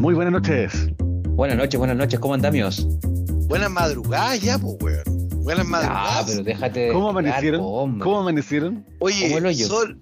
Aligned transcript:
Muy 0.00 0.14
buenas 0.14 0.32
noches. 0.32 0.88
Buenas 0.98 1.56
noches, 1.58 1.78
buenas 1.78 1.96
noches, 1.96 2.18
¿cómo 2.20 2.34
andamios? 2.34 2.86
Buenas 3.48 3.70
madrugadas 3.70 4.40
ya, 4.40 4.58
pues, 4.58 4.76
weón. 4.80 5.28
Buenas 5.42 5.66
Ah, 5.66 5.70
madrugadas. 5.70 6.24
pero 6.30 6.42
déjate. 6.42 6.88
¿Cómo 6.92 7.04
de 7.06 7.10
amanecieron? 7.10 7.60
¿Cómo 8.00 8.20
amanecieron? 8.20 8.86
Oye, 8.98 9.66
son. 9.66 9.98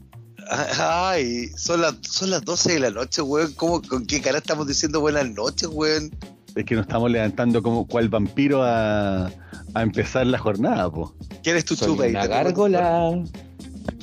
Ay, 0.80 1.48
son 1.56 1.82
las, 1.82 1.96
son 2.03 2.30
las 2.30 2.42
12 2.45 2.74
de 2.74 2.80
la 2.80 2.90
noche, 2.90 3.22
weón. 3.22 3.53
¿Cómo, 3.55 3.82
¿Con 3.82 4.07
qué 4.07 4.21
cara 4.21 4.39
estamos 4.39 4.66
diciendo 4.66 5.00
buenas 5.00 5.29
noches, 5.30 5.69
weón? 5.71 6.11
Es 6.55 6.65
que 6.65 6.75
nos 6.75 6.83
estamos 6.83 7.11
levantando 7.11 7.62
como 7.62 7.87
cual 7.87 8.09
vampiro 8.09 8.62
a, 8.62 9.27
a 9.27 9.83
empezar 9.83 10.27
la 10.27 10.39
jornada, 10.39 10.91
po. 10.91 11.15
¿Quién 11.43 11.57
es 11.57 11.65
tu 11.65 11.75
chupa? 11.77 12.05
una 12.07 12.27
gárgola. 12.27 13.12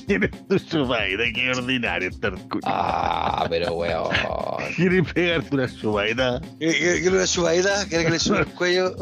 ¿Quién 0.08 0.24
es 0.24 0.48
tu 0.48 0.60
chupaita? 0.60 1.24
Qué 1.34 1.52
ordinario, 1.52 2.12
Torculo. 2.20 2.62
Ah, 2.66 3.48
pero 3.50 3.74
weón. 3.74 4.10
¿Quieres 4.76 5.14
pegarte 5.14 5.56
una 5.56 5.68
chupaita? 5.68 6.42
¿Quieres 6.60 7.08
una 7.08 7.28
chupadita? 7.28 7.86
¿Quieres 7.88 8.06
que 8.06 8.12
le 8.12 8.20
suba 8.20 8.40
el 8.40 8.48
cuello? 8.48 8.96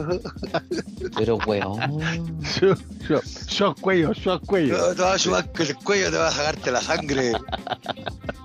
Pero 1.17 1.37
weón. 1.45 2.41
Yo, 2.61 2.75
yo, 3.09 3.21
yo 3.47 3.75
cuello, 3.75 4.13
yo 4.13 4.39
cuello. 4.41 4.77
No, 4.77 4.95
te 4.95 5.01
vas 5.01 5.15
a 5.15 5.19
chupar 5.19 5.45
el 5.59 5.75
cuello, 5.75 6.11
te 6.11 6.17
vas 6.17 6.33
a 6.33 6.37
sacarte 6.37 6.71
la 6.71 6.81
sangre. 6.81 7.33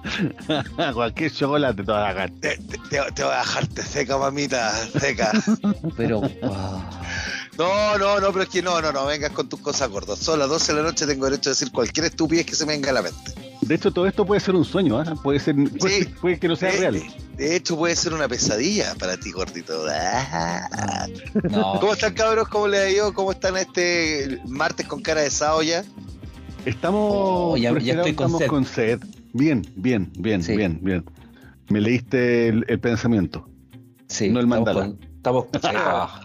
Cualquier 0.95 1.31
chocolate 1.31 1.85
te 1.85 1.93
va 1.93 2.09
a 2.09 2.13
sacar. 2.13 2.31
Te, 2.41 2.59
te, 2.91 3.23
vas 3.23 3.37
a 3.37 3.39
dejarte 3.39 3.83
seca, 3.83 4.19
mamita, 4.19 4.73
seca. 4.99 5.33
Pero. 5.97 6.23
ah. 6.43 6.83
No, 7.59 7.99
no, 7.99 8.21
no, 8.21 8.29
pero 8.33 8.43
es 8.45 8.49
que 8.49 8.63
no, 8.63 8.81
no, 8.81 8.93
no, 8.93 9.05
vengas 9.07 9.33
con 9.33 9.49
tus 9.49 9.61
cosas 9.61 9.91
gordas. 9.91 10.19
Son 10.21 10.39
las 10.39 10.49
12 10.49 10.73
de 10.73 10.79
la 10.83 10.87
noche, 10.89 11.07
tengo 11.07 11.25
derecho 11.25 11.51
a 11.51 11.53
decir 11.53 11.73
cualquier 11.73 12.07
estupidez 12.07 12.47
que 12.47 12.55
se 12.55 12.65
me 12.65 12.73
venga 12.75 12.91
a 12.91 12.93
la 12.93 13.03
mente. 13.03 13.33
De 13.63 13.75
hecho, 13.75 13.91
todo 13.93 14.07
esto 14.07 14.25
puede 14.25 14.41
ser 14.41 14.55
un 14.55 14.65
sueño, 14.65 14.99
¿ah? 15.01 15.15
Puede 15.23 15.41
ser, 15.41 15.57
puede, 15.79 16.05
Sí. 16.05 16.11
puede 16.21 16.39
que 16.39 16.47
no 16.47 16.55
sea 16.55 16.71
de, 16.71 16.79
real. 16.79 17.03
de- 17.37 17.57
hecho, 17.57 17.77
puede 17.77 17.97
ser 17.97 18.15
una 18.15 18.29
pesadilla 18.29 18.95
para 18.95 19.17
ti, 19.19 19.33
gordito. 19.33 19.85
Ah. 19.91 21.07
No. 21.51 21.81
¿Cómo 21.81 21.93
están, 21.95 22.15
cabros? 22.15 22.47
¿Cómo 22.49 22.69
les 22.69 22.81
ha 22.81 22.89
ido? 22.91 23.13
¿Cómo 23.13 23.33
están 23.33 23.57
este 23.57 24.41
martes 24.47 24.87
con 24.87 25.03
cara 25.03 25.23
de 25.23 25.31
sao 25.31 25.61
ya? 25.63 25.85
Estamos, 26.65 27.11
Oh, 27.13 27.57
ya- 27.57 27.71
estoy 27.71 27.93
con 27.95 28.07
estamos 28.09 28.39
sed. 28.39 28.47
con 28.47 28.65
sed. 28.65 29.01
Bien, 29.33 29.67
bien, 29.75 30.11
bien, 30.17 30.43
Sí. 30.43 30.57
bien, 30.57 30.79
bien. 30.83 31.05
Me 31.69 31.81
leíste 31.81 32.49
el, 32.49 32.65
el 32.69 32.79
pensamiento. 32.81 33.49
Sí, 34.07 34.29
no 34.31 34.39
el 34.41 34.47
mandala. 34.47 34.81
con- 34.87 35.08
Estamos, 35.29 35.47
ah, 35.53 36.21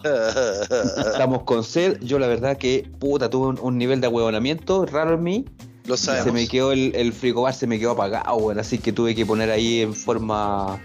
estamos 1.12 1.44
con 1.44 1.64
sed. 1.64 2.00
Yo, 2.02 2.20
la 2.20 2.28
verdad, 2.28 2.58
que 2.58 2.90
puta, 3.00 3.30
tuve 3.30 3.48
un, 3.48 3.60
un 3.62 3.78
nivel 3.78 4.02
de 4.02 4.08
ahuevonamiento 4.08 4.86
raro 4.86 5.16
en 5.16 5.24
mí. 5.24 5.46
Lo 5.86 5.98
sabemos. 5.98 6.26
Se 6.26 6.32
me 6.32 6.48
quedó 6.48 6.72
el, 6.72 6.94
el 6.96 7.12
frigobar, 7.14 7.54
se 7.54 7.68
me 7.68 7.78
quedó 7.80 7.92
apagado, 7.92 8.36
weón. 8.38 8.60
Así 8.60 8.78
que 8.78 8.94
tuve 8.94 9.16
que 9.16 9.26
poner 9.26 9.50
ahí 9.52 9.82
en 9.82 9.94
forma 9.94 10.80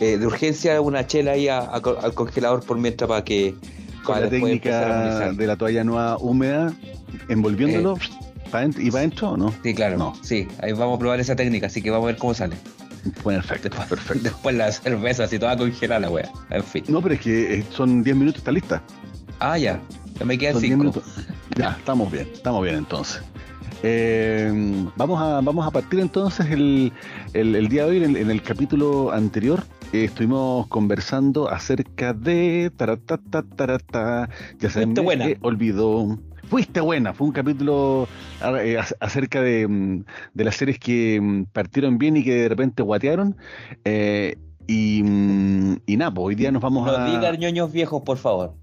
eh, 0.00 0.18
de 0.18 0.26
urgencia 0.26 0.80
una 0.80 1.06
chela 1.06 1.32
ahí 1.32 1.48
a- 1.48 1.74
a 1.74 1.80
co- 1.80 1.98
al 2.00 2.14
congelador 2.14 2.64
por 2.64 2.78
mientras 2.78 3.08
para 3.08 3.24
que. 3.24 3.54
Con 4.04 4.14
para 4.14 4.26
la 4.26 4.30
después 4.30 4.52
empezar 4.52 4.90
a 4.92 5.02
técnica 5.02 5.32
de 5.32 5.46
la 5.48 5.56
toalla 5.56 5.82
nueva 5.82 6.16
húmeda, 6.18 6.72
envolviéndolo 7.28 7.96
dent- 8.52 8.78
y 8.78 8.90
para 8.90 8.98
adentro, 9.00 9.30
¿o 9.30 9.36
¿no? 9.36 9.52
Sí, 9.64 9.74
claro. 9.74 9.96
No. 9.98 10.14
Sí, 10.22 10.46
ahí 10.62 10.72
vamos 10.72 10.96
a 10.96 10.98
probar 11.00 11.18
esa 11.18 11.34
técnica, 11.34 11.66
así 11.66 11.82
que 11.82 11.90
vamos 11.90 12.04
a 12.04 12.12
ver 12.12 12.16
cómo 12.18 12.32
sale. 12.32 12.54
Perfecto, 13.12 13.68
Después, 13.68 13.88
perfecto. 13.88 14.22
después 14.24 14.56
la 14.56 14.72
cerveza, 14.72 15.24
así 15.24 15.38
toda 15.38 15.56
congelada 15.56 16.00
la 16.00 16.10
wea. 16.10 16.30
En 16.50 16.62
fin. 16.64 16.84
No, 16.88 17.00
pero 17.02 17.14
es 17.14 17.20
que 17.20 17.54
eh, 17.58 17.64
son 17.70 18.02
10 18.02 18.16
minutos, 18.16 18.38
está 18.38 18.52
lista. 18.52 18.82
Ah, 19.40 19.58
ya. 19.58 19.80
Ya 20.18 20.24
me 20.24 20.38
quedan 20.38 20.54
Son 20.54 20.62
10 20.62 20.70
cinco. 20.72 20.78
minutos. 20.84 21.04
Ya, 21.58 21.70
estamos 21.78 22.10
bien, 22.10 22.28
estamos 22.32 22.62
bien 22.62 22.76
entonces. 22.76 23.22
Eh, 23.82 24.50
vamos, 24.96 25.20
a, 25.20 25.40
vamos 25.42 25.66
a 25.66 25.70
partir 25.70 26.00
entonces 26.00 26.46
el, 26.50 26.92
el- 27.34 27.54
el 27.54 27.68
día 27.68 27.84
de 27.84 27.90
hoy, 27.90 28.04
en, 28.04 28.16
en 28.16 28.30
el 28.30 28.42
capítulo 28.42 29.12
anterior, 29.12 29.62
eh, 29.92 30.04
estuvimos 30.04 30.66
conversando 30.68 31.48
acerca 31.50 32.12
de... 32.12 32.72
Taratata, 32.76 33.42
tarata, 33.42 34.28
ya 34.58 34.70
se 34.70 34.86
me 34.86 35.00
buena. 35.00 35.26
olvidó. 35.42 36.18
Fuiste 36.48 36.80
buena, 36.80 37.12
fue 37.12 37.26
un 37.26 37.32
capítulo 37.32 38.06
eh, 38.40 38.76
ac- 38.78 38.96
acerca 39.00 39.42
de, 39.42 39.66
mm, 39.66 40.04
de 40.34 40.44
las 40.44 40.56
series 40.56 40.78
que 40.78 41.20
mm, 41.20 41.44
partieron 41.52 41.98
bien 41.98 42.16
y 42.16 42.24
que 42.24 42.34
de 42.34 42.48
repente 42.48 42.82
guatearon. 42.82 43.36
eh, 43.84 44.36
y, 44.68 45.02
mm, 45.04 45.76
y 45.86 45.96
nada, 45.96 46.12
pues 46.12 46.26
hoy 46.26 46.34
día 46.34 46.50
nos 46.50 46.62
vamos 46.62 46.86
No 46.86 46.96
a... 46.96 47.04
digan 47.04 47.38
ñoños 47.38 47.72
viejos, 47.72 48.02
por 48.02 48.18
favor. 48.18 48.54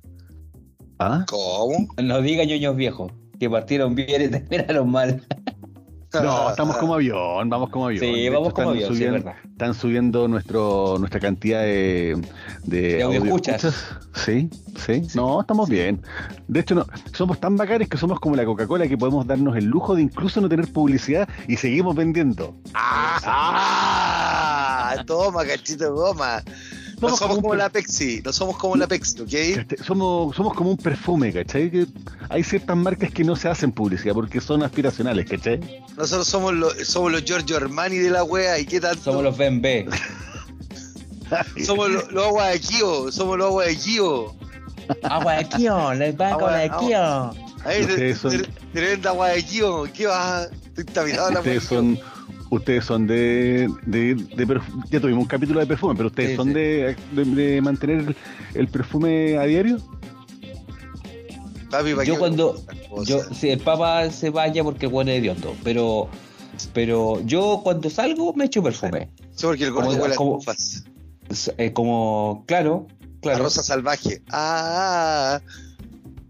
¿Ah? 0.99 1.25
¿Cómo? 1.29 1.88
No 2.01 2.21
digan 2.21 2.47
ñoños 2.47 2.75
viejos. 2.75 3.11
Que 3.39 3.49
partieron 3.49 3.95
bien 3.95 4.21
y 4.21 4.27
terminaron 4.29 4.89
mal. 4.89 5.21
No, 6.22 6.50
estamos 6.51 6.78
como 6.78 6.94
avión, 6.94 7.50
vamos 7.50 7.69
como 7.69 7.85
avión. 7.88 8.00
Sí, 8.01 8.29
vamos 8.29 8.50
hecho, 8.50 8.56
como 8.56 8.74
están 8.74 8.85
avión, 8.88 8.88
sí, 8.90 8.94
es 8.94 8.97
subiendo- 9.09 9.25
verdad. 9.25 9.34
Están 9.51 9.74
subiendo 9.74 10.28
nuestro, 10.28 10.97
nuestra 11.00 11.19
cantidad 11.19 11.62
de, 11.62 12.22
de, 12.66 12.81
De 12.97 13.03
audioescuchas. 13.03 13.63
audioescuchas. 13.66 13.97
Sí, 14.24 14.50
sí, 14.78 15.07
No, 15.16 15.41
estamos 15.41 15.69
bien. 15.69 16.01
De 16.47 16.59
hecho, 16.59 16.75
no, 16.75 16.85
somos 17.13 17.40
tan 17.40 17.56
bacanes 17.57 17.90
que 17.90 17.97
somos 17.97 18.19
como 18.19 18.35
la 18.35 18.46
Coca-Cola 18.46 18.88
que 18.88 18.96
podemos 18.97 19.25
darnos 19.25 19.56
el 19.57 19.66
lujo 19.66 19.96
de 19.96 20.03
incluso 20.03 20.40
no 20.41 20.47
tener 20.50 20.72
publicidad 20.72 21.28
y 21.47 21.57
seguimos 21.57 21.96
vendiendo. 21.96 22.56
¡Ah! 24.03 24.95
Toma, 25.07 25.44
cachito 25.45 25.85
de 25.85 25.90
goma. 27.03 27.12
No 27.12 27.18
Somos 27.18 27.19
somos 27.19 27.41
como 27.44 27.56
la 27.56 27.69
Pepsi, 27.69 28.22
no 28.24 28.34
somos 28.34 28.58
como 28.58 28.75
la 28.75 28.88
Pepsi, 28.88 29.22
¿ok? 29.22 29.28
¿Cachai? 29.68 29.86
Somos, 29.86 30.36
somos 30.36 30.53
como 30.53 30.72
un 30.72 30.78
perfume, 30.78 31.31
¿cachai? 31.34 31.69
Que 31.69 31.86
hay 32.30 32.44
ciertas 32.44 32.75
marcas 32.78 33.12
que 33.12 33.24
no 33.24 33.36
se 33.36 33.47
hacen 33.50 33.72
publicidad 33.72 34.14
porque 34.14 34.41
son 34.41 34.64
aspiracionales, 34.64 35.30
¿cachai? 35.30 35.59
Nosotros 35.97 36.28
somos 36.28 36.53
los, 36.53 36.74
somos 36.88 37.12
los 37.12 37.24
Giorgio 37.24 37.58
Armani 37.58 37.97
de 37.97 38.09
la 38.09 38.24
wea 38.24 38.58
y 38.59 38.66
qué 38.66 38.80
tanto. 38.80 39.03
Somos 39.03 39.24
los 39.24 39.38
BNB. 39.38 39.90
Somos 41.66 41.90
los, 41.90 42.12
los 42.12 42.25
agua 42.28 42.47
de 42.50 42.59
Kio, 42.59 43.12
somos 43.12 43.38
los 43.38 43.47
agua 43.47 43.66
de 43.66 43.75
Kio. 43.78 44.36
Agua 45.03 45.34
de 45.34 45.46
Kio, 45.50 45.94
les 45.96 46.19
va 46.19 46.30
Agua- 46.30 46.40
con 46.40 46.52
la 46.52 46.63
agua- 46.63 46.80
Kio. 47.34 47.44
Ahí, 47.66 48.13
tremenda 48.74 49.09
agua 49.12 49.30
de 49.30 49.44
Kio. 49.44 49.84
¿Qué 49.94 50.06
vas? 50.06 50.50
Estoy 50.68 50.84
tapiado 50.86 51.31
la 51.31 51.40
Ustedes 51.40 51.63
son, 51.63 51.97
ustedes 52.56 52.86
son 52.86 53.08
de, 53.08 53.68
de, 53.86 54.16
ya 54.90 55.00
tuvimos 55.00 55.24
un 55.24 55.28
capítulo 55.28 55.59
de 55.59 55.66
perfume, 55.68 55.96
pero 55.96 56.08
ustedes 56.08 56.31
Sí, 56.31 56.36
son 56.36 56.47
sí. 56.47 56.53
De, 56.53 56.96
de, 57.12 57.25
de 57.25 57.62
mantener 57.62 58.00
el, 58.00 58.16
el 58.53 58.68
perfume 58.68 59.38
a 59.38 59.44
diario. 59.44 59.78
Papi, 61.69 61.94
¿pa' 61.96 62.03
Yo 62.03 62.18
cuando-? 62.19 62.56
Yo, 63.06 63.22
si 63.34 63.50
el 63.50 63.59
papa 63.59 64.09
se 64.12 64.30
vaya 64.30 64.63
porque 64.63 64.86
bueno 64.88 65.12
es 65.12 65.19
hediondo, 65.19 65.56
pero 65.63 66.08
pero 66.74 67.19
yo 67.25 67.62
cuando 67.63 67.90
salgo 67.90 68.34
me 68.34 68.46
echo 68.46 68.62
perfume. 68.62 69.09
Sí, 69.36 69.46
porque 69.47 69.63
el 69.66 69.72
gordo 69.72 69.90
como- 69.90 70.02
huele 70.03 70.13
a 70.13 70.18
como- 70.18 70.40
eh, 71.58 71.74
como, 71.74 72.44
claro, 72.47 72.86
A 72.90 73.19
claro, 73.22 73.44
rosa 73.46 73.63
salvaje. 73.63 74.22
Ah, 74.31 75.40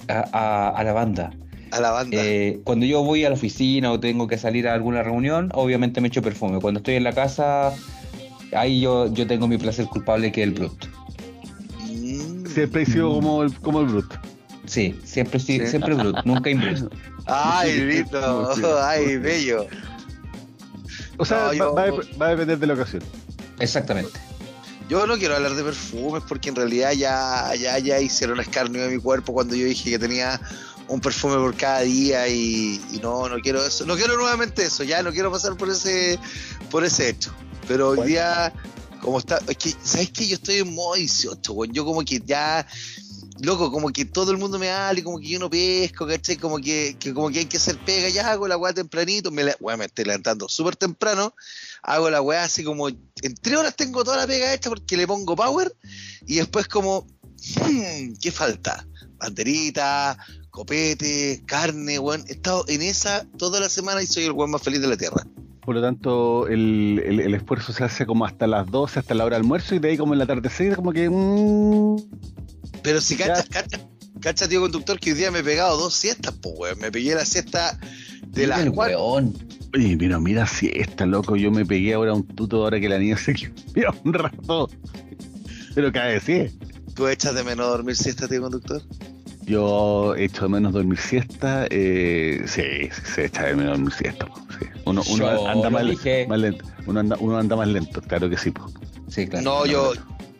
a, 0.07 0.13
a- 0.31 0.69
a 0.69 0.83
la 0.85 0.93
banda. 0.93 1.31
A 1.73 1.81
la 1.81 1.91
banda. 1.91 2.17
Eh, 2.19 2.59
cuando 2.63 2.85
yo 2.85 3.03
voy 3.03 3.25
a 3.25 3.29
la 3.29 3.35
oficina 3.35 3.91
o 3.91 3.99
tengo 3.99 4.27
que 4.27 4.37
salir 4.37 4.67
a 4.67 4.73
alguna 4.73 5.03
reunión, 5.03 5.49
obviamente 5.53 6.01
me 6.01 6.07
echo 6.09 6.21
perfume. 6.21 6.59
Cuando 6.59 6.79
estoy 6.79 6.95
en 6.95 7.03
la 7.03 7.13
casa, 7.13 7.73
ahí 8.55 8.79
yo, 8.81 9.11
yo 9.13 9.25
tengo 9.27 9.47
mi 9.47 9.57
placer 9.57 9.85
culpable 9.87 10.31
que 10.31 10.41
es 10.43 10.47
el 10.49 10.53
Brut. 10.53 10.85
Mm. 11.89 12.45
Siempre 12.47 12.83
he 12.83 12.85
sido 12.85 13.11
como 13.13 13.43
el, 13.43 13.53
como 13.59 13.81
el 13.81 13.87
Brut. 13.87 14.13
Sí, 14.65 14.97
siempre 15.03 15.39
sí, 15.39 15.59
Sí. 15.59 15.67
siempre 15.67 15.93
Brut, 15.93 16.17
nunca 16.25 16.49
Inbrut. 16.49 16.93
Ay, 17.25 17.79
lindo. 17.81 18.49
Ay, 18.81 19.17
bello. 19.17 19.65
O 21.17 21.25
sea, 21.25 21.37
No, 21.37 21.45
va- 21.47 21.55
yo- 21.55 21.73
va, 21.75 21.83
a- 21.83 22.17
va 22.21 22.25
a 22.27 22.29
depender 22.31 22.57
de 22.59 22.67
la 22.67 22.73
ocasión. 22.73 23.03
Exactamente. 23.59 24.11
Yo 24.89 25.07
no 25.07 25.17
quiero 25.17 25.35
hablar 25.35 25.53
de 25.53 25.63
perfumes 25.63 26.23
porque 26.27 26.49
en 26.49 26.55
realidad 26.55 26.91
ya, 26.91 27.53
ya, 27.59 27.79
ya 27.79 27.99
hicieron 27.99 28.39
escarnio 28.39 28.83
de 28.83 28.95
mi 28.95 29.01
cuerpo 29.01 29.31
cuando 29.33 29.55
yo 29.55 29.65
dije 29.65 29.91
que 29.91 29.97
tenía 29.99 30.39
un 30.93 31.01
perfume 31.01 31.35
por 31.35 31.55
cada 31.55 31.81
día 31.81 32.27
y, 32.27 32.81
y 32.91 32.97
no, 33.01 33.27
no 33.27 33.39
quiero 33.39 33.65
eso. 33.65 33.85
No 33.85 33.95
quiero 33.95 34.15
nuevamente 34.17 34.63
eso, 34.63 34.83
ya 34.83 35.01
no 35.01 35.11
quiero 35.11 35.31
pasar 35.31 35.57
por 35.57 35.69
ese, 35.69 36.19
por 36.69 36.83
ese 36.83 37.09
hecho. 37.09 37.33
Pero 37.67 37.89
hoy 37.89 37.97
Bueno. 37.97 38.09
día, 38.09 38.53
como 39.01 39.19
está, 39.19 39.39
es 39.47 39.57
que, 39.57 39.73
¿sabes 39.83 40.11
qué? 40.11 40.27
Yo 40.27 40.35
estoy 40.35 40.57
en 40.57 40.73
modo 40.73 40.95
18, 40.95 41.53
weón. 41.53 41.73
Yo 41.73 41.85
como 41.85 42.03
que 42.03 42.21
ya, 42.25 42.65
loco, 43.41 43.71
como 43.71 43.89
que 43.91 44.05
todo 44.05 44.31
el 44.31 44.37
mundo 44.37 44.59
me 44.59 44.69
habla 44.69 44.99
y 44.99 45.03
como 45.03 45.19
que 45.19 45.27
yo 45.29 45.39
no 45.39 45.49
pesco, 45.49 46.05
¿cachai? 46.05 46.37
Como 46.37 46.57
que, 46.59 46.95
que 46.99 47.13
como 47.13 47.29
que 47.29 47.39
hay 47.39 47.45
que 47.45 47.57
hacer 47.57 47.77
pega, 47.85 48.09
ya 48.09 48.31
hago 48.31 48.47
la 48.47 48.57
weá 48.57 48.73
tempranito, 48.73 49.31
me, 49.31 49.43
la, 49.43 49.55
weá, 49.59 49.77
me 49.77 49.85
estoy 49.85 50.05
levantando 50.05 50.47
súper 50.47 50.75
temprano, 50.75 51.33
hago 51.81 52.09
la 52.09 52.21
weá 52.21 52.43
así 52.43 52.63
como, 52.63 52.89
en 52.89 53.35
tres 53.41 53.57
horas 53.57 53.75
tengo 53.75 54.03
toda 54.03 54.17
la 54.17 54.27
pega 54.27 54.53
hecha 54.53 54.69
porque 54.69 54.95
le 54.97 55.07
pongo 55.07 55.35
power 55.35 55.73
y 56.27 56.35
después 56.35 56.67
como, 56.67 57.07
hmm, 57.61 58.13
¿qué 58.21 58.31
falta? 58.31 58.85
Banderita, 59.17 60.17
copete, 60.53 61.41
carne, 61.47 61.97
weón. 61.99 62.23
He 62.29 62.33
estado 62.33 62.63
en 62.67 62.81
esa 62.83 63.25
toda 63.37 63.59
la 63.59 63.69
semana 63.69 64.01
y 64.03 64.05
soy 64.05 64.25
el 64.25 64.31
weón 64.33 64.51
más 64.51 64.61
feliz 64.61 64.79
de 64.81 64.87
la 64.87 64.95
tierra. 64.95 65.25
Por 65.65 65.75
lo 65.75 65.81
tanto, 65.81 66.47
el, 66.47 67.01
el- 67.05 67.19
el 67.21 67.33
esfuerzo 67.33 67.73
se 67.73 67.83
hace 67.83 68.05
como 68.05 68.25
hasta 68.25 68.45
las 68.47 68.69
12, 68.69 68.99
hasta 68.99 69.13
la 69.15 69.25
hora 69.25 69.37
de 69.37 69.41
almuerzo, 69.41 69.73
y 69.75 69.79
de 69.79 69.89
ahí 69.89 69.97
como 69.97 70.13
en 70.13 70.19
la 70.19 70.25
atardecer, 70.25 70.75
como 70.75 70.91
que... 70.93 71.09
mm, 71.09 71.95
Pero 72.83 73.01
si 73.01 73.15
cachas, 73.17 73.47
cachas, 73.49 73.81
cachas, 74.19 74.47
tío 74.49 74.61
conductor, 74.61 74.99
que 74.99 75.11
hoy 75.11 75.17
día 75.17 75.31
me 75.31 75.39
he 75.39 75.43
pegado 75.43 75.77
dos 75.77 75.95
siestas, 75.95 76.33
pues, 76.41 76.53
weón. 76.57 76.79
Me 76.79 76.91
pegué 76.91 77.15
la 77.15 77.25
siesta 77.25 77.79
de 78.27 78.45
las 78.47 78.69
cuatro. 78.69 78.99
weón. 79.13 79.33
Oye, 79.75 79.95
mira, 79.95 80.19
mira 80.19 80.45
si 80.45 80.69
esta, 80.75 81.05
loco, 81.07 81.35
yo 81.35 81.49
me 81.49 81.65
pegué 81.65 81.95
ahora 81.95 82.13
un 82.13 82.27
tuto 82.27 82.63
ahora 82.63 82.79
que 82.79 82.89
la 82.89 82.99
niña 82.99 83.17
se 83.17 83.33
quedó 83.33 83.91
un 84.03 84.13
rato. 84.13 84.69
Pero 85.73 85.91
cada 85.91 86.07
vez 86.09 86.23
sí. 86.23 86.45
¿Tú 86.93 87.07
echas 87.07 87.33
de 87.33 87.43
menos 87.43 87.67
dormir 87.67 87.95
siesta, 87.95 88.27
tío 88.27 88.41
conductor? 88.41 88.83
Yo 89.45 90.15
he 90.15 90.25
hecho 90.25 90.43
de 90.43 90.49
menos 90.49 90.73
dormir 90.73 90.99
siesta. 90.99 91.67
Eh, 91.69 92.43
sí, 92.45 92.89
se 93.13 93.25
echa 93.25 93.43
de 93.43 93.55
menos 93.55 93.73
dormir 93.77 93.93
siesta. 93.93 94.27
Sí. 94.59 94.65
Uno, 94.85 95.01
uno 95.09 95.47
anda 95.47 95.69
más, 95.69 95.83
lento. 95.83 96.65
Uno 96.85 96.99
anda, 96.99 97.17
uno 97.19 97.37
anda, 97.37 97.55
más 97.55 97.67
lento, 97.67 98.01
claro 98.01 98.29
que 98.29 98.37
sí. 98.37 98.51
Po. 98.51 98.69
sí 99.07 99.27
claro, 99.27 99.43
no, 99.43 99.65
yo, 99.65 99.93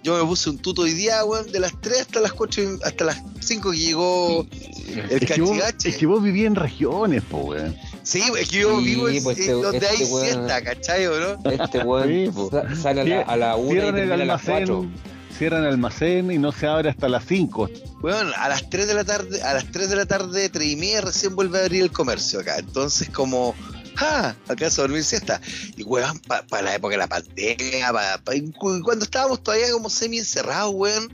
yo 0.03 0.17
me 0.17 0.25
puse 0.25 0.49
un 0.49 0.57
tuto 0.57 0.83
hoy 0.83 0.93
día, 0.93 1.23
weón, 1.23 1.51
de 1.51 1.59
las 1.59 1.79
3 1.79 2.01
hasta 2.01 2.19
las 2.19 2.33
4, 2.33 2.63
hasta 2.83 3.05
las 3.05 3.23
5 3.39 3.71
que 3.71 3.77
llegó 3.77 4.45
el 4.87 5.11
es 5.11 5.31
que, 5.31 5.41
vos, 5.41 5.57
es 5.85 5.97
que 5.97 6.05
vos 6.05 6.21
vivís 6.21 6.45
en 6.45 6.55
regiones, 6.55 7.23
po, 7.23 7.37
weón. 7.37 7.75
Sí, 8.03 8.21
es 8.37 8.49
que 8.49 8.59
yo 8.59 8.79
sí, 8.79 8.85
vivo 8.85 9.07
en, 9.07 9.23
pues 9.23 9.39
este, 9.39 9.51
donde 9.53 9.77
este 9.77 9.87
hay 9.87 10.05
siesta, 10.05 10.61
¿cachai, 10.61 11.07
bro? 11.07 11.37
Este 11.49 11.79
weón 11.79 12.75
sale 12.75 13.01
a 13.01 13.05
la, 13.05 13.21
a 13.21 13.37
la 13.37 13.57
y 13.57 13.75
termina 13.75 14.13
a 14.15 14.17
las 14.17 14.41
4 14.43 14.85
cierran 15.33 15.63
almacén 15.65 16.31
y 16.31 16.37
no 16.37 16.51
se 16.51 16.67
abre 16.67 16.89
hasta 16.89 17.09
las 17.09 17.25
5. 17.25 17.69
Weón, 18.01 18.31
a 18.37 18.49
las 18.49 18.69
3 18.69 18.87
de 18.87 18.93
la 18.93 19.03
tarde, 19.03 19.41
a 19.41 19.53
las 19.53 19.71
3 19.71 19.89
de 19.89 19.95
la 19.95 20.05
tarde, 20.05 20.49
3 20.49 20.71
y 20.71 20.75
media, 20.75 21.01
recién 21.01 21.35
vuelve 21.35 21.59
a 21.59 21.63
abrir 21.63 21.81
el 21.83 21.91
comercio 21.91 22.39
acá. 22.41 22.57
Entonces, 22.57 23.09
como, 23.09 23.55
¡ah! 23.97 24.35
¿Acaso 24.47 24.81
dormir 24.83 25.03
siesta? 25.03 25.39
Y 25.77 25.83
weón, 25.83 26.19
para 26.19 26.61
la 26.61 26.75
época 26.75 26.93
de 26.93 26.97
la 26.99 27.07
pandemia, 27.07 27.91
pa- 27.91 28.21
pa- 28.23 28.33
cu- 28.57 28.81
cuando 28.83 29.05
estábamos 29.05 29.41
todavía 29.43 29.71
como 29.71 29.89
semi 29.89 30.19
encerrados, 30.19 30.73
weón. 30.75 31.13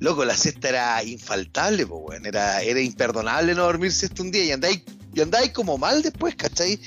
Loco, 0.00 0.24
la 0.24 0.36
siesta 0.36 0.68
era 0.68 1.04
infaltable, 1.04 1.86
pues, 1.86 2.00
weón. 2.04 2.26
Era, 2.26 2.62
era 2.62 2.80
imperdonable 2.80 3.54
no 3.54 3.62
dormir 3.62 3.92
siesta 3.92 4.22
un 4.22 4.30
día 4.32 4.44
y 4.44 4.50
andáis, 4.52 4.82
y 5.14 5.20
andáis 5.20 5.50
como 5.52 5.78
mal 5.78 6.02
después, 6.02 6.34
¿cachai? 6.34 6.80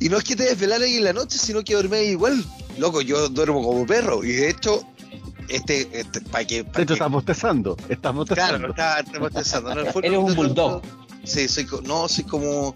Y 0.00 0.08
no 0.08 0.18
es 0.18 0.24
que 0.24 0.34
te 0.34 0.44
desvelaras 0.44 0.88
en 0.88 1.04
la 1.04 1.12
noche, 1.12 1.38
sino 1.38 1.62
que 1.62 1.74
dormías 1.74 2.04
igual. 2.06 2.44
Loco, 2.78 3.02
yo 3.02 3.28
duermo 3.28 3.62
como 3.62 3.86
perro. 3.86 4.24
Y 4.24 4.32
de 4.32 4.48
hecho, 4.50 4.84
este, 5.48 5.88
este 5.92 6.20
para 6.20 6.44
que. 6.46 6.64
pa' 6.64 6.80
hecho, 6.82 6.86
que- 6.88 6.92
estás 6.94 7.10
bostezando. 7.10 7.76
Estás 7.88 8.14
bostezando. 8.14 8.72
Claro, 8.74 9.00
estaba 9.06 9.30
pensando. 9.30 9.74
¿no? 9.74 9.86
Fue- 9.92 10.06
Eres 10.06 10.18
un 10.18 10.34
bulldog. 10.34 10.82
Sí, 11.24 11.46
soy, 11.48 11.66
co- 11.66 11.80
no, 11.82 12.08
soy 12.08 12.24
como, 12.24 12.74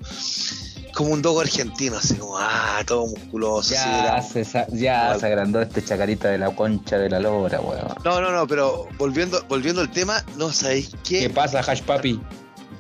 como 0.94 1.10
un 1.10 1.20
dogo 1.22 1.40
argentino, 1.40 1.96
así 1.96 2.14
como, 2.14 2.38
ah, 2.38 2.80
todo 2.86 3.06
musculoso. 3.06 3.74
así, 3.74 3.84
Ya, 3.84 4.04
era- 4.04 4.22
se, 4.22 4.44
ya 4.72 5.16
se 5.18 5.26
agrandó 5.26 5.60
este 5.60 5.82
chacarita 5.84 6.28
de 6.28 6.38
la 6.38 6.54
concha 6.54 6.96
de 6.98 7.10
la 7.10 7.18
lora, 7.20 7.60
weón. 7.60 7.88
No, 8.04 8.20
no, 8.20 8.30
no, 8.30 8.46
pero 8.46 8.86
volviendo, 8.98 9.44
volviendo 9.48 9.80
al 9.80 9.90
tema, 9.90 10.22
no 10.36 10.52
sabéis 10.52 10.90
¿Qué 11.02 11.20
qué. 11.22 11.30
pasa, 11.30 11.58
Hash 11.60 11.82
Papi? 11.82 12.20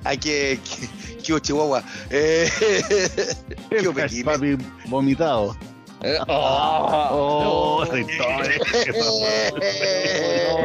Hay 0.04 0.18
que. 0.18 0.60
que, 0.62 1.22
que 1.22 1.40
Chihuahua. 1.40 1.82
Eh, 2.10 2.48
El 3.70 3.92
qué 3.92 4.02
hash 4.02 4.22
pequeño. 4.22 4.24
papi 4.24 4.56
vomitado. 4.88 5.56
Eh, 6.02 6.18
oh, 6.28 7.08
Oh, 7.12 7.84
no. 7.86 7.96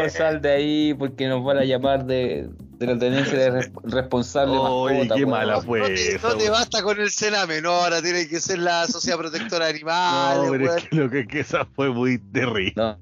No, 0.03 0.09
sal 0.09 0.41
de 0.41 0.51
ahí 0.51 0.93
porque 0.93 1.27
nos 1.27 1.43
van 1.43 1.57
a 1.57 1.63
llamar 1.63 2.05
de, 2.05 2.49
de 2.77 2.85
la 2.87 2.97
tenencia 2.97 3.37
de 3.37 3.51
res- 3.51 3.71
responsable 3.83 4.57
Oye, 4.57 4.95
mascota, 4.99 5.15
qué 5.15 5.25
mala 5.25 5.53
No 5.55 5.61
fue 5.61 5.81
te, 5.81 6.15
esa, 6.15 6.29
no 6.29 6.37
te 6.37 6.49
basta 6.49 6.81
con 6.83 6.99
el 6.99 7.09
Sename, 7.11 7.61
no, 7.61 7.71
ahora 7.71 8.01
tiene 8.01 8.27
que 8.27 8.39
ser 8.41 8.59
la 8.59 8.87
Sociedad 8.87 9.17
Protectora 9.17 9.65
de 9.65 9.71
Animales, 9.71 10.43
No, 10.45 10.51
pero 10.51 10.75
es 10.75 10.87
que 10.87 10.95
lo 10.95 11.09
que, 11.09 11.27
que 11.27 11.39
esa 11.41 11.65
fue 11.75 11.89
muy 11.89 12.17
terrible. 12.31 12.73
No, 12.75 12.97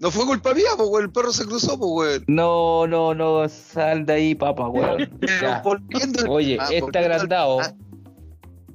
No 0.00 0.10
fue 0.10 0.26
culpa 0.26 0.54
mía, 0.54 0.70
pues, 0.76 0.88
weón, 0.88 1.04
el 1.06 1.12
perro 1.12 1.32
se 1.32 1.44
cruzó, 1.44 1.78
pues, 1.78 2.18
weón. 2.20 2.24
no, 2.28 2.86
no, 2.86 3.14
no, 3.14 3.48
sal 3.48 4.06
de 4.06 4.12
ahí, 4.12 4.34
papá, 4.34 4.68
weón. 4.68 5.08
Oye, 6.28 6.58
este 6.70 6.98
agrandado, 6.98 7.60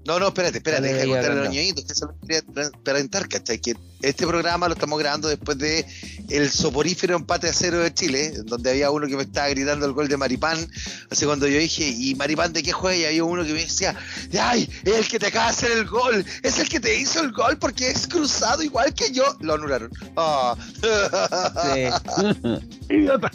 No, 0.05 0.19
no, 0.19 0.27
espérate, 0.27 0.57
espérate, 0.57 0.93
deja 0.93 1.07
contarle 1.07 1.39
a 1.39 1.43
los 1.45 1.53
ñoñitos, 1.53 1.85
que 1.85 1.93
eso 1.93 2.07
lo 2.07 2.19
quería 2.19 2.43
presentar, 2.83 3.29
¿cachai? 3.29 3.59
Que 3.59 3.73
este 4.01 4.27
programa 4.27 4.67
lo 4.67 4.73
estamos 4.73 4.99
grabando 4.99 5.29
después 5.29 5.57
de 5.57 5.85
el 6.29 6.51
soporífero 6.51 7.15
empate 7.15 7.47
a 7.47 7.53
cero 7.53 7.79
de 7.79 7.93
Chile, 7.93 8.33
donde 8.43 8.71
había 8.71 8.91
uno 8.91 9.07
que 9.07 9.15
me 9.15 9.23
estaba 9.23 9.47
gritando 9.47 9.85
el 9.85 9.93
gol 9.93 10.09
de 10.09 10.17
Maripán, 10.17 10.57
así 11.09 11.25
cuando 11.25 11.47
yo 11.47 11.57
dije, 11.57 11.87
¿y 11.87 12.15
Maripán 12.15 12.51
de 12.51 12.63
qué 12.63 12.73
juega? 12.73 12.97
Y 12.99 13.05
había 13.05 13.23
uno 13.23 13.45
que 13.45 13.53
me 13.53 13.61
decía, 13.61 13.95
¡ay! 14.41 14.69
Es 14.83 14.93
el 14.95 15.07
que 15.07 15.19
te 15.19 15.27
acaba 15.27 15.45
de 15.45 15.51
hacer 15.51 15.71
el 15.71 15.85
gol, 15.85 16.25
es 16.43 16.59
el 16.59 16.67
que 16.67 16.81
te 16.81 16.99
hizo 16.99 17.21
el 17.21 17.31
gol 17.31 17.57
porque 17.57 17.87
es 17.89 18.05
cruzado 18.05 18.61
igual 18.61 18.93
que 18.93 19.09
yo. 19.11 19.23
Lo 19.39 19.53
anularon. 19.53 19.89
Ah. 20.17 20.55
sí, 21.73 21.87
Idiota. 22.93 23.31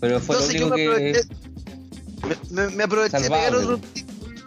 pero 0.00 0.20
fue 0.20 0.36
Entonces 0.36 0.60
lo 0.60 0.68
yo 0.68 0.74
único 0.74 0.92
me 0.92 0.98
que... 1.12 1.18
aproveché, 1.18 1.28
me, 2.50 2.62
me- 2.68 2.76
me 2.76 2.84
aproveché 2.84 3.16
de 3.20 3.28
pegar 3.28 3.54
otro 3.56 3.80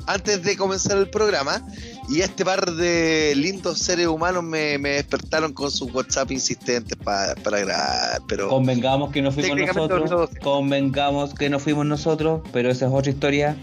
antes 0.07 0.43
de 0.43 0.57
comenzar 0.57 0.97
el 0.97 1.09
programa 1.09 1.61
y 2.09 2.21
este 2.21 2.43
par 2.43 2.71
de 2.73 3.33
lindos 3.35 3.79
seres 3.79 4.07
humanos 4.07 4.43
me, 4.43 4.77
me 4.77 4.89
despertaron 4.91 5.53
con 5.53 5.71
sus 5.71 5.93
WhatsApp 5.93 6.31
insistentes 6.31 6.97
pa- 6.97 7.35
para 7.43 7.59
grabar, 7.59 8.21
pero 8.27 8.49
Convengamos 8.49 9.11
que 9.11 9.21
no 9.21 9.31
fuimos 9.31 9.57
nosotros, 9.57 10.09
no. 10.11 10.29
convengamos 10.41 11.33
que 11.33 11.49
no 11.49 11.59
fuimos 11.59 11.85
nosotros, 11.85 12.41
pero 12.51 12.69
esa 12.69 12.87
es 12.87 12.91
otra 12.93 13.11
historia. 13.11 13.55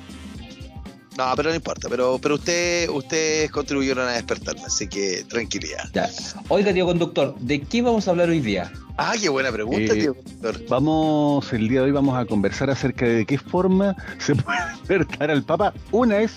No, 1.19 1.33
pero 1.37 1.51
no 1.51 1.57
importa, 1.57 1.89
pero 1.91 2.19
pero 2.23 2.37
usted, 2.37 2.89
ustedes 2.89 3.51
contribuyeron 3.51 4.09
a 4.09 4.13
despertarme, 4.13 4.63
así 4.65 4.89
que 4.89 5.25
tranquilidad. 5.29 5.85
Ya. 5.93 6.09
Oiga, 6.49 6.73
tío 6.73 6.87
conductor, 6.87 7.35
¿de 7.41 7.61
qué 7.61 7.83
vamos 7.83 8.07
a 8.09 8.13
hablar 8.13 8.29
hoy 8.31 8.41
día? 8.41 8.73
Ah, 8.97 9.15
qué 9.21 9.29
buena 9.29 9.53
pregunta, 9.53 9.93
Eh, 9.93 10.01
tío. 10.01 10.17
doctor. 10.41 10.65
Vamos, 10.69 11.53
el 11.53 11.69
día 11.69 11.81
de 11.81 11.87
hoy 11.87 11.93
vamos 11.93 12.17
a 12.19 12.25
conversar 12.25 12.71
acerca 12.71 13.05
de 13.07 13.27
qué 13.27 13.37
forma 13.39 13.95
se 14.19 14.35
puede 14.35 14.59
despertar 14.71 15.31
al 15.31 15.43
Papa. 15.43 15.75
Una 15.91 16.21
es 16.21 16.33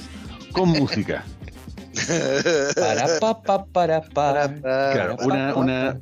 con 0.52 0.70
música. 0.80 1.24
Para, 2.76 3.20
pa, 3.20 3.42
pa, 3.42 3.66
para, 3.66 4.02
para. 4.02 4.54
Claro, 4.62 5.16
una, 5.24 5.56
una, 5.56 6.00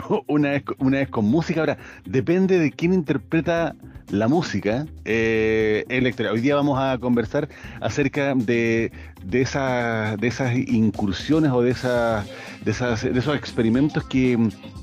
una, 0.26 0.54
es, 0.54 0.62
una 0.78 1.00
es 1.00 1.08
con 1.08 1.24
música. 1.26 1.60
Ahora, 1.60 1.78
depende 2.04 2.58
de 2.58 2.70
quién 2.70 2.92
interpreta 2.92 3.74
la 4.10 4.28
música. 4.28 4.86
Eh. 5.04 5.84
Hoy 6.32 6.40
día 6.40 6.54
vamos 6.54 6.78
a 6.80 6.98
conversar 6.98 7.48
acerca 7.80 8.34
de, 8.34 8.92
de, 9.24 9.40
esa- 9.42 10.16
de 10.16 10.28
esas 10.28 10.56
incursiones 10.56 11.50
o 11.52 11.62
de, 11.62 11.70
esas, 11.70 12.26
de, 12.64 12.70
esas, 12.70 13.02
de 13.02 13.18
esos 13.18 13.36
experimentos 13.36 14.04
que, 14.04 14.38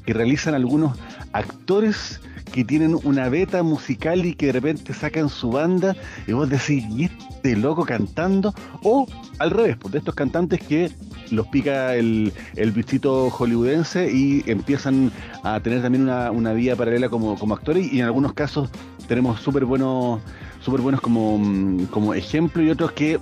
que 0.05 0.13
realizan 0.13 0.53
algunos 0.55 0.97
actores 1.31 2.21
que 2.53 2.63
tienen 2.63 2.95
una 3.03 3.27
beta 3.29 3.63
musical 3.63 4.25
y 4.25 4.35
que 4.35 4.45
de 4.45 4.51
repente 4.53 4.93
sacan 4.93 5.27
su 5.27 5.49
banda 5.49 5.95
y 6.27 6.33
vos 6.33 6.47
decís, 6.49 6.85
¿y 6.91 7.05
este 7.05 7.57
loco 7.57 7.83
cantando? 7.83 8.53
O 8.83 9.07
al 9.39 9.49
revés, 9.49 9.75
pues 9.77 9.91
de 9.91 9.97
estos 9.97 10.13
cantantes 10.13 10.61
que 10.61 10.91
los 11.31 11.47
pica 11.47 11.95
el, 11.95 12.31
el 12.55 12.71
bichito 12.71 13.31
hollywoodense 13.31 14.11
y 14.13 14.43
empiezan 14.45 15.11
a 15.43 15.59
tener 15.61 15.81
también 15.81 16.03
una, 16.03 16.29
una 16.29 16.53
vida 16.53 16.75
paralela 16.75 17.09
como, 17.09 17.35
como 17.39 17.55
actores 17.55 17.91
y 17.91 17.99
en 17.99 18.05
algunos 18.05 18.33
casos 18.33 18.69
tenemos 19.07 19.39
súper 19.41 19.65
buenos 19.65 20.21
súper 20.61 20.79
buenos 20.81 21.01
como, 21.01 21.41
como 21.89 22.13
ejemplo 22.13 22.61
y 22.63 22.69
otros 22.69 22.91
que 22.93 23.19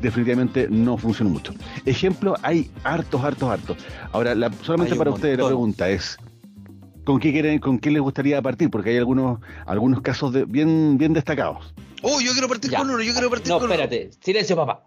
definitivamente 0.00 0.68
no 0.70 0.96
funcionan 0.96 1.32
mucho. 1.34 1.52
Ejemplo, 1.84 2.34
hay 2.42 2.70
hartos, 2.84 3.22
hartos, 3.22 3.50
hartos. 3.50 3.76
Ahora, 4.12 4.34
la- 4.34 4.50
solamente 4.62 4.94
para 4.96 5.10
ustedes 5.10 5.36
la 5.36 5.42
montón. 5.42 5.56
pregunta 5.74 5.90
es, 5.90 6.16
¿con 7.08 7.18
qué 7.20 7.32
quieren, 7.32 7.58
con 7.58 7.78
qué 7.78 7.90
les 7.90 8.02
gustaría 8.02 8.42
partir? 8.42 8.68
Porque 8.70 8.90
hay 8.90 8.98
algunos, 8.98 9.40
algunos 9.64 10.02
casos 10.02 10.30
de, 10.34 10.44
bien, 10.44 10.98
bien 10.98 11.14
destacados. 11.14 11.72
Oh, 12.02 12.20
yo 12.20 12.32
quiero 12.32 12.48
partir 12.48 12.70
Ya. 12.70 12.78
con 12.80 12.90
uno, 12.90 13.02
yo 13.02 13.12
quiero 13.14 13.30
partir 13.30 13.48
No, 13.48 13.58
con 13.58 13.70
espérate, 13.72 14.10
silencio, 14.22 14.54
papá. 14.56 14.84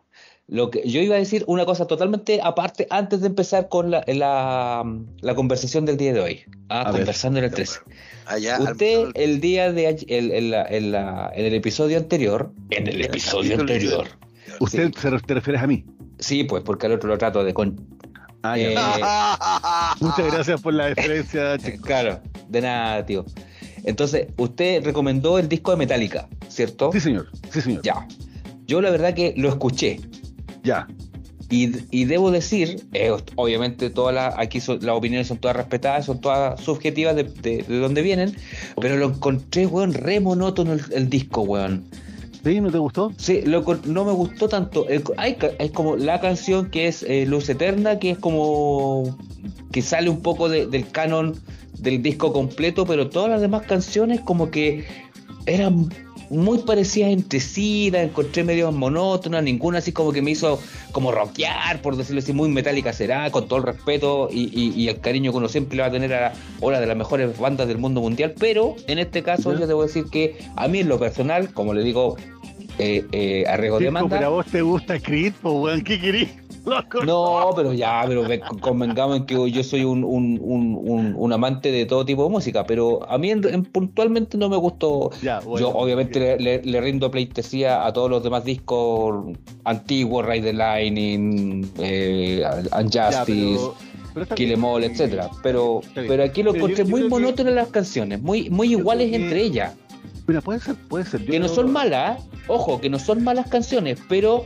Lo 0.48 0.70
que 0.70 0.88
yo 0.88 1.02
iba 1.02 1.16
a 1.16 1.18
decir 1.18 1.44
una 1.48 1.66
cosa 1.66 1.88
totalmente 1.88 2.40
aparte 2.44 2.86
antes 2.92 3.22
de 3.22 3.28
empezar 3.28 3.70
con 3.70 3.90
la, 3.90 4.04
la, 4.06 4.84
la 5.22 5.36
conversación 5.36 5.86
del 5.86 5.98
día 5.98 6.14
de 6.14 6.20
hoy. 6.20 6.42
Ah, 6.70 6.82
A 6.82 6.92
ver. 6.92 7.02
conversando 7.02 7.40
en 7.40 7.46
el 7.46 7.52
13. 7.52 7.80
uno. 7.88 7.96
Allá, 8.28 8.60
Usted 8.60 9.06
al- 9.06 9.12
el 9.16 9.42
día 9.42 9.72
de 9.72 9.88
ayer- 9.88 10.06
el- 10.10 10.32
en, 10.32 10.52
la- 10.52 10.68
en 10.68 10.94
en 11.40 11.46
el 11.48 11.54
episodio 11.56 11.98
anterior, 11.98 12.52
en 12.70 12.88
el 12.88 13.02
episodio 13.02 13.60
anterior, 13.60 14.08
¿Usted 14.60 14.92
se 14.94 15.10
te 15.22 15.34
refieres 15.34 15.62
a 15.64 15.68
mí? 15.68 15.86
sí, 16.20 16.44
pues 16.44 16.62
porque 16.64 16.86
al 16.86 16.92
otro 16.94 17.10
lo 17.10 17.18
trato 17.18 17.44
de 17.44 17.54
con, 17.54 17.76
Ah. 18.44 18.58
Eh, 18.58 18.76
Muchas 20.04 20.32
gracias 20.32 20.62
por 20.62 20.74
la 20.74 20.88
deferencia, 20.88 21.58
chicos. 21.64 21.82
claro, 21.86 22.20
de 22.50 22.62
nada, 22.62 23.06
tío. 23.06 23.26
Entonces, 23.84 24.28
usted 24.38 24.84
recomendó 24.84 25.40
el 25.40 25.48
disco 25.50 25.72
de 25.72 25.78
Metallica, 25.78 26.28
¿cierto? 26.48 26.92
Sí, 26.94 27.00
señor. 27.00 27.28
Sí, 27.52 27.62
señor. 27.62 27.82
Ya. 27.84 28.08
Yo 28.66 28.82
la 28.82 28.90
verdad 28.92 29.14
que 29.14 29.34
lo 29.38 29.50
escuché 29.50 30.00
Ya. 30.64 30.88
y, 31.50 31.72
y 31.92 32.06
debo 32.06 32.32
decir, 32.32 32.88
eh, 32.94 33.12
obviamente 33.36 33.90
todas 33.90 34.14
las 34.16 34.34
aquí 34.38 34.62
son- 34.62 34.80
las 34.86 34.96
opiniones 34.96 35.28
son 35.28 35.38
todas 35.40 35.58
respetadas, 35.58 36.06
son 36.06 36.22
todas 36.22 36.62
subjetivas 36.62 37.16
de, 37.16 37.24
de, 37.24 37.64
de 37.64 37.78
dónde 37.80 38.02
vienen, 38.02 38.36
pero 38.80 38.98
lo 38.98 39.08
encontré, 39.08 39.66
weón, 39.66 39.94
re 39.94 40.20
monótono 40.20 40.74
el, 40.74 40.82
el 40.94 41.10
disco, 41.10 41.42
weón. 41.42 41.86
¿Sí? 42.44 42.60
¿No 42.60 42.72
te 42.72 42.78
gustó? 42.80 43.12
Sí, 43.18 43.44
no 43.46 44.06
me 44.06 44.12
gustó 44.14 44.50
tanto. 44.50 44.88
El- 44.90 45.04
hay, 45.18 45.38
como 45.74 45.96
la 45.96 46.20
canción 46.20 46.70
que 46.72 46.88
es 46.88 47.04
eh, 47.04 47.26
Luz 47.28 47.48
Eterna, 47.50 48.00
que 48.00 48.12
es 48.12 48.18
como 48.18 49.16
que 49.72 49.82
sale 49.82 50.10
un 50.10 50.22
poco 50.22 50.50
de- 50.50 50.66
del 50.66 50.90
canon 50.90 51.36
del 51.78 52.02
disco 52.02 52.34
completo, 52.34 52.86
pero 52.86 53.10
todas 53.10 53.30
las 53.30 53.42
demás 53.42 53.64
canciones 53.68 54.22
como 54.22 54.50
que 54.52 54.86
eran 55.46 55.90
muy 56.32 56.60
parecidas 56.60 57.12
entre 57.12 57.40
sí, 57.40 57.92
las 57.92 58.06
encontré 58.06 58.44
medio 58.44 58.72
monótonas, 58.72 59.44
ninguna 59.44 59.80
así 59.80 59.92
como 59.92 60.14
que 60.14 60.22
me 60.22 60.32
hizo 60.32 60.60
como 60.94 61.12
rockear, 61.12 61.82
por 61.82 61.98
decirlo 61.98 62.20
así, 62.20 62.32
muy 62.32 62.50
metálica 62.50 62.94
será, 62.94 63.30
con 63.32 63.48
todo 63.48 63.60
el 63.60 63.66
respeto 63.66 64.30
y, 64.32 64.88
el 64.88 65.00
cariño 65.00 65.32
que 65.32 65.38
uno 65.38 65.50
siempre 65.50 65.76
le 65.76 65.84
va 65.84 65.90
a 65.90 65.92
tener 65.92 66.14
a 66.14 66.34
una 66.62 66.80
de 66.80 66.88
las 66.88 66.98
mejores 66.98 67.38
bandas 67.38 67.68
del 67.68 67.78
mundo 67.78 68.02
mundial, 68.02 68.34
pero 68.40 68.76
en 68.88 69.00
este 69.00 69.24
caso 69.24 69.58
yo 69.58 69.68
debo 69.68 69.84
decir 69.84 70.06
que 70.06 70.38
a 70.56 70.68
mí 70.68 70.80
en 70.80 70.90
lo 70.90 71.00
personal, 71.00 71.54
como 71.54 71.74
le 71.74 71.84
digo, 71.84 72.16
eh, 72.82 73.06
eh, 73.12 73.46
arrego 73.48 73.80
de 73.80 73.92
manda. 73.92 74.18
Pero 74.18 74.28
a 74.28 74.30
vos 74.30 74.46
te 74.46 74.62
gusta 74.62 75.00
Creed, 75.00 75.34
pues, 75.42 75.84
¿qué 75.84 76.00
querés? 76.00 76.30
No, 77.06 77.50
pero 77.56 77.74
ya, 77.74 78.04
pero 78.08 78.24
convengamos 78.60 79.18
en 79.18 79.26
que 79.26 79.52
yo 79.52 79.64
soy 79.64 79.84
un, 79.84 80.04
un, 80.04 80.40
un, 80.42 81.16
un, 81.18 81.34
amante 81.34 81.72
de 81.72 81.86
todo 81.86 82.06
tipo 82.06 82.24
de 82.24 82.30
música, 82.30 82.66
pero 82.66 83.08
a 83.10 83.18
mí 83.18 83.32
en, 83.32 83.64
puntualmente 83.66 84.38
no 84.38 84.50
me 84.50 84.58
gustó. 84.58 85.10
yo 85.22 85.70
obviamente 85.70 86.38
le, 86.40 86.82
rindo 86.82 87.10
pleitesía 87.10 87.86
a 87.86 87.94
todos 87.94 88.10
los 88.10 88.24
demás 88.24 88.46
discos 88.46 89.36
antiguos, 89.64 90.26
Ride 90.26 90.52
the 90.52 90.54
Lightning, 90.54 91.72
eh, 91.80 92.44
Unjustice. 92.78 93.72
Kill 94.36 94.52
Em 94.52 94.64
All, 94.66 94.84
etcétera, 94.84 95.30
pero 95.42 95.80
pero 95.96 96.24
aquí 96.24 96.44
lo 96.44 96.54
encontré 96.54 96.84
muy 96.84 97.08
monótono 97.08 97.50
las 97.50 97.70
canciones, 97.70 98.22
muy 98.22 98.50
muy 98.50 98.74
iguales 98.74 99.14
entre 99.14 99.42
ellas. 99.42 99.74
Mira, 100.28 100.42
puede 100.42 100.60
ser, 100.60 100.76
puede 100.76 101.06
ser. 101.06 101.26
que 101.26 101.40
no 101.40 101.48
son 101.48 101.72
malas, 101.72 102.22
ojo, 102.48 102.80
que 102.80 102.90
no 102.90 103.00
son 103.00 103.24
malas 103.24 103.48
canciones, 103.50 104.00
pero 104.08 104.46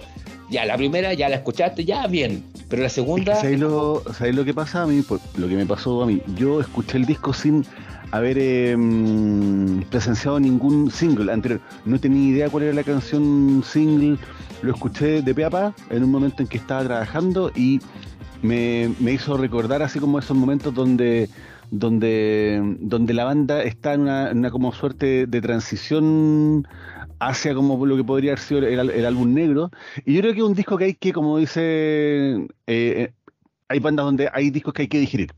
ya 0.49 0.65
la 0.65 0.77
primera 0.77 1.13
ya 1.13 1.29
la 1.29 1.37
escuchaste, 1.37 1.85
ya 1.85 2.07
bien, 2.07 2.43
pero 2.69 2.83
la 2.83 2.89
segunda... 2.89 3.35
¿Sabéis 3.35 3.59
lo, 3.59 4.03
lo 4.19 4.45
que 4.45 4.53
pasa 4.53 4.83
a 4.83 4.87
mí? 4.87 5.03
Lo 5.37 5.47
que 5.47 5.55
me 5.55 5.65
pasó 5.65 6.03
a 6.03 6.05
mí, 6.05 6.21
yo 6.35 6.61
escuché 6.61 6.97
el 6.97 7.05
disco 7.05 7.33
sin 7.33 7.65
haber 8.11 8.37
em, 8.37 9.81
presenciado 9.89 10.39
ningún 10.39 10.91
single 10.91 11.31
anterior, 11.31 11.59
no 11.85 11.99
tenía 11.99 12.29
idea 12.29 12.49
cuál 12.49 12.63
era 12.63 12.73
la 12.73 12.83
canción 12.83 13.63
single, 13.65 14.17
lo 14.61 14.73
escuché 14.73 15.21
de 15.21 15.35
pe 15.35 15.43
a 15.43 15.49
pa 15.49 15.73
en 15.89 16.03
un 16.03 16.11
momento 16.11 16.41
en 16.41 16.47
que 16.47 16.57
estaba 16.57 16.83
trabajando 16.83 17.51
y 17.55 17.81
me, 18.41 19.11
hizo 19.11 19.37
recordar 19.37 19.81
así 19.81 19.99
como 19.99 20.19
esos 20.19 20.37
momentos 20.37 20.73
donde 20.73 21.29
donde, 21.71 22.61
donde 22.79 23.13
la 23.13 23.25
banda 23.25 23.63
está 23.63 23.93
en 23.93 24.01
una, 24.01 24.31
en 24.31 24.39
una 24.39 24.51
como 24.51 24.71
suerte 24.71 25.27
de 25.27 25.41
transición 25.41 26.67
hacia 27.19 27.53
como 27.53 27.85
lo 27.85 27.95
que 27.95 28.03
podría 28.03 28.31
haber 28.31 28.39
sido 28.39 28.59
el, 28.65 29.05
álbum 29.05 29.33
negro. 29.33 29.71
Y 30.05 30.13
yo 30.13 30.21
creo 30.21 30.33
que 30.33 30.39
es 30.39 30.45
un 30.45 30.53
disco 30.53 30.77
que 30.77 30.85
hay 30.85 30.93
que, 30.93 31.13
como 31.13 31.37
dice, 31.37 31.61
eh, 31.61 32.47
eh, 32.67 33.11
hay 33.67 33.79
bandas 33.79 34.05
donde 34.05 34.29
hay 34.31 34.49
discos 34.49 34.73
que 34.73 34.83
hay 34.83 34.87
que 34.87 34.99
digerir. 34.99 35.31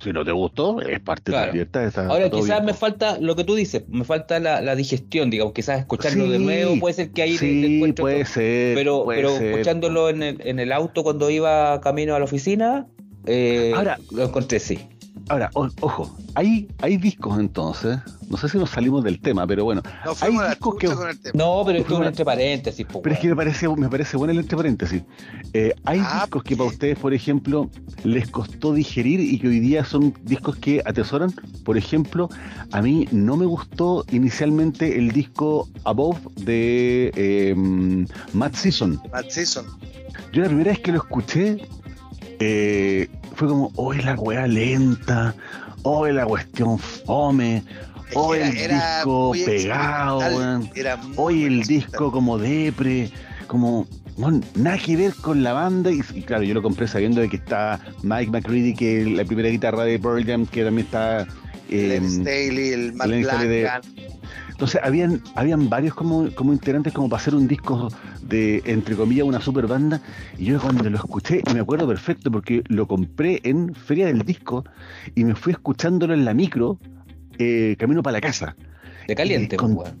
Si 0.00 0.12
no 0.12 0.24
te 0.24 0.30
gustó, 0.30 0.80
es 0.80 1.00
parte 1.00 1.32
de 1.32 1.38
la 1.38 1.50
libertad. 1.50 1.92
Ahora, 2.08 2.30
quizás 2.30 2.62
me 2.62 2.72
falta 2.72 3.18
lo 3.18 3.34
que 3.34 3.42
tú 3.42 3.56
dices, 3.56 3.82
me 3.88 4.04
falta 4.04 4.38
la, 4.38 4.76
digestión, 4.76 5.28
digamos, 5.28 5.54
quizás 5.54 5.80
escucharlo 5.80 6.28
de 6.28 6.38
nuevo, 6.38 6.78
puede 6.78 6.94
ser 6.94 7.10
que 7.10 7.22
ahí 7.22 7.36
sí, 7.36 7.92
puede 7.96 8.24
ser. 8.24 8.76
Pero, 8.76 9.04
pero 9.08 9.30
escuchándolo 9.30 10.08
en 10.08 10.22
el, 10.22 10.40
en 10.44 10.60
el 10.60 10.70
auto 10.70 11.02
cuando 11.02 11.30
iba 11.30 11.80
camino 11.80 12.14
a 12.14 12.20
la 12.20 12.26
oficina, 12.26 12.86
eh, 13.26 13.72
Ahora, 13.74 13.98
lo 14.10 14.24
encontré 14.24 14.58
sí. 14.58 14.78
Ahora, 15.28 15.50
ojo, 15.52 16.16
hay, 16.34 16.68
hay 16.80 16.96
discos 16.96 17.38
entonces, 17.38 17.98
no 18.30 18.36
sé 18.36 18.48
si 18.48 18.58
nos 18.58 18.70
salimos 18.70 19.04
del 19.04 19.20
tema, 19.20 19.46
pero 19.46 19.64
bueno, 19.64 19.82
hay 20.20 20.32
discos 20.48 20.76
que... 20.76 20.88
No, 21.34 21.62
pero 21.66 21.78
es 21.78 21.90
un 21.90 22.04
entre 22.04 22.24
paréntesis. 22.24 22.86
pero 23.02 23.14
es 23.14 23.20
que 23.20 23.28
me 23.28 23.36
parece, 23.36 23.68
me 23.68 23.88
parece 23.88 24.16
bueno 24.16 24.32
el 24.32 24.38
entre 24.38 24.56
paréntesis. 24.56 25.02
Eh, 25.52 25.74
hay 25.84 26.00
ah, 26.02 26.20
discos 26.22 26.42
que 26.42 26.56
para 26.56 26.68
ustedes, 26.70 26.98
por 26.98 27.12
ejemplo, 27.12 27.70
les 28.04 28.30
costó 28.30 28.72
digerir 28.72 29.20
y 29.20 29.38
que 29.38 29.48
hoy 29.48 29.60
día 29.60 29.84
son 29.84 30.14
discos 30.22 30.56
que 30.56 30.82
atesoran. 30.84 31.32
Por 31.64 31.76
ejemplo, 31.76 32.28
a 32.72 32.80
mí 32.80 33.06
no 33.12 33.36
me 33.36 33.46
gustó 33.46 34.04
inicialmente 34.10 34.98
el 34.98 35.12
disco 35.12 35.68
Above 35.84 36.18
de 36.36 37.12
eh, 37.16 37.54
Matt 38.32 38.54
Season. 38.54 39.00
Matt 39.12 39.30
Season. 39.30 39.66
Yo 40.32 40.42
la 40.42 40.48
primera 40.48 40.70
vez 40.70 40.80
que 40.80 40.92
lo 40.92 40.98
escuché, 40.98 41.68
eh, 42.40 43.08
fue 43.38 43.46
como, 43.46 43.70
hoy 43.76 43.98
la 44.02 44.16
weá 44.16 44.48
lenta, 44.48 45.32
hoy 45.84 46.12
la 46.12 46.26
cuestión 46.26 46.76
fome, 46.76 47.62
hoy 48.14 48.40
el 48.40 48.52
disco 48.52 49.32
pegado, 49.46 50.18
hoy 51.14 51.44
el 51.44 51.62
disco 51.62 52.10
como 52.10 52.36
depre, 52.36 53.12
como 53.46 53.86
nada 54.56 54.76
que 54.78 54.96
ver 54.96 55.14
con 55.14 55.44
la 55.44 55.52
banda 55.52 55.92
y, 55.92 56.00
claro, 56.22 56.42
yo 56.42 56.52
lo 56.52 56.62
compré 56.62 56.88
sabiendo 56.88 57.20
de 57.20 57.28
que 57.28 57.36
está 57.36 57.78
Mike 58.02 58.32
McCready, 58.32 58.74
que 58.74 59.04
la 59.04 59.24
primera 59.24 59.50
guitarra 59.50 59.84
de 59.84 60.00
Pearl 60.00 60.26
Jam, 60.26 60.44
que 60.44 60.64
también 60.64 60.86
está... 60.86 61.24
Eh, 61.70 62.00
Staley, 62.02 62.70
el 62.70 62.92
Matt 62.94 63.08
entonces, 64.58 64.80
habían, 64.82 65.22
habían 65.36 65.70
varios 65.70 65.94
como, 65.94 66.34
como 66.34 66.52
integrantes 66.52 66.92
como 66.92 67.08
para 67.08 67.22
hacer 67.22 67.36
un 67.36 67.46
disco 67.46 67.90
de, 68.22 68.60
entre 68.64 68.96
comillas, 68.96 69.24
una 69.24 69.40
super 69.40 69.68
banda. 69.68 70.00
Y 70.36 70.46
yo 70.46 70.60
cuando 70.60 70.90
lo 70.90 70.96
escuché, 70.96 71.42
me 71.54 71.60
acuerdo 71.60 71.86
perfecto 71.86 72.28
porque 72.28 72.64
lo 72.66 72.88
compré 72.88 73.40
en 73.44 73.72
Feria 73.72 74.06
del 74.06 74.22
Disco 74.22 74.64
y 75.14 75.22
me 75.22 75.36
fui 75.36 75.52
escuchándolo 75.52 76.12
en 76.12 76.24
la 76.24 76.34
micro, 76.34 76.80
eh, 77.38 77.76
camino 77.78 78.02
para 78.02 78.14
la 78.14 78.20
casa. 78.20 78.56
De 79.06 79.14
caliente, 79.14 79.56
con, 79.56 79.76
pues, 79.76 79.94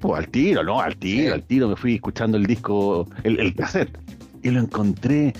pues 0.00 0.18
al 0.18 0.26
tiro, 0.26 0.64
¿no? 0.64 0.80
Al 0.80 0.96
tiro, 0.96 1.34
al 1.34 1.44
tiro 1.44 1.68
me 1.68 1.76
fui 1.76 1.94
escuchando 1.94 2.36
el 2.36 2.46
disco, 2.46 3.06
el, 3.22 3.38
el 3.38 3.54
cassette. 3.54 3.96
Y 4.42 4.50
lo 4.50 4.58
encontré 4.58 5.32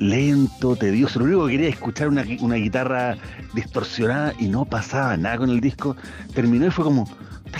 lento, 0.00 0.74
tedioso. 0.74 1.20
Lo 1.20 1.26
único 1.26 1.46
que 1.46 1.52
quería 1.52 1.68
escuchar 1.68 2.08
una, 2.08 2.24
una 2.40 2.56
guitarra 2.56 3.16
distorsionada 3.54 4.34
y 4.38 4.48
no 4.48 4.64
pasaba 4.64 5.16
nada 5.16 5.38
con 5.38 5.50
el 5.50 5.60
disco. 5.60 5.96
Terminó 6.34 6.66
y 6.66 6.70
fue 6.70 6.84
como, 6.84 7.08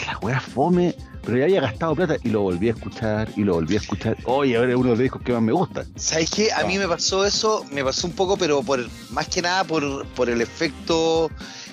la 0.07 0.19
weá 0.19 0.41
fome, 0.41 0.97
pero 1.25 1.39
ya 1.39 1.45
había 1.45 1.61
gastado 1.61 1.95
plata 1.95 2.17
y 2.25 2.31
lo 2.31 2.43
volví 2.43 2.69
a 2.69 2.73
escuchar 2.73 3.29
y 3.37 3.45
lo 3.45 3.55
volví 3.55 3.75
a 3.77 3.79
escuchar. 3.79 4.17
Oye, 4.25 4.57
ahora 4.57 4.71
es 4.71 4.77
uno 4.77 4.85
de 4.85 4.91
los 4.91 4.99
discos 4.99 5.23
que 5.23 5.33
más 5.33 5.43
me 5.43 5.53
gusta. 5.53 5.85
¿Sabes 5.97 6.31
qué? 6.31 6.53
A 6.53 6.65
mí 6.65 6.79
me 6.79 6.89
pasó 6.89 7.25
eso, 7.25 7.65
me 7.71 7.85
pasó 7.85 8.07
un 8.07 8.15
poco, 8.15 8.37
pero 8.37 8.63
por 8.63 8.81
más 9.11 9.29
que 9.29 9.43
nada 9.43 9.65
por, 9.65 10.07
por 10.09 10.29
el 10.31 10.41
efecto 10.41 11.31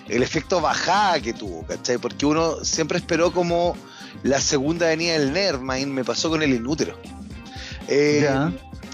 el 0.10 0.24
efecto 0.24 0.62
bajada 0.62 1.20
que 1.20 1.34
tuvo, 1.34 1.66
¿cachai? 1.66 1.98
Porque 1.98 2.26
uno 2.26 2.64
siempre 2.64 2.98
esperó 2.98 3.32
como 3.32 3.76
la 4.24 4.40
segunda 4.40 4.88
venida 4.88 5.20
del 5.20 5.34
Nerdmind, 5.34 5.88
me 5.88 6.04
pasó 6.06 6.30
con 6.30 6.42
el 6.42 6.54
Inútero. 6.54 6.98
Eh, 7.90 8.30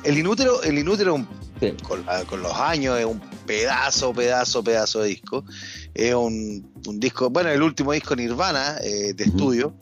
el 0.04 0.18
Inútero, 0.18 0.64
el 0.64 0.78
Inútero 0.78 1.16
un 1.16 1.28
con, 1.72 2.42
los 2.42 2.54
años, 2.54 3.00
es 3.00 3.06
un 3.06 3.20
pedazo, 3.46 4.14
pedazo, 4.14 4.64
pedazo 4.64 5.02
de 5.02 5.10
disco. 5.10 5.46
Es 5.94 6.14
un, 6.14 6.72
disco, 7.00 7.30
bueno, 7.30 7.50
el 7.50 7.62
último 7.62 7.94
disco 7.94 8.16
Nirvana 8.16 8.78
eh, 8.82 9.14
de 9.14 9.24
estudio. 9.24 9.76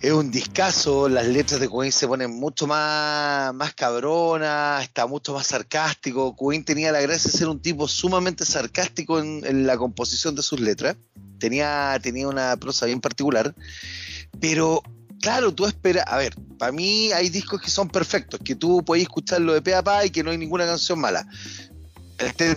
Es 0.00 0.10
un 0.10 0.32
discazo, 0.32 1.08
las 1.08 1.28
letras 1.28 1.60
de 1.60 1.68
Queen 1.68 1.92
se 1.92 2.08
ponen 2.08 2.30
mucho 2.32 2.66
más, 2.66 3.54
más 3.54 3.72
cabronas, 3.72 4.82
está 4.82 5.06
mucho 5.06 5.32
más 5.32 5.46
sarcástico. 5.46 6.34
Queen 6.36 6.64
tenía 6.64 6.90
la 6.90 7.00
gracia 7.00 7.30
de 7.30 7.38
ser 7.38 7.48
un 7.48 7.62
tipo 7.62 7.86
sumamente 7.86 8.44
sarcástico 8.44 9.20
en, 9.20 9.64
la 9.64 9.76
composición 9.76 10.34
de 10.34 10.42
sus 10.42 10.58
letras. 10.58 10.96
Tenía, 11.38 11.98
tenía 12.02 12.26
una 12.26 12.56
prosa 12.56 12.86
bien 12.86 13.00
particular. 13.00 13.54
Pero 14.40 14.82
claro, 15.22 15.54
tú 15.54 15.64
esperas, 15.64 16.04
a 16.08 16.18
ver, 16.18 16.34
para 16.58 16.72
mí 16.72 17.10
hay 17.12 17.30
discos 17.30 17.62
que 17.62 17.70
son 17.70 17.88
perfectos, 17.88 18.40
que 18.44 18.54
tú 18.54 18.84
puedes 18.84 19.04
escucharlo 19.04 19.54
de 19.54 19.62
pe 19.62 19.74
a 19.74 19.82
pa 19.82 20.04
y 20.04 20.10
que 20.10 20.22
no 20.22 20.30
hay 20.30 20.36
ninguna 20.36 20.66
canción 20.66 21.00
mala. 21.00 21.26
El 22.18 22.56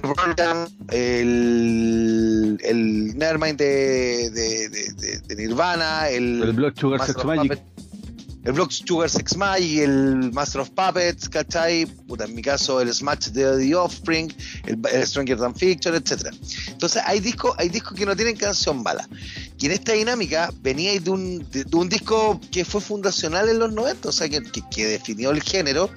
el, 0.92 2.60
el 2.62 3.18
Nevermind 3.18 3.58
de, 3.58 4.30
de, 4.30 5.22
de, 5.28 5.36
Nirvana, 5.36 6.10
el, 6.10 6.44
el 6.44 6.54
Blood 6.54 6.74
Sugar 6.78 7.06
Sex 7.06 7.24
Magic 7.24 7.60
el 8.46 8.54
Block 8.54 8.72
Sugar 8.72 9.10
Sex 9.10 9.36
Magic, 9.36 9.80
el 9.80 10.32
Master 10.32 10.62
of 10.62 10.70
Puppets, 10.70 11.28
¿cachai? 11.28 11.86
Puta, 11.86 12.26
en 12.26 12.36
mi 12.36 12.42
caso 12.42 12.80
el 12.80 12.94
Smash 12.94 13.30
de 13.30 13.58
The 13.58 13.76
Offspring, 13.76 14.32
el, 14.66 14.80
el 14.94 15.08
Stranger 15.08 15.38
Than 15.38 15.56
Fiction, 15.56 15.96
etc. 15.96 16.28
Entonces 16.68 17.02
hay 17.06 17.20
discos 17.20 17.56
hay 17.58 17.70
discos 17.70 17.98
que 17.98 18.06
no 18.06 18.16
tienen 18.16 18.36
canción 18.36 18.84
mala. 18.84 19.08
Y 19.58 19.68
en 19.68 19.72
esta 19.72 19.94
dinámica 19.94 20.52
veníais 20.62 21.04
de 21.04 21.12
un, 21.12 21.50
de, 21.50 21.66
un 21.74 21.88
disco 21.88 22.40
que 22.52 22.66
fue 22.66 22.82
fundacional 22.82 23.48
en 23.48 23.60
los 23.60 23.72
90, 23.72 24.10
o 24.10 24.12
sea, 24.12 24.28
que, 24.28 24.42
que, 24.70 24.86
definió 24.86 25.32
el 25.32 25.42
género, 25.42 25.90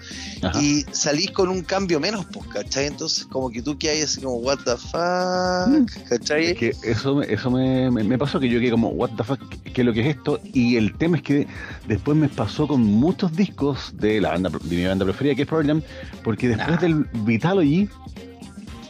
y 0.60 0.84
salís 0.92 1.32
con 1.32 1.48
un 1.48 1.62
cambio 1.62 1.98
menos, 1.98 2.24
pues, 2.32 2.46
¿cachai? 2.46 2.86
Entonces, 2.86 3.26
como 3.26 3.50
que 3.50 3.60
tú 3.60 3.76
que 3.76 3.90
hay 3.90 4.02
así 4.02 4.20
como, 4.20 4.36
what 4.36 4.58
the 4.64 4.76
fuck, 4.76 5.68
mm. 5.68 6.08
¿cachai? 6.08 6.46
Es 6.46 6.56
que 6.56 6.72
eso, 6.84 7.20
eso 7.22 7.50
me, 7.50 7.90
me, 7.90 8.16
pasó, 8.16 8.38
que 8.38 8.48
yo 8.48 8.60
quedé 8.60 8.70
como, 8.70 8.90
what 8.90 9.10
the 9.16 9.24
fuck, 9.24 9.40
¿qué 9.74 9.80
es 9.80 9.84
lo 9.84 9.92
que 9.92 10.02
es 10.02 10.16
esto? 10.16 10.40
Y 10.52 10.76
el 10.76 10.96
tema 10.96 11.16
es 11.16 11.24
que 11.24 11.48
después 11.88 12.16
me 12.16 12.28
pasó 12.38 12.68
con 12.68 12.84
muchos 12.84 13.34
discos 13.34 13.92
de 13.96 14.20
la 14.20 14.30
banda, 14.30 14.48
de 14.48 14.76
mi 14.76 14.84
banda 14.84 15.04
preferida, 15.04 15.34
que 15.34 15.42
es 15.42 15.48
Problem, 15.48 15.82
porque 16.22 16.46
después 16.46 16.80
del 16.80 17.04
Vitalogy. 17.24 17.88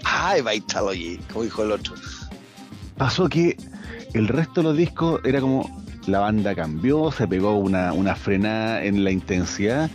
Ay, 0.05 0.43
Vitalogy, 0.43 1.17
como 1.33 1.45
dijo 1.45 1.62
el 1.62 1.73
otro. 1.73 1.95
Pasó 2.99 3.26
que 3.26 3.57
el 4.12 4.28
resto 4.28 4.61
de 4.61 4.64
los 4.64 4.76
discos 4.76 5.23
era 5.25 5.40
como 5.40 5.83
la 6.07 6.19
banda 6.19 6.55
cambió, 6.55 7.11
se 7.11 7.26
pegó 7.26 7.57
una, 7.57 7.95
una 7.95 8.14
frenada 8.14 8.85
en 8.85 9.02
la 9.02 9.12
intensidad 9.12 9.90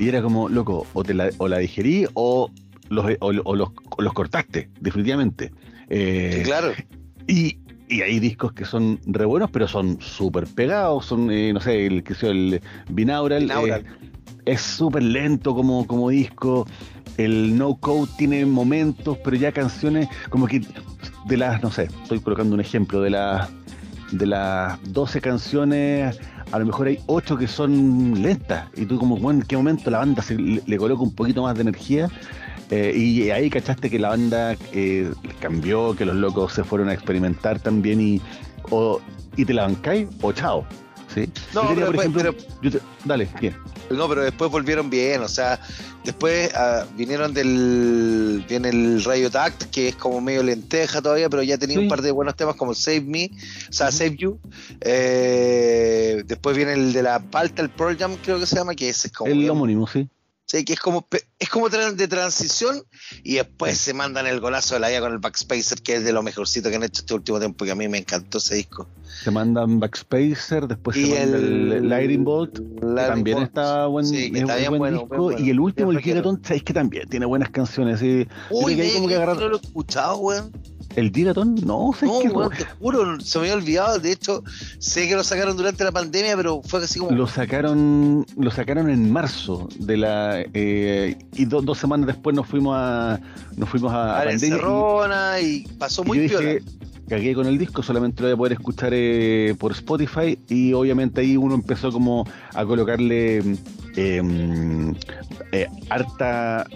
y 0.00 0.08
era 0.08 0.20
como, 0.20 0.48
loco, 0.48 0.84
o, 0.92 1.04
te 1.04 1.14
la, 1.14 1.30
o 1.38 1.46
la 1.46 1.58
digerí 1.58 2.08
o 2.14 2.50
los, 2.88 3.06
o, 3.20 3.32
los, 3.32 3.68
los 3.98 4.12
cortaste, 4.14 4.68
definitivamente. 4.80 5.52
Eh, 5.90 6.42
claro. 6.44 6.72
Y 7.28 7.60
y 7.88 8.02
hay 8.02 8.18
discos 8.18 8.52
que 8.52 8.64
son 8.64 8.98
re 9.06 9.24
buenos, 9.24 9.50
pero 9.50 9.68
son 9.68 10.00
súper 10.00 10.46
pegados, 10.46 11.06
son, 11.06 11.30
eh, 11.30 11.52
no 11.52 11.60
sé, 11.60 11.86
el 11.86 12.02
que 12.02 12.14
sea 12.14 12.30
el 12.30 12.60
Binaural, 12.88 13.42
Binaural. 13.42 13.80
eh, 13.82 13.84
es 14.44 14.60
súper 14.60 15.02
lento 15.02 15.54
como, 15.54 15.86
como 15.86 16.10
disco, 16.10 16.66
el 17.16 17.56
No 17.56 17.76
Code 17.76 18.10
tiene 18.16 18.44
momentos, 18.46 19.18
pero 19.24 19.36
ya 19.36 19.52
canciones 19.52 20.08
como 20.30 20.46
que 20.46 20.62
de 21.26 21.36
las, 21.36 21.62
no 21.62 21.70
sé, 21.70 21.88
estoy 22.02 22.20
colocando 22.20 22.54
un 22.54 22.60
ejemplo, 22.60 23.00
de 23.00 23.10
las 23.10 23.48
de 24.12 24.26
las 24.26 24.78
12 24.92 25.20
canciones, 25.20 26.20
a 26.52 26.58
lo 26.60 26.66
mejor 26.66 26.86
hay 26.86 27.00
8 27.06 27.36
que 27.36 27.48
son 27.48 28.22
lentas, 28.22 28.68
y 28.76 28.86
tú 28.86 28.98
como, 28.98 29.16
bueno, 29.16 29.40
en 29.40 29.46
qué 29.46 29.56
momento 29.56 29.90
la 29.90 29.98
banda 29.98 30.22
se, 30.22 30.36
le, 30.36 30.62
le 30.64 30.76
coloca 30.76 31.02
un 31.02 31.14
poquito 31.14 31.42
más 31.42 31.56
de 31.56 31.62
energía, 31.62 32.08
eh, 32.70 32.92
y 32.96 33.30
ahí 33.30 33.48
cachaste 33.50 33.88
que 33.90 33.98
la 33.98 34.08
banda 34.10 34.56
eh, 34.72 35.12
cambió, 35.40 35.94
que 35.96 36.04
los 36.04 36.16
locos 36.16 36.52
se 36.52 36.64
fueron 36.64 36.88
a 36.88 36.94
experimentar 36.94 37.60
también, 37.60 38.00
y, 38.00 38.20
o, 38.70 39.00
y 39.36 39.44
te 39.44 39.52
la 39.54 39.62
bancáis, 39.62 40.08
o 40.22 40.32
chao. 40.32 40.66
¿sí? 41.14 41.28
No, 41.54 41.62
Yo 41.62 41.68
tenía, 41.68 41.74
pero 41.74 41.92
por 41.92 42.04
después- 42.04 42.24
ejemplo, 42.24 42.60
yo 42.62 42.70
te- 42.72 42.80
dale, 43.04 43.28
¿qué? 43.40 43.54
No, 43.88 44.08
pero 44.08 44.22
después 44.22 44.50
volvieron 44.50 44.90
bien, 44.90 45.22
o 45.22 45.28
sea, 45.28 45.60
después 46.04 46.52
ah, 46.56 46.84
vinieron 46.96 47.32
del. 47.32 48.44
Viene 48.48 48.70
el 48.70 49.04
Riot 49.04 49.30
Act, 49.36 49.66
que 49.70 49.86
es 49.86 49.94
como 49.94 50.20
medio 50.20 50.42
lenteja 50.42 51.00
todavía, 51.00 51.30
pero 51.30 51.44
ya 51.44 51.56
tenía 51.56 51.76
Sí. 51.76 51.82
un 51.84 51.88
par 51.88 52.02
de 52.02 52.10
buenos 52.10 52.34
temas 52.34 52.56
como 52.56 52.74
Save 52.74 53.02
Me, 53.02 53.30
o 53.68 53.72
sea, 53.72 53.92
Save 53.92 54.16
You. 54.16 54.40
Eh, 54.80 56.22
después 56.26 56.56
viene 56.56 56.72
el 56.72 56.92
de 56.92 57.02
la 57.02 57.20
Palta, 57.20 57.62
el 57.62 57.70
Pearl 57.70 57.96
Jam, 57.96 58.16
creo 58.24 58.38
que 58.40 58.46
se 58.46 58.56
llama, 58.56 58.74
que 58.74 58.88
ese 58.88 59.06
es 59.08 59.12
como. 59.12 59.30
El 59.30 59.38
bien- 59.38 59.50
homónimo, 59.50 59.86
sí. 59.86 60.08
Sí, 60.46 60.64
que 60.64 60.72
es 60.72 60.80
como, 60.80 61.06
es 61.38 61.48
como 61.50 61.68
de 61.68 62.08
transición 62.08 62.82
y 63.22 63.34
después 63.34 63.76
se 63.76 63.92
mandan 63.92 64.26
el 64.26 64.40
golazo 64.40 64.74
de 64.74 64.80
la 64.80 64.88
vida 64.88 65.00
con 65.00 65.12
el 65.12 65.18
Backspacer, 65.18 65.82
que 65.82 65.96
es 65.96 66.04
de 66.04 66.12
lo 66.12 66.22
mejorcito 66.22 66.70
que 66.70 66.76
han 66.76 66.82
hecho 66.84 67.00
este 67.02 67.14
último 67.14 67.38
tiempo, 67.38 67.64
que 67.64 67.70
a 67.72 67.74
mí 67.74 67.88
me 67.88 67.98
encantó 67.98 68.38
ese 68.38 68.54
disco. 68.54 68.88
Se 69.22 69.30
mandan 69.30 69.78
Backspacer, 69.80 70.66
después 70.66 70.96
Y 70.96 71.06
se 71.06 71.20
manda 71.20 71.36
el, 71.38 71.72
el- 71.72 71.88
Lightning 71.88 72.24
Bolt, 72.24 72.58
Lightning 72.58 72.96
también 72.96 73.36
Bolt. 73.38 73.48
está 73.48 73.86
buen, 73.86 74.06
Sí, 74.06 74.30
que 74.30 74.38
es 74.38 74.42
está 74.44 74.56
bien 74.56 74.68
buen 74.70 74.78
bueno, 74.78 74.98
disco. 75.00 75.16
bueno, 75.22 75.38
y 75.40 75.50
el 75.50 75.60
último, 75.60 75.88
bien 75.90 75.98
el 75.98 76.04
Gigaton, 76.04 76.34
rockero. 76.36 76.46
sabéis 76.48 76.62
que 76.64 76.72
también 76.72 77.08
tiene 77.08 77.26
buenas 77.26 77.50
canciones. 77.50 78.00
Yo 78.00 78.06
Uy, 78.50 78.76
que 78.76 78.92
como 78.94 79.08
que 79.08 79.16
agarrar- 79.16 79.36
no 79.38 79.48
lo 79.48 79.56
he 79.56 79.60
escuchado, 79.60 80.16
weón. 80.18 80.52
¿El 80.94 81.10
Gigaton? 81.12 81.54
No, 81.56 81.90
sé 81.98 82.06
No, 82.06 82.20
que 82.20 82.28
weón, 82.28 82.50
te 82.56 82.64
juro, 82.78 83.20
se 83.20 83.38
me 83.38 83.44
había 83.50 83.54
olvidado. 83.56 83.98
De 83.98 84.12
hecho, 84.12 84.42
sé 84.78 85.06
que 85.08 85.14
lo 85.14 85.24
sacaron 85.24 85.54
durante 85.56 85.84
la 85.84 85.92
pandemia, 85.92 86.36
pero 86.36 86.62
fue 86.62 86.82
así 86.84 86.98
como. 87.00 87.10
lo 87.10 87.26
sacaron 87.26 88.24
lo 88.38 88.50
sacaron 88.50 88.88
en 88.88 89.10
marzo 89.12 89.68
de 89.78 89.96
la 89.98 90.35
eh, 90.54 91.16
y 91.34 91.44
do- 91.44 91.62
dos 91.62 91.78
semanas 91.78 92.06
después 92.06 92.34
nos 92.36 92.46
fuimos 92.46 92.76
a 92.78 93.20
nos 93.56 93.68
fuimos 93.68 93.92
a, 93.92 94.16
a 94.16 94.20
a 94.20 94.24
la 94.24 94.32
y- 94.32 94.34
y, 95.40 95.66
pasó 95.78 96.02
y 96.02 96.06
muy 96.06 96.18
yo 96.28 96.38
piola. 96.38 96.48
dije 96.54 96.64
cagué 97.08 97.34
con 97.34 97.46
el 97.46 97.56
disco 97.56 97.82
solamente 97.82 98.20
lo 98.22 98.28
voy 98.28 98.34
a 98.34 98.36
poder 98.36 98.52
escuchar 98.54 98.90
eh, 98.92 99.54
por 99.58 99.70
Spotify 99.72 100.38
y 100.48 100.72
obviamente 100.72 101.20
ahí 101.20 101.36
uno 101.36 101.54
empezó 101.54 101.92
como 101.92 102.26
a 102.54 102.64
colocarle 102.64 103.38
eh, 103.96 104.92
eh, 105.52 105.66
harta 105.90 106.66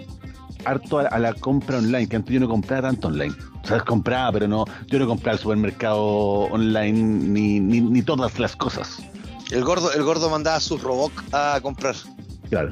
harto 0.65 0.99
a, 0.99 1.03
a 1.07 1.19
la 1.19 1.33
compra 1.33 1.79
online 1.79 2.07
que 2.07 2.15
antes 2.15 2.33
yo 2.33 2.39
no 2.39 2.47
compraba 2.47 2.89
tanto 2.89 3.07
online. 3.09 3.33
O 3.63 3.67
sea 3.67 3.79
compraba 3.81 4.31
pero 4.31 4.47
no 4.47 4.65
yo 4.87 4.99
no 4.99 5.07
compraba 5.07 5.33
el 5.35 5.41
supermercado 5.41 6.01
online 6.01 6.93
ni, 6.93 7.59
ni, 7.59 7.81
ni 7.81 8.01
todas 8.01 8.39
las 8.39 8.55
cosas. 8.55 8.99
El 9.51 9.63
gordo, 9.65 9.91
el 9.91 10.01
gordo 10.03 10.29
mandaba 10.29 10.59
sus 10.61 10.81
robots 10.81 11.13
a 11.33 11.59
comprar. 11.61 11.95
Claro, 12.49 12.71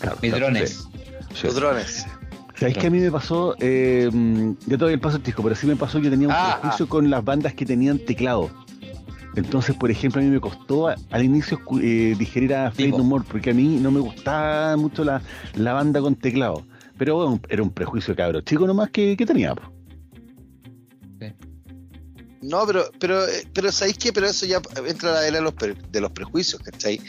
claro 0.00 0.18
Mis 0.22 0.32
drones. 0.34 0.88
sí, 1.30 1.34
sí. 1.34 1.46
los 1.46 1.54
drones. 1.56 2.06
¿Sabes 2.56 2.76
que 2.76 2.86
a 2.88 2.90
mí 2.90 2.98
me 2.98 3.10
pasó? 3.12 3.54
Eh, 3.60 4.10
yo 4.66 4.78
todavía 4.78 4.94
el 4.96 5.00
paso 5.00 5.16
el 5.18 5.22
disco, 5.22 5.42
pero 5.44 5.54
sí 5.54 5.66
me 5.66 5.76
pasó, 5.76 6.00
yo 6.00 6.10
tenía 6.10 6.26
un 6.26 6.34
Ah, 6.36 6.58
prejuicio 6.60 6.88
con 6.88 7.08
las 7.08 7.24
bandas 7.24 7.54
que 7.54 7.64
tenían 7.64 8.00
teclado. 8.00 8.50
Entonces, 9.36 9.76
por 9.76 9.90
ejemplo, 9.92 10.20
a 10.20 10.24
mí 10.24 10.30
me 10.30 10.40
costó 10.40 10.88
al 10.88 11.24
inicio 11.24 11.60
eh, 11.80 12.16
digerir 12.18 12.52
a 12.54 12.70
Fate. 12.72 12.88
No 12.88 13.04
More, 13.04 13.24
porque 13.30 13.50
a 13.50 13.54
mí 13.54 13.78
no 13.80 13.92
me 13.92 14.00
gustaba 14.00 14.76
mucho 14.76 15.04
la, 15.04 15.22
la 15.54 15.72
banda 15.74 16.00
con 16.00 16.16
teclado. 16.16 16.64
Pero 16.96 17.14
bueno, 17.14 17.40
era 17.48 17.62
un 17.62 17.70
prejuicio 17.70 18.16
cabro 18.16 18.40
chico 18.40 18.66
nomás 18.66 18.90
que, 18.90 19.16
que 19.16 19.24
tenía. 19.24 19.54
po. 19.54 19.62
No, 22.48 22.66
pero, 22.66 22.90
pero, 22.98 23.20
pero 23.52 23.70
¿sabéis 23.70 23.98
qué? 23.98 24.12
Pero 24.12 24.26
eso 24.26 24.46
ya 24.46 24.60
entra 24.86 25.10
en 25.10 25.14
la 25.14 25.26
era 25.26 25.36
de 25.38 25.42
los, 25.42 25.52
pre- 25.54 25.76
de 25.92 26.00
los 26.00 26.10
prejuicios, 26.10 26.60
¿cachai? 26.62 27.00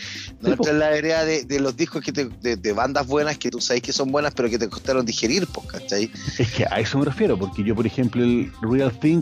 No 0.42 0.50
entra 0.52 0.72
en 0.72 0.80
la 0.80 0.88
área 0.88 1.24
de, 1.24 1.46
de 1.46 1.60
los 1.60 1.76
discos 1.78 2.02
que 2.04 2.12
te, 2.12 2.26
de, 2.42 2.58
de 2.58 2.74
bandas 2.74 3.08
buenas 3.08 3.38
que 3.38 3.50
tú 3.50 3.62
sabes 3.62 3.82
que 3.82 3.94
son 3.94 4.12
buenas, 4.12 4.34
pero 4.34 4.50
que 4.50 4.60
te 4.60 4.68
costaron 4.70 5.06
digerir, 5.06 5.48
pues, 5.48 5.68
¿cachai? 5.68 6.12
Es 6.38 6.52
que 6.52 6.66
a 6.70 6.80
eso 6.80 7.00
me 7.00 7.06
refiero, 7.06 7.38
porque 7.40 7.64
yo, 7.64 7.74
por 7.76 7.88
ejemplo, 7.88 8.22
el 8.24 8.52
Real 8.62 8.92
Thing, 9.00 9.22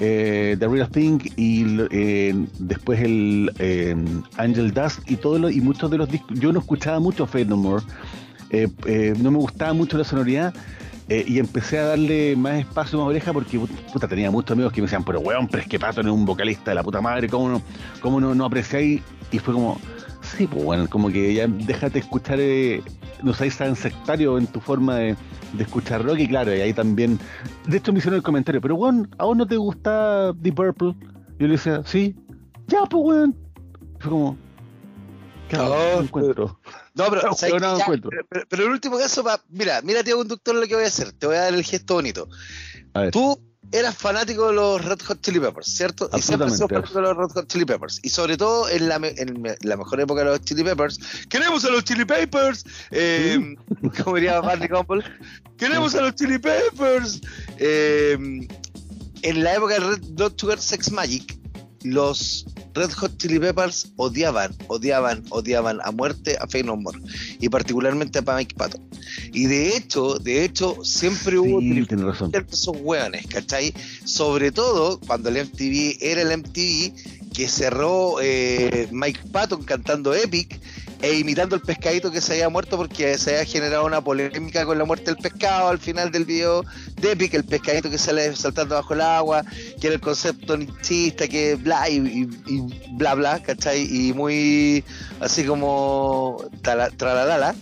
eh, 0.00 0.56
The 0.58 0.68
Real 0.68 0.88
Thing 0.90 1.18
y 1.36 1.64
eh, 1.90 2.34
después 2.58 3.00
el 3.00 3.50
eh, 3.58 3.96
Angel 4.36 4.72
Dust 4.72 5.00
y 5.10 5.16
todo 5.16 5.38
lo, 5.38 5.50
y 5.50 5.60
muchos 5.60 5.90
de 5.90 5.98
los 5.98 6.08
discos, 6.10 6.38
yo 6.38 6.52
no 6.52 6.60
escuchaba 6.60 7.00
mucho 7.00 7.26
Fate 7.26 7.46
No 7.46 7.56
More, 7.56 7.84
eh, 8.50 8.68
eh, 8.86 9.14
no 9.18 9.30
me 9.32 9.38
gustaba 9.38 9.72
mucho 9.72 9.98
la 9.98 10.04
sonoridad. 10.04 10.54
Eh, 11.08 11.24
y 11.26 11.38
empecé 11.38 11.78
a 11.78 11.86
darle 11.86 12.36
más 12.36 12.60
espacio, 12.60 12.98
más 12.98 13.08
oreja, 13.08 13.32
porque 13.32 13.58
puta, 13.92 14.08
tenía 14.08 14.30
muchos 14.30 14.52
amigos 14.52 14.72
que 14.72 14.80
me 14.80 14.86
decían, 14.86 15.04
pero 15.04 15.20
weón, 15.20 15.48
pero 15.48 15.62
es 15.62 15.68
que 15.68 15.78
Pato 15.78 16.02
no 16.02 16.10
es 16.10 16.14
un 16.14 16.26
vocalista 16.26 16.70
de 16.70 16.74
la 16.74 16.82
puta 16.82 17.00
madre, 17.00 17.28
¿cómo 17.28 17.48
no, 17.48 17.62
cómo 18.00 18.20
no, 18.20 18.34
no 18.34 18.44
apreciáis? 18.44 19.02
Y 19.30 19.38
fue 19.38 19.54
como, 19.54 19.80
sí, 20.20 20.46
pues 20.46 20.64
bueno, 20.64 20.86
como 20.88 21.08
que 21.08 21.34
ya 21.34 21.46
déjate 21.46 22.00
escuchar, 22.00 22.38
eh, 22.40 22.82
no 23.22 23.32
seas 23.32 23.56
tan 23.56 23.74
sectario 23.74 24.38
en 24.38 24.46
tu 24.46 24.60
forma 24.60 24.96
de, 24.96 25.16
de 25.54 25.62
escuchar 25.62 26.04
rock, 26.04 26.18
y 26.18 26.28
claro, 26.28 26.54
y 26.54 26.60
ahí 26.60 26.72
también, 26.72 27.18
de 27.66 27.76
hecho 27.78 27.92
me 27.92 27.98
hicieron 27.98 28.16
el 28.16 28.22
comentario, 28.22 28.60
pero 28.60 28.74
weón, 28.74 29.08
¿a 29.18 29.24
vos 29.24 29.36
no 29.36 29.46
te 29.46 29.56
gusta 29.56 30.32
Deep 30.34 30.54
Purple? 30.54 30.94
Yo 31.38 31.46
le 31.46 31.52
decía, 31.52 31.82
sí, 31.84 32.16
ya, 32.68 32.84
pues 32.84 33.02
weón. 33.02 33.36
Fue 33.98 34.10
como, 34.10 34.36
claro, 35.48 35.68
No, 35.68 35.96
no 35.96 36.02
encuentro. 36.02 36.60
No, 36.98 37.08
pero, 37.10 37.22
No, 37.22 37.34
¿sabes 37.34 37.54
pero 37.54 37.58
no 37.60 37.72
qué? 37.74 37.78
Ya, 37.78 37.84
encuentro. 37.84 38.10
pero, 38.10 38.26
pero- 38.28 38.46
pero 38.48 38.62
el 38.64 38.70
último 38.70 38.98
caso, 38.98 39.24
pa, 39.24 39.42
mira, 39.48 39.80
mira, 39.82 40.04
tío 40.04 40.16
conductor, 40.16 40.54
lo 40.54 40.66
que 40.66 40.74
voy 40.74 40.84
a 40.84 40.88
hacer. 40.88 41.12
Te 41.12 41.26
voy 41.26 41.36
a 41.36 41.40
dar 41.42 41.54
el 41.54 41.64
gesto 41.64 41.94
bonito. 41.94 42.28
A 42.94 43.00
ver. 43.02 43.10
Tú 43.12 43.40
eras 43.70 43.94
fanático 43.96 44.46
de 44.48 44.54
los 44.54 44.82
Red 44.82 44.98
Hot 45.02 45.20
Chili 45.20 45.40
Peppers, 45.40 45.66
¿cierto? 45.68 46.08
Y 46.16 46.22
siempre 46.22 46.46
has 46.48 46.54
sido 46.56 46.68
fanático 46.68 46.94
de 47.00 47.02
los 47.02 47.16
Red 47.18 47.28
Hot 47.34 47.48
Chili 47.48 47.64
Peppers. 47.66 48.00
Y 48.02 48.08
sobre 48.08 48.36
todo 48.38 48.68
en 48.70 48.88
la, 48.88 48.96
en 48.96 49.42
la 49.60 49.76
mejor 49.76 50.00
época 50.00 50.20
de 50.24 50.26
los 50.30 50.40
Chili 50.40 50.64
Peppers. 50.64 50.98
¡Queremos 51.28 51.64
a 51.66 51.70
los 51.70 51.84
Chili 51.84 52.04
Peppers! 52.06 52.64
Eh, 52.90 53.54
como 54.02 54.16
diría 54.16 54.40
Barney 54.40 54.68
Gumble. 54.68 55.04
¡Queremos 55.58 55.94
a 55.94 56.00
los 56.00 56.14
Chili 56.14 56.38
Peppers! 56.38 57.20
Eh, 57.58 58.16
en 59.22 59.44
la 59.44 59.54
época 59.54 59.74
de 59.74 59.80
Red 59.80 60.00
Blood 60.12 60.32
Sugar 60.36 60.58
Sex 60.60 60.90
Magic, 60.90 61.38
los 61.82 62.46
Red 62.78 62.92
Hot 62.92 63.16
Chili 63.18 63.38
Peppers 63.38 63.92
odiaban, 63.96 64.54
odiaban, 64.68 65.24
odiaban 65.30 65.78
a 65.82 65.90
muerte 65.90 66.36
a 66.40 66.46
Faye 66.46 66.64
No 66.64 66.76
More 66.76 66.98
y 67.40 67.48
particularmente 67.48 68.20
a 68.20 68.22
Mike 68.22 68.54
Patton. 68.56 68.80
Y 69.32 69.46
de 69.46 69.76
hecho, 69.76 70.14
de 70.18 70.44
hecho, 70.44 70.76
siempre 70.84 71.38
hubo 71.38 71.60
Sí, 71.60 71.82
razón. 71.96 72.32
esos 72.34 72.76
hueones, 72.80 73.26
¿cachai? 73.26 73.74
Sobre 74.04 74.52
todo 74.52 75.00
cuando 75.00 75.28
el 75.28 75.36
MTV 75.46 75.98
era 76.00 76.22
el 76.22 76.38
MTV 76.38 76.92
que 77.34 77.48
cerró 77.48 78.16
eh, 78.22 78.88
Mike 78.90 79.20
Patton 79.32 79.62
cantando 79.64 80.14
Epic 80.14 80.58
e 81.00 81.14
imitando 81.18 81.54
el 81.54 81.62
pescadito 81.62 82.10
que 82.10 82.20
se 82.20 82.32
había 82.32 82.48
muerto 82.48 82.76
porque 82.76 83.16
se 83.18 83.30
había 83.30 83.44
generado 83.44 83.84
una 83.84 84.00
polémica 84.00 84.64
con 84.66 84.78
la 84.78 84.84
muerte 84.84 85.06
del 85.06 85.16
pescado 85.16 85.68
al 85.68 85.78
final 85.78 86.10
del 86.10 86.24
video 86.24 86.64
de 87.00 87.12
Epic, 87.12 87.34
el 87.34 87.44
pescadito 87.44 87.88
que 87.88 87.98
sale 87.98 88.34
saltando 88.34 88.74
bajo 88.74 88.94
el 88.94 89.00
agua, 89.02 89.44
que 89.80 89.86
era 89.86 89.94
el 89.94 90.00
concepto 90.00 90.56
nichista, 90.56 91.28
que 91.28 91.54
bla 91.54 91.88
y, 91.88 92.28
y- 92.46 92.88
bla 92.96 93.14
bla, 93.14 93.40
¿cachai? 93.42 93.82
Y 93.82 94.12
muy 94.12 94.84
así 95.20 95.44
como 95.44 96.44
tralalala 96.62 97.54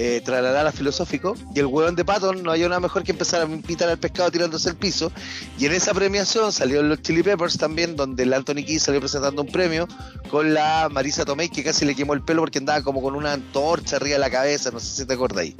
eh, 0.00 0.72
filosófico, 0.72 1.36
y 1.54 1.58
el 1.58 1.66
hueón 1.66 1.94
de 1.94 2.04
Patton 2.04 2.42
no 2.42 2.52
había 2.52 2.68
nada 2.68 2.80
mejor 2.80 3.02
que 3.02 3.12
empezar 3.12 3.42
a 3.42 3.46
pintar 3.46 3.88
al 3.88 3.98
pescado 3.98 4.30
tirándose 4.30 4.70
al 4.70 4.76
piso, 4.76 5.12
y 5.58 5.66
en 5.66 5.72
esa 5.72 5.92
premiación 5.92 6.52
salieron 6.52 6.88
los 6.88 7.02
Chili 7.02 7.22
Peppers 7.22 7.58
también, 7.58 7.96
donde 7.96 8.22
el 8.22 8.32
Anthony 8.32 8.64
Kidd 8.66 8.78
salió 8.78 9.00
presentando 9.00 9.42
un 9.42 9.48
premio 9.48 9.86
con 10.30 10.54
la 10.54 10.88
Marisa 10.90 11.24
Tomei, 11.24 11.50
que 11.50 11.62
casi 11.62 11.84
le 11.84 11.94
quemó 11.94 12.14
el 12.14 12.22
pelo 12.22 12.42
porque 12.42 12.58
andaba 12.58 12.82
como 12.82 13.02
con 13.02 13.14
una 13.14 13.32
antorcha 13.32 13.96
arriba 13.96 14.14
de 14.14 14.20
la 14.20 14.30
cabeza, 14.30 14.70
no 14.70 14.80
sé 14.80 15.02
si 15.02 15.06
te 15.06 15.14
acordáis. 15.14 15.54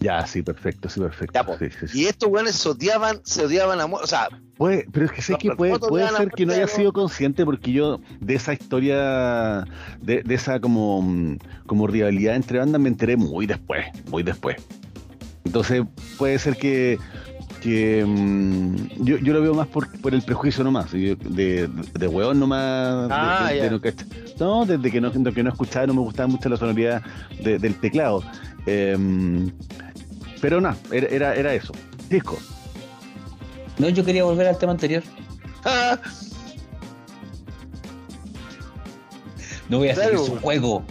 Ya, 0.00 0.26
sí, 0.26 0.42
perfecto, 0.42 0.88
sí, 0.88 1.00
perfecto. 1.00 1.32
Ya, 1.34 1.44
po. 1.44 1.56
Sí, 1.58 1.66
sí, 1.80 1.88
sí. 1.88 2.00
Y 2.02 2.04
estos 2.06 2.28
hueones 2.30 2.54
se 2.56 2.68
odiaban, 2.68 3.20
se 3.24 3.46
odiaban 3.46 3.80
a 3.80 3.86
muerte, 3.86 4.04
o 4.04 4.08
sea, 4.08 4.28
Puede- 4.56 4.86
pero 4.90 5.04
es 5.06 5.12
que 5.12 5.20
sé 5.20 5.36
que 5.38 5.50
puede, 5.56 5.72
puede 5.78 6.04
ser 6.16 6.30
que 6.30 6.46
no 6.46 6.52
haya 6.54 6.66
sido 6.76 6.92
consciente 6.92 7.44
porque 7.44 7.72
yo 7.72 8.00
de 8.20 8.34
esa 8.34 8.54
historia, 8.54 9.64
de, 10.00 10.22
de 10.22 10.34
esa 10.34 10.60
como, 10.60 11.36
como 11.66 11.86
rivalidad 11.86 12.36
entre 12.36 12.58
bandas 12.58 12.80
me 12.80 12.88
enteré 12.88 13.16
muy 13.18 13.46
después, 13.46 13.84
muy 14.10 14.22
después. 14.22 14.56
Entonces 15.44 15.82
puede 16.16 16.38
ser 16.38 16.56
que, 16.56 16.98
que 17.60 18.02
mm, 18.06 19.04
yo, 19.04 19.18
yo 19.18 19.32
lo 19.34 19.42
veo 19.42 19.54
más 19.54 19.66
por, 19.68 19.90
por 20.00 20.14
el 20.14 20.22
prejuicio 20.22 20.64
nomás, 20.64 20.90
de, 20.90 21.16
de, 21.16 21.68
de 21.98 22.08
hueón 22.08 22.40
nomás. 22.40 23.08
Ah, 23.10 23.50
de- 23.52 23.70
no, 23.70 23.80
no, 24.38 24.64
desde 24.66 24.90
que 24.90 25.00
no, 25.02 25.12
que 25.12 25.42
no 25.42 25.50
escuchaba 25.50 25.86
no 25.86 25.94
me 25.94 26.00
gustaba 26.00 26.28
mucho 26.28 26.48
la 26.48 26.56
sonoridad 26.56 27.02
de- 27.42 27.58
del 27.58 27.74
teclado. 27.74 28.22
Em, 28.66 29.50
pero 30.40 30.60
nada, 30.60 30.76
era, 30.90 31.34
era, 31.34 31.54
eso. 31.54 31.72
Disco. 32.08 32.38
No, 33.78 33.88
yo 33.88 34.04
quería 34.04 34.24
volver 34.24 34.46
al 34.46 34.58
tema 34.58 34.72
anterior. 34.72 35.02
Ah. 35.64 35.98
No 39.68 39.78
voy 39.78 39.88
a 39.88 39.92
hacer 39.92 40.16
su 40.18 40.36
juego. 40.36 40.84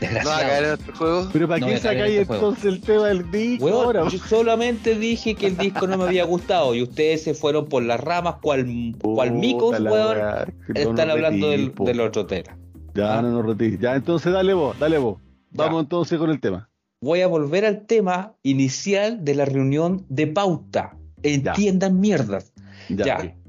Desgraciado. 0.00 0.76
No, 0.76 0.94
juego. 0.94 1.28
Pero 1.32 1.48
¿para 1.48 1.60
no 1.60 1.66
qué 1.66 1.78
sacáis 1.78 2.18
este 2.18 2.34
entonces 2.34 2.64
el 2.64 2.80
tema 2.80 3.06
del 3.06 3.30
disco 3.30 3.68
ahora? 3.68 4.08
Yo 4.08 4.18
solamente 4.18 4.96
dije 4.96 5.34
que 5.34 5.46
el 5.46 5.56
disco 5.56 5.86
no 5.86 5.96
me 5.96 6.04
había 6.04 6.24
gustado 6.24 6.74
y 6.74 6.82
ustedes 6.82 7.22
se 7.22 7.34
fueron 7.34 7.66
por 7.66 7.82
las 7.82 8.00
ramas, 8.00 8.36
cual, 8.42 8.66
oh, 9.02 9.24
micos, 9.30 9.80
weón. 9.80 9.90
Verdad, 9.90 10.48
están 10.74 11.10
hablando 11.10 11.50
del, 11.50 11.72
del, 11.74 12.00
otro 12.00 12.26
tema. 12.26 12.56
Ya, 12.94 13.18
¿Ah? 13.18 13.22
no 13.22 13.30
nos 13.30 13.46
retires. 13.46 13.80
Ya, 13.80 13.94
entonces 13.94 14.32
dale 14.32 14.52
vos, 14.54 14.78
dale 14.78 14.98
vos. 14.98 15.20
Vamos 15.50 15.82
entonces 15.82 16.18
con 16.18 16.30
el 16.30 16.40
tema. 16.40 16.68
Voy 17.04 17.20
a 17.20 17.26
volver 17.26 17.66
al 17.66 17.84
tema 17.84 18.32
inicial 18.42 19.26
de 19.26 19.34
la 19.34 19.44
reunión 19.44 20.06
de 20.08 20.26
pauta. 20.26 20.96
Entiendan 21.22 22.00
mierdas. 22.00 22.50
Ya. 22.88 23.04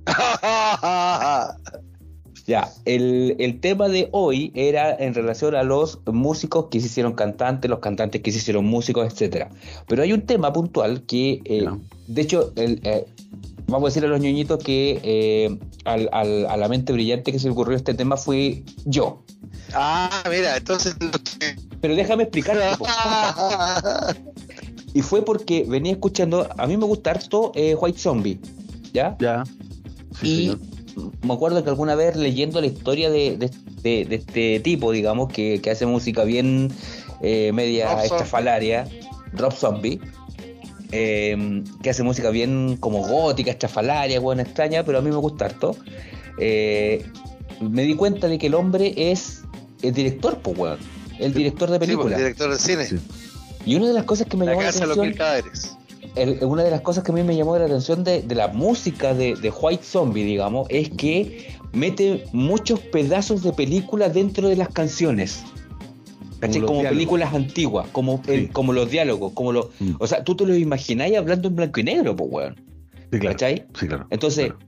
Ya. 0.06 1.56
Ya, 2.48 2.70
el, 2.86 3.36
el 3.39 3.60
tema 3.60 3.88
de 3.88 4.08
hoy 4.12 4.52
era 4.54 4.96
en 4.96 5.15
relación 5.15 5.56
a 5.56 5.63
los 5.63 6.00
músicos 6.06 6.68
que 6.70 6.80
se 6.80 6.86
hicieron 6.86 7.13
cantantes, 7.13 7.72
los 7.72 7.80
cantantes 7.80 8.22
que 8.22 8.32
se 8.32 8.38
hicieron 8.38 8.65
músicos, 8.65 9.12
etcétera. 9.12 9.50
Pero 9.88 10.04
hay 10.04 10.13
un 10.13 10.22
tema 10.28 10.54
puntual 10.54 11.02
que, 11.08 11.41
eh, 11.44 11.62
Ya. 11.63 11.76
de 12.08 12.22
hecho, 12.22 12.54
el, 12.56 12.82
eh, 12.84 13.08
vamos 13.67 13.88
a 13.88 13.89
decir 13.89 14.06
a 14.06 14.08
los 14.08 14.19
ñoñitos 14.19 14.63
que 14.63 14.99
eh, 15.04 15.60
al- 15.86 16.10
al- 16.12 16.45
a 16.47 16.58
la 16.58 16.67
mente 16.69 16.93
brillante 16.93 17.32
que 17.32 17.39
se 17.39 17.47
le 17.47 17.51
ocurrió 17.54 17.75
este 17.78 17.93
tema 17.93 18.17
fui 18.17 18.63
yo. 18.86 19.23
Ah, 19.73 20.23
mira, 20.30 20.58
entonces. 20.58 20.95
Pero 21.82 21.95
déjame 21.95 22.23
explicarte. 22.23 22.63
Y 24.93 25.01
fue 25.01 25.23
porque 25.25 25.65
venía 25.67 25.91
escuchando, 25.91 26.47
a 26.58 26.67
mí 26.67 26.78
me 26.78 26.86
gusta 26.86 27.12
harto 27.12 27.51
eh, 27.56 27.75
White 27.75 27.99
Zombie, 27.99 28.39
¿ya? 28.93 29.17
Ya. 29.19 29.43
Sí, 30.21 30.28
y 30.28 30.38
señor. 30.95 31.12
me 31.21 31.34
acuerdo 31.34 31.62
que 31.65 31.69
alguna 31.69 31.95
vez 31.95 32.15
leyendo 32.15 32.62
la 32.62 32.67
historia 32.67 33.10
de, 33.10 33.36
de- 33.38 33.51
de- 33.82 34.06
de 34.06 34.15
este 34.15 34.62
tipo, 34.62 34.93
digamos, 34.93 35.34
que, 35.34 35.60
que 35.62 35.69
hace 35.69 35.86
música 35.86 36.23
bien 36.23 36.71
eh, 37.21 37.51
media 37.54 37.88
Rob 37.88 37.93
Zombie. 37.95 38.06
estrafalaria, 38.06 38.88
Rob 39.34 39.51
Zombie, 39.51 39.99
eh, 40.97 41.63
que 41.84 41.89
hace 41.89 42.03
música 42.03 42.29
bien 42.29 42.77
como 42.79 42.99
gótica, 43.05 43.51
estrafalaria, 43.51 44.19
buena, 44.19 44.43
extraña, 44.43 44.84
pero 44.86 44.97
a 44.99 45.01
mí 45.01 45.10
me 45.10 45.17
gusta 45.17 45.45
harto. 45.45 45.75
eh, 46.38 47.03
me 47.62 47.84
di 47.84 47.95
cuenta 47.95 48.27
de 48.27 48.38
que 48.38 48.47
el 48.47 48.53
hombre 48.55 48.93
es 48.97 49.43
el 49.81 49.93
director, 49.93 50.39
pues, 50.39 50.58
weón. 50.58 50.77
El 51.19 51.34
director 51.34 51.69
de 51.69 51.75
Sí, 51.75 51.79
pues, 51.79 51.88
películas. 51.89 52.17
director 52.19 52.51
de 52.51 52.60
cine. 52.60 52.86
Sí. 52.86 52.97
y 53.65 53.75
una 53.75 53.88
de 53.88 53.93
las 53.93 54.03
cosas 54.03 54.27
que 54.27 54.38
me 54.38 54.45
La 54.45 54.51
llamó 54.51 54.62
la 54.62 54.67
casa 54.67 54.84
atención 54.84 55.13
el- 56.15 56.43
una 56.45 56.63
de 56.63 56.71
las 56.71 56.81
cosas 56.81 57.03
que 57.03 57.12
a 57.12 57.15
mí 57.15 57.23
me 57.23 57.36
llamó 57.36 57.58
la 57.58 57.65
atención 57.65 58.03
de, 58.03 58.21
de 58.21 58.36
la 58.36 58.47
música 58.49 59.13
de, 59.13 59.36
de 59.36 59.49
White 59.49 59.84
Zombie, 59.84 60.23
digamos, 60.23 60.67
es 60.69 60.89
que 60.91 61.47
mete 61.73 62.23
muchos 62.31 62.79
pedazos 62.79 63.41
de 63.43 63.51
película 63.53 64.08
dentro 64.10 64.47
de 64.47 64.55
las 64.55 64.69
canciones. 64.69 65.43
¿Cachai? 66.47 66.62
los 66.62 66.71
Como, 66.71 66.84
películas 66.84 67.34
antiguas, 67.34 67.88
como, 67.91 68.21
el- 68.27 68.49
como 68.51 68.73
los 68.73 68.89
diálogos, 68.89 69.34
como 69.34 69.51
los. 69.51 69.67
Mm. 69.79 69.91
O 69.99 70.08
sea, 70.08 70.23
tú 70.23 70.36
te 70.36 70.45
lo 70.45 70.55
imagináis 70.55 71.15
hablando 71.17 71.47
en 71.47 71.55
blanco 71.55 71.79
y 71.79 71.84
negro, 71.84 72.15
pues, 72.15 72.29
weón. 72.31 72.55
Sí, 73.12 73.19
claro. 73.19 73.29
¿Cachai? 73.36 73.65
Sí, 73.79 73.88
claro. 73.88 74.08
Entonces, 74.10 74.45
Claro. 74.47 74.60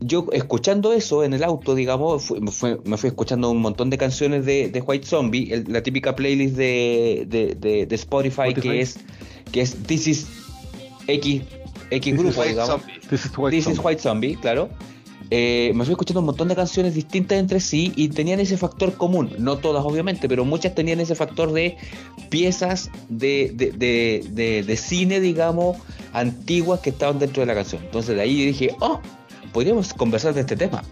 yo 0.00 0.26
escuchando 0.32 0.92
eso 0.92 1.24
en 1.24 1.32
el 1.34 1.42
auto, 1.44 1.74
digamos, 1.74 2.30
me, 2.40 2.50
fue- 2.50 2.78
me 2.84 2.96
fui 2.96 3.08
escuchando 3.08 3.50
un 3.50 3.60
montón 3.62 3.90
de 3.90 3.98
canciones 3.98 4.44
de, 4.44 4.68
de 4.68 4.80
White 4.80 5.06
Zombie, 5.06 5.52
el- 5.52 5.64
la 5.68 5.82
típica 5.82 6.14
playlist 6.14 6.56
de, 6.56 7.24
de, 7.28 7.54
de- 7.54 7.86
de 7.86 7.94
Spotify, 7.94 8.48
Spotify. 8.48 8.60
que 8.68 8.80
es 8.80 8.98
que 9.52 9.60
es 9.60 9.74
This 9.86 10.06
is 10.08 10.26
X, 11.06 11.42
X 11.90 12.02
This 12.14 12.22
grupo, 12.22 12.42
digamos. 12.42 12.68
Zombie. 12.82 13.00
This 13.08 13.26
is 13.26 13.32
White 13.38 13.56
This 13.56 13.66
is. 13.68 13.78
White 13.82 14.00
Zombie, 14.02 14.36
claro. 14.36 14.68
Eh, 15.36 15.72
me 15.74 15.84
fui 15.84 15.94
escuchando 15.94 16.20
un 16.20 16.26
montón 16.26 16.46
de 16.46 16.54
canciones 16.54 16.94
distintas 16.94 17.40
entre 17.40 17.58
sí 17.58 17.92
y 17.96 18.06
tenían 18.06 18.38
ese 18.38 18.56
factor 18.56 18.94
común. 18.94 19.34
No 19.36 19.58
todas, 19.58 19.84
obviamente, 19.84 20.28
pero 20.28 20.44
muchas 20.44 20.76
tenían 20.76 21.00
ese 21.00 21.16
factor 21.16 21.50
de 21.52 21.76
piezas 22.30 22.88
de, 23.08 23.50
de, 23.52 23.72
de, 23.72 24.62
de- 24.62 24.76
cine, 24.76 25.18
digamos, 25.18 25.76
antiguas 26.12 26.78
que 26.78 26.90
estaban 26.90 27.18
dentro 27.18 27.40
de 27.40 27.46
la 27.46 27.54
canción. 27.54 27.82
Entonces 27.82 28.14
de 28.14 28.22
ahí 28.22 28.46
dije, 28.46 28.76
oh, 28.78 29.00
podríamos 29.52 29.92
conversar 29.92 30.34
de 30.34 30.42
este 30.42 30.54
tema. 30.54 30.84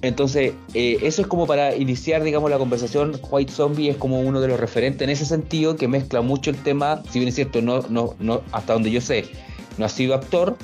Entonces, 0.00 0.54
eh, 0.72 0.96
eso 1.02 1.20
es 1.20 1.28
como 1.28 1.46
para 1.46 1.76
iniciar, 1.76 2.22
digamos, 2.22 2.50
la 2.50 2.56
conversación. 2.56 3.20
White 3.30 3.52
Zombie 3.52 3.90
es 3.90 3.98
como 3.98 4.18
uno 4.22 4.40
de 4.40 4.48
los 4.48 4.58
referentes 4.58 5.02
en 5.02 5.10
ese 5.10 5.26
sentido, 5.26 5.76
que 5.76 5.88
mezcla 5.88 6.22
mucho 6.22 6.48
el 6.48 6.56
tema, 6.56 7.02
si 7.10 7.18
bien 7.18 7.28
es 7.28 7.34
cierto, 7.34 7.60
no, 7.60 7.82
no, 7.90 8.14
no, 8.18 8.40
hasta 8.52 8.72
donde 8.72 8.90
yo 8.90 9.02
sé, 9.02 9.26
no 9.76 9.84
ha 9.84 9.90
sido 9.90 10.14
actor, 10.14 10.56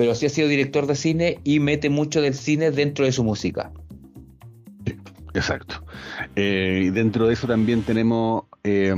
pero 0.00 0.14
sí 0.14 0.24
ha 0.24 0.30
sido 0.30 0.48
director 0.48 0.86
de 0.86 0.94
cine 0.94 1.40
y 1.44 1.60
mete 1.60 1.90
mucho 1.90 2.22
del 2.22 2.32
cine 2.32 2.70
dentro 2.70 3.04
de 3.04 3.12
su 3.12 3.22
música. 3.22 3.70
Exacto. 5.34 5.84
Eh, 6.36 6.84
y 6.86 6.88
dentro 6.88 7.26
de 7.26 7.34
eso 7.34 7.46
también 7.46 7.82
tenemos. 7.82 8.44
eh, 8.64 8.94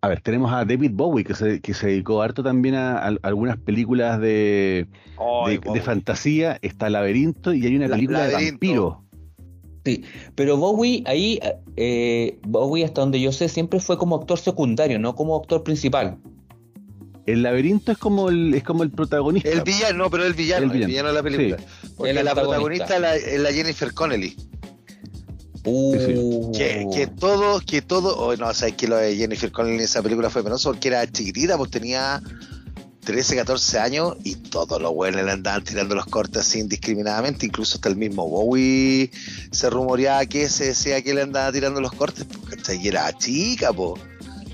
a 0.00 0.06
ver, 0.06 0.20
tenemos 0.20 0.52
a 0.52 0.64
David 0.64 0.92
Bowie, 0.94 1.24
que 1.24 1.34
se, 1.34 1.60
que 1.60 1.74
se 1.74 1.88
dedicó 1.88 2.22
harto 2.22 2.44
también 2.44 2.76
a, 2.76 2.98
a 2.98 3.16
algunas 3.22 3.56
películas 3.56 4.20
de, 4.20 4.86
Ay, 5.18 5.58
de, 5.74 5.80
fantasía. 5.80 6.56
Está 6.62 6.88
Laberinto 6.88 7.52
y 7.52 7.66
hay 7.66 7.74
una 7.74 7.88
La- 7.88 7.96
película 7.96 8.24
de 8.28 8.34
vampiro. 8.34 9.02
Sí, 9.84 10.04
pero 10.36 10.56
Bowie 10.58 11.02
ahí, 11.06 11.40
eh, 11.74 12.38
Bowie 12.46 12.84
hasta 12.84 13.00
donde 13.00 13.20
yo 13.20 13.32
sé, 13.32 13.48
siempre 13.48 13.80
fue 13.80 13.98
como 13.98 14.14
actor 14.14 14.38
secundario, 14.38 15.00
no 15.00 15.16
como 15.16 15.34
actor 15.34 15.64
principal. 15.64 16.18
El 17.28 17.42
laberinto 17.42 17.92
es 17.92 17.98
como 17.98 18.30
el, 18.30 18.54
es 18.54 18.62
como 18.64 18.82
el 18.82 18.90
protagonista. 18.90 19.50
El 19.50 19.60
villano, 19.62 19.98
no, 20.04 20.10
pero 20.10 20.24
el 20.24 20.32
villano, 20.32 20.72
El 20.72 20.80
el 20.80 20.86
villano. 20.86 21.08
de 21.08 21.14
la 21.14 21.22
película. 21.22 21.56
Porque 21.96 22.14
la 22.14 22.34
protagonista. 22.34 22.94
es 22.94 23.00
la, 23.00 23.16
es 23.16 23.40
la 23.40 23.52
Jennifer 23.52 23.92
Connelly. 23.92 24.34
Uh, 25.64 26.52
Que, 26.52 26.86
que 26.94 27.06
todo, 27.06 27.60
que 27.60 27.82
todo, 27.82 28.16
oh, 28.16 28.34
no, 28.36 28.48
o 28.48 28.54
sea, 28.54 28.68
es 28.68 28.74
que 28.74 28.88
lo 28.88 28.96
de 28.96 29.14
Jennifer 29.16 29.52
Connelly 29.52 29.76
en 29.76 29.82
esa 29.82 30.02
película 30.02 30.30
fue 30.30 30.42
penoso 30.42 30.70
porque 30.70 30.88
era 30.88 31.06
chiquitita, 31.06 31.58
pues 31.58 31.70
tenía 31.70 32.22
13, 33.04 33.36
14 33.36 33.78
años 33.78 34.16
y 34.24 34.36
todos 34.36 34.80
los 34.80 34.94
buenos 34.94 35.22
le 35.22 35.30
andaban 35.30 35.62
tirando 35.64 35.94
los 35.94 36.06
cortes 36.06 36.42
así 36.42 36.60
indiscriminadamente, 36.60 37.44
incluso 37.44 37.76
hasta 37.76 37.90
el 37.90 37.96
mismo 37.96 38.26
Bowie 38.28 39.10
se 39.50 39.68
rumoreaba 39.68 40.24
que 40.24 40.48
se 40.48 40.68
decía 40.68 41.02
que 41.02 41.12
le 41.12 41.22
andaba 41.22 41.52
tirando 41.52 41.80
los 41.82 41.92
cortes, 41.92 42.24
porque 42.24 42.56
¿cachai? 42.56 42.78
y 42.82 42.88
era 42.88 43.12
chica, 43.18 43.70
po, 43.72 43.98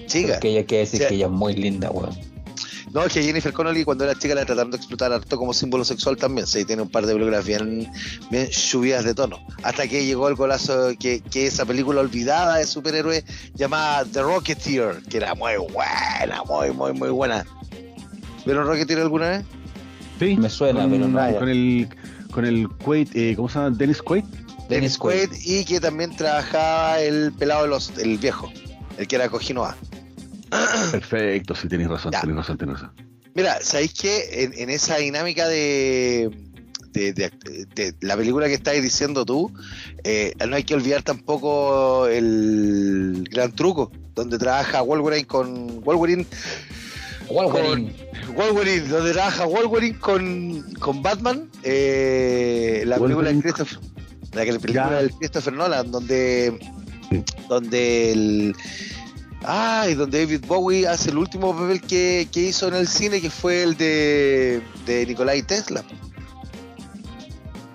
chica. 0.07 0.41
que 0.41 0.49
ella 0.49 0.65
que 0.67 0.79
decir 0.79 1.01
Sí. 1.03 1.07
que 1.09 1.15
ella 1.15 1.27
es 1.27 1.33
muy 1.33 1.55
linda, 1.55 1.91
weón. 1.91 2.34
No, 2.95 3.05
es 3.05 3.13
que 3.13 3.25
Jennifer 3.25 3.53
Connelly 3.53 3.83
cuando 3.85 4.05
era 4.05 4.17
chica 4.17 4.37
la 4.37 4.47
trataron 4.47 4.71
de 4.71 4.77
explotar 4.77 5.13
harto 5.13 5.37
como 5.37 5.53
símbolo 5.53 5.85
sexual 5.85 6.17
también. 6.17 6.47
Sí, 6.47 6.65
tiene 6.65 6.83
un 6.83 6.89
par 6.89 7.05
de 7.07 7.13
películas 7.13 7.45
bien, 7.45 7.91
bien 8.31 8.53
subidas 8.53 9.05
de 9.05 9.15
tono. 9.15 9.45
Hasta 9.65 9.89
que 9.89 10.07
llegó 10.07 10.29
el 10.29 10.37
golazo 10.37 10.93
que, 11.01 11.21
que 11.21 11.49
esa 11.49 11.67
película 11.67 12.03
olvidada 12.03 12.59
de 12.59 12.67
superhéroe 12.67 13.25
llamada 13.55 14.05
The 14.05 14.23
Rocketeer, 14.23 15.03
que 15.11 15.17
era 15.17 15.35
muy 15.35 15.57
buena, 15.57 16.45
muy, 16.45 16.71
muy, 16.71 16.93
muy 16.93 17.09
buena. 17.09 17.45
¿Vieron 18.47 18.65
Rocketeer 18.65 19.01
alguna 19.01 19.31
vez? 19.31 19.45
Sí, 20.21 20.37
Me 20.37 20.49
suena, 20.49 20.83
con, 20.83 20.91
pero 20.93 21.09
no. 21.09 21.39
Con 21.41 21.49
el 21.49 21.89
con 22.31 22.45
el 22.45 22.69
Quaid, 22.69 23.09
eh, 23.15 23.35
¿cómo 23.35 23.49
se 23.49 23.59
llama? 23.59 23.77
Dennis 23.77 24.03
Quaid. 24.03 24.25
Dennis 24.69 24.99
Quaid. 24.99 25.31
y 25.45 25.65
que 25.65 25.81
también 25.81 26.15
trabajaba 26.15 27.01
el 27.01 27.33
pelado 27.33 27.63
de 27.63 27.69
los, 27.71 27.91
el 27.99 28.19
viejo, 28.19 28.53
el 28.99 29.09
que 29.09 29.17
era 29.17 29.29
Kojinoa. 29.29 29.77
Perfecto, 30.93 31.55
sí, 31.55 31.69
tenéis 31.69 31.89
razón, 31.91 32.13
tenéis 32.13 32.37
razón, 32.37 32.59
tenéis 32.59 32.81
razón. 32.81 32.95
Mira, 33.35 33.59
¿sabéis 33.61 33.95
qué? 33.95 34.45
En, 34.45 34.53
en 34.57 34.71
esa 34.71 34.97
dinámica 34.99 35.49
de, 35.49 36.31
de, 36.93 37.13
de- 37.13 37.31
de 37.75 37.95
la 38.01 38.17
película 38.17 38.47
que 38.47 38.55
estáis 38.55 38.83
diciendo 38.83 39.25
tú, 39.25 39.53
eh, 40.05 40.33
no 40.49 40.55
hay 40.57 40.63
que 40.63 40.75
olvidar 40.75 41.03
tampoco 41.03 42.07
el 42.07 43.27
gran 43.31 43.51
truco, 43.53 43.91
donde 44.15 44.39
trabaja 44.39 44.81
Wolverine 44.83 45.27
con 45.27 45.81
Wolverine, 45.83 46.27
Wolverine. 47.29 47.93
Wolverine, 48.37 48.87
donde 48.89 49.13
trabaja 49.13 49.45
Wolverine 49.47 49.99
con, 49.99 50.63
con 50.79 51.03
Batman, 51.03 51.49
eh, 51.65 52.85
la 52.87 52.99
película 52.99 53.33
de. 53.33 53.41
Christopher, 53.41 53.79
la 54.33 54.45
que- 54.45 54.53
la 54.53 54.59
película 54.61 54.91
Ya. 54.91 54.97
del 55.03 55.11
Christopher 55.13 55.53
Nolan, 55.55 55.91
donde, 55.91 56.57
Sí. 57.11 57.23
donde 57.49 58.13
el 58.13 58.57
Ay, 59.47 59.95
donde 59.95 60.21
David 60.21 60.45
Bowie 60.47 60.87
hace 60.89 61.11
el 61.11 61.19
último 61.19 61.55
papel 61.55 61.81
que, 61.81 62.29
que 62.33 62.41
hizo 62.41 62.69
en 62.69 62.75
el 62.75 62.89
cine, 62.89 63.21
que 63.21 63.31
fue 63.31 63.63
el 63.63 63.77
de, 63.77 64.63
de 64.87 65.07
Nikolai 65.07 65.43
Tesla. 65.43 65.85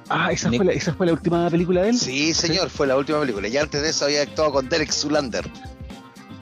Ah, 0.09 0.31
¿esa, 0.31 0.51
fue 0.51 0.65
la, 0.65 0.71
¿esa 0.71 0.93
fue 0.95 1.05
la 1.05 1.13
última 1.13 1.47
película 1.51 1.83
de 1.83 1.89
él? 1.89 1.97
Sí, 1.97 2.33
señor, 2.33 2.69
fue 2.71 2.87
la 2.87 2.97
última 2.97 3.19
película. 3.19 3.47
Y 3.47 3.57
antes 3.57 3.81
de 3.83 3.89
eso 3.89 4.05
había 4.05 4.23
actuado 4.23 4.53
con 4.53 4.67
Derek 4.69 4.91
Zulander. 4.91 5.49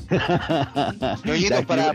Ya, 1.49 1.61
para, 1.63 1.93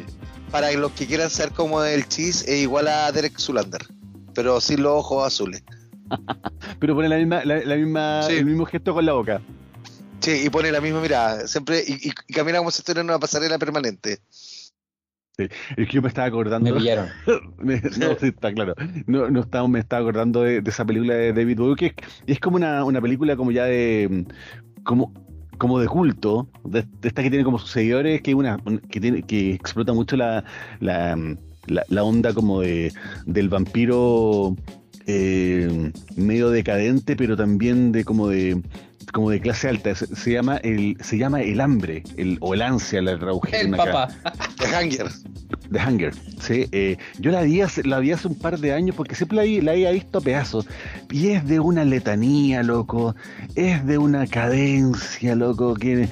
para 0.50 0.70
los 0.72 0.92
que 0.92 1.06
quieran 1.06 1.30
ser 1.30 1.50
como 1.52 1.82
el 1.82 2.06
Cheese, 2.06 2.44
es 2.46 2.62
igual 2.62 2.88
a 2.88 3.10
Derek 3.10 3.38
Zulander, 3.38 3.80
pero 4.34 4.60
sin 4.60 4.82
los 4.82 4.92
ojos 4.98 5.26
azules. 5.26 5.62
Pero 6.78 6.94
pone 6.94 7.08
la 7.08 7.16
misma, 7.16 7.42
la, 7.46 7.64
la 7.64 7.76
misma, 7.76 8.22
Sí. 8.24 8.34
el 8.34 8.44
mismo 8.44 8.66
gesto 8.66 8.92
con 8.92 9.06
la 9.06 9.14
boca. 9.14 9.40
Sí, 10.22 10.42
y 10.46 10.50
pone 10.50 10.70
la 10.72 10.80
misma 10.80 11.00
mirada, 11.00 11.46
siempre, 11.48 11.82
y, 11.86 11.94
y- 12.08 12.12
y 12.28 12.32
camina 12.32 12.58
como 12.58 12.70
si 12.70 12.78
estuviera 12.80 13.00
en 13.00 13.08
una 13.08 13.18
pasarela 13.18 13.58
permanente. 13.58 14.18
Sí, 15.36 15.48
es 15.76 15.86
que 15.88 15.92
yo 15.94 16.02
me 16.02 16.08
estaba 16.08 16.26
acordando. 16.28 16.70
Me 16.72 16.78
pillaron. 16.78 17.08
Me- 17.58 17.80
no, 17.98 18.16
sí, 18.20 18.26
está 18.28 18.52
claro. 18.52 18.74
No, 19.06 19.30
no 19.30 19.40
estaba, 19.40 19.66
me 19.66 19.78
estaba 19.80 20.02
acordando 20.02 20.42
de, 20.42 20.60
de 20.60 20.70
esa 20.70 20.84
película 20.84 21.14
de 21.14 21.32
David 21.32 21.58
Bowie, 21.58 21.76
que 21.76 21.86
es, 21.86 21.94
es 22.26 22.38
como 22.40 22.56
una, 22.56 22.84
una 22.84 23.00
película 23.00 23.34
como 23.36 23.50
ya 23.50 23.64
de. 23.64 24.26
como 24.84 25.12
como 25.58 25.78
de 25.78 25.86
culto, 25.86 26.48
de, 26.64 26.82
de 27.00 27.08
esta 27.08 27.22
que 27.22 27.30
tiene 27.30 27.44
como 27.44 27.58
sus 27.58 27.70
seguidores, 27.70 28.20
que 28.20 28.34
una 28.34 28.58
un- 28.64 28.78
que 28.78 29.00
tiene 29.00 29.22
que 29.22 29.52
explota 29.54 29.92
mucho 29.92 30.16
la, 30.16 30.44
la, 30.80 31.16
la- 31.66 31.84
la 31.88 32.02
onda 32.04 32.34
como 32.34 32.60
de 32.62 32.92
del 33.26 33.48
vampiro 33.48 34.56
eh, 35.06 35.92
medio 36.16 36.50
decadente, 36.50 37.14
pero 37.16 37.36
también 37.36 37.92
de 37.92 38.04
como 38.04 38.28
de 38.28 38.60
como 39.12 39.30
de 39.30 39.40
clase 39.40 39.68
alta. 39.68 39.94
Se, 39.94 40.06
se 40.14 40.32
llama 40.32 40.56
el 40.58 40.96
se 41.00 41.18
llama 41.18 41.40
el 41.42 41.60
hambre, 41.60 42.02
el 42.16 42.38
o 42.40 42.54
el 42.54 42.62
ansia, 42.62 43.02
la 43.02 43.12
El 43.12 43.18
tradujeron 43.18 43.74
acá. 43.74 43.92
papá. 43.92 44.32
The 44.58 44.66
Hunger. 44.66 45.06
The 45.72 45.78
Hunger, 45.80 46.14
sí. 46.40 46.66
eh, 46.72 46.96
yo 47.18 47.30
la 47.30 47.42
vi, 47.42 47.60
hace, 47.62 47.82
la 47.84 47.98
vi 47.98 48.12
hace 48.12 48.28
un 48.28 48.34
par 48.34 48.58
de 48.58 48.72
años 48.72 48.94
porque 48.96 49.14
siempre 49.14 49.36
la, 49.36 49.42
vi- 49.44 49.60
la 49.60 49.72
había 49.72 49.90
visto 49.90 50.18
a 50.18 50.20
pedazos. 50.20 50.66
Y 51.10 51.28
es 51.28 51.46
de 51.46 51.60
una 51.60 51.84
letanía, 51.84 52.62
loco. 52.62 53.14
Es 53.54 53.84
de 53.86 53.98
una 53.98 54.26
cadencia, 54.26 55.34
loco. 55.34 55.74
Que 55.74 56.08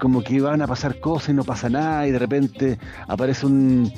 como 0.00 0.22
que 0.22 0.40
van 0.40 0.62
a 0.62 0.66
pasar 0.66 0.98
cosas 1.00 1.28
y 1.30 1.32
no 1.34 1.44
pasa 1.44 1.68
nada 1.68 2.06
y 2.06 2.10
de 2.10 2.18
repente 2.18 2.78
aparece 3.06 3.46
un... 3.46 3.92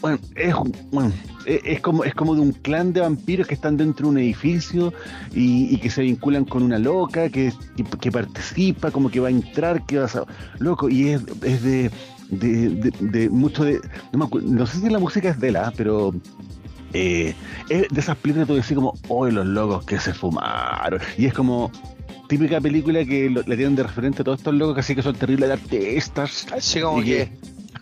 Bueno, 0.00 0.18
es, 0.34 0.52
bueno, 0.90 1.12
es, 1.46 1.60
es 1.64 1.80
como, 1.80 2.02
es 2.02 2.12
como 2.14 2.34
de 2.34 2.40
un 2.40 2.50
clan 2.52 2.92
de 2.92 3.02
vampiros 3.02 3.46
que 3.46 3.54
están 3.54 3.76
dentro 3.76 4.06
de 4.06 4.10
un 4.10 4.18
edificio 4.18 4.92
y, 5.32 5.72
y 5.72 5.78
que 5.78 5.90
se 5.90 6.02
vinculan 6.02 6.44
con 6.44 6.64
una 6.64 6.78
loca 6.78 7.28
que, 7.28 7.52
que, 7.76 7.84
que 7.84 8.10
participa, 8.10 8.90
como 8.90 9.10
que 9.10 9.20
va 9.20 9.28
a 9.28 9.30
entrar, 9.30 9.86
que 9.86 9.98
va 9.98 10.06
a... 10.06 10.24
Loco, 10.58 10.88
y 10.88 11.10
es, 11.10 11.22
es 11.44 11.62
de 11.62 11.90
de, 12.32 12.68
de, 12.70 12.90
de 13.00 13.30
mucho 13.30 13.64
de. 13.64 13.80
No, 14.12 14.28
me 14.32 14.40
no 14.42 14.66
sé 14.66 14.78
si 14.80 14.88
la 14.90 14.98
música 14.98 15.28
es 15.30 15.38
de 15.40 15.52
la, 15.52 15.72
pero. 15.76 16.12
eh, 16.92 17.34
es 17.68 17.88
de 17.88 18.00
esas 18.00 18.16
películas 18.16 18.48
tú 18.48 18.54
decís 18.54 18.74
como, 18.74 18.94
hoy 19.08 19.32
los 19.32 19.46
locos 19.46 19.84
que 19.84 19.98
se 19.98 20.12
fumaron. 20.12 21.00
Y 21.16 21.26
es 21.26 21.34
como. 21.34 21.70
Típica 22.28 22.60
película 22.62 23.04
que 23.04 23.28
lo- 23.28 23.42
le 23.42 23.56
tienen 23.56 23.76
de 23.76 23.82
referente 23.82 24.22
a 24.22 24.24
todos 24.24 24.38
estos 24.38 24.54
locos 24.54 24.74
que 24.74 24.80
así 24.80 24.94
que 24.94 25.02
son 25.02 25.14
terribles 25.14 25.50
artistas. 25.50 26.46
Así 26.50 26.80
como 26.80 27.02
que 27.02 27.28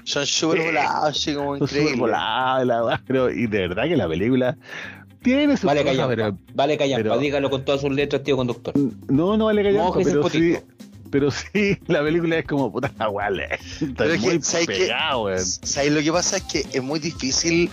son 0.03 0.27
súper 0.27 0.63
volados, 0.63 1.05
así 1.17 1.35
como 1.35 1.57
Son 1.59 1.69
súper 1.69 1.83
increíble. 1.83 2.01
volados, 2.01 2.67
la 2.67 3.03
pero 3.07 3.31
Y 3.31 3.47
de 3.47 3.69
verdad 3.69 3.85
que 3.85 3.97
la 3.97 4.09
película 4.09 4.57
tiene 5.23 5.57
sus 5.57 5.67
Vale, 5.67 5.85
callampa. 5.85 6.37
Vale, 6.55 6.77
callampa. 6.77 7.19
Dígalo 7.19 7.49
con 7.51 7.65
todas 7.65 7.81
sus 7.83 7.93
letras, 7.93 8.25
tío 8.25 8.37
conductor. 8.37 8.75
no, 9.09 9.37
no 9.37 9.45
vale 9.45 9.63
callampa, 9.63 9.87
Mojes 9.89 10.09
pero 10.09 10.29
sí. 10.31 10.57
Pero 11.11 11.31
sí, 11.31 11.79
la 11.87 12.03
película 12.03 12.39
es 12.39 12.47
como 12.47 12.71
puta 12.73 12.93
la 12.99 13.05
está 13.45 13.95
Pero 13.97 14.15
es 14.15 14.21
que, 14.21 14.27
muy 14.27 14.43
¿sabes 14.43 14.67
qué? 14.67 14.79
pegado, 14.79 15.25
weón. 15.25 15.45
¿Sabes 15.45 15.93
lo 15.93 16.01
que 16.03 16.13
pasa? 16.13 16.37
Es 16.39 16.43
que 16.45 16.67
es 16.73 16.83
muy 16.83 17.01
difícil 17.01 17.71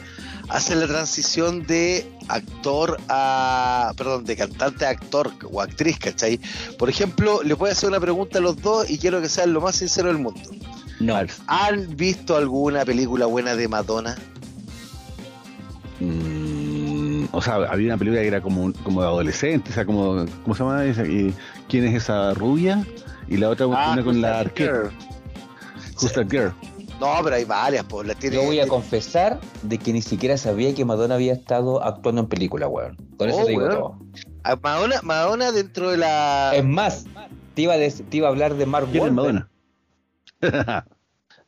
hacer 0.49 0.77
la 0.77 0.87
transición 0.87 1.65
de 1.65 2.05
actor 2.27 2.99
a. 3.09 3.93
Perdón, 3.97 4.25
de 4.25 4.35
cantante 4.35 4.85
a 4.85 4.89
actor 4.89 5.31
o 5.51 5.61
actriz, 5.61 5.97
¿cachai? 5.99 6.39
Por 6.77 6.89
ejemplo, 6.89 7.43
le 7.43 7.53
voy 7.53 7.69
a 7.69 7.73
hacer 7.73 7.89
una 7.89 7.99
pregunta 7.99 8.39
a 8.39 8.41
los 8.41 8.61
dos 8.61 8.89
y 8.89 8.97
quiero 8.97 9.21
que 9.21 9.29
sean 9.29 9.53
lo 9.53 9.61
más 9.61 9.75
sincero 9.75 10.07
del 10.07 10.17
mundo. 10.17 10.41
No. 10.99 11.15
¿Han 11.47 11.95
visto 11.95 12.35
alguna 12.35 12.83
película 12.83 13.27
buena 13.27 13.55
de 13.55 13.67
Madonna? 13.67 14.15
Mm, 15.99 17.25
o 17.31 17.41
sea, 17.41 17.55
había 17.55 17.87
una 17.87 17.97
película 17.97 18.21
que 18.21 18.27
era 18.27 18.41
como, 18.41 18.73
como 18.83 19.01
de 19.01 19.07
adolescente, 19.07 19.71
o 19.71 19.73
sea, 19.73 19.85
como, 19.85 20.25
¿cómo 20.43 20.55
se 20.55 20.63
llama 20.63 20.83
¿Quién 21.67 21.85
es 21.85 21.95
esa 21.95 22.33
rubia? 22.33 22.85
Y 23.27 23.37
la 23.37 23.49
otra 23.49 23.67
una 23.67 24.03
con 24.03 24.21
la 24.21 24.39
arquera, 24.39 24.71
Girl. 24.89 24.91
Just 25.95 26.17
a 26.17 26.23
Girl. 26.23 26.53
No, 26.99 27.13
pero 27.23 27.35
hay 27.35 27.43
varias, 27.45 27.83
pues. 27.85 28.07
La 28.07 28.15
tiene, 28.15 28.37
Yo 28.37 28.43
voy 28.43 28.59
a 28.59 28.67
confesar 28.67 29.39
de 29.61 29.77
que 29.77 29.93
ni 29.93 30.01
siquiera 30.01 30.37
sabía 30.37 30.73
que 30.73 30.83
Madonna 30.85 31.15
había 31.15 31.33
estado 31.33 31.83
actuando 31.83 32.21
en 32.21 32.27
película, 32.27 32.67
weón. 32.67 32.95
Con 33.17 33.29
eso 33.29 33.39
Oh, 33.41 33.43
te 33.45 33.49
digo 33.51 33.61
weón. 33.65 33.75
todo. 33.75 33.99
a 34.43 34.55
Madonna, 34.55 35.01
Madonna 35.03 35.51
dentro 35.51 35.91
de 35.91 35.97
la. 35.97 36.53
Es 36.55 36.63
más, 36.65 37.05
te 37.53 37.63
iba, 37.63 37.73
a 37.73 37.77
dec- 37.77 38.03
te 38.09 38.17
iba 38.17 38.27
a 38.27 38.31
hablar 38.31 38.55
de 38.55 38.65
Mark 38.65 38.87
¿Quién 38.91 39.05
es. 39.07 39.11
Madonna? 39.11 39.49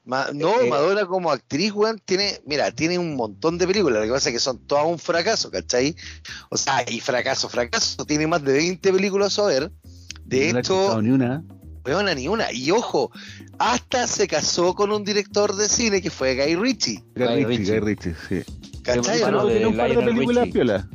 Ma- 0.05 0.27
no, 0.33 0.59
Eh, 0.61 0.69
Madonna 0.69 1.05
como 1.05 1.31
actriz, 1.31 1.71
weón, 1.71 2.01
tiene, 2.03 2.41
mira, 2.45 2.71
tiene 2.71 2.97
un 2.97 3.15
montón 3.15 3.57
de 3.59 3.67
películas, 3.67 3.99
lo 3.99 4.05
que 4.05 4.11
pasa 4.11 4.29
es 4.29 4.33
que 4.33 4.39
son 4.39 4.57
todas 4.65 4.85
un 4.85 4.97
fracaso, 4.97 5.51
¿cachai? 5.51 5.95
O 6.49 6.57
sea, 6.57 6.83
y 6.89 6.99
fracaso, 6.99 7.47
fracaso, 7.49 8.05
tiene 8.05 8.25
más 8.25 8.43
de 8.43 8.53
20 8.53 8.91
películas 8.91 9.37
a 9.37 9.45
ver. 9.45 9.71
De 10.25 10.51
no 10.53 10.59
hecho, 10.59 11.01
ni 11.01 11.09
una. 11.11 11.43
Weona, 11.85 12.13
ni 12.15 12.27
una. 12.27 12.51
Y 12.51 12.71
ojo, 12.71 13.11
hasta 13.57 14.07
se 14.07 14.27
casó 14.27 14.73
con 14.75 14.91
un 14.91 15.03
director 15.03 15.55
de 15.55 15.69
cine 15.69 16.01
que 16.01 16.09
fue 16.09 16.35
Guy 16.35 16.55
Ritchie, 16.55 17.03
Guy 17.15 17.25
Guy 17.25 17.45
Ritchie, 17.45 17.79
Ritchie. 17.79 17.79
Guy 17.79 17.79
Ritchie, 17.79 18.15
sí. 18.45 18.81
¿cachai? 18.83 19.19
Pero 19.19 19.27
o 19.27 19.31
no? 19.31 19.43
bueno, 19.43 19.59
de 19.59 19.65
un 19.67 19.77
par 19.77 19.89
de 19.89 20.03
películas 20.03 20.47
piola. 20.49 20.89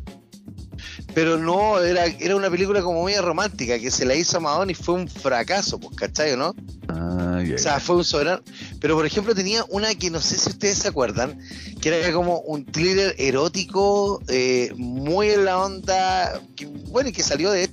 Pero 1.15 1.39
no, 1.39 1.79
era, 1.81 2.07
era 2.07 2.35
una 2.35 2.51
película 2.51 2.83
como 2.83 3.03
muy 3.03 3.15
romántica 3.17 3.79
que 3.79 3.91
se 3.91 4.05
la 4.05 4.17
hizo 4.17 4.39
a 4.39 4.41
Madonna 4.41 4.73
y 4.73 4.75
fue 4.75 4.97
un 4.97 5.09
fracaso, 5.09 5.79
pues, 5.79 5.95
¿cachai 5.97 6.33
o 6.33 6.37
no? 6.37 6.55
Ah, 6.89 7.41
O 7.55 7.59
sea, 7.59 7.79
fue 7.79 7.97
un 7.97 8.05
soberano. 8.05 8.43
Pero 8.81 8.97
por 8.97 9.07
ejemplo 9.07 9.35
tenía 9.35 9.65
una 9.69 9.95
que 9.95 10.11
no 10.11 10.21
sé 10.21 10.37
si 10.37 10.51
ustedes 10.51 10.79
se 10.79 10.89
acuerdan, 10.89 11.39
que 11.81 11.89
era 11.89 12.13
como 12.13 12.41
un 12.41 12.65
thriller 12.65 13.15
erótico, 13.17 14.23
eh, 14.29 14.73
muy 14.77 15.31
en 15.31 15.45
la 15.45 15.59
onda, 15.59 16.41
que, 16.57 16.67
bueno, 16.67 17.11
y 17.11 17.13
que 17.13 17.23
salió 17.23 17.53
de 17.53 17.69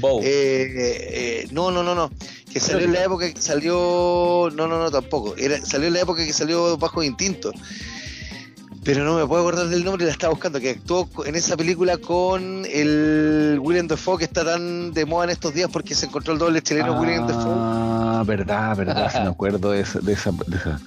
Bow. 0.00 0.20
eh, 0.22 0.24
eh, 0.24 1.48
no, 1.50 1.70
no, 1.72 1.82
no, 1.82 1.94
no, 1.94 2.10
que 2.54 2.60
salió 2.60 2.84
en 2.86 2.92
la 2.92 3.02
época 3.02 3.34
que 3.34 3.42
salió, 3.42 4.48
no, 4.54 4.68
no, 4.68 4.78
no, 4.78 4.88
tampoco, 4.88 5.34
era, 5.36 5.60
salió 5.66 5.88
en 5.88 5.94
la 5.94 6.00
época 6.02 6.24
que 6.24 6.32
salió 6.32 6.78
Bajo 6.78 7.02
Instinto. 7.02 7.50
Pero 8.84 9.02
no 9.02 9.16
me 9.16 9.26
puedo 9.26 9.42
acordar 9.42 9.66
del 9.68 9.82
nombre, 9.82 10.04
la 10.04 10.12
estaba 10.12 10.32
buscando, 10.32 10.60
que 10.60 10.70
actuó 10.70 11.08
en 11.24 11.34
esa 11.34 11.56
película 11.56 11.96
con 11.96 12.64
el 12.70 13.58
William 13.60 13.88
Dafoe, 13.88 14.18
que 14.18 14.24
está 14.24 14.44
tan 14.44 14.92
de 14.92 15.04
moda 15.04 15.24
en 15.24 15.30
estos 15.30 15.52
días 15.52 15.68
porque 15.72 15.94
se 15.94 16.06
encontró 16.06 16.34
el 16.34 16.38
doble 16.38 16.62
chileno 16.62 17.00
William 17.00 17.26
Dafoe. 17.26 17.54
Ah, 17.56 18.22
verdad, 18.24 18.76
verdad, 18.76 19.10
sí 19.10 19.18
me 19.20 19.30
acuerdo 19.30 19.72
de 19.72 19.80
esa, 19.80 19.98
de 20.00 20.12
esa, 20.12 20.30
de 20.46 20.56
esa. 20.56 20.78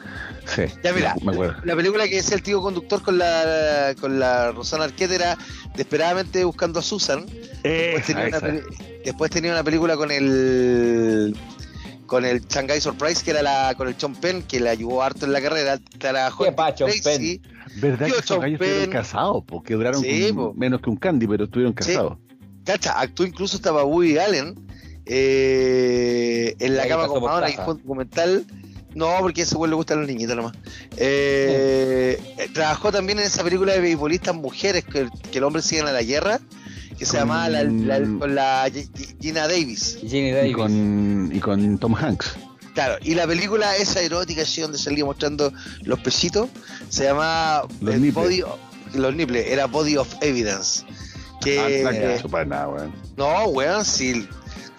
Sí, 0.45 0.61
Ya, 0.83 0.93
mira. 0.93 1.15
me 1.21 1.33
acuerdo. 1.33 1.55
La 1.65 1.75
película 1.75 2.07
que 2.07 2.19
es 2.19 2.31
el 2.31 2.41
tío 2.43 2.61
conductor 2.61 3.01
con 3.01 3.17
la 3.17 3.93
con 3.99 4.19
la 4.19 4.51
Rosana 4.53 4.85
Arquette 4.85 5.11
era 5.11 5.37
Desesperadamente 5.71 6.45
buscando 6.45 6.79
a 6.79 6.83
Susan. 6.83 7.25
Después 7.63 8.05
tenía, 8.05 8.27
una, 8.27 8.61
después 9.03 9.31
tenía 9.31 9.51
una 9.51 9.63
película 9.63 9.97
con 9.97 10.11
el 10.11 11.35
con 12.07 12.25
el 12.25 12.41
Shanghai 12.47 12.81
Surprise, 12.81 13.23
que 13.23 13.31
era 13.31 13.43
la 13.43 13.75
con 13.77 13.87
el 13.87 13.95
Penn, 14.19 14.41
que 14.41 14.59
le 14.59 14.69
ayudó 14.69 15.03
harto 15.03 15.25
en 15.25 15.33
la 15.33 15.41
carrera. 15.41 15.77
Trabajó 15.99 16.45
¿Qué 16.45 16.51
pa, 16.53 16.73
Tracy. 16.73 17.41
¿Verdad 17.75 18.07
Tío 18.07 18.15
que 18.15 18.21
Chompen. 18.23 18.53
estuvieron 18.53 18.89
casados? 18.89 19.43
Porque 19.45 19.73
duraron 19.75 20.01
Sí, 20.01 20.27
con 20.33 20.35
po. 20.35 20.53
menos 20.55 20.81
que 20.81 20.89
un 20.89 20.95
candy, 20.95 21.27
pero 21.27 21.43
estuvieron 21.43 21.73
Sí. 21.73 21.89
casados. 21.93 22.17
Cacha, 22.65 22.99
actuó 22.99 23.25
incluso 23.25 23.55
estaba 23.57 23.83
Woody 23.83 24.17
Allen 24.17 24.55
eh, 25.05 26.55
en 26.59 26.75
la 26.75 26.83
Ahí 26.83 26.89
cama 26.89 27.07
con 27.07 27.23
Madonna, 27.23 27.49
y 27.49 27.53
caja. 27.53 27.65
fue 27.65 27.73
un 27.75 27.81
documental. 27.81 28.45
No, 28.95 29.09
porque 29.19 29.41
a 29.41 29.43
ese 29.43 29.55
güey 29.55 29.69
le 29.69 29.75
gustan 29.75 29.99
los 29.99 30.07
niñitos 30.07 30.35
nomás. 30.35 30.53
Eh, 30.97 32.19
eh, 32.39 32.49
Trabajó 32.53 32.91
también 32.91 33.19
en 33.19 33.25
esa 33.25 33.43
película 33.43 33.73
de 33.73 33.79
beisbolistas 33.79 34.33
mujeres 34.35 34.83
que, 34.85 35.07
que 35.31 35.37
el 35.37 35.43
hombre 35.43 35.61
sigue 35.61 35.81
a 35.81 35.91
la 35.91 36.01
guerra, 36.01 36.39
que 36.97 37.05
se 37.05 37.11
Con- 37.11 37.19
llamaba 37.21 37.49
la, 37.49 37.63
la- 37.63 37.99
con 38.19 38.35
la 38.35 38.67
G- 38.69 38.89
G- 38.91 39.15
Gina 39.21 39.47
Davis. 39.47 39.97
Y 40.01 40.31
Davis. 40.31 40.55
con, 40.55 41.29
y 41.33 41.39
con 41.39 41.77
Tom 41.77 41.95
Hanks. 41.95 42.35
Claro, 42.73 42.95
y 43.03 43.15
la 43.15 43.25
película 43.25 43.75
esa 43.75 44.01
erótica 44.01 44.43
así 44.43 44.61
donde 44.61 44.77
salía 44.77 45.03
mostrando 45.05 45.51
los 45.83 45.99
pesitos 45.99 46.49
se 46.89 47.05
llamaba 47.05 47.67
Los 47.81 47.95
el. 47.95 48.23
Body 48.23 48.41
of- 48.43 48.59
los 48.93 49.15
niples, 49.15 49.47
era 49.47 49.65
Body 49.65 49.97
of 49.97 50.07
Evidence. 50.21 50.83
Que, 51.41 51.59
Ah, 51.59 51.91
no 52.21 52.29
para 52.29 52.45
nada, 52.45 52.67
weón. 52.67 52.93
No, 53.15 53.45
weón, 53.49 53.83
sí. 53.85 54.27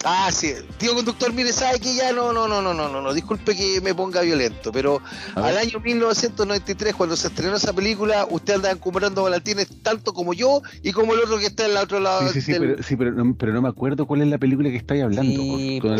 Ah, 0.05 0.29
sí. 0.31 0.53
Tío 0.77 0.95
conductor, 0.95 1.33
mire, 1.33 1.51
sabe 1.51 1.79
que 1.79 1.93
ya 1.93 2.13
no, 2.13 2.31
no, 2.31 2.47
no, 2.47 2.61
no, 2.61 2.73
no, 2.73 2.87
no, 2.87 3.01
no. 3.01 3.13
Disculpe 3.13 3.53
que 3.55 3.81
me 3.81 3.93
ponga 3.93 4.21
violento, 4.21 4.71
pero 4.71 5.01
al 5.35 5.57
año 5.57 5.79
1993, 5.81 6.95
cuando 6.95 7.17
se 7.17 7.27
estrenó 7.27 7.55
esa 7.57 7.73
película, 7.73 8.25
usted 8.29 8.55
andaba 8.55 8.73
encumbrando 8.73 9.21
volantines 9.21 9.67
tanto 9.83 10.13
como 10.13 10.33
yo 10.33 10.61
y 10.83 10.93
como 10.93 11.13
el 11.13 11.19
otro 11.19 11.37
que 11.37 11.47
está 11.47 11.65
en 11.65 11.71
el 11.71 11.77
otro 11.77 11.99
lado 11.99 12.27
Sí, 12.29 12.35
sí, 12.35 12.41
sí, 12.41 12.51
del- 12.53 12.61
pero, 12.61 12.83
sí 12.83 12.95
pero, 12.95 13.11
no, 13.11 13.35
pero 13.35 13.53
no 13.53 13.61
me 13.61 13.69
acuerdo 13.69 14.07
cuál 14.07 14.21
es 14.21 14.27
la 14.29 14.37
película 14.37 14.69
que 14.69 14.77
estáis 14.77 15.03
hablando 15.03 15.41
Sí, 15.41 15.79
po, 15.81 15.87
con 15.87 15.93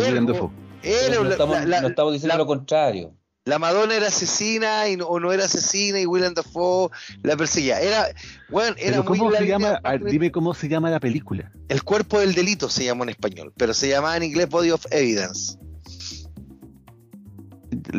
no 1.18 1.24
la, 1.24 1.30
estamos, 1.32 1.56
la- 1.60 1.66
la- 1.66 1.80
no 1.82 1.88
estamos 1.88 2.12
diciendo 2.14 2.34
la- 2.34 2.38
lo 2.38 2.46
contrario. 2.46 3.12
La 3.46 3.58
Madonna 3.58 3.94
era 3.96 4.08
asesina 4.08 4.88
y 4.88 4.96
no, 4.96 5.06
o 5.06 5.18
no 5.18 5.32
era 5.32 5.44
asesina 5.46 5.98
y 5.98 6.06
Willem 6.06 6.34
Dafoe 6.34 6.90
la 7.22 7.36
perseguía. 7.36 7.80
Era, 7.80 8.06
bueno, 8.50 8.76
era 8.78 8.98
Pero 8.98 9.04
muy 9.04 9.18
¿cómo 9.18 9.30
la 9.30 9.38
se 9.38 9.46
llama? 9.46 9.80
Ver, 9.82 10.04
dime 10.04 10.30
cómo 10.30 10.54
se 10.54 10.68
llama 10.68 10.90
la 10.90 11.00
película. 11.00 11.50
El 11.68 11.82
cuerpo 11.82 12.20
del 12.20 12.34
delito 12.34 12.68
se 12.68 12.84
llamó 12.84 13.02
en 13.04 13.08
español, 13.10 13.52
pero 13.56 13.72
se 13.74 13.88
llamaba 13.88 14.16
en 14.16 14.24
inglés 14.24 14.48
Body 14.48 14.70
of 14.70 14.84
Evidence. 14.90 15.56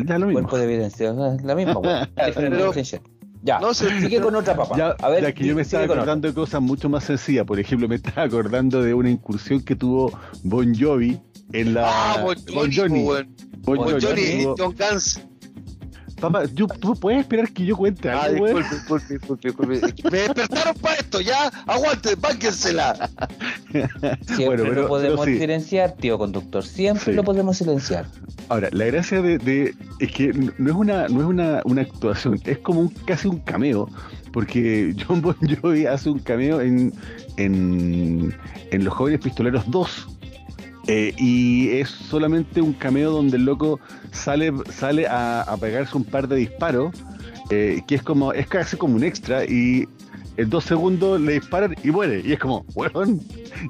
Ya 0.06 0.18
lo 0.18 0.26
mismo. 0.26 0.40
Cuerpo 0.42 0.58
de 0.58 0.64
evidencia. 0.64 1.12
La 1.12 1.54
misma, 1.54 1.80
Pero- 2.34 2.66
definición. 2.66 3.02
Ya. 3.44 3.58
No 3.58 3.74
sé, 3.74 3.90
Sigue 4.00 4.20
con 4.20 4.36
otra 4.36 4.54
papa. 4.54 4.76
Ya, 4.76 4.90
a 5.00 5.08
ver, 5.08 5.24
ya 5.24 5.32
que 5.32 5.44
yo 5.44 5.56
me 5.56 5.62
estaba 5.62 5.82
acordando 5.82 6.28
de 6.28 6.34
cosas 6.34 6.62
mucho 6.62 6.88
más 6.88 7.02
sencillas. 7.02 7.44
Por 7.44 7.58
ejemplo, 7.58 7.88
me 7.88 7.96
estaba 7.96 8.22
acordando 8.22 8.80
de 8.80 8.94
una 8.94 9.10
incursión 9.10 9.60
que 9.64 9.74
tuvo 9.74 10.16
Bon 10.44 10.72
Jovi 10.78 11.20
en 11.52 11.74
la. 11.74 11.88
ah, 12.12 12.22
Bon 12.22 12.36
Jovi, 12.36 12.76
Johnny. 12.76 13.02
po, 13.02 13.08
weón. 13.10 13.36
Bon 13.62 13.76
Bon 13.78 14.56
John 14.56 14.74
Gans. 14.76 15.20
Papá, 16.22 16.44
yo- 16.54 16.66
¿tú 16.68 16.94
puedes 16.94 17.20
esperar 17.20 17.50
que 17.52 17.64
yo 17.66 17.76
cuente 17.76 18.08
Ah, 18.08 18.22
algo, 18.22 18.44
weón? 18.44 18.62
disculpe, 18.70 19.04
disculpe, 19.14 19.48
disculpe, 19.48 19.72
disculpe. 19.74 20.10
Me 20.10 20.18
despertaron 20.22 20.74
para 20.76 20.94
esto, 20.94 21.20
ya. 21.20 21.48
Aguante, 21.66 22.14
bánquensela. 22.14 23.10
Siempre 23.70 24.46
Bueno, 24.46 24.62
pero- 24.68 24.82
lo 24.82 24.88
podemos 24.88 25.20
pero 25.20 25.32
sí. 25.34 25.38
silenciar, 25.40 25.92
tío 25.96 26.18
conductor. 26.18 26.64
Siempre 26.64 27.04
Sí. 27.06 27.12
lo 27.12 27.24
podemos 27.24 27.56
silenciar. 27.58 28.06
Ahora, 28.48 28.68
la 28.72 28.84
gracia 28.86 29.20
de, 29.20 29.38
de- 29.38 29.74
es 29.98 30.12
que 30.12 30.32
no 30.32 30.70
es 30.70 30.76
una 30.76 31.08
no 31.08 31.20
es 31.20 31.26
una, 31.26 31.60
una 31.64 31.82
actuación, 31.82 32.38
es 32.44 32.58
como 32.58 32.80
un, 32.80 32.88
casi 32.88 33.28
un 33.28 33.38
cameo, 33.40 33.88
porque 34.32 34.94
John 35.08 35.20
Bon 35.22 35.36
Jovi 35.60 35.86
hace 35.86 36.08
un 36.10 36.20
cameo 36.20 36.60
en, 36.60 36.92
en, 37.36 38.34
en 38.70 38.84
Los 38.84 38.94
Jóvenes 38.94 39.20
Pistoleros 39.20 39.64
2. 39.70 40.08
Eh, 40.88 41.14
y 41.16 41.70
es 41.70 41.88
solamente 41.88 42.60
un 42.60 42.72
cameo 42.72 43.10
donde 43.10 43.36
el 43.36 43.44
loco 43.44 43.80
sale, 44.10 44.52
sale 44.70 45.06
a, 45.08 45.56
pegarse 45.60 45.96
un 45.96 46.04
par 46.04 46.26
de 46.28 46.36
disparos, 46.36 46.92
eh, 47.50 47.82
que 47.86 47.94
es 47.94 48.02
como, 48.02 48.32
es 48.32 48.46
casi 48.46 48.76
como 48.76 48.96
un 48.96 49.04
extra, 49.04 49.44
y 49.44 49.86
en 50.36 50.50
dos 50.50 50.64
segundos 50.64 51.20
le 51.20 51.34
disparan 51.34 51.76
y 51.84 51.90
muere. 51.90 52.22
Y 52.24 52.32
es 52.32 52.38
como, 52.38 52.64
weón. 52.74 53.20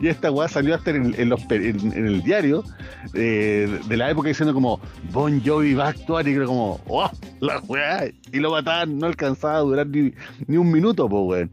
Y 0.01 0.09
esta 0.09 0.31
weá 0.31 0.49
salió 0.49 0.75
hasta 0.75 0.91
en, 0.91 1.15
en 1.19 2.07
el 2.07 2.23
diario 2.23 2.65
eh, 3.15 3.81
de 3.89 3.97
la 3.97 4.11
época 4.11 4.29
diciendo 4.29 4.55
como 4.55 4.81
Bon 5.11 5.43
Jovi 5.45 5.75
va 5.75 5.87
a 5.87 5.89
actuar 5.89 6.27
y 6.29 6.35
creo 6.35 6.47
como, 6.47 6.81
¡oh! 6.87 7.11
La 7.41 7.59
weá. 7.61 8.07
Y 8.33 8.39
lo 8.39 8.53
mataban, 8.53 8.99
no 8.99 9.07
alcanzaba 9.07 9.57
a 9.57 9.61
durar 9.61 9.87
ni, 9.89 10.13
ni 10.47 10.57
un 10.57 10.71
minuto, 10.71 11.09
pues 11.09 11.23
weón. 11.25 11.51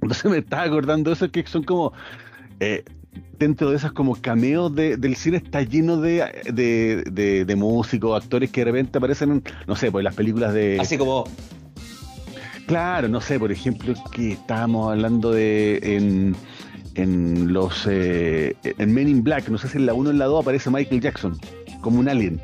Entonces 0.00 0.30
me 0.30 0.38
estaba 0.38 0.62
acordando 0.62 1.10
de 1.10 1.14
eso 1.14 1.30
que 1.30 1.44
son 1.46 1.64
como. 1.64 1.92
Dentro 3.38 3.70
de 3.70 3.76
esas 3.76 3.92
como 3.92 4.14
cameos 4.16 4.74
de- 4.74 4.96
del 4.96 5.16
cine 5.16 5.36
está 5.38 5.62
lleno 5.62 5.96
de, 6.00 6.24
de, 6.52 7.04
de- 7.10 7.44
de 7.44 7.56
músicos, 7.56 8.22
actores 8.22 8.50
que 8.50 8.60
de 8.62 8.64
repente 8.66 8.98
aparecen, 8.98 9.30
en, 9.32 9.42
no 9.66 9.76
sé, 9.76 9.90
pues 9.92 10.04
las 10.04 10.14
películas 10.14 10.52
de... 10.54 10.78
Así 10.80 10.96
como, 10.98 11.24
Claro, 12.66 13.08
no 13.08 13.20
sé, 13.22 13.38
por 13.38 13.50
ejemplo, 13.50 13.94
que 14.12 14.32
estábamos 14.32 14.90
hablando 14.92 15.32
de 15.32 15.78
en, 15.82 16.36
en 16.96 17.50
los 17.52 17.86
eh, 17.88 18.54
en 18.62 18.92
Men 18.92 19.08
in 19.08 19.24
Black, 19.24 19.48
no 19.48 19.56
sé 19.56 19.68
si 19.68 19.78
en 19.78 19.86
la 19.86 19.94
1 19.94 20.10
o 20.10 20.12
en 20.12 20.18
la 20.18 20.26
2 20.26 20.42
aparece 20.42 20.68
Michael 20.70 21.00
Jackson 21.00 21.38
como 21.80 21.98
un 21.98 22.08
alien. 22.08 22.40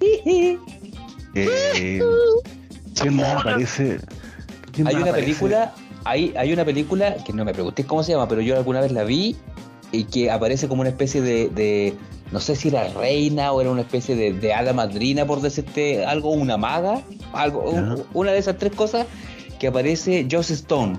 Eh, 1.36 2.00
¿Quién 3.00 3.16
más 3.16 3.40
aparece? 3.40 3.98
¿Quién 4.70 4.86
hay 4.86 4.94
más 4.94 5.02
una 5.02 5.10
aparece? 5.10 5.26
película, 5.30 5.74
hay, 6.04 6.32
hay 6.36 6.52
una 6.52 6.64
película 6.64 7.16
que 7.24 7.32
no 7.32 7.44
me 7.44 7.52
preguntéis 7.52 7.88
cómo 7.88 8.04
se 8.04 8.12
llama, 8.12 8.28
pero 8.28 8.40
yo 8.40 8.56
alguna 8.56 8.80
vez 8.80 8.92
la 8.92 9.02
vi 9.02 9.34
y 9.94 10.04
que 10.04 10.30
aparece 10.30 10.68
como 10.68 10.80
una 10.80 10.90
especie 10.90 11.20
de, 11.22 11.48
de- 11.48 11.94
no 12.32 12.40
sé 12.40 12.56
si 12.56 12.68
era 12.68 12.88
reina 12.88 13.52
o 13.52 13.60
era 13.60 13.70
una 13.70 13.82
especie 13.82 14.16
de, 14.16 14.32
de 14.32 14.52
hada 14.52 14.72
madrina, 14.72 15.24
por 15.26 15.40
decirte 15.40 16.04
algo, 16.04 16.30
una 16.30 16.56
maga, 16.56 17.02
algo, 17.32 17.72
Ya. 17.72 17.80
un- 17.82 18.02
una 18.14 18.32
de 18.32 18.38
esas 18.38 18.58
tres 18.58 18.72
cosas 18.72 19.06
que 19.58 19.68
aparece 19.68 20.26
Joss 20.30 20.50
Stone. 20.50 20.98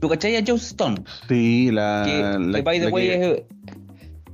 ¿Tú 0.00 0.08
cachai 0.08 0.36
a 0.36 0.44
Joss 0.46 0.62
Stone? 0.68 1.02
Sí, 1.28 1.70
la, 1.70 2.02
que, 2.06 2.38
la- 2.46 2.58
que, 2.58 2.62
by 2.62 2.78
the 2.78 2.84
la 2.86 2.90
way, 2.90 3.06
que- 3.08 3.32
es, 3.32 3.42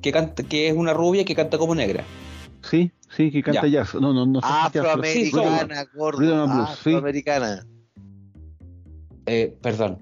que, 0.03 0.13
canta, 0.13 0.43
que 0.43 0.69
es 0.69 0.75
una 0.75 0.93
rubia 0.93 1.25
que 1.25 1.35
canta 1.35 1.59
como 1.59 1.75
negra. 1.75 2.05
Sí, 2.69 2.91
sí, 3.17 3.31
que 3.31 3.43
canta 3.43 3.67
Ya. 3.67 3.81
jazz. 3.85 3.95
No, 3.95 4.13
no, 4.13 4.27
no 4.27 4.41
sé 4.41 4.47
si 4.47 4.53
jazz, 4.53 4.71
pero 4.73 5.03
sí, 5.05 5.27
Afroamericana, 5.29 5.87
gordo. 5.95 6.43
Afroamericana. 6.63 7.67
Eh, 9.27 9.57
perdón. 9.63 9.99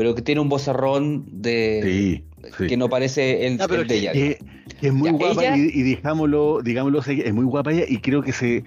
Pero 0.00 0.14
que 0.14 0.22
tiene 0.22 0.40
un 0.40 0.48
vozarrón 0.48 1.26
de 1.30 2.22
Sí, 2.42 2.50
sí. 2.56 2.66
que 2.68 2.78
no 2.78 2.88
parece 2.88 3.46
el, 3.46 3.58
pero 3.68 3.82
el 3.82 3.86
de 3.86 3.98
ella. 3.98 4.12
que, 4.12 4.38
que 4.80 4.86
es 4.86 4.94
muy 4.94 5.10
Ya, 5.10 5.12
guapa 5.18 5.42
ella- 5.44 5.56
y, 5.58 5.60
y 5.78 5.82
digámoslo, 5.82 6.62
es 6.62 7.34
muy 7.34 7.44
guapa 7.44 7.70
ella 7.70 7.84
y 7.86 7.98
creo 7.98 8.22
que 8.22 8.32
se, 8.32 8.64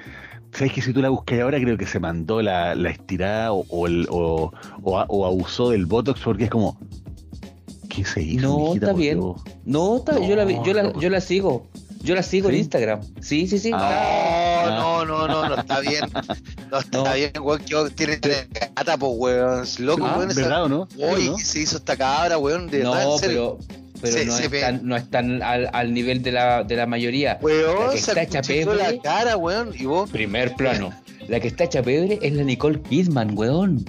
sabes 0.52 0.74
que 0.74 0.84
si 0.84 0.94
tú 0.94 1.02
la 1.02 1.10
buscas 1.10 1.40
ahora 1.40 1.60
creo 1.60 1.76
que 1.76 1.88
se 1.88 2.00
mandó 2.00 2.40
la, 2.44 2.76
la 2.76 2.92
estirada 2.92 3.52
o, 3.52 3.66
o, 3.68 3.88
el- 3.88 4.06
o, 4.12 4.52
o 4.84 5.26
abusó 5.26 5.72
del 5.72 5.88
botox 5.88 6.22
porque 6.24 6.44
es 6.44 6.50
como, 6.52 6.78
¿qué 7.90 8.06
se 8.06 8.22
hizo? 8.22 8.48
No, 8.48 8.60
mijita, 8.68 8.86
está 8.92 8.94
bien. 8.94 9.20
No, 9.66 9.98
está- 9.98 10.20
yo, 10.24 10.36
la, 10.36 10.46
vi- 10.46 10.58
yo, 10.64 10.74
la, 10.76 10.84
No. 10.84 11.00
yo 11.02 11.10
la 11.10 11.20
sigo. 11.20 11.66
Yo 12.04 12.16
la 12.16 12.24
sigo 12.24 12.50
¿Sí? 12.50 12.56
en 12.56 12.60
Instagram. 12.62 13.02
Sí, 13.22 13.48
sí, 13.48 13.58
sí. 13.60 13.72
Ah. 13.74 14.66
No, 14.68 15.06
no, 15.06 15.28
no, 15.28 15.28
no, 15.28 15.50
no 15.50 15.62
está 15.62 15.80
bien. 15.80 16.04
No 16.72 16.80
está 16.80 16.98
No. 16.98 17.14
bien, 17.14 17.32
weón. 17.42 17.62
Que 17.96 18.18
tiene 18.18 18.48
gata, 18.76 18.98
pues, 18.98 19.12
weón. 19.16 19.66
Loco, 19.80 20.06
Ah, 20.06 20.16
weón. 20.18 20.32
esa- 20.32 20.42
¿Verdad 20.42 20.68
no? 20.68 20.88
¿qué 20.88 21.44
se 21.44 21.60
hizo 21.62 21.78
esta 21.78 21.96
cabra, 21.96 22.38
weón? 22.38 22.70
De 22.70 22.84
no, 22.84 23.00
en 23.00 23.20
serio. 23.20 23.58
pero, 23.60 23.78
pero 24.02 24.14
Se- 24.18 24.26
no, 24.26 24.36
se 24.38 24.46
están, 24.46 24.82
no 24.84 24.96
están 24.98 25.42
al, 25.44 25.70
al 25.72 25.94
nivel 25.94 26.22
de 26.24 26.32
la, 26.34 26.64
de 26.64 26.76
la 26.76 26.86
mayoría. 26.86 27.34
La 27.36 27.40
Weón, 27.42 27.92
que 27.92 27.98
se 28.00 28.12
está 28.12 28.22
hecha 28.24 28.42
pebre. 28.42 28.76
la 28.76 29.02
cara, 29.02 29.38
weón. 29.38 29.72
Y 29.78 29.86
vos, 29.86 30.10
Primer 30.10 30.56
plano. 30.56 30.94
La 31.30 31.40
que 31.40 31.48
está 31.48 31.64
hecha 31.64 31.82
pebre 31.82 32.20
es 32.22 32.34
la 32.34 32.44
Nicole 32.44 32.82
Kidman, 32.82 33.38
weón. 33.38 33.86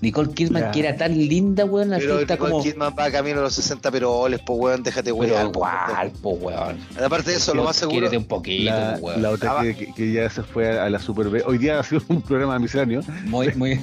Nicole 0.00 0.32
Kidman, 0.32 0.62
Ya. 0.62 0.70
que 0.70 0.80
era 0.80 0.96
tan 0.96 1.12
linda, 1.16 1.64
weón, 1.64 1.92
así 1.92 2.04
pero 2.06 2.20
Nicole 2.20 2.38
como. 2.38 2.62
Kidman 2.62 2.94
va 2.98 3.10
camino 3.10 3.40
a 3.40 3.42
los 3.42 3.54
60 3.54 3.90
pero 3.90 4.12
oles, 4.12 4.40
pues, 4.46 4.58
weón. 4.60 4.82
Déjate, 4.82 5.12
Pero 5.12 5.16
weón. 5.34 5.48
igual, 5.48 6.12
po, 6.22 6.30
weón. 6.30 6.78
Aparte 7.04 7.30
de 7.32 7.36
eso, 7.38 7.54
lo 7.54 7.64
más 7.64 7.76
seguro. 7.76 7.94
Quiérete 7.98 8.16
un 8.16 8.24
poquito, 8.26 8.70
La, 8.72 8.96
po, 9.00 9.06
weón. 9.06 9.22
la 9.22 9.30
otra 9.30 9.58
Ah, 9.58 9.62
que, 9.62 9.74
que- 9.76 9.92
que 9.94 10.12
ya 10.12 10.30
se 10.30 10.42
fue 10.42 10.78
a, 10.78 10.88
la 10.88 10.98
Super 11.00 11.28
B. 11.28 11.42
Hoy 11.46 11.58
día 11.58 11.80
ha 11.80 11.82
sido 11.82 12.02
un 12.08 12.22
programa 12.22 12.58
misceláneo. 12.58 13.00
Muy, 13.26 13.52
muy. 13.54 13.80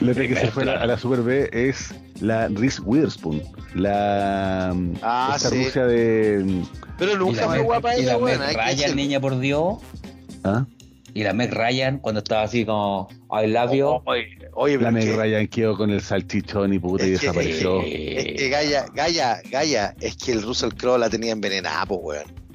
La 0.00 0.10
otra 0.10 0.26
que 0.26 0.34
se 0.34 0.50
fue 0.50 0.68
a, 0.68 0.84
la 0.84 0.98
Super 0.98 1.20
B 1.22 1.48
es 1.52 1.94
la 2.20 2.48
Reese 2.48 2.80
Witherspoon. 2.82 3.40
La 3.74 4.74
Ah, 5.02 5.34
esta 5.36 5.50
sí. 5.50 5.64
Rusia 5.64 5.86
de. 5.86 6.62
Pero 6.98 7.12
y 7.12 7.16
nunca 7.16 7.42
la 7.42 7.46
fue 7.48 7.58
guapa 7.60 7.94
ella, 7.94 8.12
la 8.12 8.18
weón. 8.18 8.40
Ryan, 8.40 8.96
niña 8.96 9.20
por 9.20 9.38
Dios. 9.38 9.76
¿ah? 10.42 10.64
Y 11.14 11.22
la 11.22 11.32
Meg 11.32 11.52
Ryan, 11.54 11.98
cuando 11.98 12.18
estaba 12.18 12.42
así 12.42 12.64
como 12.66 13.08
I 13.30 13.46
love 13.48 13.72
you. 13.74 14.00
Oye, 14.04 14.38
oye, 14.54 14.78
La 14.78 14.92
que- 14.92 15.16
Ryan 15.16 15.46
quedó 15.48 15.76
con 15.76 15.90
el 15.90 16.00
salchichón 16.00 16.72
y 16.72 16.78
puta 16.78 17.04
y 17.04 17.06
que- 17.08 17.12
desapareció. 17.14 17.82
Es 17.82 18.24
que 18.40 18.48
Gaia, 18.48 18.86
Gaia, 18.94 19.40
Gaia, 19.50 19.94
es 20.00 20.16
que 20.16 20.32
el 20.32 20.42
Russell 20.42 20.70
Crowe 20.76 20.98
la 20.98 21.10
tenía 21.10 21.32
envenenada, 21.32 21.84
pues, 21.86 22.00
weón. 22.02 22.46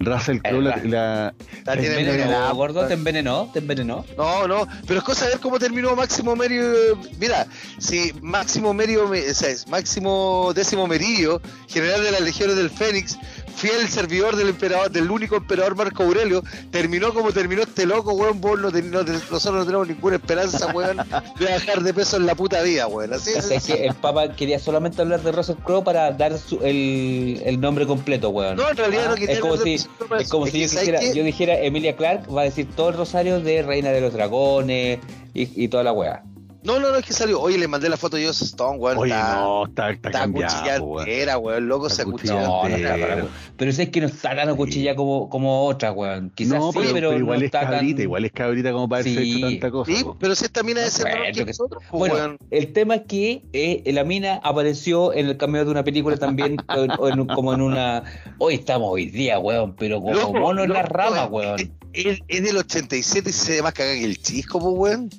Russell 0.00 0.38
Crowe, 0.42 0.60
la, 0.60 0.74
El- 0.74 0.90
la- 0.90 1.34
La 1.64 1.72
¿Te 1.72 1.80
tiene 1.80 1.94
envenenó, 2.00 2.12
envenenada. 2.24 2.52
gordo? 2.52 2.86
¿Te 2.86 2.92
envenenó? 2.92 3.48
¿Te 3.54 3.60
envenenó? 3.60 4.04
No, 4.18 4.46
no, 4.46 4.68
pero 4.86 4.98
es 4.98 5.04
cosa 5.04 5.24
de 5.24 5.30
ver 5.30 5.40
cómo 5.40 5.58
terminó 5.58 5.96
Máximo 5.96 6.36
Merio. 6.36 6.98
Mira, 7.18 7.46
si 7.78 8.12
Máximo 8.20 8.74
Merio, 8.74 9.08
o 9.08 9.14
sea, 9.34 9.48
es 9.48 9.66
Máximo 9.66 10.52
Décimo 10.54 10.86
Meridio, 10.86 11.40
general 11.68 12.02
de 12.04 12.10
las 12.10 12.20
legiones 12.20 12.56
del 12.56 12.68
Fénix, 12.68 13.18
fiel 13.56 13.88
servidor 13.88 14.36
del 14.36 14.48
emperador, 14.50 14.90
del 14.90 15.10
único 15.10 15.36
emperador 15.36 15.76
Marco 15.76 16.02
Aurelio, 16.02 16.42
terminó 16.70 17.12
como 17.14 17.32
terminó 17.32 17.62
este 17.62 17.86
loco, 17.86 18.12
weón. 18.12 18.40
Vos 18.40 18.60
no 18.60 18.70
ten- 18.72 18.90
no 18.90 19.04
ten- 19.04 19.14
nosotros 19.30 19.54
no 19.60 19.64
tenemos 19.64 19.88
ninguna 19.88 20.16
esperanza, 20.16 20.66
weón, 20.74 20.96
de 21.38 21.44
bajar 21.46 21.82
de 21.82 21.94
peso 21.94 22.16
en 22.16 22.26
la 22.26 22.34
puta 22.34 22.62
vida, 22.62 22.86
weón. 22.86 23.12
Así 23.12 23.30
es. 23.30 23.50
es 23.50 23.64
que 23.64 23.86
el 23.86 23.94
Papa 23.94 24.34
quería 24.34 24.58
solamente 24.58 25.00
hablar 25.02 25.22
de 25.22 25.32
Russell 25.32 25.56
Crowe 25.64 25.82
para 25.84 26.10
dar 26.12 26.36
su- 26.38 26.60
el, 26.62 27.40
el 27.44 27.60
nombre 27.60 27.86
completo, 27.86 28.30
weón. 28.30 28.56
No, 28.56 28.68
en 28.68 28.76
realidad 28.76 29.04
Ah, 29.06 29.10
no 29.10 29.14
quería 29.16 29.34
es 29.34 29.40
como 29.40 29.56
si, 29.56 29.74
es 29.74 29.88
como 30.28 30.46
si 30.46 30.60
yo, 30.60 30.68
¿sabes 30.68 30.80
dijera, 30.86 31.00
qué? 31.00 31.14
yo 31.14 31.24
dijera 31.24 31.58
Emilia 31.60 31.96
Clark 31.96 32.24
va 32.34 32.42
a 32.42 32.44
decir 32.44 32.68
todo 32.74 32.88
el 32.90 32.96
rosario 32.96 33.40
de 33.40 33.62
Reina 33.62 33.90
de 33.90 34.00
los 34.00 34.12
Dragones 34.12 34.98
y, 35.32 35.64
y 35.64 35.68
toda 35.68 35.82
la 35.84 35.92
weá. 35.92 36.22
No, 36.64 36.80
no, 36.80 36.90
no, 36.90 36.96
es 36.96 37.04
que 37.04 37.12
salió. 37.12 37.40
Oye, 37.42 37.58
le 37.58 37.68
mandé 37.68 37.90
la 37.90 37.98
foto 37.98 38.16
de 38.16 38.26
Joss 38.26 38.40
Stone, 38.40 38.78
weón. 38.78 38.96
Oye, 38.96 39.12
está, 39.12 39.34
no, 39.34 39.66
está, 39.66 39.90
está 39.90 40.08
está 40.08 40.20
cambiado, 40.20 40.54
cuchillada 40.54 40.80
weón. 40.82 41.08
entera, 41.08 41.38
weón. 41.38 41.68
Loco 41.68 41.86
Está 41.88 41.96
se 41.96 42.02
acuchilló. 42.08 42.40
No, 42.40 42.68
no 42.68 42.76
para- 42.76 43.26
Pero 43.58 43.72
si 43.72 43.82
es 43.82 43.88
que 43.90 44.00
no 44.00 44.06
está 44.06 44.34
tan 44.34 44.56
cuchilla 44.56 44.96
como, 44.96 45.28
como 45.28 45.66
otra, 45.66 45.92
weón. 45.92 46.30
Quizás 46.34 46.58
no, 46.58 46.72
sí, 46.72 46.78
pero, 46.80 46.92
pero, 46.94 47.08
pero 47.10 47.20
igual 47.20 47.38
no 47.38 47.44
es 47.44 47.48
está 47.48 47.60
cabrita, 47.68 47.96
tan... 47.96 48.02
igual 48.02 48.24
es 48.24 48.32
cabrita 48.32 48.72
como 48.72 48.88
para 48.88 49.02
Sí. 49.02 49.18
hecho 49.36 49.46
tanta 49.46 49.70
cosa. 49.70 49.92
Sí, 49.92 50.04
pero 50.18 50.34
si 50.34 50.44
esta 50.46 50.62
mina 50.62 50.80
No 50.80 50.80
debe 50.80 50.90
ser 50.90 51.04
menor 51.04 51.18
encuentro 51.18 51.44
que 51.44 51.50
nosotros, 51.50 51.82
pues, 51.90 51.98
Bueno, 51.98 52.14
weón. 52.14 52.38
el 52.50 52.72
tema 52.72 52.94
es 52.94 53.02
que 53.08 53.42
eh, 53.52 53.92
la 53.92 54.04
mina 54.04 54.40
apareció 54.42 55.12
en 55.12 55.26
el 55.26 55.36
cameo 55.36 55.66
de 55.66 55.70
una 55.70 55.84
película 55.84 56.16
también, 56.16 56.56
o 56.98 57.08
en- 57.08 57.18
en- 57.20 57.26
como 57.26 57.52
en 57.52 57.60
una... 57.60 58.04
Hoy 58.38 58.54
estamos 58.54 58.88
hoy 58.90 59.06
día, 59.10 59.38
weón, 59.38 59.74
pero 59.76 60.00
como 60.00 60.14
Loco, 60.14 60.32
mono 60.32 60.64
en 60.64 60.72
las 60.72 60.84
loco, 60.84 60.94
ramas, 60.96 61.28
weón. 61.30 61.56
Es, 61.92 62.18
es 62.26 62.42
del 62.42 62.56
87 62.56 63.30
y 63.30 63.32
se 63.32 63.52
ve 63.52 63.62
más 63.62 63.72
cagada 63.74 63.94
que 63.94 64.04
el 64.04 64.18
chisco, 64.20 64.58
pues, 64.58 64.74
weón. 64.96 65.10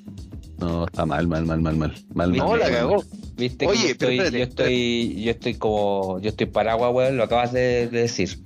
No, 0.58 0.86
está 0.86 1.06
mal, 1.06 1.28
mal, 1.28 1.46
mal, 1.46 1.62
mal, 1.62 1.76
mal. 1.76 1.94
mal, 2.14 2.32
No, 2.32 2.50
mal, 2.50 2.60
la 2.60 2.70
cagó. 2.72 3.04
Viste 3.36 3.68
Oye, 3.68 3.82
que 3.82 3.88
yo 3.90 3.98
pero 3.98 4.12
estoy, 4.12 4.18
espérate, 4.18 4.38
yo 4.38 4.44
estoy, 4.44 5.24
yo 5.24 5.32
estoy 5.32 5.54
como, 5.56 6.20
yo 6.22 6.30
estoy 6.30 6.46
paraguas, 6.46 6.94
weón, 6.94 7.18
lo 7.18 7.24
acabas 7.24 7.52
de, 7.52 7.90
de 7.90 8.02
decir. 8.02 8.40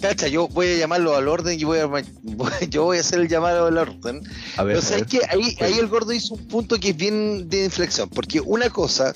Cacha, 0.00 0.26
yo 0.28 0.48
voy 0.48 0.66
a 0.66 0.76
llamarlo 0.76 1.14
al 1.14 1.28
orden 1.28 1.58
y 1.58 1.64
voy 1.64 1.78
a, 1.78 1.88
yo 2.68 2.84
voy 2.84 2.98
a 2.98 3.00
hacer 3.00 3.20
el 3.20 3.28
llamado 3.28 3.66
al 3.66 3.78
orden. 3.78 4.22
A 4.56 4.64
ver, 4.64 4.76
Pero 4.76 4.78
a 4.80 4.82
sabes 4.82 5.06
que 5.06 5.20
ahí, 5.28 5.56
ahí 5.60 5.78
el 5.78 5.86
gordo 5.86 6.12
hizo 6.12 6.34
un 6.34 6.46
punto 6.48 6.78
que 6.78 6.90
es 6.90 6.96
bien 6.96 7.48
de 7.48 7.64
inflexión, 7.64 8.08
porque 8.10 8.40
una 8.40 8.68
cosa 8.68 9.14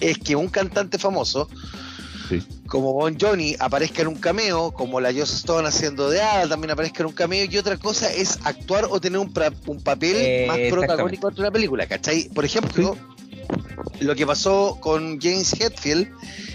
es 0.00 0.18
que 0.18 0.36
un 0.36 0.48
cantante 0.48 0.98
famoso 0.98 1.48
Sí. 2.28 2.42
como 2.66 2.92
Bon 2.92 3.16
Johnny 3.20 3.54
aparezca 3.58 4.02
en 4.02 4.08
un 4.08 4.16
cameo, 4.16 4.72
como 4.72 5.00
la 5.00 5.12
Joss 5.12 5.32
Stone 5.34 5.68
haciendo 5.68 6.10
de 6.10 6.20
Ada 6.22 6.48
también 6.48 6.70
aparezca 6.72 7.02
en 7.02 7.06
un 7.06 7.12
cameo, 7.12 7.46
y 7.50 7.56
otra 7.58 7.76
cosa 7.76 8.12
es 8.12 8.38
actuar 8.44 8.86
o 8.90 9.00
tener 9.00 9.18
un, 9.18 9.32
pra- 9.32 9.54
un 9.66 9.80
papel 9.80 10.16
Eh, 10.16 10.44
más 10.48 10.58
protagónico 10.70 11.30
de 11.30 11.40
una 11.40 11.50
película, 11.50 11.86
¿cachai? 11.86 12.28
Por 12.34 12.44
ejemplo, 12.44 12.96
lo 14.00 14.14
que 14.14 14.26
pasó 14.26 14.78
con 14.80 15.20
James 15.20 15.52
Hetfield 15.60 16.08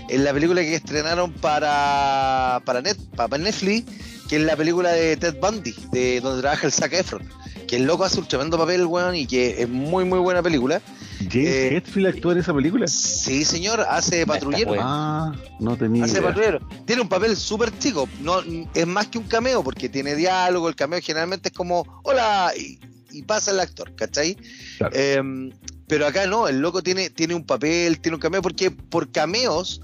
en 0.09 0.23
la 0.25 0.33
película 0.33 0.61
que 0.61 0.75
estrenaron 0.75 1.31
para, 1.31 2.61
para, 2.65 2.81
Net, 2.81 2.97
para 3.15 3.37
Netflix, 3.37 3.89
que 4.27 4.35
es 4.37 4.41
la 4.43 4.55
película 4.57 4.91
de 4.91 5.15
Ted 5.15 5.35
Bundy, 5.39 5.73
de 5.91 6.19
donde 6.21 6.41
trabaja 6.41 6.65
el 6.67 6.73
Zac 6.73 6.91
Efron. 6.93 7.23
Que 7.67 7.77
el 7.77 7.83
loco 7.85 8.03
hace 8.03 8.19
un 8.19 8.27
tremendo 8.27 8.57
papel, 8.57 8.85
weón, 8.85 9.15
y 9.15 9.25
que 9.25 9.61
es 9.61 9.69
muy, 9.69 10.03
muy 10.03 10.19
buena 10.19 10.41
película. 10.43 10.81
¿James 11.29 11.47
Eh, 11.47 11.75
Hetfield 11.77 12.07
actúa 12.07 12.33
en 12.33 12.39
esa 12.39 12.53
película? 12.53 12.87
Sí, 12.87 13.43
señor, 13.45 13.81
hace 13.81 14.25
patrullero. 14.25 14.75
Ah, 14.79 15.33
no 15.59 15.75
tenía 15.77 16.05
Hace 16.05 16.13
idea. 16.19 16.27
patrullero. 16.29 16.59
Tiene 16.85 17.01
un 17.01 17.09
papel 17.09 17.35
súper 17.37 17.77
chico. 17.79 18.07
No, 18.21 18.39
es 18.73 18.87
más 18.87 19.07
que 19.07 19.17
un 19.17 19.25
cameo, 19.25 19.63
porque 19.63 19.89
tiene 19.89 20.15
diálogo. 20.15 20.69
El 20.69 20.75
cameo 20.75 20.99
generalmente 21.01 21.49
es 21.49 21.53
como, 21.55 21.85
hola, 22.03 22.51
y, 22.57 22.79
y 23.11 23.21
pasa 23.23 23.51
el 23.51 23.59
actor, 23.59 23.93
¿cachai? 23.95 24.37
Claro. 24.77 24.93
Eh, 24.95 25.51
pero 25.87 26.07
acá 26.07 26.25
no, 26.25 26.47
el 26.47 26.59
loco 26.59 26.81
tiene, 26.81 27.09
tiene 27.09 27.35
un 27.35 27.43
papel, 27.45 27.99
tiene 27.99 28.15
un 28.15 28.21
cameo, 28.21 28.41
porque 28.41 28.71
por 28.71 29.11
cameos 29.11 29.81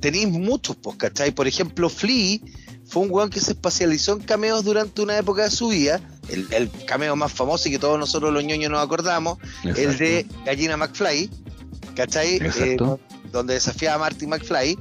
tenéis 0.00 0.28
muchos, 0.28 0.76
pues, 0.76 0.96
¿cachai? 0.96 1.32
Por 1.32 1.46
ejemplo, 1.46 1.90
Flea 1.90 2.38
fue 2.86 3.02
un 3.02 3.10
weón 3.10 3.28
que 3.28 3.40
se 3.40 3.52
especializó 3.52 4.14
en 4.14 4.20
cameos 4.20 4.64
durante 4.64 5.02
una 5.02 5.18
época 5.18 5.44
de 5.44 5.50
su 5.50 5.68
vida. 5.68 6.00
El, 6.30 6.46
el 6.52 6.70
cameo 6.86 7.16
más 7.16 7.32
famoso 7.32 7.68
y 7.68 7.72
que 7.72 7.78
todos 7.78 7.98
nosotros 7.98 8.32
los 8.32 8.44
ñoños 8.44 8.70
nos 8.70 8.82
acordamos, 8.82 9.38
el 9.64 9.70
Exacto. 9.70 10.04
de 10.04 10.26
Gallina 10.46 10.76
McFly, 10.76 11.30
¿cachai? 11.94 12.36
Eh, 12.36 12.76
donde 13.32 13.54
desafiaba 13.54 13.96
a 13.96 13.98
Marty 13.98 14.26
McFly. 14.26 14.78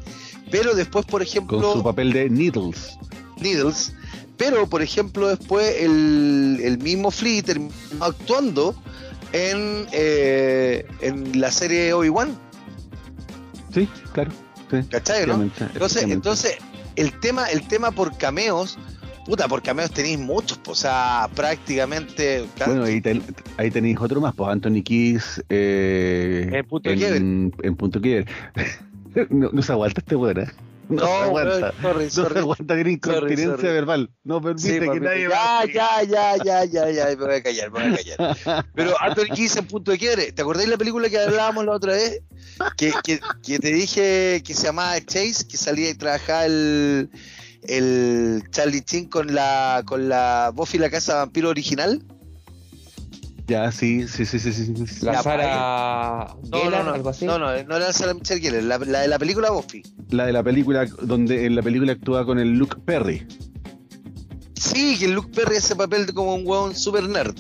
Pero 0.52 0.74
después, 0.74 1.06
por 1.06 1.22
Con 1.22 1.28
ejemplo, 1.28 1.74
su 1.74 1.84
papel 1.84 2.12
de 2.12 2.30
Needles. 2.30 2.98
Needles. 3.40 3.94
Pero, 4.38 4.68
por 4.68 4.82
ejemplo, 4.82 5.28
después 5.28 5.76
el, 5.82 6.60
el 6.64 6.78
mismo 6.80 7.12
Flea 7.12 7.44
terminó 7.44 7.72
actuando 8.00 8.74
en, 9.34 9.86
eh, 9.92 10.88
en 11.02 11.40
la 11.40 11.52
serie 11.52 11.94
Obi-Wan, 11.94 12.38
Sí, 13.74 13.88
claro. 14.14 14.32
Sí. 14.72 14.78
¿cachai? 14.90 15.26
¿no? 15.28 15.42
Entonces, 15.44 16.04
entonces 16.04 16.58
el 16.96 17.20
tema, 17.20 17.46
el 17.48 17.68
tema 17.68 17.92
por 17.92 18.18
cameos, 18.18 18.78
puta, 19.30 19.48
por 19.48 19.62
cameos 19.62 19.92
tenéis 19.92 20.18
muchos, 20.18 20.58
pues, 20.58 20.80
o 20.80 20.82
sea, 20.82 21.30
prácticamente. 21.36 22.46
Bueno, 22.66 22.84
ahí, 22.86 23.00
ten- 23.00 23.24
ahí 23.58 23.70
tenéis 23.70 23.98
otro 24.02 24.20
más, 24.20 24.34
pues 24.34 24.50
Anthony 24.50 24.82
Kiss 24.84 25.44
eh, 25.50 26.50
En 26.52 26.66
Punto 26.66 26.90
en, 26.90 26.98
Quiebre. 26.98 27.18
en 27.18 27.76
Punto 27.78 28.02
Quiebre. 28.02 28.26
no, 29.30 29.50
no 29.54 29.62
se 29.62 29.72
aguanta 29.72 30.02
este 30.02 30.16
weón, 30.16 30.40
¿eh? 30.40 30.48
No, 30.90 31.06
se 31.06 31.12
aguanta. 31.12 31.60
weón, 31.60 31.74
sorry, 31.82 32.04
No 32.06 32.10
se 32.10 32.16
sorry. 32.22 32.40
aguanta, 32.40 32.74
tiene 32.76 32.92
incontinencia 32.94 33.56
sorry. 33.58 33.68
verbal. 33.68 34.10
No 34.24 34.42
permite 34.42 34.68
Sí, 34.68 34.80
que 34.80 35.00
nadie 35.00 35.28
ya, 35.30 35.64
ya, 35.72 36.04
ya, 36.04 36.44
ya, 36.44 36.66
ya, 36.66 36.90
ya, 36.90 37.06
me 37.10 37.16
voy 37.16 37.36
a 37.36 37.44
callar, 37.44 37.72
me 37.72 37.80
voy 37.88 37.94
a 37.94 37.98
callar. 37.98 38.66
Pero 38.74 38.96
Anthony 39.00 39.36
Kiss 39.36 39.56
en 39.58 39.68
punto 39.68 39.92
de 39.92 40.00
quiebre, 40.00 40.32
¿te 40.32 40.42
acordáis 40.42 40.68
la 40.70 40.78
película 40.78 41.08
que 41.08 41.20
hablábamos 41.20 41.64
la 41.66 41.74
otra 41.74 41.94
vez? 41.94 42.24
Que, 42.76 42.92
que, 43.04 43.20
que 43.46 43.60
te 43.60 43.72
dije 43.72 44.42
que 44.44 44.54
se 44.56 44.64
llamaba 44.66 45.00
Chase, 45.00 45.48
que 45.48 45.56
salía 45.58 45.92
y 45.92 45.94
trabajaba 45.94 46.46
el, 46.48 47.10
el 47.68 48.44
Charlie 48.52 48.82
Chin 48.82 49.10
con 49.10 49.34
la 49.34 49.84
con 49.86 50.10
la 50.10 50.52
Buffy 50.54 50.78
la 50.78 50.90
casa 50.90 51.16
vampiro 51.16 51.50
original. 51.50 52.04
Ya, 53.48 53.72
sí, 53.72 54.08
sí, 54.08 54.26
sí, 54.26 54.38
sí, 54.40 54.54
sí. 54.54 54.66
sí. 54.76 55.06
La 55.06 55.14
Ya, 55.14 55.24
Sara 55.24 56.36
No, 56.52 56.70
no, 56.70 56.84
no, 56.84 56.94
algo 56.94 57.10
así. 57.10 57.26
no, 57.26 57.40
no, 57.40 57.48
no 57.64 57.76
era 57.78 57.92
Sarah 57.92 58.14
Michelle 58.14 58.40
Gellar, 58.42 58.62
la, 58.64 58.78
la 58.78 59.00
de 59.02 59.08
la 59.08 59.18
película 59.18 59.50
Buffy. 59.50 59.82
La 60.12 60.28
de 60.28 60.34
la 60.34 60.44
película, 60.44 60.86
donde 61.02 61.46
en 61.48 61.56
la 61.56 61.64
película 61.64 61.94
actúa 61.94 62.26
con 62.26 62.38
el 62.38 62.54
Luke 62.60 62.78
Perry. 62.86 63.26
Sí, 64.56 64.98
que 65.00 65.08
Luke 65.08 65.32
Perry 65.34 65.58
hace 65.58 65.76
papel 65.76 66.06
de 66.06 66.14
como 66.14 66.36
un 66.36 66.46
hueón 66.46 66.76
super 66.76 67.10
nerd. 67.10 67.36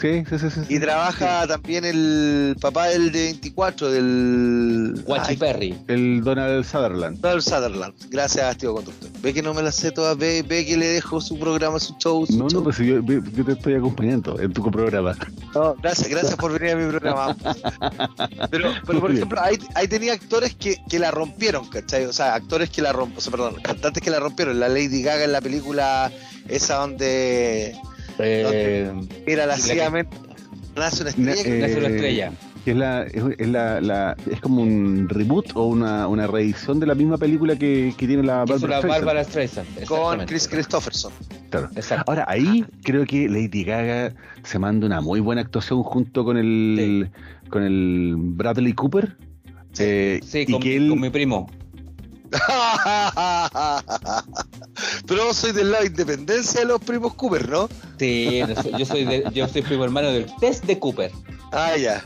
Sí, 0.00 0.22
sí, 0.28 0.38
sí. 0.38 0.50
sí, 0.50 0.60
sí. 0.66 0.74
Y 0.74 0.78
trabaja 0.78 1.46
también 1.46 1.84
el 1.84 2.56
papá 2.60 2.86
del 2.86 3.10
de 3.10 3.24
24, 3.24 3.90
del... 3.90 5.02
Guachi 5.04 5.30
Ay, 5.30 5.36
Perry. 5.36 5.78
El 5.88 6.22
Donald 6.22 6.64
Sutherland. 6.64 7.20
Donald 7.20 7.42
Sutherland. 7.42 7.94
Gracias, 8.08 8.56
tío 8.58 8.74
conductor. 8.74 9.08
Ve 9.20 9.34
que 9.34 9.42
no 9.42 9.54
me 9.54 9.62
las 9.62 9.74
sé 9.74 9.90
todas, 9.90 10.16
ve, 10.16 10.44
ve 10.46 10.64
que 10.64 10.76
le 10.76 10.86
dejo 10.86 11.20
su 11.20 11.38
programa, 11.38 11.80
su 11.80 11.94
show. 11.98 12.24
Su 12.26 12.38
No, 12.38 12.48
show. 12.48 12.60
no, 12.60 12.64
pues 12.64 12.78
yo, 12.78 13.00
yo 13.00 13.44
te 13.44 13.52
estoy 13.52 13.74
acompañando 13.74 14.38
en 14.40 14.52
tu 14.52 14.70
programa. 14.70 15.16
No, 15.54 15.74
gracias, 15.82 16.08
gracias 16.08 16.36
por 16.36 16.58
venir 16.58 16.74
a 16.74 16.78
mi 16.78 16.88
programa. 16.88 17.36
Pero, 18.50 18.72
pero 18.86 19.00
por 19.00 19.10
ejemplo, 19.10 19.40
ahí, 19.42 19.58
ahí 19.74 19.88
tenía 19.88 20.12
actores 20.14 20.54
que, 20.54 20.76
que 20.88 20.98
la 20.98 21.10
rompieron, 21.10 21.68
¿cachai? 21.68 22.04
O 22.06 22.12
sea, 22.12 22.34
actores 22.34 22.70
que 22.70 22.80
la 22.82 22.92
rompieron, 22.92 23.18
o 23.18 23.20
sea, 23.20 23.30
perdón, 23.30 23.56
cantantes 23.62 24.02
que 24.02 24.10
la 24.10 24.20
rompieron. 24.20 24.58
La 24.60 24.68
Lady 24.68 25.02
Gaga 25.02 25.24
en 25.24 25.32
la 25.32 25.40
película 25.40 26.10
esa 26.48 26.76
donde 26.76 27.76
Eh, 28.18 28.90
era 29.26 29.42
La 29.46 29.52
la 29.52 29.54
que- 29.56 29.62
ciegamente 29.62 30.16
nace 30.76 31.02
una 31.02 31.12
Na- 31.16 31.32
estrella. 31.32 31.56
eh, 31.56 31.60
Nace 31.60 31.78
una 31.78 31.88
estrella. 31.88 32.32
Que 32.64 32.72
es 32.72 32.76
la, 32.76 33.02
es, 33.04 33.22
es 33.38 33.48
la, 33.48 33.80
la- 33.80 34.16
es 34.30 34.40
como 34.40 34.60
un 34.62 35.08
reboot 35.08 35.52
o 35.54 35.64
una, 35.66 36.06
una 36.08 36.26
reedición 36.26 36.78
de 36.80 36.86
la 36.86 36.94
misma 36.94 37.16
película 37.16 37.56
que, 37.56 37.94
que 37.96 38.06
tiene 38.06 38.22
la 38.22 38.44
Barbara. 38.44 38.80
Bárbara 38.80 39.24
Streisand. 39.24 39.84
con. 39.86 40.26
Chris 40.26 40.48
Christopherson. 40.48 41.12
Claro. 41.50 41.70
Exacto. 41.76 42.04
Ahora, 42.10 42.26
ahí 42.28 42.64
creo 42.82 43.06
que 43.06 43.28
Lady 43.28 43.64
Gaga 43.64 44.12
se 44.42 44.58
manda 44.58 44.86
una 44.86 45.00
muy 45.00 45.20
buena 45.20 45.40
actuación 45.40 45.82
junto 45.82 46.24
con 46.24 46.36
el 46.36 47.10
con 47.48 47.62
el 47.62 48.14
Bradley 48.18 48.74
Cooper. 48.74 49.16
Eh, 49.78 50.20
Sí, 50.24 50.40
y 50.46 50.52
con, 50.52 50.60
que 50.60 50.68
mi- 50.70 50.74
él, 50.74 50.88
con 50.90 51.00
mi 51.00 51.10
primo. 51.10 51.48
Pero 55.06 55.24
vos 55.26 55.36
sois 55.36 55.54
del 55.54 55.70
lado 55.70 55.82
de 55.84 55.88
independencia 55.90 56.60
de 56.60 56.66
los 56.66 56.80
primos 56.82 57.14
Cooper, 57.14 57.48
¿no? 57.48 57.68
Sí, 57.98 58.40
no 58.46 58.54
soy- 58.62 58.72
yo 58.78 58.84
soy 58.86 59.04
de- 59.04 59.24
yo 59.32 59.48
soy 59.48 59.62
primo 59.62 59.84
hermano 59.84 60.08
del 60.10 60.26
test 60.40 60.64
de 60.64 60.78
Cooper. 60.78 61.10
Ah, 61.52 61.76
ya. 61.76 62.02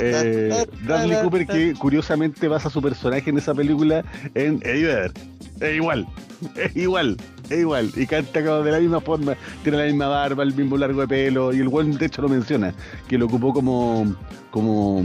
Eh, 0.00 0.66
Bradley 0.82 1.16
Cooper 1.22 1.46
que 1.46 1.74
curiosamente 1.78 2.48
basa 2.48 2.68
su 2.70 2.80
personaje 2.82 3.30
en 3.30 3.38
esa 3.38 3.54
película 3.54 4.04
en 4.34 4.60
Eddie 4.64 4.86
Vedder. 4.86 5.12
Es 5.60 5.76
igual, 5.76 6.08
es 6.56 6.74
igual, 6.76 7.16
es 7.48 7.58
igual. 7.60 7.92
Y 7.94 8.06
canta 8.06 8.42
como 8.44 8.62
de 8.62 8.72
la 8.72 8.78
misma 8.80 9.00
forma, 9.00 9.36
tiene 9.62 9.78
la 9.78 9.84
misma 9.84 10.08
barba, 10.08 10.42
el 10.42 10.54
mismo 10.54 10.76
largo 10.76 11.02
de 11.02 11.08
pelo. 11.08 11.52
Y 11.52 11.60
el 11.60 11.68
buen 11.68 11.96
de 11.96 12.06
hecho 12.06 12.22
lo 12.22 12.28
menciona, 12.28 12.74
que 13.08 13.16
lo 13.18 13.26
ocupó 13.26 13.52
como 13.52 14.14
como 14.50 15.02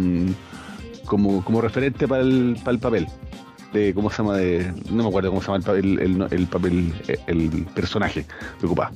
como, 1.08 1.44
como 1.44 1.62
referente 1.62 2.08
para 2.08 2.22
el, 2.22 2.56
para 2.60 2.72
el 2.74 2.80
papel. 2.80 3.08
De, 3.74 3.94
¿Cómo 3.94 4.10
se 4.12 4.18
llama? 4.18 4.38
De, 4.38 4.72
no 4.92 5.04
me 5.04 5.10
acuerdo 5.10 5.30
cómo 5.30 5.42
se 5.42 5.52
llama 5.52 5.64
el, 5.78 6.00
el, 6.00 6.22
el- 6.22 6.28
el 6.34 6.48
papel, 6.48 6.94
el 7.28 7.66
personaje 7.74 8.26
que 8.60 8.66
ocupaba. 8.66 8.92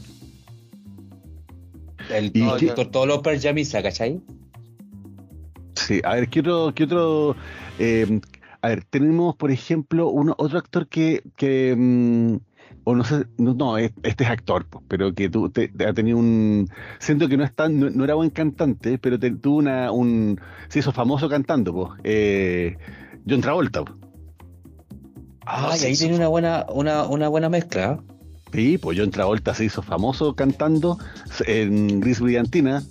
El 2.10 2.32
¿Y 2.34 2.40
todo- 2.42 2.76
todo- 2.76 2.90
todos 2.90 3.08
los 3.08 3.20
Perjamisa, 3.22 3.82
¿cachai? 3.82 4.22
Sí, 5.76 6.02
a 6.04 6.16
ver, 6.16 6.30
¿qué 6.30 6.42
otro, 6.42 6.74
qué 6.76 6.84
otro 6.84 7.36
eh, 7.80 8.20
a 8.62 8.68
ver, 8.70 8.84
tenemos, 8.86 9.36
por 9.36 9.52
ejemplo, 9.52 10.10
uno, 10.10 10.36
otro 10.38 10.60
actor 10.60 10.88
que, 10.88 11.24
que 11.36 11.74
mm, 11.78 12.36
o 12.84 12.96
no 12.96 13.04
sé, 13.04 13.26
no, 13.38 13.54
no, 13.54 13.78
es- 13.78 13.92
este 14.04 14.24
es 14.24 14.30
actor, 14.30 14.66
pues, 14.70 14.84
pero 14.88 15.14
que 15.14 15.30
tú, 15.30 15.50
te- 15.50 15.68
te 15.68 15.86
ha 15.86 15.94
tenido 15.94 16.18
un, 16.18 16.68
siento 17.00 17.28
que 17.28 17.38
no 17.38 17.44
es 17.44 17.54
tan, 17.54 17.80
no, 17.80 17.90
no 17.90 18.04
era 18.04 18.16
buen 18.16 18.30
cantante, 18.32 18.98
pero 18.98 19.20
te- 19.20 19.32
tuvo 19.32 19.58
una, 19.58 19.92
un, 19.92 20.40
se 20.70 20.80
hizo 20.80 20.92
famoso 20.92 21.30
cantando, 21.30 21.74
pues, 21.74 21.90
eh, 22.04 22.78
John 23.30 23.42
Travolta, 23.42 23.84
pues. 23.86 23.98
Ah, 25.46 25.74
sí, 25.76 25.88
ahí 25.88 25.96
tiene 25.96 26.16
una 26.16 26.28
buena, 26.28 26.66
una, 26.74 27.04
una 27.06 27.28
buena 27.28 27.50
mezcla. 27.50 28.00
¿eh? 28.00 28.14
Sí, 28.54 28.78
pues 28.78 28.98
John 29.00 29.12
Travolta 29.12 29.54
se 29.54 29.66
hizo 29.66 29.82
famoso 29.82 30.36
cantando 30.36 30.98
en 31.48 32.00
Gris 32.00 32.20
Brillantina. 32.20 32.84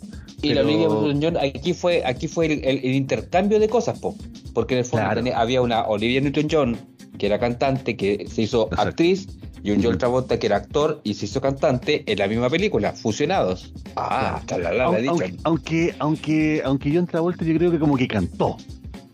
Y 0.43 0.55
la 0.55 0.62
Olivia 0.62 0.88
Newton-John, 0.88 1.36
aquí 1.36 1.74
fue, 1.74 2.03
aquí 2.05 2.26
fue 2.26 2.47
el, 2.47 2.53
el- 2.64 2.78
el 2.78 2.95
intercambio 2.95 3.61
de 3.61 3.68
cosas, 3.68 3.99
po. 3.99 4.14
porque 4.55 4.74
en 4.74 4.78
el 4.78 4.84
fondo 4.84 5.05
Claro. 5.05 5.20
tenía- 5.20 5.38
había 5.38 5.61
una 5.62 5.84
Olivia 5.86 6.20
Newton-John 6.22 6.76
que 7.18 7.26
era 7.26 7.38
cantante, 7.38 7.97
que 7.97 8.26
se 8.28 8.43
hizo 8.43 8.64
Exacto. 8.64 8.88
actriz, 8.88 9.28
y 9.62 9.70
un. 9.72 9.82
John 9.82 9.98
Travolta 9.98 10.38
que 10.38 10.46
era 10.46 10.56
actor 10.56 11.00
y 11.04 11.14
se 11.14 11.26
hizo 11.26 11.40
cantante 11.40 12.04
en 12.11 12.18
la 12.18 12.26
misma 12.28 12.48
película, 12.50 12.92
fusionados. 12.92 13.72
Ah, 13.96 14.40
la 14.58 14.72
la, 14.72 14.84
aunque, 14.84 15.34
aunque, 15.44 15.94
aunque, 15.98 16.62
aunque 16.64 16.94
John 16.94 17.06
Travolta 17.06 17.44
yo 17.44 17.54
creo 17.56 17.70
que 17.70 17.78
como 17.78 17.96
que 17.96 18.08
cantó. 18.08 18.56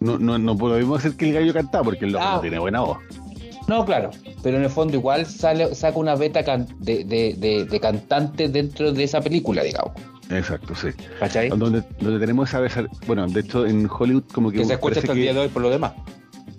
No, 0.00 0.18
no, 0.18 0.38
no 0.38 0.56
podemos 0.56 0.98
hacer 0.98 1.12
que 1.16 1.28
el 1.28 1.34
gallo 1.34 1.54
cantaba 1.54 1.84
porque 1.84 2.04
el 2.04 2.12
loco 2.12 2.24
Ah. 2.26 2.34
no 2.36 2.40
tiene 2.42 2.58
buena 2.58 2.80
voz. 2.80 2.98
No, 3.66 3.84
claro, 3.84 4.10
pero 4.44 4.58
en 4.58 4.62
el 4.64 4.70
fondo 4.70 4.94
igual 4.96 5.26
sale, 5.26 5.74
saca 5.74 5.98
una 5.98 6.14
beta 6.14 6.44
can- 6.44 6.68
de, 6.78 7.02
de, 7.04 7.34
de, 7.36 7.64
de 7.64 7.80
cantante 7.80 8.48
dentro 8.48 8.92
de 8.92 9.02
esa 9.02 9.20
película, 9.20 9.64
digamos. 9.64 9.92
Exacto, 10.30 10.74
sí. 10.74 10.88
¿Cachai? 11.18 11.48
Donde, 11.48 11.82
donde 12.00 12.20
tenemos 12.20 12.48
esa 12.48 12.60
vez, 12.60 12.74
bueno, 13.06 13.26
de 13.26 13.40
hecho 13.40 13.66
en 13.66 13.88
Hollywood 13.90 14.24
como 14.32 14.50
que 14.52 14.58
Que 14.58 14.64
se 14.66 14.74
escucha 14.74 15.00
hasta 15.00 15.12
el 15.12 15.18
día 15.18 15.32
de 15.32 15.40
hoy 15.40 15.48
por 15.48 15.62
lo 15.62 15.70
demás. 15.70 15.92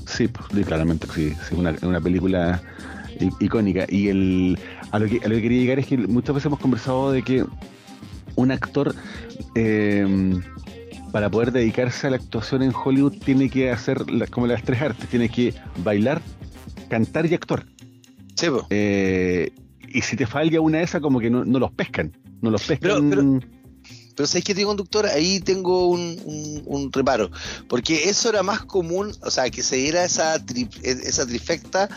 Sí, 0.06 0.28
pues, 0.28 0.66
claramente, 0.66 1.06
sí, 1.14 1.34
sí, 1.48 1.56
una, 1.56 1.76
una 1.82 2.02
película 2.02 2.62
icónica. 3.40 3.86
Y 3.90 4.08
el, 4.10 4.60
a, 4.92 5.00
lo 5.00 5.08
que, 5.08 5.20
a 5.24 5.28
lo 5.28 5.36
que 5.36 5.42
quería 5.42 5.60
llegar 5.62 5.80
es 5.80 5.88
que 5.88 5.98
muchas 5.98 6.36
veces 6.36 6.46
hemos 6.48 6.60
conversado 6.60 7.12
de 7.12 7.22
que 7.24 7.46
un 8.36 8.52
actor, 8.52 8.94
eh, 9.56 10.36
para 11.12 11.30
poder 11.30 11.52
dedicarse 11.52 12.08
a 12.08 12.10
la 12.12 12.18
actuación 12.18 12.62
en 12.64 12.72
Hollywood, 12.74 13.14
tiene 13.24 13.50
que 13.50 13.72
hacer 13.72 14.10
la- 14.12 14.28
como 14.28 14.46
las 14.48 14.64
tres 14.64 14.82
artes, 14.82 15.08
tiene 15.10 15.30
que 15.30 15.54
bailar, 15.84 16.22
cantar 16.90 17.26
y 17.26 17.34
actuar. 17.34 17.66
Sí. 18.36 18.48
Eh, 18.70 19.52
y 19.88 20.02
si 20.02 20.16
te 20.16 20.28
falla 20.28 20.62
una 20.62 20.80
de 20.80 20.84
esas, 20.84 21.02
como 21.02 21.20
que 21.20 21.30
no, 21.30 21.44
no 21.46 21.60
los 21.60 21.72
pescan. 21.72 22.12
No 22.42 22.52
los 22.52 22.64
pescan. 22.66 23.10
Pero- 23.10 23.40
pero- 23.40 23.57
Pero 24.18 24.28
¿sabes 24.28 24.44
qué, 24.44 24.54
tío 24.56 24.68
conductor? 24.68 25.06
Ahí 25.06 25.40
tengo 25.40 25.88
un, 25.88 26.20
un- 26.26 26.64
un 26.66 26.92
reparo. 26.92 27.30
Porque 27.70 28.10
eso 28.10 28.28
era 28.30 28.44
más 28.44 28.66
común, 28.66 29.16
o 29.22 29.30
sea, 29.32 29.50
que 29.52 29.62
se 29.64 29.76
diera 29.78 30.04
esa, 30.04 30.38
tri- 30.44 30.68
esa 30.84 31.26
trifecta, 31.26 31.88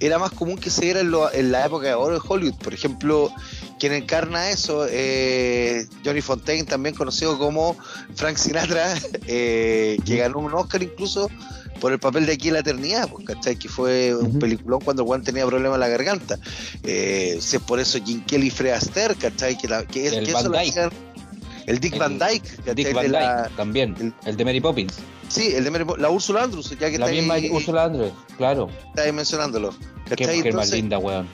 era 0.00 0.18
más 0.18 0.32
común 0.32 0.58
que 0.58 0.68
se 0.68 0.82
diera 0.82 1.00
en, 1.00 1.10
lo- 1.12 1.32
en 1.32 1.52
la 1.52 1.64
época 1.64 1.86
de 1.86 1.94
oro 1.94 2.14
de 2.14 2.20
Hollywood. 2.26 2.56
Por 2.58 2.74
ejemplo, 2.74 3.32
quien 3.78 3.92
encarna 3.92 4.50
eso, 4.50 4.84
eh, 4.90 5.86
Johnny 6.04 6.20
Fontaine, 6.20 6.64
también 6.64 6.94
conocido 6.94 7.38
como 7.38 7.76
Frank 8.16 8.36
Sinatra, 8.36 8.92
eh, 9.28 9.96
que 10.04 10.16
ganó 10.16 10.38
un 10.40 10.52
Oscar 10.52 10.82
incluso 10.82 11.30
por 11.80 11.92
el 11.92 11.98
papel 11.98 12.26
de 12.26 12.32
aquí 12.32 12.48
en 12.48 12.54
la 12.54 12.60
eternidad, 12.60 13.08
pues, 13.08 13.24
¿cachai? 13.24 13.56
Que 13.56 13.68
fue 13.70 14.14
un 14.14 14.38
peliculón 14.38 14.80
cuando 14.82 15.04
Juan 15.06 15.22
tenía 15.22 15.46
problemas 15.46 15.76
en 15.76 15.80
la 15.80 15.88
garganta. 15.88 16.38
Eh, 16.82 17.38
si 17.40 17.56
es 17.56 17.62
por 17.62 17.80
eso 17.80 17.98
Jim 18.04 18.22
Kelly 18.26 18.48
y 18.48 18.50
Fred 18.50 18.72
Astaire, 18.72 19.14
¿cachai? 19.14 19.56
Que, 19.56 19.66
la- 19.68 19.84
que, 19.86 20.08
El 20.08 20.24
que 20.26 20.30
eso 20.32 20.48
lo 20.50 20.58
hacían- 20.72 20.90
El 21.66 21.78
Dick 21.80 21.94
El 21.94 21.98
Van 22.00 22.18
Dyke, 22.18 22.56
¿cachai? 22.56 22.74
Dick 22.74 22.94
Van 22.94 23.12
la- 23.12 23.42
Dyke 23.44 23.56
también. 23.56 23.94
el- 24.00 24.14
El, 24.24 24.36
de 24.36 24.44
Mary 24.44 24.60
Poppins. 24.60 24.98
sí, 25.28 25.52
el 25.54 25.64
de 25.64 25.70
Mary 25.70 25.84
Po- 25.84 25.96
la 25.96 26.10
Úrsula 26.10 26.42
Andrews, 26.44 26.70
ya 26.70 26.90
que 26.90 26.98
La 26.98 27.06
está 27.06 27.16
misma 27.16 27.34
ahí, 27.34 27.50
Úrsula 27.50 27.84
Andrés, 27.84 28.12
claro. 28.36 28.68
está 28.88 29.02
ahí 29.02 29.12
mencionándolo. 29.12 29.70
Qué 30.16 30.26
mujer 30.26 30.36
más 30.36 30.44
Entonces, 30.46 30.72
linda, 30.74 30.98
weón. 30.98 31.28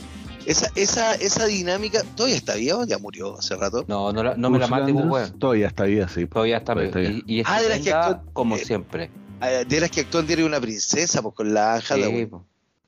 esa, 0.44 0.70
esa, 0.74 1.14
esa 1.14 1.46
dinámica, 1.46 2.02
¿todavía 2.14 2.36
está 2.36 2.54
viva 2.56 2.76
o 2.78 2.84
ya 2.86 2.98
murió 2.98 3.38
hace 3.38 3.56
rato? 3.56 3.84
No, 3.88 4.12
no, 4.12 4.22
la- 4.22 4.36
no 4.36 4.50
me 4.50 4.58
la 4.58 4.66
Ursula 4.66 4.80
mate, 4.80 4.92
weón. 4.92 5.38
Todavía 5.38 5.66
está 5.68 5.84
vida, 5.84 6.08
sí. 6.08 6.26
Todavía 6.26 6.58
está, 6.58 6.74
Todavía 6.74 6.88
está 6.90 7.02
y, 7.02 7.22
y 7.26 7.42
Ah, 7.46 7.60
de 7.62 7.68
las 7.68 7.78
que 7.80 7.88
estupenda 7.90 8.06
actúa- 8.08 8.32
como 8.32 8.56
eh, 8.56 8.64
siempre. 8.64 9.10
Ah, 9.40 9.48
De 9.66 9.80
las 9.80 9.90
que 9.90 10.04
Diario 10.04 10.36
de 10.36 10.44
una 10.44 10.60
Princesa, 10.60 11.22
pues 11.22 11.34
con 11.34 11.52
la 11.54 11.74
Anja 11.74 11.94
Sí. 11.94 12.28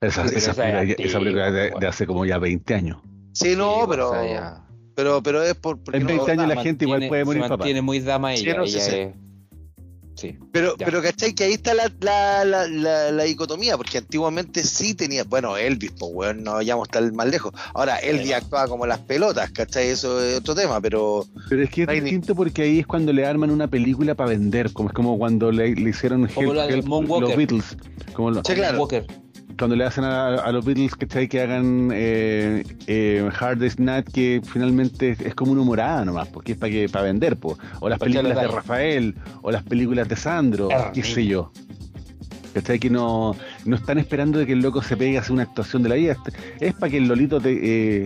Esa, 0.00 0.24
esa 0.26 0.38
esa 0.38 0.54
película, 0.54 0.82
es 0.82 0.90
esa 1.00 1.18
película 1.18 1.46
antigua, 1.46 1.62
de, 1.64 1.80
de 1.80 1.86
hace 1.88 2.06
como 2.06 2.24
ya 2.24 2.38
20 2.38 2.74
años. 2.74 2.98
Sí, 3.32 3.56
no, 3.56 3.80
Sí, 3.80 3.86
pero, 3.88 4.10
o 4.10 4.12
sea, 4.14 4.26
ya. 4.32 4.64
Pero, 4.98 5.22
pero 5.22 5.44
es 5.44 5.54
por, 5.54 5.78
En 5.92 6.02
no- 6.02 6.08
20 6.08 6.32
años 6.32 6.48
la 6.48 6.60
gente 6.60 6.84
igual 6.84 7.06
puede 7.06 7.24
morir, 7.24 7.40
Se 7.44 7.48
papá. 7.48 7.58
mantiene 7.58 7.82
muy 7.82 8.00
dama 8.00 8.34
Sí, 8.34 8.42
ella. 8.42 8.56
no, 8.56 8.66
sí, 8.66 8.74
ella 8.74 8.84
sí. 8.84 8.96
es- 8.96 9.14
Sí. 10.16 10.36
Pero, 10.50 10.74
Ya. 10.76 10.84
pero 10.84 11.00
¿cachai? 11.00 11.32
Que 11.32 11.44
ahí 11.44 11.52
está 11.52 11.74
la, 11.74 11.92
la, 12.00 12.44
la, 12.44 12.66
la, 12.66 13.12
la 13.12 13.22
dicotomía, 13.22 13.76
porque 13.76 13.98
antiguamente 13.98 14.64
sí 14.64 14.92
tenía, 14.94 15.22
bueno, 15.22 15.56
Elvis, 15.56 15.92
pues 15.96 16.10
weón, 16.12 16.42
no 16.42 16.54
vayamos 16.54 16.88
tan 16.88 17.14
más 17.14 17.28
lejos. 17.28 17.52
Ahora, 17.72 17.98
Elvis 17.98 18.32
actuaba 18.32 18.66
como 18.66 18.84
las 18.84 18.98
pelotas, 18.98 19.52
¿cachai? 19.52 19.86
Eso 19.90 20.20
es 20.20 20.38
otro 20.38 20.56
tema, 20.56 20.80
pero 20.80 21.24
Pero 21.48 21.62
es 21.62 21.70
que 21.70 21.82
es 21.84 21.88
distinto 22.02 22.34
porque 22.34 22.62
ahí 22.62 22.80
es 22.80 22.86
cuando 22.88 23.12
le 23.12 23.24
arman 23.24 23.50
una 23.52 23.68
película 23.68 24.16
para 24.16 24.30
vender, 24.30 24.72
como 24.72 24.88
es 24.88 24.94
como 24.96 25.16
cuando 25.18 25.52
le, 25.52 25.76
le 25.76 25.90
hicieron 25.90 26.26
Como 26.26 26.52
Help, 26.52 26.68
Help 26.72 26.86
Moonwalker. 26.86 27.28
los 27.28 27.36
Beatles, 27.36 27.76
como 28.12 28.32
lo- 28.32 28.42
Sí, 28.44 28.54
claro. 28.54 28.80
Walker. 28.80 29.06
Cuando 29.58 29.76
le 29.76 29.84
hacen 29.84 30.04
a, 30.04 30.36
a 30.36 30.52
los 30.52 30.64
Beatles 30.64 30.94
¿cachai? 30.94 31.28
que 31.28 31.40
hagan 31.42 31.90
eh, 31.92 32.64
eh, 32.86 33.28
Hard 33.38 33.58
Day's 33.58 33.78
Night, 33.78 34.08
que 34.12 34.40
finalmente 34.44 35.10
es, 35.10 35.20
es 35.20 35.34
como 35.34 35.52
una 35.52 35.62
humorada 35.62 36.04
nomás, 36.04 36.28
porque 36.28 36.52
es 36.52 36.58
para 36.58 36.70
que 36.72 36.88
para 36.88 37.04
vender, 37.04 37.36
po. 37.36 37.58
o 37.80 37.88
las 37.88 37.98
películas 37.98 38.40
de. 38.40 38.48
Rafael, 38.48 39.14
o 39.42 39.50
las 39.50 39.62
películas 39.64 40.08
de 40.08 40.16
Sandro, 40.16 40.68
Ah, 40.72 40.90
qué 40.94 41.02
sé 41.02 41.26
yo. 41.26 41.50
¿Cachai? 42.54 42.78
Que 42.78 42.88
no, 42.90 43.36
no 43.66 43.76
están 43.76 43.98
esperando 43.98 44.38
de 44.38 44.46
que 44.46 44.52
el 44.54 44.60
loco 44.60 44.82
se 44.82 44.96
pegue 44.96 45.18
a 45.18 45.20
hacer 45.20 45.32
una 45.32 45.42
actuación 45.42 45.82
de 45.82 45.88
la 45.90 45.94
vida. 45.96 46.16
Es 46.60 46.74
para 46.74 46.90
que 46.90 46.96
el 46.98 47.06
Lolito 47.06 47.40
te 47.40 47.50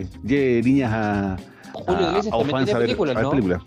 eh, 0.01 0.07
lleve 0.23 0.61
niñas 0.63 0.91
a, 0.93 1.37
Julio 1.73 2.07
a- 2.07 2.17
a 2.19 2.45
fans 2.45 2.69
a 2.73 2.77
ver- 2.77 2.87
películas, 2.87 3.15
a 3.15 3.19
ver 3.19 3.23
¿no? 3.23 3.29
películas. 3.31 3.61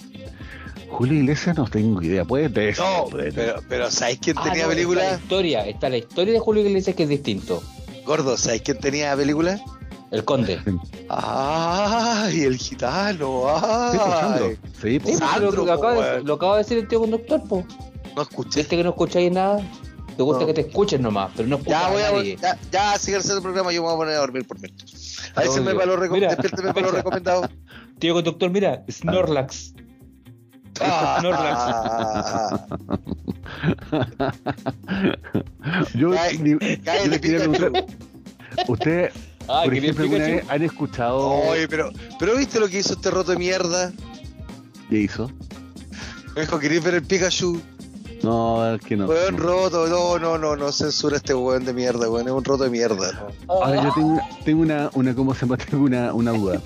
Julio 0.89 1.15
Iglesias 1.15 1.57
no 1.57 1.65
tengo 1.65 2.01
idea, 2.01 2.25
puede 2.25 2.49
ser, 2.75 2.79
no, 2.79 3.07
pero, 3.11 3.61
pero 3.69 3.91
¿sabes 3.91 4.19
quién 4.23 4.37
Ah, 4.39 4.45
tenía 4.45 4.53
no, 4.53 4.55
Está 4.55 4.69
la 4.69 4.75
película? 4.75 5.15
historia, 5.21 5.67
está 5.67 5.89
la 5.89 5.97
historia 5.97 6.33
de 6.35 6.39
Julio 6.39 6.65
Iglesias 6.65 6.95
que 6.95 7.03
es 7.03 7.09
distinto. 7.09 7.63
Gordo, 8.07 8.37
¿sabes 8.37 8.63
quién 8.63 8.79
tenía 8.79 9.17
película? 9.17 9.61
El 10.13 10.25
Conde. 10.25 10.61
¡Ay, 11.09 12.43
el 12.43 12.57
gitano! 12.57 13.45
¡Ay! 13.49 13.99
Sí, 14.01 14.59
pues. 14.61 14.81
Sí, 14.81 14.99
pues, 15.01 15.19
Sandro, 15.19 15.65
lo, 15.65 15.73
acaba 15.73 15.93
de, 15.95 15.99
weón. 15.99 16.27
lo 16.27 16.35
acaba 16.35 16.53
de 16.57 16.59
decir 16.63 16.79
el 16.79 16.87
tío 16.89 17.01
conductor, 17.01 17.43
po. 17.49 17.65
No 18.15 18.23
escuché. 18.23 18.61
Viste 18.61 18.77
que 18.77 18.85
no 18.85 18.91
escucháis 18.91 19.33
nada. 19.33 19.59
Te 20.17 20.23
gusta 20.23 20.41
No. 20.43 20.47
que 20.47 20.55
te 20.55 20.61
escuchen 20.63 21.03
nomás, 21.03 21.31
pero 21.37 21.49
no 21.49 21.57
escuchas 21.57 21.83
Ya 21.83 21.89
voy 21.91 22.03
a 22.03 22.09
a 22.09 22.13
nadie. 22.13 22.37
ya, 22.41 22.59
ya 22.73 22.99
sigue 22.99 23.17
el 23.19 23.43
programa, 23.43 23.73
yo 23.73 23.83
me 23.83 23.87
voy 23.89 23.95
a 23.95 23.99
poner 23.99 24.15
a 24.15 24.19
dormir 24.19 24.47
por 24.47 24.59
mientras. 24.61 25.19
Avísenme 25.35 25.71
Obvio. 25.73 25.75
para 25.81 25.87
los, 25.87 25.99
reco 26.01 26.15
Mira, 26.15 26.29
despiérteme 26.29 26.69
para 26.73 26.81
los 26.83 26.91
fecha. 26.93 26.97
recomendados. 27.03 27.51
Tío 27.99 28.15
conductor, 28.15 28.51
mira, 28.51 28.85
Snorlax. 28.91 29.75
Snorlax. 30.77 32.63
Ah, 35.63 35.83
Yo, 35.95 36.11
ni- 36.41 36.51
yo 36.51 37.07
les 37.09 37.21
quería 37.21 37.39
preguntar, 37.39 37.85
¿ustedes, 38.69 39.13
Ah, 39.49 39.63
por 39.65 39.75
ejemplo, 39.75 40.05
alguna 40.05 40.25
vez 40.27 40.45
han 40.49 40.63
escuchado 40.63 41.19
Oye, 41.29 41.69
pero, 41.69 41.91
pero 42.19 42.37
¿viste 42.37 42.59
lo 42.61 42.69
que 42.69 42.79
hizo 42.81 42.95
este 42.95 43.11
roto 43.11 43.33
de 43.33 43.39
mierda? 43.39 43.93
qué 44.91 44.99
hizo? 44.99 45.31
Me 46.35 46.43
dijo, 46.43 46.59
¿queréis 46.59 46.83
ver 46.85 46.95
el 46.95 47.03
Pikachu? 47.03 47.61
No, 48.23 48.75
es 48.75 48.81
que 48.83 48.97
no. 48.97 49.07
Weón 49.07 49.37
no. 49.37 49.43
roto, 49.43 49.87
no, 49.89 50.19
no, 50.19 50.39
no, 50.39 50.57
no 50.57 50.73
censura 50.73 51.17
este 51.17 51.35
weón 51.35 51.65
de 51.65 51.73
mierda, 51.73 52.09
weón, 52.11 52.27
es 52.27 52.33
un 52.33 52.45
roto 52.45 52.65
de 52.65 52.71
mierda. 52.71 53.27
Ahora 53.49 53.83
yo 53.85 53.93
tengo, 53.95 54.21
tengo 54.45 54.63
una, 54.63 54.91
una, 54.95 55.15
¿cómo 55.15 55.35
se 55.35 55.41
llama? 55.43 55.57
Tengo 55.71 55.85
una, 55.85 56.13
una 56.13 56.33
duda. 56.33 56.61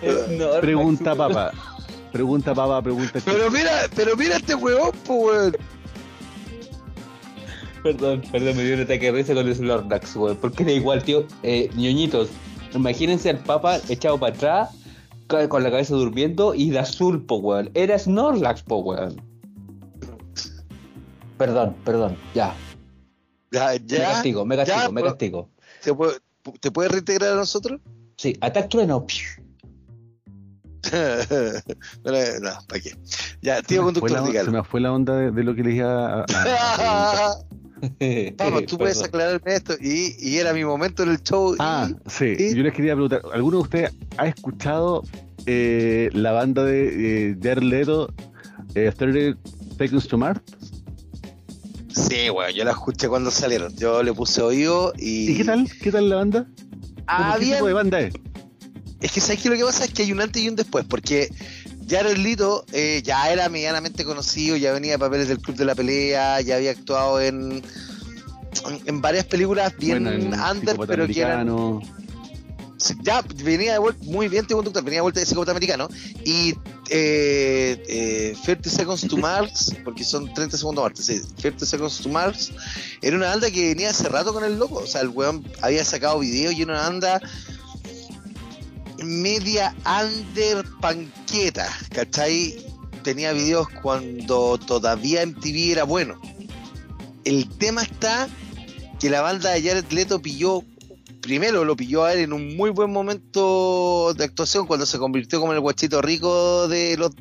Pregunta 0.60 1.14
papá. 1.14 1.52
Pregunta 2.12 2.54
papá, 2.54 2.82
pregunta 2.82 3.20
Pero 3.24 3.50
mira, 3.50 3.88
pero 3.94 4.16
mira 4.16 4.36
este 4.36 4.54
weón, 4.54 4.92
po, 5.06 5.14
weón. 5.14 5.56
Perdón, 7.82 8.22
perdón, 8.30 8.56
me 8.56 8.64
dio 8.64 8.74
un 8.74 8.82
ataque 8.82 9.06
de 9.06 9.12
risa 9.12 9.34
con 9.34 9.46
el 9.46 9.54
Snorlax, 9.54 10.16
weón. 10.16 10.36
Porque 10.36 10.64
era 10.64 10.72
igual, 10.72 11.02
tío. 11.02 11.24
Eh, 11.42 11.70
ñoñitos, 11.76 12.28
imagínense 12.74 13.30
al 13.30 13.38
Papa 13.38 13.80
echado 13.88 14.18
para 14.18 14.34
atrás, 14.34 14.70
con 15.48 15.62
la 15.62 15.70
cabeza 15.70 15.94
durmiendo 15.94 16.54
y 16.54 16.70
de 16.70 16.80
azul, 16.80 17.24
po, 17.24 17.36
weón. 17.36 17.70
Era 17.74 17.98
Snorlax, 17.98 18.62
po, 18.62 18.78
weón. 18.78 19.20
Perdón, 21.38 21.74
perdón, 21.84 22.16
ya. 22.34 22.54
Ya, 23.52 23.70
Me 23.70 23.80
ya. 23.86 24.10
castigo, 24.10 24.44
me 24.44 24.56
castigo, 24.56 24.78
ya, 24.80 24.90
me 24.90 25.02
castigo. 25.02 25.48
¿Te 25.82 25.94
puede, 25.94 26.18
¿Te 26.60 26.70
puedes 26.70 26.92
reintegrar 26.92 27.32
a 27.32 27.36
nosotros? 27.36 27.80
Sí, 28.16 28.36
ataque 28.40 28.68
trueno. 28.68 29.06
no, 32.04 32.12
no, 32.40 32.50
¿para 32.68 32.80
qué? 32.80 32.94
Ya, 33.42 33.62
tío 33.62 33.80
se 33.80 33.92
me 33.92 34.00
fue 34.00 34.08
conductor, 34.08 34.10
la- 34.10 34.20
Se 34.24 34.28
dígalo. 34.32 34.52
me 34.52 34.64
fue 34.64 34.80
la 34.80 34.92
onda 34.92 35.16
de, 35.16 35.30
de 35.30 35.44
lo 35.44 35.54
que 35.54 35.62
le 35.62 35.74
iba 35.74 36.20
a, 36.22 36.24
a- 36.32 37.30
a. 37.30 37.34
Vamos, 38.38 38.66
tú 38.66 38.76
puedes 38.78 39.02
aclararme 39.02 39.54
esto. 39.54 39.74
Y, 39.80 40.14
y 40.18 40.38
era 40.38 40.52
mi 40.52 40.64
momento 40.64 41.02
en 41.02 41.10
el 41.10 41.22
show. 41.22 41.54
y- 41.54 41.56
Ah, 41.60 41.88
sí. 42.06 42.34
¿Y? 42.38 42.54
Yo 42.54 42.62
les 42.62 42.72
quería 42.74 42.92
preguntar, 42.94 43.22
¿alguno 43.32 43.58
de 43.58 43.62
ustedes 43.62 43.92
ha 44.18 44.26
escuchado 44.26 45.02
eh, 45.46 46.10
la 46.12 46.32
banda 46.32 46.64
de 46.64 47.30
eh, 47.30 47.36
Jared 47.42 47.62
Leto, 47.62 48.12
eh, 48.74 48.92
30 48.96 49.38
Seconds 49.78 50.08
to 50.08 50.18
Mars? 50.18 50.40
Sí, 51.92 52.30
weón, 52.30 52.52
yo 52.52 52.64
la 52.64 52.70
escuché 52.72 53.08
cuando 53.08 53.30
salieron. 53.30 53.74
Yo 53.76 54.02
le 54.02 54.12
puse 54.12 54.40
oído 54.42 54.92
y. 54.96 55.32
¿Y 55.32 55.36
qué 55.38 55.44
tal? 55.44 55.68
¿Qué 55.82 55.90
tal 55.90 56.08
la 56.08 56.16
banda? 56.16 56.46
Ah, 57.06 57.32
¿Cómo- 57.34 57.38
¿Qué 57.46 57.54
tipo 57.54 57.66
de 57.66 57.72
banda 57.72 58.00
es? 58.00 58.14
Es 59.00 59.12
que 59.12 59.20
sabes 59.20 59.42
que 59.42 59.48
lo 59.48 59.56
que 59.56 59.64
pasa 59.64 59.84
es 59.84 59.92
que 59.92 60.02
hay 60.02 60.12
un 60.12 60.20
antes 60.20 60.42
y 60.42 60.48
un 60.48 60.56
después, 60.56 60.84
porque 60.88 61.32
Jared 61.88 62.18
Leto 62.18 62.64
eh, 62.72 63.02
ya 63.04 63.30
era 63.32 63.48
medianamente 63.48 64.04
conocido, 64.04 64.56
ya 64.56 64.72
venía 64.72 64.92
de 64.92 64.98
papeles 64.98 65.28
del 65.28 65.38
Club 65.38 65.56
de 65.56 65.64
la 65.64 65.74
Pelea, 65.74 66.40
ya 66.40 66.56
había 66.56 66.72
actuado 66.72 67.20
en, 67.20 67.62
en, 68.84 69.00
varias 69.00 69.24
películas 69.24 69.74
bien 69.78 70.04
Bueno, 70.04 70.50
under, 70.50 70.76
pero 70.86 71.06
que 71.06 71.20
eran 71.20 71.48
ya 73.02 73.22
venía 73.44 73.74
de 73.74 73.78
vuelta, 73.78 74.04
muy 74.04 74.28
bien 74.28 74.46
te 74.46 74.54
conductor, 74.54 74.82
venía 74.82 74.98
de 74.98 75.02
vuelta 75.02 75.20
de 75.20 75.26
psicópata 75.26 75.50
americano 75.50 75.88
y 76.24 76.54
eh, 76.88 77.82
eh, 77.88 78.36
30 78.42 78.70
Seconds 78.70 79.06
to 79.06 79.16
Mars, 79.16 79.74
porque 79.84 80.02
son 80.02 80.32
30 80.32 80.56
segundos 80.56 80.82
Marte, 80.82 81.02
sí, 81.02 81.20
30 81.40 81.66
Seconds 81.66 82.00
to 82.00 82.08
Mars, 82.08 82.52
era 83.02 83.16
una 83.16 83.28
banda 83.28 83.50
que 83.50 83.68
venía 83.68 83.90
hace 83.90 84.08
rato 84.08 84.32
con 84.32 84.44
el 84.44 84.58
loco, 84.58 84.76
o 84.76 84.86
sea, 84.86 85.02
el 85.02 85.08
weón 85.08 85.44
había 85.60 85.84
sacado 85.84 86.18
videos 86.20 86.54
y 86.54 86.62
era 86.62 86.72
una 86.72 86.82
banda 86.82 87.20
media 89.02 89.74
under 89.84 90.64
panqueta, 90.80 91.66
¿cachai? 91.94 92.64
Tenía 93.02 93.32
videos 93.32 93.68
cuando 93.82 94.58
todavía 94.58 95.24
MTV 95.24 95.72
era 95.72 95.84
bueno. 95.84 96.20
El 97.24 97.48
tema 97.48 97.82
está 97.82 98.28
que 98.98 99.10
la 99.10 99.22
banda 99.22 99.50
de 99.50 99.62
Jared 99.62 99.90
Leto 99.90 100.20
pilló 100.20 100.62
primero 101.20 101.64
lo 101.64 101.76
pilló 101.76 102.04
a 102.04 102.14
él 102.14 102.20
en 102.20 102.32
un 102.32 102.56
muy 102.56 102.70
buen 102.70 102.90
momento 102.90 104.14
de 104.14 104.24
actuación 104.24 104.66
cuando 104.66 104.86
se 104.86 104.98
convirtió 104.98 105.40
como 105.40 105.52
el 105.52 105.60
guachito 105.60 106.02
rico 106.02 106.66
de 106.68 106.96
los 106.96 107.12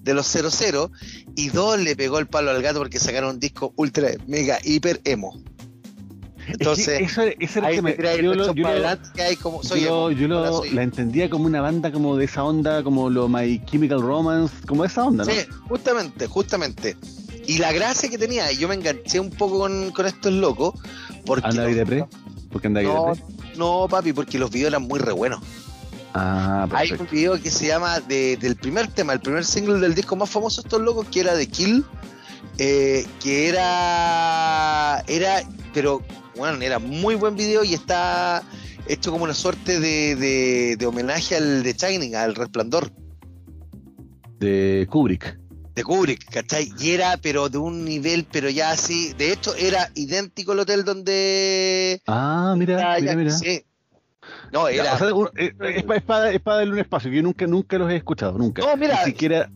de 0.00 0.14
los 0.14 0.26
00 0.26 0.90
y 1.36 1.48
dos 1.50 1.78
le 1.78 1.94
pegó 1.94 2.18
el 2.18 2.26
palo 2.26 2.50
al 2.50 2.62
gato 2.62 2.78
porque 2.78 2.98
sacaron 2.98 3.30
un 3.34 3.40
disco 3.40 3.72
ultra 3.76 4.10
mega 4.26 4.58
hiper 4.64 5.00
emo 5.04 5.40
entonces 6.48 6.88
es 6.88 6.96
que 7.14 7.36
eso, 7.44 7.58
era 7.60 7.70
que 7.70 7.82
me 7.82 7.96
yo 7.96 8.34
lo- 8.34 8.52
yo 8.54 8.64
lo- 8.68 9.38
como 9.40 9.62
soy 9.62 9.82
yo, 9.82 10.10
emo, 10.10 10.18
yo 10.20 10.28
lo- 10.28 10.58
soy 10.58 10.70
la 10.70 10.82
entendía 10.82 11.30
como 11.30 11.44
una 11.46 11.60
banda 11.60 11.92
como 11.92 12.16
de 12.16 12.24
esa 12.24 12.42
onda, 12.44 12.82
como 12.82 13.10
lo 13.10 13.28
My 13.28 13.60
Chemical 13.66 14.00
Romance, 14.02 14.54
como 14.66 14.84
esa 14.84 15.04
onda, 15.04 15.24
¿no? 15.24 15.30
Sí, 15.30 15.38
justamente, 15.68 16.26
justamente. 16.26 16.96
Y 17.46 17.58
la 17.58 17.72
gracia 17.72 18.08
que 18.08 18.18
tenía, 18.18 18.50
y 18.52 18.56
yo 18.58 18.68
me 18.68 18.74
enganché 18.74 19.18
un 19.20 19.30
poco 19.30 19.58
con, 19.60 19.90
con 19.92 20.06
estos 20.06 20.32
locos, 20.32 20.74
porque 21.26 21.48
¿Anda 21.48 21.64
los- 21.66 21.74
de 21.76 21.86
pre? 21.86 22.04
Porque 22.52 22.66
anda 22.66 22.82
no, 22.82 23.12
no, 23.56 23.86
papi, 23.88 24.12
porque 24.12 24.38
los 24.38 24.50
videos 24.50 24.68
eran 24.68 24.82
muy 24.82 24.98
re 25.00 25.12
buenos. 25.12 25.40
Ah, 26.14 26.68
Hay 26.72 26.92
un 26.92 27.08
video 27.10 27.40
que 27.40 27.50
se 27.50 27.66
llama 27.68 27.98
de- 28.00 28.36
del 28.36 28.54
primer 28.56 28.86
tema, 28.88 29.14
el 29.14 29.20
primer 29.20 29.44
single 29.46 29.78
del 29.80 29.94
disco 29.94 30.14
más 30.14 30.28
famoso 30.28 30.60
de 30.60 30.66
estos 30.68 30.82
locos, 30.82 31.06
que 31.10 31.20
era 31.20 31.34
de 31.34 31.46
Kill, 31.48 31.84
eh, 32.58 33.06
que 33.22 33.48
era, 33.48 35.02
era, 35.06 35.42
pero 35.72 36.02
bueno, 36.36 36.60
era 36.62 36.78
muy 36.78 37.14
buen 37.14 37.36
video 37.36 37.64
y 37.64 37.74
está 37.74 38.42
hecho 38.86 39.10
como 39.12 39.24
una 39.24 39.34
suerte 39.34 39.78
de, 39.80 40.16
de- 40.16 40.76
de 40.78 40.86
homenaje 40.86 41.36
al 41.36 41.62
de 41.62 41.72
Shining, 41.74 42.14
al 42.16 42.34
Resplandor 42.34 42.90
De 44.38 44.86
Kubrick. 44.90 45.38
de 45.74 45.84
Kubrick, 45.84 46.24
¿cachai? 46.30 46.72
Y 46.80 46.90
era, 46.90 47.16
pero 47.16 47.48
de 47.48 47.58
un 47.58 47.84
nivel, 47.84 48.26
pero 48.30 48.50
ya 48.50 48.70
así, 48.72 49.12
de 49.14 49.32
hecho 49.32 49.54
era 49.54 49.88
idéntico 49.94 50.52
al 50.52 50.60
hotel 50.60 50.84
donde... 50.84 52.00
Ah, 52.06 52.54
mira, 52.58 52.96
mira, 53.00 53.14
mira. 53.16 53.30
sí. 53.30 53.62
No, 54.52 54.68
Ya, 54.70 54.82
era... 54.82 54.94
o 54.94 54.98
sea, 54.98 55.14
un- 55.14 55.30
eh, 55.36 55.52
es, 55.76 55.82
para, 55.84 55.96
es 55.98 56.02
para- 56.04 56.32
es 56.32 56.40
para 56.40 56.56
darle 56.58 56.72
un 56.72 56.78
espacio, 56.80 57.10
que 57.10 57.16
yo 57.16 57.22
nunca, 57.22 57.46
nunca 57.46 57.78
los 57.78 57.90
he 57.90 57.96
escuchado, 57.96 58.36
nunca. 58.38 58.62
No, 58.62 58.76
mira, 58.76 58.98
Ni 59.04 59.12
siquiera. 59.12 59.50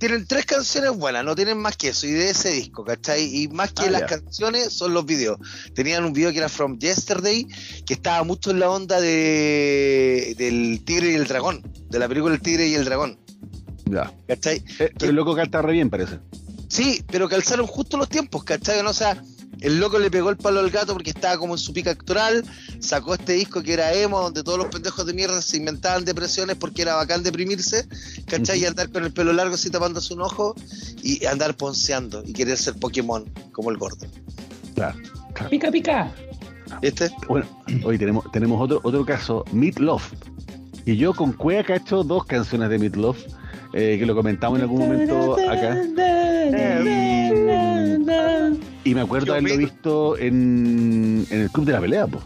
Tienen 0.00 0.26
tres 0.26 0.46
canciones 0.46 0.90
buenas, 0.96 1.24
no 1.24 1.36
tienen 1.36 1.58
más 1.58 1.76
que 1.76 1.88
eso, 1.90 2.06
y 2.06 2.10
de 2.10 2.30
ese 2.30 2.50
disco, 2.50 2.84
¿cachai? 2.84 3.22
Y 3.42 3.48
más 3.48 3.72
que 3.72 3.84
Ah, 3.84 3.90
las 3.90 4.02
canciones 4.04 4.72
son 4.72 4.92
los 4.94 5.04
videos. 5.06 5.38
Tenían 5.74 6.04
un 6.04 6.12
video 6.12 6.32
que 6.32 6.38
era 6.38 6.48
From 6.48 6.78
Yesterday, 6.78 7.46
que 7.86 7.94
estaba 7.94 8.24
mucho 8.24 8.50
en 8.50 8.58
la 8.60 8.70
onda 8.70 9.00
de 9.00 10.34
del 10.38 10.82
Tigre 10.84 11.12
y 11.12 11.14
el 11.14 11.26
Dragón, 11.26 11.62
de 11.88 11.98
la 11.98 12.08
película 12.08 12.34
El 12.34 12.40
Tigre 12.40 12.66
y 12.66 12.74
el 12.74 12.84
Dragón, 12.84 13.18
Ya. 13.84 14.12
¿cachai? 14.26 14.64
Eh, 14.80 14.90
el 15.00 15.14
loco 15.14 15.36
canta 15.36 15.62
re 15.62 15.72
bien, 15.74 15.90
parece. 15.90 16.18
Sí, 16.68 17.04
pero 17.10 17.28
calzaron 17.28 17.66
justo 17.66 17.96
los 17.96 18.08
tiempos, 18.08 18.42
¿cachai? 18.44 18.82
No, 18.82 18.90
o 18.90 18.94
sea, 18.94 19.22
el 19.60 19.78
loco 19.78 19.98
le 19.98 20.10
pegó 20.10 20.30
el 20.30 20.36
palo 20.36 20.60
al 20.60 20.70
gato 20.70 20.92
porque 20.92 21.10
estaba 21.10 21.36
como 21.38 21.54
en 21.54 21.58
su 21.58 21.72
pica 21.72 21.90
actoral, 21.90 22.44
sacó 22.78 23.14
este 23.14 23.34
disco 23.34 23.62
que 23.62 23.74
era 23.74 23.92
emo, 23.92 24.20
donde 24.20 24.42
todos 24.42 24.58
los 24.58 24.68
pendejos 24.68 25.06
de 25.06 25.12
mierda 25.12 25.40
se 25.42 25.56
inventaban 25.58 26.04
depresiones 26.04 26.56
porque 26.56 26.82
era 26.82 26.94
bacán 26.94 27.22
deprimirse, 27.22 27.86
¿cachai? 28.26 28.60
Y 28.60 28.66
andar 28.66 28.90
con 28.90 29.04
el 29.04 29.12
pelo 29.12 29.32
largo 29.32 29.54
así 29.54 29.70
tapándose 29.70 30.14
un 30.14 30.22
ojo 30.22 30.54
y 31.02 31.24
andar 31.26 31.56
ponceando 31.56 32.22
y 32.24 32.32
querer 32.32 32.56
ser 32.56 32.74
Pokémon, 32.74 33.24
como 33.52 33.70
el 33.70 33.76
gordo. 33.76 34.06
Claro. 34.74 34.98
Pica, 35.50 35.70
pica. 35.70 36.12
¿Viste? 36.80 37.10
Bueno, 37.28 37.46
hoy 37.84 37.98
tenemos, 37.98 38.30
tenemos 38.32 38.60
otro, 38.60 38.80
otro 38.82 39.04
caso, 39.04 39.44
Meat 39.52 39.78
Love. 39.78 40.12
Y 40.86 40.96
yo 40.96 41.12
con 41.12 41.32
Cuea 41.32 41.64
he 41.68 41.76
hecho 41.76 42.02
dos 42.02 42.24
canciones 42.24 42.70
de 42.70 42.78
Meat 42.78 42.96
Love, 42.96 43.18
eh, 43.74 43.96
que 43.98 44.06
lo 44.06 44.14
comentamos 44.14 44.58
en 44.58 44.62
algún 44.62 44.78
momento 44.80 45.36
acá. 45.48 45.76
Y 48.84 48.94
me 48.94 49.02
acuerdo 49.02 49.32
haberlo 49.32 49.50
vi- 49.56 49.64
visto 49.64 50.16
en, 50.18 51.26
en 51.30 51.40
el 51.42 51.50
Club 51.50 51.66
de 51.66 51.72
la 51.72 51.80
Pelea, 51.80 52.06
pues. 52.06 52.24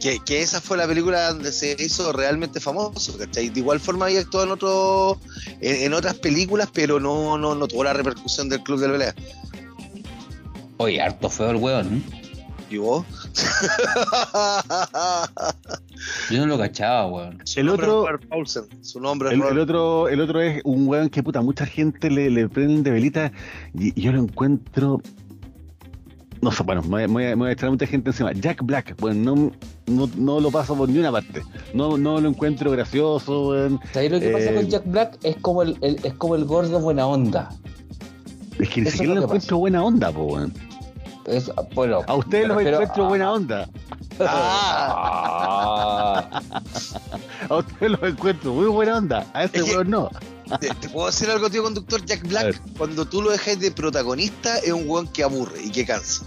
Que, 0.00 0.20
que 0.24 0.42
esa 0.42 0.60
fue 0.60 0.76
la 0.76 0.86
película 0.86 1.32
donde 1.32 1.50
se 1.50 1.74
hizo 1.78 2.12
realmente 2.12 2.60
famoso, 2.60 3.18
¿cachai? 3.18 3.48
De 3.48 3.58
igual 3.60 3.80
forma 3.80 4.04
había 4.06 4.20
actuado 4.20 4.46
en 4.46 4.52
otro, 4.52 5.18
en, 5.60 5.76
en 5.86 5.92
otras 5.94 6.14
películas, 6.14 6.68
pero 6.72 7.00
no, 7.00 7.36
no, 7.36 7.54
no 7.56 7.66
tuvo 7.66 7.82
la 7.82 7.94
repercusión 7.94 8.48
del 8.48 8.62
Club 8.62 8.78
de 8.78 8.86
la 8.86 8.92
Pelea. 8.92 9.14
Oye, 10.76 11.00
harto 11.02 11.28
feo 11.28 11.50
el 11.50 11.56
weón. 11.56 12.04
¿Y 12.70 12.76
vos? 12.76 13.04
Yo 16.30 16.38
no 16.38 16.46
lo 16.46 16.58
cachaba, 16.58 17.06
weón. 17.06 17.40
Su 17.44 17.60
El 17.60 17.68
otro- 17.70 18.06
Paulsen. 18.28 18.64
Su 18.82 19.00
nombre 19.00 19.30
el 19.34 19.58
otro, 19.58 20.08
el 20.08 20.20
otro 20.20 20.40
es 20.40 20.60
un 20.64 20.86
weón 20.86 21.08
que 21.08 21.22
puta, 21.22 21.40
mucha 21.40 21.66
gente 21.66 22.10
le, 22.10 22.30
le 22.30 22.48
prende 22.48 22.90
velita 22.90 23.32
y, 23.74 23.98
y 23.98 24.02
yo 24.02 24.12
lo 24.12 24.20
encuentro. 24.20 25.00
No 26.40 26.52
sé, 26.52 26.62
bueno, 26.62 26.82
me, 26.82 26.88
voy 26.88 27.02
a- 27.02 27.08
me 27.08 27.12
voy 27.14 27.24
a- 27.24 27.28
me 27.30 27.34
voy 27.36 27.48
a 27.48 27.52
echar 27.52 27.70
mucha 27.70 27.86
gente 27.86 28.10
encima. 28.10 28.32
Jack 28.32 28.62
Black, 28.64 28.94
bueno, 29.00 29.34
no, 29.34 29.50
no, 29.86 30.08
no 30.16 30.40
lo 30.40 30.50
paso 30.50 30.76
por 30.76 30.88
ni 30.88 30.98
una 30.98 31.10
parte. 31.10 31.42
No, 31.74 31.96
no 31.98 32.20
lo 32.20 32.28
encuentro 32.28 32.70
gracioso, 32.70 33.48
weón. 33.48 33.80
¿Sabes 33.92 34.12
lo 34.12 34.20
que 34.20 34.30
pasa 34.30 34.50
Eh, 34.50 34.54
con 34.54 34.68
Jack 34.68 34.82
Black? 34.86 35.18
Es 35.22 35.36
como 35.36 35.62
el, 35.62 35.76
el- 35.80 35.98
es 36.04 36.14
como 36.14 36.36
el 36.36 36.44
gordo 36.44 36.78
buena 36.80 37.06
onda. 37.06 37.48
Es 38.58 38.68
que 38.70 38.80
ni 38.82 38.88
Eso 38.88 38.96
siquiera 38.98 39.14
lo 39.16 39.22
encuentro 39.24 39.58
buena 39.58 39.84
onda, 39.84 40.12
po, 40.12 40.24
weón. 40.24 40.52
Es, 41.26 41.50
bueno, 41.74 42.00
A 42.06 42.14
ustedes 42.14 42.48
los 42.48 42.60
encuentro 42.62 43.04
a- 43.04 43.08
buena 43.08 43.32
onda. 43.32 43.68
Ah. 44.20 46.28
A 47.48 47.54
ustedes 47.56 47.92
los 47.92 48.02
encuentro 48.02 48.52
muy 48.52 48.66
buena 48.66 48.96
onda. 48.98 49.26
A 49.32 49.44
este 49.44 49.58
Es 49.58 49.64
que- 49.64 49.70
weón 49.72 49.90
no. 49.90 50.10
¿Te, 50.60 50.68
te 50.74 50.88
puedo 50.88 51.06
decir 51.06 51.30
algo, 51.30 51.50
tío 51.50 51.62
conductor? 51.62 52.04
Jack 52.04 52.26
Black, 52.26 52.60
cuando 52.76 53.04
tú 53.04 53.22
lo 53.22 53.30
dejas 53.30 53.60
de 53.60 53.70
protagonista, 53.70 54.58
es 54.58 54.72
un 54.72 54.88
weón 54.88 55.08
que 55.08 55.22
aburre 55.22 55.62
y 55.62 55.70
que 55.70 55.84
cansa. 55.84 56.26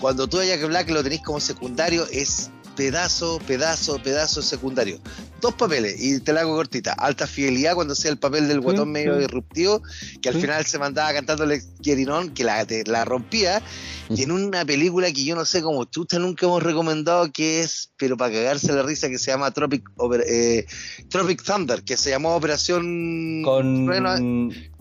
Cuando 0.00 0.26
tú 0.26 0.38
a 0.38 0.44
Jack 0.44 0.66
Black 0.66 0.88
lo 0.90 1.02
tenés 1.02 1.20
como 1.22 1.40
secundario, 1.40 2.06
es 2.10 2.50
pedazo, 2.80 3.38
pedazo, 3.46 3.98
pedazo 4.02 4.40
secundario. 4.40 4.98
Dos 5.42 5.52
papeles, 5.54 5.96
y 6.02 6.18
te 6.20 6.32
la 6.32 6.40
hago 6.40 6.54
cortita. 6.56 6.94
Alta 6.94 7.26
fidelidad 7.26 7.74
cuando 7.74 7.94
sea 7.94 8.10
el 8.10 8.18
papel 8.18 8.48
del 8.48 8.60
guatón 8.62 8.86
Sí, 8.86 8.92
medio 8.92 9.14
sí. 9.16 9.20
disruptivo, 9.20 9.82
que 10.22 10.30
al 10.30 10.36
Sí. 10.36 10.40
final 10.40 10.64
se 10.64 10.78
mandaba 10.78 11.12
cantándole 11.12 11.60
Querinón, 11.82 12.30
que 12.32 12.42
la, 12.42 12.64
te- 12.64 12.84
la 12.84 13.04
rompía. 13.04 13.60
Y 14.08 14.22
en 14.22 14.32
una 14.32 14.64
película 14.64 15.12
que 15.12 15.22
yo 15.24 15.34
no 15.36 15.44
sé 15.44 15.60
cómo 15.62 15.84
chuta 15.84 16.18
nunca 16.18 16.46
hemos 16.46 16.62
recomendado, 16.62 17.30
que 17.30 17.60
es, 17.60 17.92
pero 17.98 18.16
para 18.16 18.32
cagarse 18.32 18.72
la 18.72 18.82
risa, 18.82 19.10
que 19.10 19.18
se 19.18 19.30
llama 19.30 19.50
Tropic, 19.50 19.88
Oper- 19.98 20.24
eh, 20.26 20.64
Tropic 21.10 21.42
Thunder, 21.44 21.82
que 21.84 21.98
se 21.98 22.08
llamó 22.10 22.34
Operación 22.34 23.42
con, 23.44 23.84
Trueno, 23.84 24.14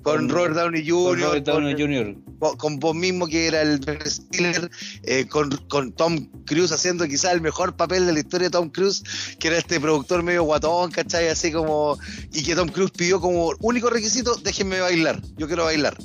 con 0.03 0.29
Robert 0.29 0.55
Downey 0.55 0.87
con 0.87 0.99
Jr., 1.05 1.19
Robert 1.21 1.45
Downey 1.45 1.73
con, 1.75 1.81
Jr. 1.81 2.15
con- 2.39 2.57
con 2.57 2.79
vos 2.79 2.95
mismo 2.95 3.27
que 3.27 3.47
era 3.47 3.61
el 3.61 3.79
Stiller, 4.05 4.69
eh, 5.03 5.25
con, 5.27 5.49
con 5.69 5.91
Tom 5.93 6.27
Cruise 6.45 6.71
haciendo 6.71 7.05
quizás 7.07 7.33
el 7.33 7.41
mejor 7.41 7.75
papel 7.75 8.05
de 8.05 8.13
la 8.13 8.19
historia 8.19 8.47
de 8.47 8.51
Tom 8.51 8.69
Cruise, 8.69 9.03
que 9.39 9.49
era 9.49 9.57
este 9.57 9.79
productor 9.79 10.23
medio 10.23 10.43
guatón, 10.43 10.91
¿cachai? 10.91 11.27
Así 11.27 11.51
como, 11.51 11.97
y 12.33 12.43
que 12.43 12.55
Tom 12.55 12.69
Cruise 12.69 12.91
pidió 12.91 13.19
como 13.19 13.51
único 13.59 13.89
requisito, 13.89 14.35
déjenme 14.43 14.79
bailar, 14.79 15.21
yo 15.37 15.47
quiero 15.47 15.65
bailar. 15.65 15.97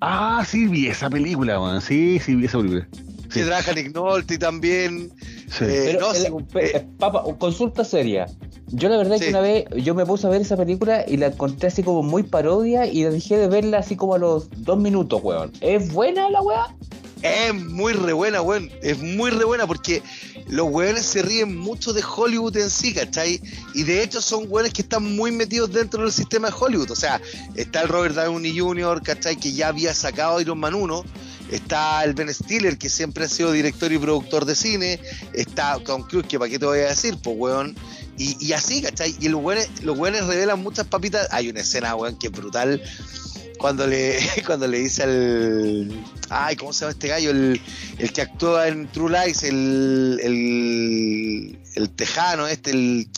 Ah, 0.00 0.44
sí, 0.48 0.66
vi 0.66 0.88
esa 0.88 1.08
película, 1.08 1.60
weón. 1.60 1.80
Sí, 1.80 2.18
sí, 2.24 2.34
vi 2.34 2.44
esa 2.46 2.58
película. 2.58 2.88
Sí. 3.30 3.40
Que 3.40 3.44
trabaja 3.44 3.72
Nick 3.72 3.94
Nolte 3.94 4.38
también. 4.38 5.10
Sí. 5.50 5.64
Eh, 5.64 5.82
Pero, 5.86 6.00
no, 6.00 6.12
el- 6.12 6.22
sí, 6.22 6.28
eh, 6.60 6.86
papa, 6.98 7.24
consulta 7.38 7.84
seria. 7.84 8.26
Yo 8.68 8.88
la 8.88 8.96
verdad 8.96 9.16
Sí. 9.18 9.24
que 9.24 9.30
una 9.30 9.40
vez 9.40 9.64
yo 9.76 9.94
me 9.94 10.04
puse 10.04 10.26
a 10.26 10.30
ver 10.30 10.40
esa 10.40 10.56
película 10.56 11.04
y 11.06 11.16
la 11.18 11.26
encontré 11.28 11.68
así 11.68 11.82
como 11.82 12.02
muy 12.02 12.24
parodia 12.24 12.86
y 12.86 13.04
la 13.04 13.10
dejé 13.10 13.36
de 13.36 13.46
verla 13.48 13.78
así 13.78 13.94
como 13.96 14.14
a 14.14 14.18
los 14.18 14.48
dos 14.56 14.78
minutos, 14.78 15.20
weón. 15.22 15.52
¿Es 15.60 15.92
buena 15.92 16.28
la 16.30 16.42
weá? 16.42 16.74
Es 17.22 17.54
muy 17.54 17.92
re 17.92 18.12
buena, 18.12 18.42
weón. 18.42 18.70
Es 18.82 18.98
muy 19.00 19.30
re 19.30 19.44
buena 19.44 19.66
porque 19.66 20.02
los 20.48 20.68
weones 20.70 21.06
se 21.06 21.22
ríen 21.22 21.56
mucho 21.56 21.92
de 21.92 22.02
Hollywood 22.04 22.56
en 22.56 22.68
sí, 22.70 22.92
¿cachai? 22.92 23.40
Y 23.74 23.84
de 23.84 24.02
hecho 24.02 24.20
son 24.20 24.46
weones 24.48 24.72
que 24.72 24.82
están 24.82 25.16
muy 25.16 25.30
metidos 25.32 25.72
dentro 25.72 26.02
del 26.02 26.12
sistema 26.12 26.48
de 26.50 26.54
Hollywood. 26.58 26.90
O 26.90 26.96
sea, 26.96 27.20
está 27.54 27.82
el 27.82 27.88
Robert 27.88 28.14
Downey 28.16 28.58
Jr., 28.58 29.00
¿cachai? 29.02 29.36
Que 29.36 29.52
ya 29.52 29.68
había 29.68 29.94
sacado 29.94 30.40
Iron 30.40 30.58
Man 30.58 30.74
1. 30.74 31.04
Está 31.50 32.02
el 32.04 32.14
Ben 32.14 32.32
Stiller, 32.32 32.76
que 32.76 32.88
siempre 32.88 33.24
ha 33.24 33.28
sido 33.28 33.52
director 33.52 33.92
y 33.92 33.98
productor 33.98 34.44
de 34.44 34.56
cine. 34.56 35.00
Está 35.32 35.78
Tom 35.84 36.02
Cruise, 36.02 36.26
que 36.26 36.38
para 36.38 36.50
qué 36.50 36.58
te 36.58 36.66
voy 36.66 36.80
a 36.80 36.88
decir, 36.88 37.16
pues, 37.22 37.36
weón. 37.38 37.76
Y, 38.18 38.36
y 38.44 38.52
así, 38.52 38.82
¿cachai? 38.82 39.14
Y 39.20 39.28
los 39.28 39.42
weones, 39.42 39.68
los 39.82 39.96
weones 39.98 40.26
revelan 40.26 40.62
muchas 40.62 40.86
papitas. 40.86 41.28
Hay 41.30 41.48
una 41.48 41.60
escena, 41.60 41.94
weón, 41.94 42.18
que 42.18 42.28
es 42.28 42.32
brutal. 42.32 42.82
Cuando 43.58 43.86
le, 43.86 44.18
cuando 44.46 44.66
le 44.66 44.78
dice 44.78 45.04
al. 45.04 46.04
Ay, 46.30 46.56
¿cómo 46.56 46.72
se 46.72 46.80
llama 46.80 46.92
este 46.92 47.08
gallo? 47.08 47.30
El, 47.30 47.60
el 47.98 48.12
que 48.12 48.22
actúa 48.22 48.68
en 48.68 48.88
True 48.88 49.10
Lies, 49.10 49.44
el, 49.44 50.18
el, 50.22 51.58
el 51.74 51.90
tejano, 51.90 52.48
este, 52.48 52.72
el. 52.72 53.08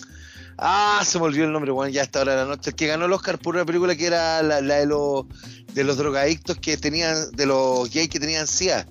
Ah, 0.59 1.03
se 1.07 1.18
me 1.18 1.26
olvidó 1.26 1.45
el 1.45 1.53
nombre, 1.53 1.70
weón, 1.70 1.93
ya 1.93 2.01
a 2.01 2.05
esta 2.05 2.20
hora 2.20 2.33
de 2.33 2.39
la 2.43 2.45
noche. 2.45 2.70
El 2.70 2.76
que 2.76 2.89
ganó 2.89 3.07
el 3.07 3.12
Oscar 3.12 3.39
por 3.39 3.55
una 3.55 3.64
película 3.64 3.95
que 3.95 4.07
era 4.07 4.43
la, 4.43 4.61
la 4.61 4.74
de 4.74 4.87
los 4.87 5.26
de 5.75 5.85
los 5.85 5.97
drogadictos 5.97 6.59
que 6.59 6.77
tenían, 6.77 7.31
de 7.33 7.47
los 7.47 7.91
gays 7.91 8.09
que 8.09 8.21
tenían 8.21 8.47
CIA. 8.47 8.87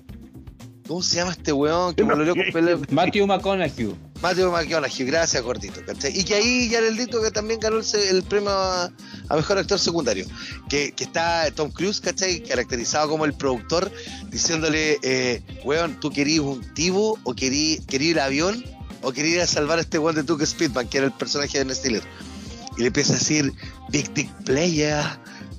¿Cómo 0.86 1.02
se 1.02 1.16
llama 1.16 1.32
este 1.32 1.52
weón? 1.52 1.94
Que 1.94 2.02
Matthew 2.90 3.26
McConaughey. 3.26 3.94
Matthew 4.22 4.50
McConaughey, 4.50 5.06
gracias, 5.06 5.42
gordito. 5.42 5.82
¿cachai? 5.84 6.18
Y 6.18 6.24
que 6.24 6.34
ahí 6.34 6.70
ya 6.70 6.78
el 6.78 6.96
Dito 6.96 7.22
que 7.22 7.30
también 7.30 7.60
ganó 7.60 7.78
el, 7.78 8.22
premio 8.22 8.50
a, 8.50 8.90
a 9.28 9.36
mejor 9.36 9.58
actor 9.58 9.78
secundario. 9.78 10.24
Que, 10.70 10.92
que 10.92 11.04
está 11.04 11.50
Tom 11.50 11.70
Cruise, 11.70 12.00
¿cachai? 12.00 12.42
Caracterizado 12.42 13.10
como 13.10 13.26
el 13.26 13.34
productor, 13.34 13.92
diciéndole, 14.30 14.98
eh, 15.02 15.42
weón, 15.62 16.00
¿tú 16.00 16.10
querías 16.10 16.40
un 16.40 16.62
tibo 16.72 17.18
o 17.22 17.34
querías 17.34 17.84
querí 17.84 18.12
el 18.12 18.18
avión 18.18 18.64
o 19.02 19.12
querías 19.12 19.34
ir 19.34 19.40
a 19.42 19.46
salvar 19.46 19.78
a 19.78 19.82
este 19.82 19.98
weón 19.98 20.16
de 20.16 20.22
Duke 20.22 20.46
Speedman, 20.46 20.88
que 20.88 20.98
era 20.98 21.06
el 21.06 21.12
personaje 21.12 21.58
de 21.58 21.64
Ben 21.64 21.76
Stiller? 21.76 22.02
Y 22.78 22.80
le 22.80 22.86
empieza 22.86 23.12
a 23.12 23.18
decir, 23.18 23.52
Big 23.90 24.10
Dick 24.14 24.32
Player, 24.44 25.04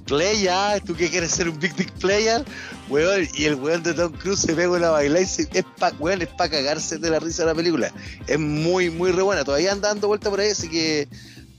Player, 0.10 0.82
¿tú 0.84 0.96
qué 0.96 1.10
quieres 1.10 1.32
ser 1.32 1.48
un 1.48 1.60
Big 1.60 1.76
Dick 1.76 1.92
Player? 1.94 2.44
Weón, 2.90 3.28
y 3.36 3.46
el 3.46 3.56
weón 3.56 3.84
de 3.84 3.94
Tom 3.94 4.12
Cruise 4.14 4.40
se 4.42 4.56
pega 4.56 4.72
una 4.72 4.90
baila 4.90 5.22
y 5.22 5.26
se- 5.28 5.48
es 5.54 5.64
pa, 5.78 5.94
weón, 6.00 6.22
es 6.24 6.28
pa 6.30 6.50
cagarse 6.50 6.98
de 6.98 7.10
la 7.12 7.20
risa 7.20 7.44
de 7.44 7.50
la 7.50 7.56
película. 7.56 7.94
Es 8.28 8.40
muy, 8.40 8.90
muy 8.90 9.12
re 9.12 9.22
buena. 9.22 9.46
Todavía 9.46 9.72
anda 9.72 9.90
dando 9.90 10.08
vuelta 10.08 10.30
por 10.32 10.40
ahí, 10.40 10.50
así 10.50 10.68
que 10.68 11.08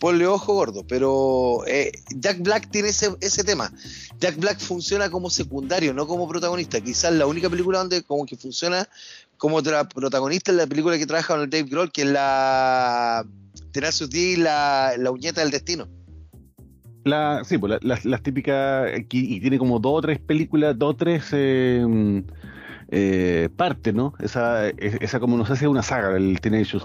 ponle 0.00 0.26
ojo 0.26 0.52
gordo. 0.54 0.84
Pero 0.88 1.62
eh, 1.68 1.92
Jack 2.16 2.40
Black 2.42 2.70
tiene 2.70 2.88
ese, 2.88 3.14
ese 3.20 3.44
tema. 3.44 3.72
Jack 4.18 4.36
Black 4.36 4.58
funciona 4.58 5.08
como 5.10 5.30
secundario, 5.30 5.94
no 5.94 6.06
como 6.08 6.28
protagonista. 6.28 6.80
Quizás 6.80 7.12
la 7.12 7.26
única 7.26 7.48
película 7.48 7.78
donde 7.78 8.02
como 8.02 8.26
que 8.26 8.36
funciona 8.36 8.88
como 9.38 9.62
protagonista 9.62 10.50
en 10.50 10.56
la 10.58 10.66
película 10.66 10.98
que 10.98 11.06
trabaja 11.06 11.34
con 11.34 11.42
el 11.42 11.48
Dave 11.50 11.68
Grohl, 11.70 11.92
que 11.92 12.02
es 12.02 12.08
la 12.08 13.24
Tenacious 13.72 14.10
D 14.10 14.36
la, 14.38 14.94
la 14.98 15.10
uñeta 15.12 15.40
del 15.40 15.50
destino. 15.52 15.88
La, 17.04 17.42
sí, 17.44 17.56
pues 17.58 17.70
la- 17.70 17.78
las, 17.82 18.04
las 18.04 18.22
típicas. 18.22 18.90
Y 19.10 19.40
tiene 19.40 19.58
como 19.58 19.78
dos 19.78 19.92
o 19.98 20.00
tres 20.02 20.18
películas, 20.18 20.78
dos 20.78 20.90
o 20.94 20.96
tres 20.96 21.24
eh, 21.32 22.22
eh, 22.90 23.48
partes, 23.56 23.94
¿no? 23.94 24.12
Esa, 24.18 24.68
es- 24.68 24.96
esa 25.00 25.18
como 25.20 25.36
no 25.36 25.46
sé 25.46 25.56
si 25.56 25.64
es 25.64 25.70
una 25.70 25.82
saga, 25.82 26.16
el 26.16 26.40
Tenacious 26.40 26.82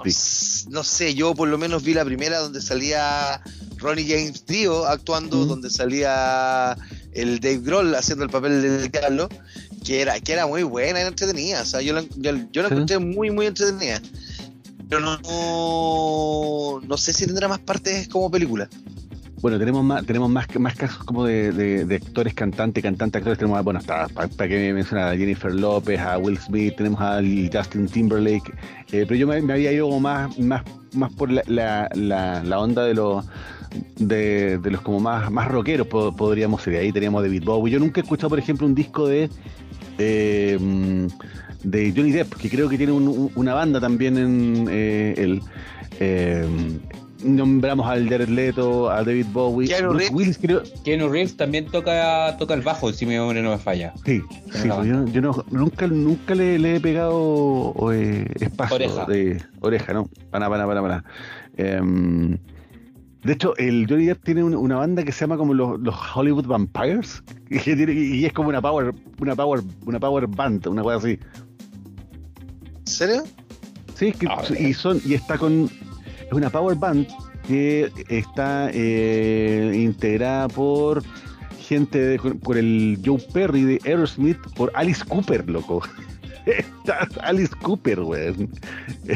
No, 0.68 0.72
no 0.80 0.84
sé, 0.84 1.16
yo 1.16 1.34
por 1.36 1.48
lo 1.50 1.58
menos 1.58 1.84
vi 1.84 1.94
la 1.94 2.06
primera 2.06 2.40
donde 2.40 2.62
salía 2.62 3.42
Ronnie 3.78 4.06
James 4.08 4.46
Dio 4.46 4.86
actuando, 4.86 5.38
Mm. 5.46 5.48
donde 5.50 5.70
salía 5.70 6.78
el 7.14 7.40
Dave 7.40 7.60
Grohl 7.60 7.94
haciendo 7.96 8.24
el 8.24 8.30
papel 8.30 8.62
del 8.62 8.90
diablo, 8.92 9.28
que 9.84 10.02
era, 10.02 10.20
que 10.20 10.32
era 10.34 10.48
muy 10.48 10.64
buena 10.64 11.02
y 11.02 11.04
entretenida. 11.08 11.62
O 11.62 11.66
sea, 11.66 11.82
yo 11.82 11.94
la, 11.94 12.04
yo, 12.18 12.32
yo 12.52 12.62
la 12.62 12.70
Sí. 12.70 12.74
encontré 12.76 13.00
muy, 13.00 13.32
muy 13.32 13.48
entretenida. 13.48 14.02
Pero 14.88 15.02
no, 15.02 16.80
no 16.88 16.98
sé 16.98 17.12
si 17.14 17.26
tendrá 17.26 17.48
más 17.48 17.60
partes 17.60 18.08
como 18.08 18.30
película. 18.30 18.70
Bueno, 19.42 19.60
tenemos 19.60 19.84
más, 19.84 20.06
tenemos 20.06 20.30
más, 20.30 20.48
más 20.60 20.76
casos 20.76 21.04
como 21.04 21.26
de, 21.26 22.00
actores, 22.04 22.34
cantantes, 22.34 22.82
cantantes, 22.84 23.20
actores. 23.20 23.38
Tenemos, 23.38 23.64
bueno, 23.64 23.80
hasta 23.80 24.08
para 24.08 24.48
que 24.50 24.74
mencionar 24.74 25.14
a 25.14 25.18
Jennifer 25.18 25.54
López, 25.54 26.00
a 26.00 26.18
Will 26.18 26.38
Smith, 26.40 26.76
tenemos 26.78 27.00
a 27.02 27.22
Justin 27.54 27.88
Timberlake. 27.88 28.52
eh, 28.92 29.06
pero 29.08 29.16
yo 29.16 29.28
me, 29.28 29.40
me 29.42 29.54
había 29.54 29.72
ido 29.72 29.88
más, 30.00 30.38
más, 30.40 30.64
más 30.94 31.14
por 31.14 31.32
la, 31.32 31.44
la, 31.48 32.42
la, 32.44 32.60
onda 32.60 32.86
de 32.86 32.94
los 32.96 33.26
de, 34.00 34.60
los 34.64 34.82
como 34.82 35.00
más, 35.00 35.30
más 35.30 35.48
rockeros, 35.50 35.86
po- 35.88 36.16
podríamos 36.16 36.62
ser. 36.64 36.78
Ahí 36.78 36.92
teníamos 36.92 37.22
David 37.22 37.44
Bowie. 37.44 37.74
Yo 37.74 37.80
nunca 37.80 38.00
he 38.00 38.04
escuchado, 38.04 38.30
por 38.30 38.40
ejemplo, 38.40 38.66
un 38.66 38.74
disco 38.74 39.08
de 39.08 39.30
eh, 40.00 40.58
de 41.64 41.94
Johnny 41.96 42.12
Depp, 42.12 42.34
que 42.36 42.50
creo 42.50 42.68
que 42.70 42.78
tiene 42.78 42.94
un- 42.94 43.08
un- 43.08 43.32
una 43.36 43.54
banda 43.54 43.80
también 43.80 44.18
en 44.18 44.68
eh, 44.72 45.14
el. 45.18 45.42
eh, 46.00 46.48
nombramos 47.24 47.88
al 47.88 48.08
Jared 48.10 48.30
Leto, 48.30 48.90
a 48.90 49.04
David 49.04 49.28
Bowie. 49.32 49.68
Keanu 49.68 49.90
Bruce 49.90 50.00
Reeves. 50.10 50.16
Willis, 50.16 50.38
creo. 50.38 50.64
Keanu 50.84 51.10
Reeves 51.10 51.38
también 51.38 51.66
toca, 51.68 52.36
toca 52.38 52.54
el 52.54 52.62
bajo, 52.62 52.92
si 52.94 53.06
mi 53.06 53.14
memoria 53.14 53.42
no 53.42 53.52
me 53.52 53.58
falla. 53.58 53.94
Sí, 54.06 54.22
sí, 54.52 54.68
yo, 54.68 55.06
yo 55.06 55.22
no, 55.22 55.46
nunca, 55.52 55.88
nunca 55.88 56.36
le, 56.36 56.60
le 56.60 56.76
he 56.76 56.80
pegado 56.80 57.74
eh, 57.94 58.28
espacio 58.40 58.76
Oreja. 58.76 59.06
de 59.06 59.42
oreja, 59.62 59.94
¿no? 59.94 60.10
Para, 60.30 60.50
para, 60.50 60.66
para, 60.68 60.82
para. 60.82 61.04
Em, 61.58 62.38
de 63.24 63.34
hecho, 63.34 63.56
el 63.58 63.88
Johnny 63.90 64.06
Depp 64.06 64.24
tiene 64.24 64.44
un- 64.44 64.54
una 64.56 64.76
banda 64.76 65.04
que 65.04 65.12
se 65.12 65.22
llama 65.22 65.38
como 65.38 65.54
los, 65.56 65.80
los 65.80 65.96
Hollywood 66.16 66.46
Vampires 66.46 67.24
y, 67.50 67.58
que 67.60 67.76
tiene- 67.76 67.94
y 67.94 68.24
es 68.26 68.34
como 68.34 68.50
una 68.50 68.62
power, 68.62 68.94
una 69.20 69.36
power, 69.36 69.62
una 69.86 70.00
power 70.00 70.28
band, 70.28 70.68
una 70.68 70.84
cosa 70.84 70.98
así. 70.98 71.18
¿En 72.80 72.88
serio? 72.88 73.24
Sí, 73.96 74.08
es 74.10 74.18
que- 74.18 74.28
Ah, 74.30 74.44
y 74.60 74.74
son 74.74 75.00
y 75.06 75.14
está 75.16 75.38
con 75.38 75.70
es 76.28 76.32
una 76.32 76.50
power 76.50 76.76
band 76.78 77.08
que 77.48 77.92
está 78.10 78.70
eh, 78.74 79.72
integrada 79.76 80.48
por 80.48 81.04
gente 81.60 82.00
de- 82.00 82.20
por 82.20 82.58
el 82.58 83.00
Joe 83.06 83.20
Perry 83.34 83.64
de 83.64 83.80
Aerosmith, 83.86 84.38
por 84.56 84.72
Alice 84.76 85.04
Cooper, 85.08 85.50
loco. 85.50 85.82
Está 86.46 87.08
Alice 87.22 87.54
Cooper, 87.60 88.02
weón. 88.02 88.50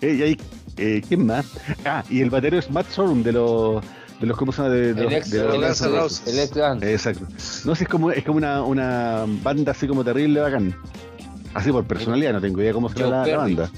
y 0.00 0.06
hay 0.06 0.40
eh, 0.78 1.02
¿quién 1.06 1.26
más? 1.26 1.46
Ah, 1.84 2.02
y 2.08 2.20
el 2.22 2.30
batero 2.30 2.58
es 2.58 2.70
Matt 2.70 2.88
Sorum 2.90 3.22
de 3.22 3.32
los 3.32 3.82
de 4.20 4.26
los 4.26 4.36
¿cómo 4.38 4.52
se 4.52 4.62
llama? 4.62 4.74
De, 4.74 4.94
de 4.94 5.00
El 5.02 5.04
los- 5.04 5.12
ex, 5.12 5.30
de 5.30 5.38
de 5.38 5.44
el. 5.44 6.82
Exacto. 6.82 7.26
No 7.66 7.74
sé, 7.74 7.84
es 7.84 7.88
como, 7.90 8.10
es 8.10 8.24
como 8.24 8.38
una, 8.38 8.62
una 8.62 9.24
banda 9.42 9.72
así 9.72 9.86
como 9.86 10.02
terrible 10.04 10.40
bacán. 10.40 10.74
Así 11.52 11.70
por 11.72 11.84
personalidad, 11.84 12.32
no 12.32 12.40
tengo 12.40 12.60
idea 12.62 12.72
cómo 12.72 12.88
será 12.88 13.08
la, 13.10 13.26
la 13.26 13.36
banda. 13.36 13.70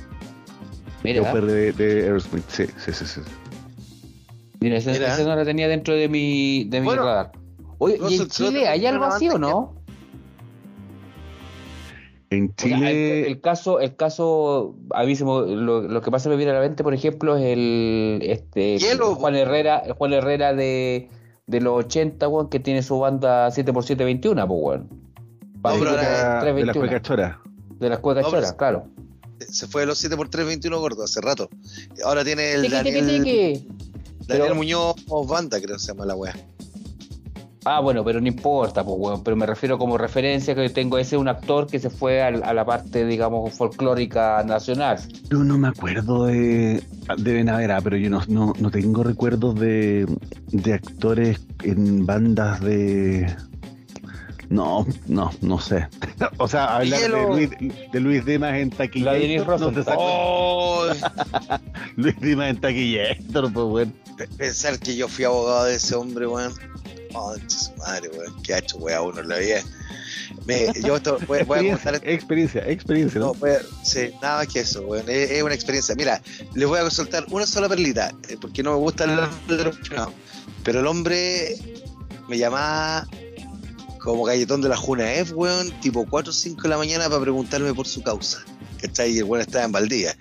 Mira, 1.14 1.34
de, 1.34 1.72
de 1.72 2.02
Aerosmith, 2.04 2.44
sí, 2.48 2.66
sí, 2.78 2.92
sí, 2.92 3.06
sí. 3.06 3.20
mira, 4.60 4.76
ese, 4.76 4.92
Mira. 4.92 5.14
ese 5.14 5.24
no 5.24 5.34
la 5.36 5.44
tenía 5.44 5.68
dentro 5.68 5.94
de 5.94 6.08
mi, 6.08 6.64
de 6.64 6.80
mi 6.80 6.86
Bueno, 6.86 7.04
radar. 7.04 7.32
Oye, 7.78 7.98
¿y 8.08 8.16
en 8.16 8.28
Chile 8.28 8.68
hay 8.68 8.84
algo 8.86 9.04
así 9.04 9.28
o 9.28 9.38
no? 9.38 9.74
En 12.30 12.52
O 12.56 12.60
sea, 12.60 12.76
el, 12.76 12.76
Chile, 12.76 13.26
el 13.26 13.40
caso, 13.40 13.80
el 13.80 13.96
caso, 13.96 14.74
a 14.92 15.04
mí 15.04 15.16
se 15.16 15.24
me- 15.24 15.30
lo, 15.56 15.80
lo 15.82 16.02
que 16.02 16.10
pasa 16.10 16.28
me 16.28 16.36
viene 16.36 16.52
a 16.52 16.56
la 16.56 16.60
mente, 16.60 16.82
por 16.84 16.92
ejemplo, 16.92 17.36
es 17.36 17.44
el 17.44 18.18
este 18.22 18.78
Hielo. 18.78 19.14
Juan 19.14 19.34
Herrera, 19.34 19.78
el 19.78 19.92
Juan 19.94 20.12
Herrera 20.12 20.52
de, 20.52 21.08
de 21.46 21.60
los 21.62 21.84
80, 21.86 22.28
weón, 22.28 22.50
que 22.50 22.60
tiene 22.60 22.82
su 22.82 22.98
banda 22.98 23.48
7x721, 23.48 24.46
pues 24.46 24.60
weón. 24.62 24.88
Para 25.62 25.76
de 25.76 25.84
la 25.84 26.40
321, 26.42 26.72
cueca 26.80 27.00
chora. 27.02 27.40
de 27.80 27.88
las 27.88 27.98
cuecas 28.00 28.24
No, 28.24 28.30
choras, 28.30 28.52
claro. 28.52 28.88
Se 29.50 29.66
fue 29.66 29.82
de 29.82 29.86
los 29.86 29.98
7 29.98 30.16
por 30.16 30.28
3 30.28 30.46
21 30.46 30.78
gordo 30.80 31.04
hace 31.04 31.20
rato. 31.20 31.48
Ahora 32.04 32.24
tiene 32.24 32.52
el 32.54 32.70
Daniel. 32.70 33.06
Daniel 33.06 33.62
Pero- 34.26 34.54
Muñoz 34.54 34.96
Banda, 35.26 35.60
creo 35.60 35.76
que 35.76 35.80
se 35.82 35.88
llama 35.88 36.04
la 36.06 36.14
wea. 36.14 36.34
Ah, 37.64 37.80
bueno, 37.80 38.02
pero 38.04 38.20
no 38.20 38.28
importa, 38.28 38.82
pues, 38.84 38.96
weón. 38.98 39.22
Pero 39.24 39.36
me 39.36 39.44
refiero 39.44 39.76
como 39.78 39.98
referencia 39.98 40.54
que 40.54 40.68
yo 40.68 40.72
tengo 40.72 40.96
ese 40.96 41.16
un 41.18 41.28
actor 41.28 41.66
que 41.66 41.78
se 41.78 41.90
fue 41.90 42.22
al- 42.22 42.42
a, 42.42 42.54
la 42.54 42.64
parte, 42.64 43.04
digamos, 43.04 43.52
folclórica 43.52 44.42
nacional. 44.44 44.98
Yo 45.28 45.44
no 45.44 45.58
me 45.58 45.68
acuerdo 45.68 46.26
de. 46.26 46.82
Deben 47.18 47.48
haber, 47.50 47.72
ah, 47.72 47.80
pero 47.82 47.96
yo 47.98 48.08
no, 48.10 48.22
no, 48.28 48.52
no 48.58 48.70
tengo 48.70 49.02
recuerdos 49.02 49.54
de, 49.58 50.06
de 50.50 50.72
actores 50.74 51.40
en 51.62 52.06
bandas 52.06 52.60
de. 52.62 53.34
No, 54.50 54.86
no, 55.06 55.30
no 55.42 55.60
sé. 55.60 55.88
o 56.38 56.48
sea, 56.48 56.76
hablar 56.76 57.00
de. 57.00 57.08
Luis, 57.08 57.50
de 57.92 58.00
Luis 58.00 58.24
Dimas 58.24 58.54
en 58.54 58.70
taquilla. 58.70 59.12
No 59.58 59.72
te 59.72 59.84
Oh, 59.96 60.86
Luis 61.96 62.18
Dimas 62.20 62.50
en 62.50 62.60
taquillator, 62.60 63.52
pues, 63.52 63.66
weón. 63.66 63.94
pensar 64.36 64.78
que 64.78 64.96
yo 64.96 65.06
fui 65.08 65.24
abogado 65.24 65.64
de 65.64 65.74
ese 65.74 65.94
hombre, 65.94 66.26
weón. 66.26 66.52
Oh, 67.14 67.34
su 67.46 67.74
madre, 67.76 68.08
weón. 68.08 68.42
¿Qué 68.42 68.54
ha 68.54 68.58
hecho, 68.58 68.78
weón, 68.78 69.08
uno 69.08 69.20
en 69.20 69.28
la 69.28 69.38
vida? 69.38 69.60
Me, 70.46 70.72
yo 70.82 70.96
esto, 70.96 71.18
voy, 71.26 71.42
voy 71.44 71.68
a 71.68 71.72
contar 71.72 71.94
Experiencia, 71.96 72.60
experiencia, 72.60 72.68
experiencia, 72.68 73.20
No, 73.20 73.26
¿no? 73.28 73.32
pues, 73.34 73.66
sí, 73.82 74.10
nada 74.22 74.38
más 74.38 74.48
que 74.48 74.60
eso, 74.60 74.82
weón. 74.82 75.04
Es, 75.08 75.30
es 75.30 75.42
una 75.42 75.54
experiencia. 75.54 75.94
Mira, 75.94 76.22
les 76.54 76.66
voy 76.66 76.78
a 76.78 76.88
soltar 76.90 77.26
una 77.30 77.46
sola 77.46 77.68
perlita, 77.68 78.12
eh, 78.28 78.36
porque 78.40 78.62
no 78.62 78.72
me 78.72 78.78
gusta 78.78 79.04
el 79.04 79.56
de 79.56 79.64
los 79.64 79.76
primados. 79.78 80.14
Pero 80.64 80.80
el 80.80 80.86
hombre 80.86 81.56
me 82.28 82.36
llamaba 82.38 83.06
como 84.08 84.24
galletón 84.24 84.62
de 84.62 84.70
la 84.70 84.76
Juna 84.76 85.12
F, 85.16 85.34
weón, 85.34 85.70
tipo 85.82 86.06
4 86.08 86.30
o 86.30 86.32
5 86.32 86.62
de 86.62 86.68
la 86.70 86.78
mañana 86.78 87.10
para 87.10 87.20
preguntarme 87.20 87.74
por 87.74 87.86
su 87.86 88.02
causa. 88.02 88.42
¿Cachai? 88.80 89.12
Y 89.12 89.18
el 89.18 89.24
weón 89.24 89.42
estaba 89.42 89.66
en 89.66 89.72
Valdía. 89.72 90.16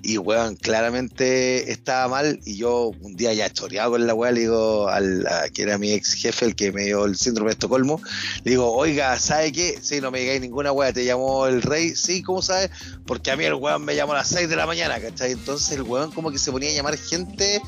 Y 0.00 0.16
weón, 0.16 0.54
claramente 0.54 1.72
estaba 1.72 2.06
mal. 2.06 2.38
Y 2.44 2.58
yo 2.58 2.92
un 3.00 3.16
día 3.16 3.32
ya 3.34 3.52
choreado 3.52 3.90
con 3.90 4.06
la 4.06 4.14
weá, 4.14 4.30
le 4.30 4.42
digo 4.42 4.88
al 4.88 5.26
que 5.52 5.62
era 5.62 5.76
mi 5.76 5.90
ex 5.90 6.12
jefe, 6.12 6.44
el 6.44 6.54
que 6.54 6.70
me 6.70 6.84
dio 6.84 7.04
el 7.04 7.16
síndrome 7.16 7.48
de 7.48 7.54
Estocolmo, 7.54 8.00
le 8.44 8.52
digo, 8.52 8.70
oiga, 8.70 9.18
¿sabe 9.18 9.50
qué? 9.50 9.76
Sí, 9.82 10.00
no 10.00 10.12
me 10.12 10.20
digáis 10.20 10.40
ninguna 10.40 10.70
weá, 10.70 10.92
te 10.92 11.04
llamó 11.04 11.48
el 11.48 11.62
rey, 11.62 11.96
sí, 11.96 12.22
¿cómo 12.22 12.42
sabes? 12.42 12.70
Porque 13.06 13.32
a 13.32 13.36
mí 13.36 13.44
el 13.44 13.54
weón 13.54 13.84
me 13.84 13.96
llamó 13.96 14.12
a 14.12 14.18
las 14.18 14.28
6 14.28 14.48
de 14.48 14.54
la 14.54 14.66
mañana, 14.66 15.00
¿cachai? 15.00 15.32
Entonces 15.32 15.72
el 15.72 15.82
weón 15.82 16.12
como 16.12 16.30
que 16.30 16.38
se 16.38 16.52
ponía 16.52 16.70
a 16.70 16.74
llamar 16.74 16.96
gente 16.96 17.60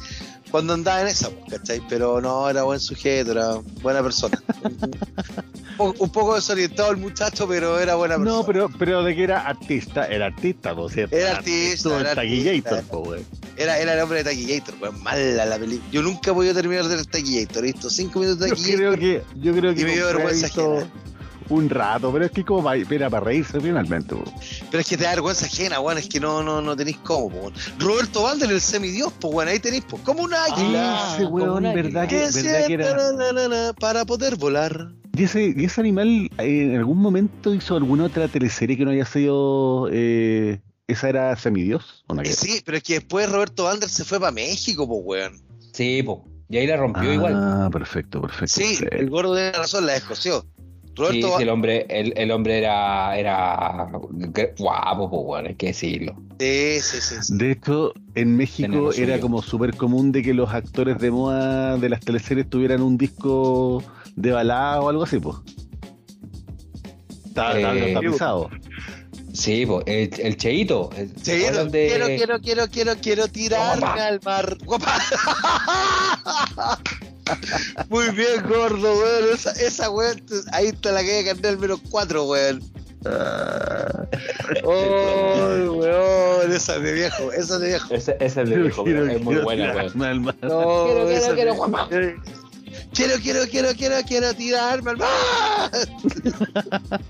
cuando 0.52 0.72
andaba 0.74 1.00
en 1.00 1.08
esa, 1.08 1.30
¿cachai? 1.50 1.82
Pero 1.88 2.20
no, 2.20 2.48
era 2.48 2.62
buen 2.62 2.78
sujeto, 2.78 3.32
era 3.32 3.56
buena 3.82 4.04
persona. 4.04 4.40
un, 5.74 5.76
poco, 5.76 6.04
un 6.04 6.10
poco 6.10 6.34
desorientado 6.34 6.90
el 6.90 6.96
muchacho, 6.98 7.46
pero 7.48 7.78
era 7.78 7.94
buena 7.96 8.16
persona. 8.16 8.36
No, 8.38 8.46
pero, 8.46 8.68
pero 8.78 9.02
de 9.02 9.14
que 9.14 9.24
era 9.24 9.46
artista, 9.46 10.06
era 10.06 10.26
artista, 10.26 10.72
¿no 10.74 10.86
es 10.88 10.94
cierto? 10.94 11.16
Era 11.16 11.36
artista, 11.36 12.00
era 12.00 12.10
artista. 12.12 12.82
po. 12.90 13.14
Era, 13.56 13.78
era 13.78 13.94
el 13.94 14.00
hombre 14.00 14.18
de 14.18 14.24
Taquillator, 14.30 14.74
weón, 14.80 15.02
mala 15.02 15.44
la 15.46 15.58
película. 15.58 15.88
Yo 15.92 16.02
nunca 16.02 16.30
he 16.30 16.34
podido 16.34 16.54
terminar 16.54 16.84
de 16.88 16.96
ver 16.96 17.06
Taquillator, 17.06 17.62
visto 17.62 17.88
5 17.90 18.18
minutos 18.18 18.40
de 18.40 18.48
Yo 18.48 18.54
Taquillator. 18.56 18.98
creo 18.98 19.22
que, 19.22 19.40
yo 19.40 19.54
creo 19.54 19.74
que 19.74 19.80
Y 19.80 19.84
me 19.84 19.92
dio 19.92 20.06
vergüenza 20.06 20.46
ajena. 20.46 20.90
un 21.50 21.68
rato, 21.70 22.10
pero 22.12 22.24
es 22.24 22.32
que 22.32 22.44
como 22.44 22.72
era 22.72 23.10
para 23.10 23.26
reírse 23.26 23.60
finalmente. 23.60 24.16
Pero 24.70 24.80
es 24.80 24.88
que 24.88 24.96
te 24.96 25.04
da 25.04 25.10
vergüenza 25.10 25.46
ajena, 25.46 25.78
weón, 25.78 25.98
es 25.98 26.08
que 26.08 26.18
no, 26.18 26.42
no, 26.42 26.60
no 26.60 26.74
tenéis 26.74 26.96
cómo, 27.04 27.26
weón. 27.28 27.52
Roberto 27.78 28.22
Vander, 28.24 28.50
el 28.50 28.60
semidios, 28.60 29.12
pues 29.20 29.32
weón, 29.32 29.48
ahí 29.48 29.60
tenéis, 29.60 29.84
pues, 29.88 30.02
como 30.02 30.22
un 30.22 30.34
águila. 30.34 30.96
Ah, 30.98 31.12
ese 31.14 31.26
weón, 31.26 31.46
como 31.48 31.58
un 31.58 31.66
águila. 31.66 31.82
¿verdad 31.82 32.08
que, 32.08 32.16
que 32.16 32.42
verdad 32.42 32.66
que 32.66 32.72
era? 32.74 32.84
sienta 32.98 33.12
na, 33.12 33.32
na, 33.32 33.48
na, 33.48 33.72
para 33.74 34.04
poder 34.04 34.34
volar. 34.36 34.88
¿Y 35.16 35.24
ese, 35.24 35.54
y 35.56 35.64
ese 35.64 35.80
animal 35.80 36.30
eh, 36.38 36.62
en 36.72 36.76
algún 36.76 36.98
momento 36.98 37.54
hizo 37.54 37.76
alguna 37.76 38.04
otra 38.04 38.28
teleserie 38.28 38.76
que 38.76 38.84
no 38.84 38.90
haya 38.90 39.04
sido. 39.04 39.88
eh, 39.92 40.60
¿Esa 40.86 41.08
era 41.08 41.36
Semidios? 41.36 42.04
¿O 42.08 42.14
no? 42.14 42.22
Sí, 42.24 42.60
pero 42.64 42.76
es 42.76 42.82
que 42.82 42.94
después 42.94 43.30
Roberto 43.30 43.64
Vander 43.64 43.88
se 43.88 44.04
fue 44.04 44.20
para 44.20 44.32
México, 44.32 44.86
pues 44.86 45.00
weón. 45.04 45.40
Sí, 45.72 46.02
pues. 46.02 46.18
Y 46.50 46.58
ahí 46.58 46.66
la 46.66 46.76
rompió 46.76 47.10
ah, 47.10 47.14
igual. 47.14 47.70
perfecto, 47.72 48.20
perfecto. 48.20 48.54
Sí, 48.54 48.78
el 48.90 49.08
gordo 49.08 49.34
tiene 49.34 49.52
razón, 49.52 49.86
la 49.86 49.94
descoció. 49.94 50.42
Sí, 50.42 50.90
Roberto 50.94 51.36
sí, 51.36 51.42
el 51.42 51.48
hombre, 51.48 51.86
el, 51.88 52.12
el 52.16 52.30
hombre 52.30 52.58
era, 52.58 53.18
era 53.18 53.90
guapo, 54.58 55.10
pues 55.10 55.22
bueno, 55.24 55.48
hay 55.48 55.54
que 55.54 55.68
decirlo. 55.68 56.14
Sí, 56.38 56.78
sí, 56.80 57.00
sí. 57.00 57.14
sí. 57.22 57.36
De 57.36 57.52
hecho, 57.52 57.92
en 58.14 58.36
México 58.36 58.92
era 58.92 59.18
como 59.20 59.42
súper 59.42 59.74
común 59.76 60.12
de 60.12 60.22
que 60.22 60.34
los 60.34 60.52
actores 60.52 60.98
de 60.98 61.10
moda 61.10 61.78
de 61.78 61.88
las 61.88 62.00
teleseries 62.00 62.48
tuvieran 62.48 62.82
un 62.82 62.98
disco 62.98 63.82
de 64.16 64.32
balada 64.32 64.80
o 64.80 64.88
algo 64.88 65.02
así, 65.04 65.18
pues. 65.18 65.36
Estaba, 67.26 67.58
estaba 67.58 68.46
Eh. 68.46 68.60
Sí, 69.32 69.66
po, 69.66 69.82
el, 69.86 70.08
el 70.20 70.36
Cheito. 70.36 70.90
el- 70.96 71.12
de- 71.12 71.18
quiero, 71.18 72.06
quiero, 72.06 72.38
quiero, 72.40 72.68
quiero, 72.70 72.94
quiero 73.02 73.26
tirarme 73.28 73.80
Guapa. 73.80 74.04
al 74.06 74.20
mar. 74.24 74.56
Guapa. 74.64 74.92
Muy 77.90 78.10
bien, 78.10 78.42
gordo, 78.48 78.92
weón. 78.96 79.34
Esa, 79.34 79.50
esa 79.52 79.90
weón, 79.90 80.22
ahí 80.52 80.66
está 80.68 80.92
la 80.92 81.02
que 81.02 81.22
ganar 81.24 81.46
el 81.46 81.58
menos 81.58 81.80
cuatro, 81.90 82.24
weón. 82.24 82.62
Oh, 84.64 85.76
weón, 85.78 86.52
esa 86.52 86.76
es 86.76 86.82
de 86.82 86.92
viejo, 86.92 87.32
esa 87.32 87.54
es 87.56 87.60
de 87.60 87.66
viejo. 87.68 87.94
Ese, 87.94 88.16
ese 88.20 88.42
es 88.42 88.48
de 88.50 88.56
viejo, 88.56 88.84
Quiero- 88.84 89.06
es 89.08 89.20
muy 89.22 89.36
buena, 89.36 89.74
weón. 89.74 90.24
No, 90.24 90.32
Quiero, 90.40 90.84
quiero, 90.86 91.08
esa 91.10 91.34
quiero, 91.34 91.52
de- 91.52 91.56
guapa. 91.58 91.88
Quiero, 92.94 93.14
quiero, 93.20 93.40
quiero, 93.50 93.74
quiero, 93.74 93.96
quiero 94.06 94.34
tirarme 94.34 94.90
al 94.92 94.96
mar. 94.98 95.70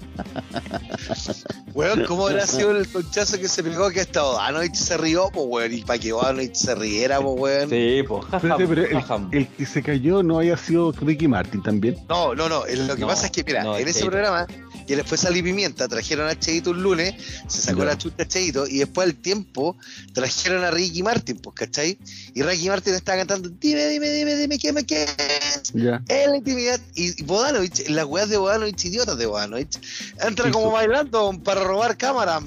Weón, 1.74 2.04
¿cómo 2.06 2.28
habrá 2.28 2.46
sido 2.46 2.70
el 2.76 2.88
conchazo 2.88 3.38
que 3.38 3.48
se 3.48 3.62
pegó 3.62 3.90
que 3.90 4.00
hasta 4.00 4.24
Odanovich 4.24 4.74
se 4.74 4.96
rió, 4.96 5.28
pues 5.32 5.46
weón? 5.48 5.72
Y 5.74 5.82
para 5.82 5.98
que 5.98 6.12
Odanovich 6.12 6.54
se 6.54 6.74
riera, 6.74 7.20
pues 7.20 7.34
weón. 7.38 7.70
Sí, 7.70 8.02
pues, 8.06 8.24
el, 8.60 9.26
el 9.32 9.48
que 9.48 9.66
se 9.66 9.82
cayó 9.82 10.22
no 10.22 10.38
haya 10.38 10.56
sido 10.56 10.92
Ricky 10.92 11.26
Martin 11.28 11.62
también. 11.62 11.96
No, 12.08 12.34
no, 12.34 12.48
no. 12.48 12.64
Lo 12.66 12.94
que 12.94 13.00
No, 13.00 13.06
pasa 13.08 13.26
es 13.26 13.32
que, 13.32 13.42
mira, 13.44 13.64
no, 13.64 13.76
en 13.76 13.88
ese 13.88 14.00
Cheito. 14.00 14.10
programa, 14.10 14.46
que 14.86 14.96
después 14.96 15.20
salí 15.20 15.42
pimienta, 15.42 15.88
trajeron 15.88 16.28
a 16.28 16.38
Cheito 16.38 16.70
un 16.70 16.82
lunes, 16.82 17.14
se 17.48 17.60
sacó 17.60 17.84
la 17.84 17.98
chucha 17.98 18.26
Cheito, 18.26 18.66
y 18.66 18.78
después 18.78 19.08
al 19.08 19.14
tiempo 19.16 19.76
trajeron 20.12 20.62
a 20.64 20.70
Ricky 20.70 21.02
Martin, 21.02 21.38
pues, 21.38 21.54
¿cachai? 21.56 21.98
Y 22.34 22.42
Ricky 22.42 22.68
Martin 22.68 22.94
estaba 22.94 23.18
cantando, 23.18 23.48
dime, 23.48 23.86
dime, 23.88 24.08
dime, 24.10 24.36
dime, 24.36 24.58
¿qué 24.58 24.72
me 24.72 24.84
quieres? 24.84 25.72
Ya. 25.74 26.00
En 26.08 26.30
la 26.30 26.36
intimidad. 26.36 26.78
Y 26.94 27.20
Bodanovich, 27.24 27.88
las 27.90 28.04
weas 28.06 28.28
de 28.28 28.36
Bodanovich, 28.36 28.84
idiotas 28.84 29.18
de 29.18 29.26
Bodanovich, 29.26 29.76
entra 30.20 30.48
como 30.52 30.70
bailando 30.70 31.32
para 31.42 31.64
robar 31.64 31.96
cámara. 31.96 32.40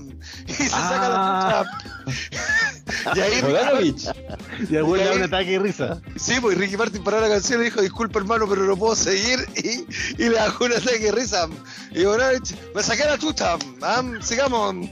Y 0.47 0.53
se 0.53 0.69
saca 0.69 1.07
Ah. 1.09 1.65
la 2.05 2.05
chucha. 2.05 2.13
y 3.15 3.19
ahí 3.19 3.41
Bodanovich. 3.41 4.05
Ya 4.69 4.81
güey, 4.81 5.01
Y 5.01 5.05
da 5.05 5.11
un 5.13 5.23
ataque 5.23 5.51
de 5.51 5.59
risa. 5.59 6.01
Sí, 6.15 6.35
pues 6.41 6.55
y 6.55 6.59
Ricky 6.59 6.77
Martin 6.77 7.03
paró 7.03 7.19
la 7.19 7.27
canción 7.27 7.59
y 7.61 7.65
dijo, 7.65 7.81
disculpa 7.81 8.19
hermano, 8.19 8.47
pero 8.47 8.63
no 8.63 8.77
puedo 8.77 8.95
seguir. 8.95 9.45
Y, 9.57 9.85
y 10.23 10.29
le 10.29 10.35
bajó 10.37 10.63
un 10.65 10.71
ataque 10.73 10.99
de 10.99 11.11
risa. 11.11 11.49
Y 11.91 12.05
Bodanovich, 12.05 12.55
me 12.73 12.81
saqué 12.81 13.03
la 13.03 13.17
chucha. 13.17 13.57
am, 13.81 14.21
sigamos. 14.21 14.73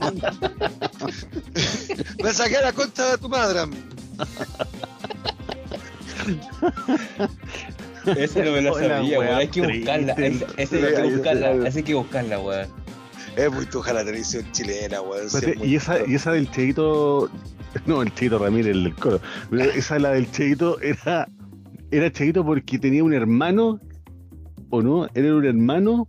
me 2.22 2.32
saqué 2.34 2.60
la 2.60 2.72
concha 2.74 3.12
de 3.12 3.18
tu 3.18 3.30
madre. 3.30 3.60
Ese 8.06 8.44
no 8.44 8.52
me 8.52 8.62
lo 8.62 8.72
Hola, 8.74 8.88
sabía, 8.98 9.18
weón. 9.18 9.34
Hay 9.34 9.48
que 9.48 9.60
buscarla. 9.62 10.12
ese 10.56 10.80
no 10.80 10.86
hay 10.86 10.94
que 10.94 11.14
buscarla. 11.14 11.70
hay 11.74 11.82
que 11.82 11.94
buscarla, 11.94 12.38
weón. 12.40 12.68
Es 13.36 13.52
muy 13.52 13.66
tuja 13.66 13.92
la 13.92 14.04
televisión 14.04 14.44
chilena, 14.52 15.00
weón. 15.02 15.26
y 15.62 15.76
esa, 15.76 15.98
y 16.06 16.14
esa 16.14 16.32
del 16.32 16.50
Cheito, 16.50 17.30
no, 17.84 18.02
el 18.02 18.12
Cheito 18.14 18.38
Ramírez, 18.38 18.74
el 18.74 18.84
del 18.84 18.94
coro. 18.94 19.20
Pero 19.50 19.64
esa 19.64 19.98
la 19.98 20.12
del 20.12 20.30
Cheito 20.30 20.80
era, 20.80 21.28
era 21.90 22.10
Cheito 22.10 22.44
porque 22.44 22.78
tenía 22.78 23.04
un 23.04 23.12
hermano, 23.12 23.80
¿o 24.70 24.82
no? 24.82 25.06
Era 25.14 25.34
un 25.34 25.44
hermano, 25.44 26.06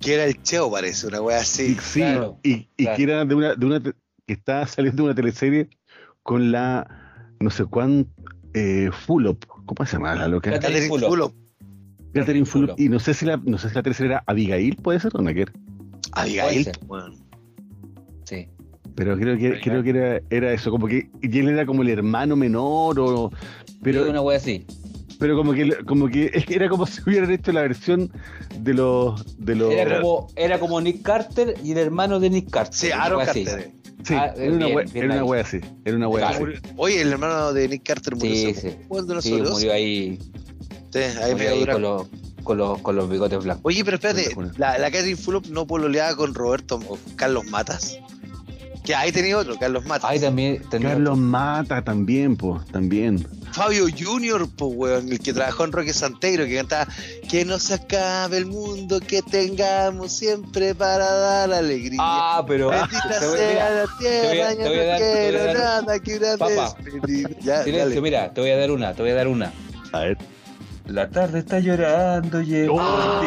Que 0.00 0.14
era 0.14 0.24
el 0.24 0.42
Cheo, 0.42 0.70
parece, 0.70 1.06
una 1.06 1.22
wea 1.22 1.38
y, 1.38 1.40
así. 1.40 1.76
sí, 1.80 2.00
claro, 2.00 2.38
y, 2.42 2.68
y 2.76 2.84
claro. 2.84 2.96
que 2.96 3.02
era 3.02 3.24
de 3.24 3.34
una, 3.34 3.54
de 3.54 3.66
una, 3.66 3.80
que 3.80 3.92
estaba 4.32 4.66
saliendo 4.66 5.02
de 5.02 5.06
una 5.08 5.14
teleserie 5.14 5.70
con 6.22 6.52
la, 6.52 6.86
no 7.40 7.48
sé 7.50 7.64
cuán, 7.64 8.06
eh, 8.52 8.90
Fulop, 8.92 9.44
¿cómo 9.66 9.86
se 9.86 9.96
llama 9.96 10.14
la 10.14 10.28
loca? 10.28 10.50
Catherine 10.52 10.88
Fulop. 10.88 11.08
Fulop. 11.08 11.34
Catherine 12.14 12.46
Fulop, 12.46 12.80
y 12.80 12.88
no 12.88 12.98
sé 12.98 13.12
si 13.12 13.26
la, 13.26 13.36
no 13.36 13.58
sé 13.58 13.68
si 13.68 13.74
la 13.74 13.82
tercera 13.82 14.08
era 14.08 14.24
Abigail, 14.26 14.76
puede 14.76 15.00
ser, 15.00 15.12
o 15.14 15.20
no, 15.20 15.34
que 15.34 15.46
Abigail. 16.12 16.70
Sí. 18.24 18.48
Pero 18.94 19.18
creo 19.18 19.36
que, 19.36 19.46
Abigail. 19.48 19.60
creo 19.62 19.82
que 19.82 19.90
era, 19.90 20.20
era 20.30 20.52
eso, 20.52 20.70
como 20.70 20.86
que 20.86 21.10
y 21.20 21.38
él 21.38 21.50
era 21.50 21.66
como 21.66 21.82
el 21.82 21.90
hermano 21.90 22.36
menor, 22.36 22.98
o, 22.98 23.30
Pero 23.82 24.00
pero, 24.00 24.10
una 24.10 24.22
wea 24.22 24.38
así. 24.38 24.64
Pero 25.18 25.36
como 25.36 25.52
que, 25.52 25.76
como 25.84 26.08
que 26.08 26.30
era 26.48 26.68
como 26.68 26.86
si 26.86 27.00
hubieran 27.06 27.30
hecho 27.30 27.52
la 27.52 27.62
versión 27.62 28.10
de 28.58 28.74
los, 28.74 29.36
de 29.38 29.54
los, 29.54 29.72
Era 29.72 30.00
como, 30.00 30.28
era 30.36 30.58
como 30.58 30.80
Nick 30.80 31.02
Carter 31.02 31.54
y 31.64 31.72
el 31.72 31.78
hermano 31.78 32.20
de 32.20 32.30
Nick 32.30 32.50
Carter. 32.50 32.74
Sí, 32.74 32.90
Aaron. 32.90 33.24
Carter. 33.24 33.72
sí, 34.04 34.14
Ah, 34.14 34.32
era 34.36 34.52
una, 34.52 34.66
bien, 34.66 34.76
wea, 34.76 34.84
bien 34.92 35.04
era 35.04 35.14
una 35.14 35.24
wea 35.24 35.40
así, 35.42 35.60
era 35.84 35.96
una 35.96 36.08
wea 36.08 36.28
Claro. 36.28 36.52
así. 36.52 36.72
Oye, 36.76 37.00
el 37.00 37.12
hermano 37.12 37.52
de 37.52 37.68
Nick 37.68 37.82
Carter 37.84 38.14
murió 38.16 38.30
Sí, 38.34 38.54
sí. 38.54 38.68
de 38.68 38.72
Sí, 38.72 38.86
nosotros. 39.30 39.50
murió 39.52 39.72
ahí, 39.72 40.18
Sí, 40.92 40.98
ahí 40.98 41.32
murió 41.32 41.50
ahí 41.50 41.66
con, 41.66 41.82
los, 41.82 42.06
con, 42.44 42.58
los, 42.58 42.78
con 42.82 42.96
los 42.96 43.10
bigotes 43.10 43.42
blancos. 43.42 43.62
Oye, 43.64 43.84
pero 43.84 43.96
espérate, 43.96 44.28
la, 44.58 44.78
la 44.78 44.90
Catherine 44.90 45.16
Fulop 45.16 45.46
no 45.46 45.66
pololeaba 45.66 46.14
con 46.16 46.34
Roberto 46.34 46.78
o 46.88 46.98
Carlos 47.16 47.44
Matas. 47.46 47.98
Que 48.86 48.94
ahí 48.94 49.10
tenía 49.12 49.36
otro, 49.36 49.56
Carlos 49.58 49.84
Matas. 49.84 50.08
Ahí 50.08 50.20
también 50.20 50.62
tendría- 50.70 50.92
Carlos 50.92 51.18
Mata 51.18 51.82
también, 51.82 52.36
pues, 52.36 52.64
también. 52.68 53.26
Fabio 53.52 53.86
Junior, 53.98 54.48
pues, 54.56 54.72
weón, 54.74 55.10
el 55.12 55.18
que 55.18 55.32
trabajó 55.32 55.64
en 55.64 55.72
Roque 55.72 55.92
Santeiro, 55.92 56.44
que 56.46 56.56
cantaba 56.56 56.86
Que 57.28 57.44
no 57.44 57.58
se 57.58 57.74
acabe 57.74 58.36
el 58.38 58.46
mundo, 58.46 59.00
que 59.00 59.20
tengamos 59.22 60.12
siempre 60.12 60.74
para 60.74 61.04
dar 61.10 61.52
alegría. 61.52 61.98
Ah, 62.00 62.44
pero. 62.46 62.68
Bendita 62.70 63.18
te 63.18 63.26
voy- 63.26 63.36
sea 63.38 63.70
la 63.70 63.86
tierra, 63.98 64.52
yo 64.52 64.58
no 64.58 64.96
quiero 64.98 65.52
nada 65.54 65.98
que 65.98 66.16
una 66.16 66.36
Papá. 66.36 66.76
Silencio, 67.06 67.78
dale. 67.78 68.00
mira, 68.00 68.32
te 68.32 68.40
voy 68.40 68.50
a 68.50 68.56
dar 68.56 68.70
una, 68.70 68.94
te 68.94 69.02
voy 69.02 69.10
a 69.10 69.14
dar 69.14 69.26
una. 69.28 69.52
A 69.92 69.98
ver. 70.00 70.18
La 70.86 71.10
tarde 71.10 71.40
está 71.40 71.58
llorando, 71.58 72.40
llegó. 72.42 72.76
Oh, 72.76 73.20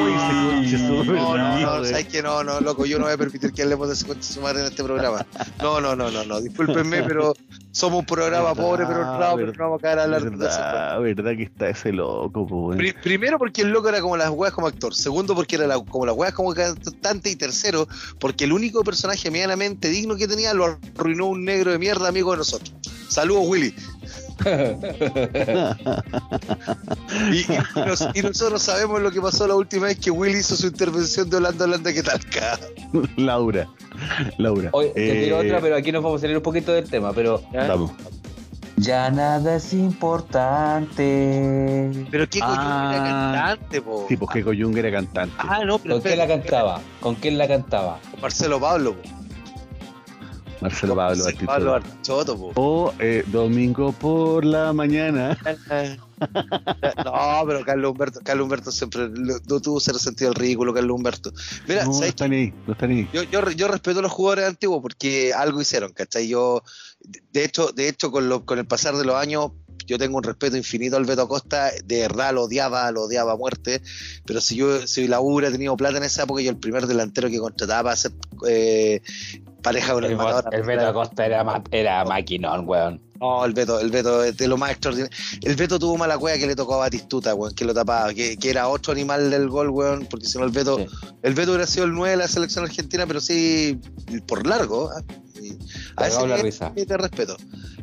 su- 0.70 1.04
No, 1.04 1.38
no, 1.38 1.60
no, 1.60 1.86
sabes 1.86 2.08
que 2.08 2.22
no, 2.24 2.44
no, 2.44 2.62
loco, 2.62 2.86
yo 2.86 2.98
no 2.98 3.06
voy 3.06 3.14
a 3.14 3.18
permitir 3.18 3.52
que 3.52 3.64
hablemos 3.64 3.88
de 3.90 3.96
ese 3.96 4.06
concha 4.06 4.28
de 4.28 4.34
su 4.34 4.42
madre 4.42 4.62
en 4.62 4.68
este 4.68 4.84
programa. 4.84 5.26
No, 5.62 5.82
no, 5.82 5.96
no, 5.96 6.10
no, 6.10 6.24
no, 6.24 6.40
discúlpenme, 6.42 7.04
pero 7.08 7.34
somos 7.72 8.00
un 8.00 8.06
programa 8.06 8.54
Verdad, 8.54 8.64
pobre, 8.64 8.86
pero 8.86 9.00
honrado, 9.02 9.36
pero 9.36 9.52
no 9.52 9.64
vamos 9.66 9.80
a 9.80 9.82
caer 9.82 10.00
a 10.00 10.04
hablar 10.04 10.22
de 10.22 10.28
eso. 10.30 10.38
verdad, 10.38 11.00
verdad 11.02 11.32
que 11.36 11.44
está 11.44 11.70
ese 11.70 11.92
loco, 11.92 12.48
pues, 12.48 12.78
Pri- 12.78 12.94
primero 12.94 13.38
porque 13.38 13.62
el 13.64 13.70
loco 13.72 13.90
era 13.90 14.00
como 14.00 14.16
las 14.16 14.30
weas 14.30 14.54
como 14.54 14.68
actor, 14.68 14.96
segundo 14.96 15.36
porque 15.36 15.56
era 15.58 15.68
la- 15.68 15.84
como 15.84 16.06
las 16.06 16.16
weas 16.16 16.34
como 16.34 16.54
cantante 16.54 17.30
y 17.30 17.36
tercero 17.36 17.88
porque 18.20 18.46
el 18.46 18.54
único 18.54 18.84
personaje 18.84 19.30
medianamente 19.32 19.90
digno 19.90 20.16
que 20.16 20.28
tenía 20.28 20.54
lo 20.54 20.80
arruinó 20.98 21.26
un 21.28 21.44
negro 21.44 21.72
de 21.72 21.78
mierda 21.80 22.08
amigo 22.08 22.32
de 22.32 22.38
nosotros. 22.38 22.74
Saludos 23.10 23.44
Willy. 23.48 23.76
Y, 27.32 27.40
y 27.52 27.58
nos- 27.86 28.08
y 28.14 28.22
nosotros 28.22 28.62
sabemos 28.62 29.02
lo 29.02 29.12
que 29.12 29.22
pasó 29.22 29.48
la 29.48 29.56
última 29.56 29.88
vez 29.88 29.98
que 30.00 30.12
Willy 30.12 30.40
hizo 30.40 30.56
su 30.56 30.68
intervención 30.68 31.30
de 31.30 31.38
Holanda 31.38 31.66
Holanda 31.66 31.92
que 31.94 32.04
talca. 32.04 32.60
Laura. 33.18 33.68
Laura. 34.38 34.70
Oye, 34.74 34.90
te 34.92 35.24
tiro 35.24 35.42
Eh, 35.42 35.48
otra, 35.48 35.60
pero 35.62 35.76
aquí 35.76 35.92
nos 35.92 36.04
vamos 36.04 36.20
a 36.20 36.22
salir 36.22 36.38
un 36.38 36.44
poquito 36.44 36.72
del 36.72 36.90
tema. 36.90 37.12
Pero 37.14 37.42
Vamos. 37.54 37.92
ya 38.78 39.10
nada 39.12 39.56
es 39.56 39.74
importante. 39.74 41.92
Pero 42.10 42.30
qué 42.30 42.40
coño 42.40 42.54
Ah. 42.56 42.92
era 42.94 43.04
cantante, 43.04 43.82
po. 43.82 44.06
Sí, 44.08 44.16
pues 44.18 44.32
que 44.32 44.44
Coyung 44.44 44.78
era 44.78 44.92
cantante. 44.92 45.36
Ah, 45.40 45.64
no, 45.66 45.78
pero 45.80 45.96
¿Con 45.96 46.04
quién 46.04 46.18
la 46.18 46.28
cantaba? 46.28 46.80
¿Con 47.02 47.16
quién 47.16 47.38
la 47.38 47.48
cantaba? 47.48 48.00
Marcelo 48.22 48.60
Pablo, 48.60 48.96
po. 48.96 49.10
Marcelo 50.62 50.96
Pablo 50.96 51.24
Marcelo. 51.24 51.46
Pablo. 51.46 52.52
O 52.56 52.94
eh, 53.00 53.24
domingo 53.28 53.92
por 53.94 54.46
la 54.46 54.74
mañana. 54.74 55.38
No, 57.06 57.44
pero 57.48 57.64
Carlos 57.64 57.92
Humberto, 57.92 58.20
Carlos 58.22 58.44
Humberto 58.44 58.72
siempre 58.74 59.08
no 59.10 59.62
tuvo 59.62 59.80
ser 59.80 59.96
sentido 59.96 60.32
el 60.32 60.36
ridículo, 60.36 60.74
Carlos 60.74 60.98
Humberto. 60.98 61.32
Mira, 61.66 61.84
no, 61.84 61.92
no 61.92 61.94
¿sabes 61.94 62.10
están 62.10 62.34
ahí, 62.34 62.54
no 62.68 62.74
están 62.74 62.92
ahí. 62.92 63.08
Yo, 63.14 63.24
yo, 63.24 63.50
yo 63.52 63.70
respeto 63.70 64.00
a 64.00 64.02
los 64.02 64.12
jugadores 64.12 64.46
antiguos 64.46 64.82
porque 64.82 65.34
algo 65.34 65.62
hicieron, 65.62 65.94
¿cachai? 65.94 66.28
Yo, 66.28 66.62
de 67.32 67.46
hecho, 67.46 67.72
de 67.72 67.88
hecho 67.88 68.12
con, 68.12 68.28
lo, 68.28 68.46
con 68.46 68.60
el 68.60 68.66
pasar 68.66 68.98
de 68.98 69.06
los 69.06 69.16
años, 69.16 69.52
yo 69.90 69.98
tengo 69.98 70.18
un 70.18 70.24
respeto 70.24 70.56
infinito 70.56 70.98
al 70.98 71.06
Beto 71.06 71.24
Acosta, 71.24 71.72
de 71.84 72.02
verdad 72.02 72.34
lo 72.34 72.44
odiaba, 72.44 72.92
lo 72.92 73.04
odiaba 73.04 73.34
a 73.34 73.38
muerte, 73.38 73.82
pero 74.26 74.40
si 74.40 74.56
yo, 74.56 74.86
si 74.86 75.08
la 75.08 75.20
U 75.20 75.36
hubiera 75.36 75.52
tenido 75.52 75.76
plata 75.76 75.98
en 75.98 76.04
esa 76.04 76.24
época, 76.24 76.42
yo 76.42 76.52
el 76.52 76.58
primer 76.58 76.86
delantero 76.86 77.30
que 77.30 77.40
contrataba 77.40 77.84
para 77.84 77.94
hacer 77.94 78.12
eh, 78.48 79.02
pareja 79.70 79.94
con 79.94 80.04
el, 80.04 80.12
El, 80.12 80.18
matador. 80.18 80.56
el 80.56 80.64
Beto 80.64 80.88
Acosta 80.88 81.26
era, 81.26 81.44
ma- 81.44 81.64
era 81.72 82.04
maquinón, 82.06 82.68
weón. 82.68 83.02
No, 83.20 83.44
el 83.44 83.54
Beto, 83.54 83.80
el 83.82 83.92
Beto 83.92 84.24
es 84.24 84.38
de 84.38 84.48
lo 84.48 84.58
más 84.58 84.72
extraordinario. 84.72 85.16
El 85.44 85.56
Beto 85.58 85.78
tuvo 85.78 85.98
mala 85.98 86.18
cueva 86.18 86.38
que 86.38 86.48
le 86.48 86.56
tocó 86.56 86.76
a 86.76 86.78
Batistuta, 86.78 87.36
weón, 87.36 87.54
que 87.54 87.66
lo 87.66 87.74
tapaba, 87.74 88.14
que, 88.14 88.38
que 88.38 88.50
era 88.50 88.68
otro 88.70 88.94
animal 88.94 89.30
del 89.30 89.50
gol, 89.50 89.70
weón, 89.70 90.08
porque 90.10 90.26
si 90.26 90.38
no 90.38 90.46
el 90.46 90.52
Beto, 90.52 90.78
Sí. 90.78 90.86
el 91.24 91.34
Beto 91.34 91.52
hubiera 91.52 91.68
sido 91.68 91.86
el 91.86 91.94
9 91.94 92.12
de 92.12 92.18
la 92.18 92.28
selección 92.30 92.64
argentina, 92.66 93.06
pero 93.06 93.20
sí 93.20 93.80
por 94.26 94.48
largo. 94.48 94.90
¿ah? 94.96 95.02
A 95.96 96.10
la 96.26 96.38
risa. 96.38 96.72
te 96.74 96.98
respeto. 96.98 97.38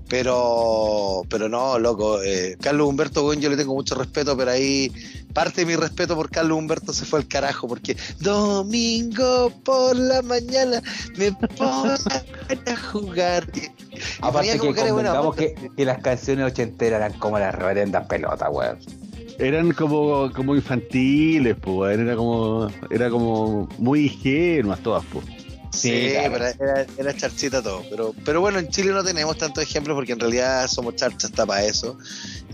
Pero, 0.09 1.23
pero 1.29 1.49
no, 1.49 1.79
loco. 1.79 2.23
eh, 2.23 2.57
Carlos 2.61 2.89
Humberto, 2.89 3.27
weón, 3.27 3.41
yo 3.41 3.51
le 3.51 3.57
tengo 3.57 3.75
mucho 3.75 3.95
respeto, 3.97 4.37
pero 4.37 4.53
ahí 4.53 4.93
parte 5.33 5.63
de 5.63 5.67
mi 5.67 5.77
respeto 5.77 6.15
por 6.15 6.31
Carlos 6.31 6.57
Humberto 6.59 6.93
se 6.93 7.05
fue 7.05 7.19
al 7.19 7.29
carajo, 7.29 7.69
porque 7.69 7.97
domingo 8.21 9.51
por 9.65 9.97
la 9.97 10.23
mañana 10.23 10.83
me 11.17 11.33
pongo 11.33 11.89
a 11.89 12.77
jugar. 12.93 13.51
Aparte 14.21 14.59
que 14.59 14.75
que, 15.37 15.71
que 15.77 15.85
las 15.85 15.99
canciones 15.99 16.47
ochenteras 16.47 16.99
eran 17.01 17.19
como 17.19 17.39
las 17.39 17.55
reverendas 17.55 18.07
pelotas, 18.07 18.49
weón. 18.51 18.79
Eran 19.39 19.73
como, 19.73 20.33
como 20.33 20.55
infantiles, 20.55 21.57
pues, 21.61 21.99
era 21.99 22.17
como, 22.17 22.69
era 22.91 23.11
como 23.11 23.69
muy 23.79 24.05
ingenuas 24.05 24.81
todas, 24.81 25.05
pues. 25.13 25.27
Sí, 25.77 26.09
claro. 26.12 26.33
pero 26.33 26.45
era, 26.70 26.87
era 26.99 27.16
charchita 27.16 27.62
todo. 27.62 27.83
Pero, 27.91 28.14
pero 28.24 28.41
bueno, 28.41 28.59
en 28.59 28.68
Chile 28.68 28.93
no 28.93 29.05
tenemos 29.05 29.37
tantos 29.39 29.62
ejemplos 29.62 29.95
porque 29.95 30.12
en 30.12 30.20
realidad 30.20 30.66
somos 30.68 30.97
charchas 30.97 31.24
hasta 31.31 31.45
para 31.47 31.64
eso. 31.64 31.99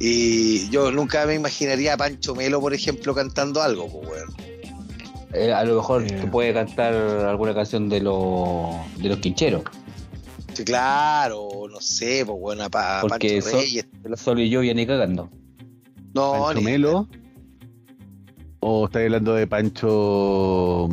Y 0.00 0.68
yo 0.70 0.90
nunca 0.90 1.24
me 1.26 1.34
imaginaría 1.34 1.94
a 1.94 1.96
Pancho 1.96 2.34
Melo, 2.34 2.60
por 2.60 2.74
ejemplo, 2.74 3.14
cantando 3.14 3.62
algo, 3.62 3.88
pues, 3.90 4.08
weón. 4.10 4.34
Eh, 5.34 5.52
a 5.52 5.64
lo 5.64 5.76
mejor 5.76 6.02
Eh. 6.02 6.06
te 6.08 6.26
puede 6.26 6.52
cantar 6.52 6.92
alguna 6.94 7.54
canción 7.54 7.88
de 7.88 8.00
los 8.00 8.74
de 8.98 9.08
los 9.08 9.18
quincheros. 9.18 9.62
Sí, 10.52 10.64
claro, 10.64 11.48
no 11.70 11.80
sé, 11.80 12.24
pues, 12.26 12.38
bueno, 12.38 12.64
a, 12.64 12.68
Pa- 12.68 12.98
a 12.98 13.00
Porque 13.02 13.40
Pancho 13.40 13.50
so- 13.50 13.56
Reyes. 13.60 13.86
Solo 14.16 14.40
y 14.42 14.50
yo 14.50 14.60
viene 14.60 14.86
cagando. 14.86 15.30
No, 16.12 16.32
Pancho 16.32 16.54
ni- 16.58 16.64
Melo. 16.64 17.08
¿O 18.60 18.84
estáis 18.84 19.06
hablando 19.06 19.34
de 19.34 19.46
Pancho. 19.46 20.88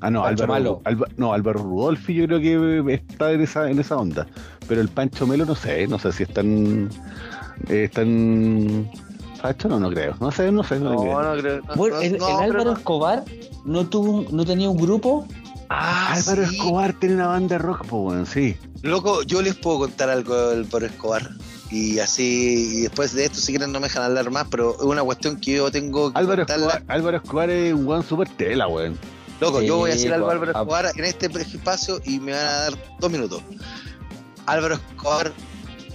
Ah, 0.00 0.10
no, 0.10 0.24
Álvaro, 0.24 0.52
Malo. 0.52 0.80
Alba- 0.84 1.08
no, 1.16 1.32
Álvaro 1.32 1.60
Rudolfi 1.60 2.14
yo 2.14 2.26
creo 2.26 2.40
que 2.40 2.94
está 3.08 3.32
en 3.32 3.40
esa, 3.40 3.68
en 3.70 3.78
esa 3.80 3.96
onda. 3.96 4.26
Pero 4.68 4.80
el 4.80 4.88
Pancho 4.88 5.26
Melo 5.26 5.44
no 5.44 5.54
sé, 5.54 5.86
no 5.88 5.98
sé 5.98 6.12
si 6.12 6.22
están. 6.22 6.88
eh, 7.68 7.84
están. 7.84 8.88
¿Facho? 9.40 9.68
No, 9.68 9.78
no 9.80 9.90
creo. 9.90 10.14
No 10.20 10.30
sé, 10.30 10.50
no 10.52 10.62
sé. 10.64 10.78
No, 10.80 10.92
no, 10.94 11.34
no 11.34 11.40
creo. 11.40 11.60
no, 11.62 11.74
Bueno, 11.76 11.96
no, 11.96 12.02
el, 12.02 12.22
Álvaro 12.22 12.64
no. 12.64 12.72
Escobar 12.72 13.24
no 13.64 13.86
tuvo 13.86 14.10
un- 14.10 14.36
no 14.36 14.44
tenía 14.44 14.68
un 14.68 14.76
grupo. 14.76 15.26
Ah, 15.68 16.14
Álvaro 16.14 16.46
sí. 16.46 16.56
Escobar 16.56 16.92
tiene 16.94 17.14
una 17.16 17.26
banda 17.28 17.56
de 17.56 17.58
rock, 17.58 17.80
pues 17.86 18.02
bueno, 18.02 18.26
sí. 18.26 18.56
Loco, 18.82 19.22
yo 19.22 19.42
les 19.42 19.54
puedo 19.56 19.80
contar 19.80 20.08
algo 20.10 20.34
del 20.50 20.64
Álvaro 20.64 20.86
Escobar. 20.86 21.28
Y 21.70 21.98
así, 21.98 22.78
y 22.78 22.80
después 22.82 23.12
de 23.12 23.26
esto, 23.26 23.38
si 23.40 23.52
quieren, 23.52 23.70
no 23.72 23.78
me 23.80 23.88
dejan 23.88 24.02
hablar 24.04 24.30
más, 24.30 24.46
pero 24.50 24.74
es 24.78 24.82
una 24.82 25.02
cuestión 25.02 25.38
que 25.38 25.56
yo 25.56 25.70
tengo 25.70 26.12
que 26.12 26.18
Álvaro 26.18 26.42
contarla. 26.46 26.66
Escobar, 26.74 26.84
Álvaro 26.96 27.16
Escobar 27.18 27.50
es 27.50 27.74
un 27.74 27.86
weón 27.86 28.02
super 28.02 28.28
tela, 28.30 28.66
weón. 28.68 28.96
Loco, 29.40 29.62
yo 29.62 29.76
voy 29.76 29.90
a 29.90 29.94
decir 29.94 30.12
algo 30.12 30.30
a 30.30 30.30
pues, 30.30 30.34
Álvaro 30.34 30.52
ah. 30.54 30.60
Escobar 30.62 30.92
en 30.96 31.04
este 31.04 31.26
espacio 31.26 32.00
y 32.04 32.18
me 32.18 32.32
van 32.32 32.46
a 32.46 32.52
dar 32.52 32.98
dos 32.98 33.10
minutos. 33.10 33.42
Álvaro 34.46 34.74
Escobar, 34.74 35.32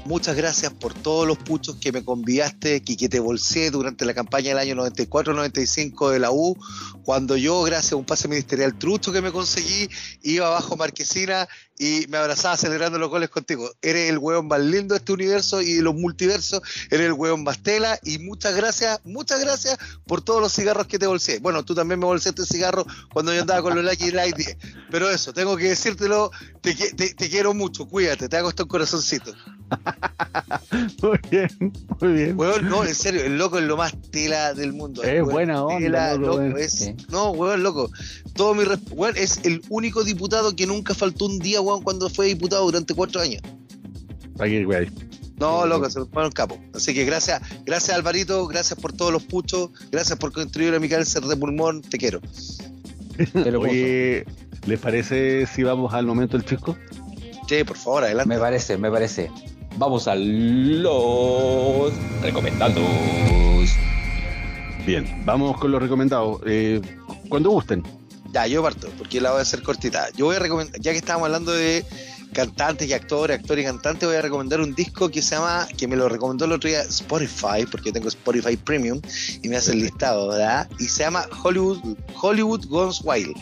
muchas 0.05 0.37
gracias 0.37 0.71
por 0.71 0.93
todos 0.93 1.27
los 1.27 1.37
puchos 1.37 1.75
que 1.75 1.91
me 1.91 2.05
convidaste 2.05 2.81
y 2.85 2.95
que 2.95 3.09
te 3.09 3.19
bolsé 3.19 3.69
durante 3.69 4.05
la 4.05 4.13
campaña 4.13 4.49
del 4.49 4.59
año 4.59 4.75
94-95 4.75 6.11
de 6.11 6.19
la 6.19 6.31
U, 6.31 6.57
cuando 7.03 7.35
yo, 7.35 7.63
gracias 7.63 7.93
a 7.93 7.95
un 7.97 8.05
pase 8.05 8.29
ministerial 8.29 8.77
trucho 8.77 9.11
que 9.11 9.21
me 9.21 9.31
conseguí, 9.31 9.89
iba 10.21 10.49
bajo 10.49 10.77
Marquesina 10.77 11.47
y 11.79 12.05
me 12.09 12.17
abrazaba 12.17 12.55
celebrando 12.57 12.99
los 12.99 13.09
goles 13.09 13.29
contigo. 13.29 13.69
Eres 13.81 14.09
el 14.09 14.17
hueón 14.19 14.47
más 14.47 14.59
lindo 14.61 14.93
de 14.93 14.99
este 14.99 15.11
universo 15.11 15.61
y 15.61 15.73
de 15.73 15.81
los 15.81 15.95
multiversos, 15.95 16.61
eres 16.91 17.07
el 17.07 17.13
hueón 17.13 17.43
más 17.43 17.61
tela 17.63 17.99
y 18.03 18.19
muchas 18.19 18.55
gracias, 18.55 18.99
muchas 19.03 19.39
gracias 19.39 19.77
por 20.05 20.21
todos 20.21 20.41
los 20.41 20.53
cigarros 20.53 20.87
que 20.87 20.99
te 20.99 21.07
bolsé. 21.07 21.39
Bueno, 21.39 21.63
tú 21.63 21.73
también 21.75 21.99
me 21.99 22.05
bolsaste 22.05 22.45
cigarro 22.45 22.85
cuando 23.11 23.33
yo 23.33 23.41
andaba 23.41 23.61
con 23.61 23.75
los 23.75 23.83
Lucky 23.83 24.11
Light 24.11 24.35
10. 24.35 24.57
Pero 24.91 25.09
eso, 25.09 25.33
tengo 25.33 25.57
que 25.57 25.69
decírtelo, 25.69 26.31
te, 26.61 26.73
te- 26.75 27.13
te 27.15 27.29
quiero 27.29 27.53
mucho, 27.53 27.87
cuídate, 27.87 28.29
te 28.29 28.37
hago 28.37 28.49
esto 28.49 28.63
un 28.63 28.69
corazoncito. 28.69 29.33
Muy 31.01 31.19
bien, 31.29 31.49
muy 31.99 32.13
bien. 32.13 32.37
Weón, 32.39 32.69
no, 32.69 32.83
en 32.83 32.93
serio, 32.95 33.23
el 33.23 33.37
loco 33.37 33.57
es 33.59 33.65
lo 33.65 33.77
más 33.77 33.93
tela 34.11 34.53
del 34.53 34.73
mundo. 34.73 35.03
Es 35.03 35.23
buena 35.23 35.63
onda, 35.63 35.79
tela, 35.79 36.13
loco, 36.15 36.41
loco, 36.43 36.57
es- 36.57 36.73
Sí. 36.73 36.95
No, 37.09 37.31
weón, 37.31 37.63
loco. 37.63 37.89
Todo 38.35 38.53
mi 38.55 38.63
weón, 38.91 39.15
es 39.17 39.39
el 39.43 39.61
único 39.69 40.03
diputado 40.03 40.55
que 40.55 40.65
nunca 40.67 40.93
faltó 40.93 41.25
un 41.25 41.39
día, 41.39 41.61
weón, 41.63 41.81
cuando 41.81 42.09
fue 42.09 42.27
diputado 42.27 42.65
durante 42.65 42.93
cuatro 42.93 43.21
años. 43.21 43.41
Aquí, 44.39 44.63
güey. 44.63 44.89
No, 45.37 45.65
loco, 45.65 45.89
se 45.89 45.99
lo 45.99 46.05
ponen 46.07 46.31
capo. 46.31 46.57
Así 46.73 46.93
que 46.93 47.05
gracias, 47.05 47.41
gracias 47.65 47.97
Alvarito, 47.97 48.47
gracias 48.47 48.79
por 48.79 48.93
todos 48.93 49.11
los 49.11 49.23
puchos, 49.23 49.71
gracias 49.91 50.17
por 50.17 50.31
contribuir 50.31 50.75
a 50.75 50.79
mi 50.79 50.87
cáncer 50.87 51.23
de 51.23 51.35
pulmón, 51.35 51.81
te 51.81 51.97
quiero. 51.97 52.21
Oye, 53.59 54.25
¿les 54.65 54.79
parece 54.79 55.45
si 55.45 55.63
vamos 55.63 55.93
al 55.93 56.05
momento 56.05 56.37
del 56.37 56.45
chisco? 56.45 56.77
Sí, 57.47 57.63
por 57.63 57.77
favor, 57.77 58.03
adelante. 58.03 58.33
Me 58.33 58.39
parece, 58.39 58.77
me 58.77 58.89
parece. 58.89 59.29
Vamos 59.77 60.07
a 60.07 60.15
los 60.15 61.91
recomendados. 62.21 62.83
Bien, 64.85 65.23
vamos 65.25 65.57
con 65.59 65.71
los 65.71 65.81
recomendados. 65.81 66.41
Eh, 66.45 66.81
cuando 67.29 67.49
gusten. 67.49 67.83
Ya, 68.33 68.47
yo 68.47 68.63
parto, 68.63 68.89
porque 68.97 69.21
la 69.21 69.29
voy 69.29 69.39
a 69.39 69.41
hacer 69.43 69.61
cortita. 69.61 70.09
Yo 70.17 70.25
voy 70.25 70.35
a 70.35 70.39
recomendar, 70.39 70.81
ya 70.81 70.91
que 70.91 70.97
estábamos 70.97 71.27
hablando 71.27 71.51
de 71.51 71.85
cantantes 72.33 72.87
y 72.87 72.93
actores, 72.93 73.39
actores 73.39 73.63
y 73.63 73.67
cantantes, 73.67 74.09
voy 74.09 74.17
a 74.17 74.21
recomendar 74.23 74.59
un 74.59 74.73
disco 74.73 75.09
que 75.09 75.21
se 75.21 75.35
llama, 75.35 75.67
que 75.77 75.87
me 75.87 75.95
lo 75.95 76.09
recomendó 76.09 76.45
el 76.45 76.53
otro 76.53 76.67
día 76.67 76.81
Spotify, 76.81 77.67
porque 77.69 77.89
yo 77.89 77.93
tengo 77.93 78.07
Spotify 78.07 78.57
Premium 78.57 78.99
y 79.43 79.47
me 79.47 79.57
hace 79.57 79.73
el 79.73 79.81
listado, 79.81 80.29
¿verdad? 80.29 80.67
Y 80.79 80.85
se 80.85 81.03
llama 81.03 81.27
Hollywood, 81.43 81.95
Hollywood 82.19 82.65
Goes 82.67 83.01
Wild. 83.03 83.35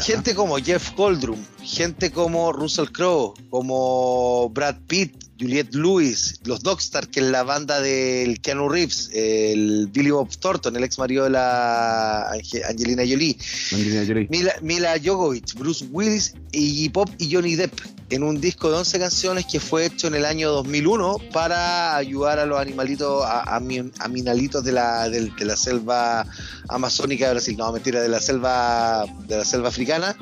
Gente 0.00 0.34
como 0.34 0.56
Jeff 0.58 0.94
Goldblum, 0.94 1.44
gente 1.62 2.12
como 2.12 2.52
Russell 2.52 2.86
Crowe, 2.86 3.34
como 3.50 4.48
Brad 4.50 4.76
Pitt, 4.86 5.29
Juliette 5.40 5.74
Lewis, 5.74 6.38
los 6.44 6.62
Dogstar, 6.62 7.08
que 7.08 7.20
es 7.20 7.26
la 7.26 7.42
banda 7.42 7.80
del 7.80 8.40
Keanu 8.40 8.68
Reeves, 8.68 9.08
el 9.14 9.88
Billy 9.90 10.10
Bob 10.10 10.28
Thornton, 10.38 10.76
el 10.76 10.84
ex 10.84 10.98
marido 10.98 11.24
de 11.24 11.30
la 11.30 12.30
Ange- 12.32 12.62
Angelina 12.68 13.02
Jolie, 13.08 13.36
Angelina 13.72 14.04
Jolie. 14.06 14.26
Mila, 14.30 14.52
Mila 14.62 14.94
Jovovich, 15.02 15.54
Bruce 15.54 15.86
Willis, 15.90 16.34
Iggy 16.52 16.90
Pop 16.90 17.08
y 17.18 17.32
Johnny 17.32 17.56
Depp 17.56 17.72
en 18.10 18.24
un 18.24 18.40
disco 18.40 18.70
de 18.70 18.76
11 18.78 18.98
canciones 18.98 19.46
que 19.46 19.60
fue 19.60 19.86
hecho 19.86 20.08
en 20.08 20.16
el 20.16 20.24
año 20.24 20.50
2001 20.50 21.18
para 21.32 21.96
ayudar 21.96 22.40
a 22.40 22.44
los 22.46 22.58
animalitos, 22.60 23.24
a, 23.24 23.54
a 23.56 23.60
mi- 23.60 23.90
animalitos 24.00 24.62
de 24.64 24.72
la, 24.72 25.08
del- 25.08 25.34
de 25.36 25.44
la 25.44 25.56
selva 25.56 26.26
amazónica 26.68 27.26
de 27.26 27.32
Brasil, 27.34 27.56
no, 27.56 27.72
mentira, 27.72 28.02
de 28.02 28.08
la 28.08 28.20
selva, 28.20 29.04
de 29.28 29.36
la 29.38 29.44
selva 29.44 29.68
africana, 29.68 30.16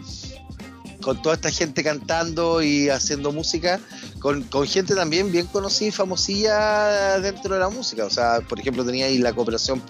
con 1.00 1.20
toda 1.22 1.34
esta 1.36 1.50
gente 1.50 1.82
cantando 1.82 2.62
y 2.62 2.88
haciendo 2.88 3.32
música, 3.32 3.80
con, 4.18 4.42
con 4.44 4.66
gente 4.66 4.94
también 4.94 5.30
bien 5.30 5.46
conocida 5.46 5.88
y 5.88 5.92
famosilla 5.92 7.20
dentro 7.20 7.54
de 7.54 7.60
la 7.60 7.68
música. 7.68 8.04
O 8.04 8.10
sea, 8.10 8.40
por 8.40 8.58
ejemplo, 8.58 8.84
tenía 8.84 9.06
ahí 9.06 9.18
la 9.18 9.32
cooperación 9.32 9.82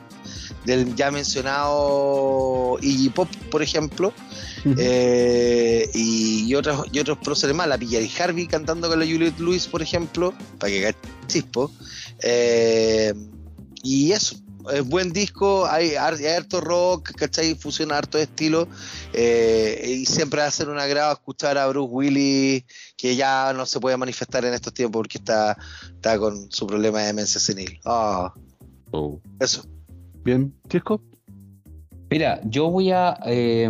del 0.64 0.94
ya 0.94 1.10
mencionado 1.10 2.76
Iggy 2.80 3.08
Pop, 3.10 3.28
por 3.50 3.62
ejemplo, 3.62 4.12
eh, 4.76 5.88
y, 5.94 6.44
y 6.46 6.54
otros 6.54 6.86
y 6.92 6.98
otros 6.98 7.18
próceres 7.18 7.56
más, 7.56 7.68
la 7.68 7.78
Pilla 7.78 8.00
y 8.00 8.10
Harvey 8.18 8.46
cantando 8.46 8.88
con 8.88 8.98
la 8.98 9.06
Juliette 9.06 9.38
Lewis, 9.40 9.66
por 9.66 9.82
ejemplo, 9.82 10.34
para 10.58 10.70
que 10.70 10.82
cache 10.82 10.98
chispo. 11.26 11.70
Eh, 12.22 13.14
y 13.82 14.12
eso, 14.12 14.36
es 14.70 14.86
buen 14.86 15.12
disco, 15.12 15.66
hay, 15.66 15.94
har- 15.94 16.14
hay 16.14 16.26
harto 16.26 16.60
rock, 16.60 17.12
¿cachai? 17.16 17.54
Fusiona 17.54 17.96
harto 17.98 18.18
de 18.18 18.24
estilo. 18.24 18.68
eh, 19.12 19.96
y 20.00 20.06
siempre 20.06 20.40
va 20.40 20.46
a 20.46 20.50
ser 20.50 20.68
un 20.68 20.78
agrado 20.78 21.12
escuchar 21.12 21.56
a 21.58 21.66
Bruce 21.68 21.90
Willis, 21.90 22.64
que 22.96 23.16
ya 23.16 23.52
no 23.54 23.64
se 23.66 23.80
puede 23.80 23.96
manifestar 23.96 24.44
en 24.44 24.54
estos 24.54 24.72
tiempos 24.74 24.98
porque 25.00 25.18
está, 25.18 25.56
está 25.94 26.18
con 26.18 26.50
su 26.52 26.66
problema 26.66 27.00
de 27.00 27.06
demencia 27.06 27.40
senil. 27.40 27.78
Ah, 27.84 28.32
Oh. 28.90 29.20
eso. 29.40 29.64
Bien, 30.24 30.54
chisco. 30.68 31.00
Mira, 32.10 32.40
yo 32.44 32.70
voy 32.70 32.90
a 32.90 33.18
eh, 33.26 33.68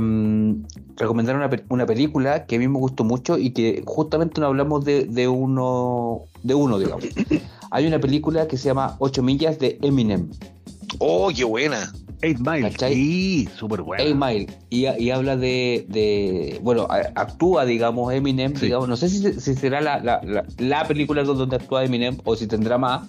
recomendar 0.96 1.34
una, 1.34 1.50
una 1.70 1.86
película 1.86 2.46
que 2.46 2.54
a 2.54 2.58
mí 2.60 2.68
me 2.68 2.78
gustó 2.78 3.02
mucho 3.02 3.36
y 3.36 3.50
que 3.50 3.82
justamente 3.84 4.40
no 4.40 4.46
hablamos 4.46 4.84
de, 4.84 5.06
de 5.06 5.26
uno, 5.26 6.20
de 6.44 6.54
uno, 6.54 6.78
digamos. 6.78 7.04
Hay 7.72 7.86
una 7.88 7.98
película 7.98 8.46
que 8.46 8.56
se 8.56 8.66
llama 8.66 8.94
Ocho 9.00 9.22
millas 9.24 9.58
de 9.58 9.78
Eminem, 9.82 10.30
Oh, 10.98 11.30
qué 11.34 11.44
buena. 11.44 11.92
Eight 12.22 12.38
Mile. 12.40 12.70
¿Cachai? 12.70 12.94
Sí, 12.94 13.48
súper 13.56 13.82
bueno. 13.82 14.02
Eight 14.02 14.16
Mile, 14.16 14.46
y, 14.70 14.86
y 15.02 15.10
habla 15.10 15.36
de, 15.36 15.86
de- 15.88 16.58
bueno, 16.62 16.88
actúa, 17.14 17.64
digamos, 17.64 18.12
Eminem, 18.12 18.56
Sí. 18.56 18.66
digamos, 18.66 18.88
no 18.88 18.96
sé 18.96 19.08
si, 19.08 19.40
si 19.40 19.54
será 19.54 19.80
la, 19.80 20.00
la, 20.00 20.20
la- 20.24 20.44
la 20.58 20.88
película 20.88 21.22
donde 21.22 21.56
actúa 21.56 21.84
Eminem 21.84 22.16
o 22.24 22.34
si 22.34 22.46
tendrá 22.48 22.76
más, 22.76 23.06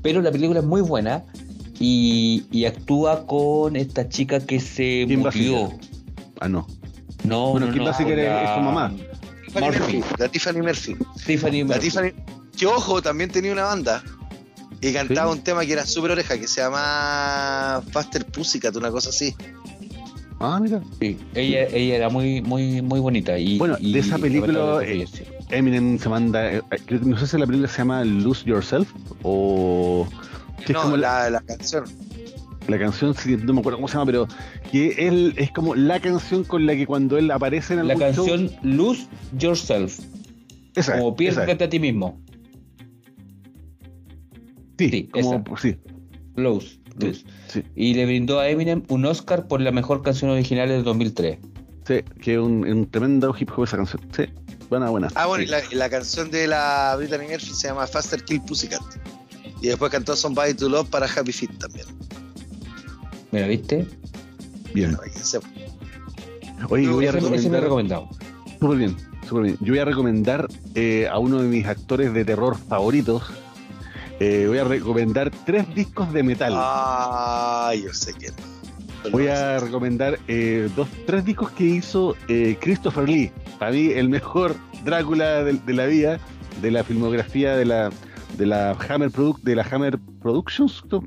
pero 0.00 0.22
la 0.22 0.30
película 0.30 0.60
es 0.60 0.66
muy 0.66 0.80
buena 0.80 1.24
y, 1.80 2.44
y 2.52 2.66
actúa 2.66 3.26
con 3.26 3.74
esta 3.74 4.08
chica 4.08 4.38
que 4.38 4.60
se 4.60 5.06
Kim 5.08 5.20
murió. 5.20 5.72
Ah, 6.40 6.48
no. 6.48 6.66
No, 7.24 7.50
Bueno, 7.52 7.66
no, 7.66 7.72
Kim 7.72 7.82
no, 7.84 7.90
la- 7.90 8.42
es 8.44 8.54
su 8.54 8.60
mamá. 8.60 8.92
Tiffany 9.46 9.64
Murphy. 9.66 10.00
La 10.18 10.28
Tiffany 10.28 10.62
Murphy. 10.62 10.96
Tiffany 11.26 11.58
La 11.60 11.64
Murphy. 11.66 11.80
Tiffany, 11.80 12.12
que 12.56 12.66
ojo, 12.66 13.02
también 13.02 13.30
tenía 13.30 13.52
una 13.52 13.64
banda. 13.64 14.02
Y 14.82 14.92
cantaba 14.92 15.32
Sí. 15.32 15.38
un 15.38 15.44
tema 15.44 15.64
que 15.64 15.72
era 15.72 15.86
súper 15.86 16.10
oreja, 16.10 16.36
que 16.38 16.46
se 16.48 16.60
llama 16.60 17.82
Faster 17.92 18.26
Pussycat, 18.26 18.74
una 18.76 18.90
cosa 18.90 19.10
así. 19.10 19.34
Ah, 20.40 20.58
mira. 20.60 20.82
Sí, 21.00 21.16
ella, 21.34 21.68
ella 21.68 21.94
era 21.96 22.08
muy, 22.08 22.42
muy, 22.42 22.82
muy 22.82 22.98
bonita. 22.98 23.38
Y, 23.38 23.58
Bueno, 23.58 23.76
y- 23.78 23.92
de 23.92 24.00
esa 24.00 24.18
película, 24.18 24.80
eh. 24.84 25.06
Eminem 25.50 25.98
se 26.00 26.08
manda. 26.08 26.52
eh, 26.52 26.62
que- 26.86 26.96
no 26.98 27.16
sé 27.16 27.26
si 27.28 27.38
la 27.38 27.46
película 27.46 27.68
se 27.68 27.78
llama 27.78 28.04
Lose 28.04 28.44
Yourself 28.44 28.90
o. 29.22 30.08
que 30.58 30.64
es 30.64 30.70
No, 30.72 30.82
como 30.82 30.96
la, 30.96 31.24
la, 31.24 31.30
la 31.30 31.40
canción. 31.42 31.84
la 32.68 32.78
canción, 32.78 33.14
sí, 33.14 33.36
no 33.36 33.52
me 33.52 33.60
acuerdo 33.60 33.78
cómo 33.78 33.86
se 33.88 33.94
llama, 33.94 34.06
pero 34.06 34.28
que 34.72 34.94
él 35.08 35.34
es 35.36 35.50
como 35.52 35.74
la 35.76 36.00
canción 36.00 36.42
con 36.44 36.66
la 36.66 36.74
que 36.74 36.86
cuando 36.86 37.18
él 37.18 37.30
aparece 37.30 37.74
en 37.74 37.86
la 37.86 37.94
algún 37.94 38.12
show- 38.14 38.26
canción 38.26 38.50
Lose 38.62 39.06
Yourself, 39.38 39.98
esa, 40.74 40.92
como 40.98 41.10
esa, 41.10 41.16
piérdete 41.44 41.64
a 41.64 41.68
ti 41.68 41.78
mismo. 41.78 42.20
Sí, 44.90 44.90
sí, 44.90 45.08
como, 45.12 45.34
esa. 45.54 45.62
sí, 45.62 45.76
Lose, 46.36 46.78
Lose. 46.98 47.24
sí. 47.48 47.62
Y 47.74 47.94
le 47.94 48.06
brindó 48.06 48.40
a 48.40 48.48
Eminem 48.48 48.82
un 48.88 49.04
Oscar 49.06 49.46
por 49.48 49.60
la 49.60 49.70
mejor 49.72 50.02
canción 50.02 50.30
original 50.30 50.68
del 50.68 50.84
2003. 50.84 51.38
Sí, 51.86 51.94
que 52.20 52.34
es 52.34 52.38
un, 52.38 52.66
un 52.66 52.90
tremendo 52.90 53.34
hip 53.38 53.50
hop 53.56 53.64
esa 53.64 53.76
canción. 53.76 54.00
Sí, 54.16 54.24
buena, 54.70 54.88
buena. 54.90 55.08
Ah, 55.14 55.26
bueno, 55.26 55.42
y 55.42 55.46
Sí. 55.46 55.52
la, 55.52 55.60
y 55.72 55.74
la 55.74 55.90
canción 55.90 56.30
de 56.30 56.46
la 56.46 56.94
Britney 56.96 57.28
Murphy 57.28 57.52
se 57.52 57.68
llama 57.68 57.86
Faster 57.86 58.22
Kill 58.24 58.40
Pussycat. 58.42 58.80
Y 59.60 59.68
después 59.68 59.90
cantó 59.92 60.14
Somebody 60.16 60.54
to 60.54 60.68
Love 60.68 60.88
para 60.88 61.06
Happy 61.06 61.32
Feet 61.32 61.58
también. 61.58 61.86
Mira, 63.32 63.46
¿viste? 63.48 63.86
Bien. 64.74 64.96
Oye, 66.68 66.84
yo 66.84 66.94
voy 66.94 67.06
a 67.06 67.10
ese 67.10 67.20
me 67.20 67.26
he 67.26 67.30
recomendar. 67.30 67.62
recomendado. 67.62 68.08
Súper 68.60 68.78
bien, 68.78 68.96
súper 69.28 69.42
bien. 69.44 69.56
Yo 69.60 69.72
voy 69.72 69.78
a 69.80 69.84
recomendar 69.84 70.48
eh, 70.74 71.08
a 71.10 71.18
uno 71.18 71.42
de 71.42 71.48
mis 71.48 71.66
actores 71.66 72.12
de 72.14 72.24
terror 72.24 72.56
favoritos. 72.56 73.22
Eh, 74.24 74.44
voy 74.46 74.58
a 74.58 74.62
recomendar 74.64 75.32
tres 75.44 75.74
discos 75.74 76.12
de 76.12 76.22
metal. 76.22 76.52
Ah, 76.54 77.72
yo 77.74 77.92
sé 77.92 78.12
quién. 78.14 78.32
Voy 79.10 79.26
a 79.26 79.58
recomendar 79.58 80.16
eh, 80.28 80.68
dos, 80.76 80.86
tres 81.06 81.24
discos 81.24 81.50
que 81.50 81.64
hizo 81.64 82.14
eh, 82.28 82.56
Christopher 82.60 83.08
Lee. 83.08 83.32
Para 83.58 83.72
mí, 83.72 83.86
el 83.88 84.08
mejor 84.08 84.54
Drácula 84.84 85.42
de, 85.42 85.54
de 85.54 85.72
la 85.72 85.86
vida, 85.86 86.20
de 86.60 86.70
la 86.70 86.84
filmografía 86.84 87.56
de 87.56 87.64
la, 87.64 87.90
de 88.38 88.46
la 88.46 88.76
Hammer 88.88 89.10
Product, 89.10 89.42
de 89.42 89.56
la 89.56 89.66
Hammer 89.68 89.98
Productions, 90.20 90.84
¿no? 90.88 91.04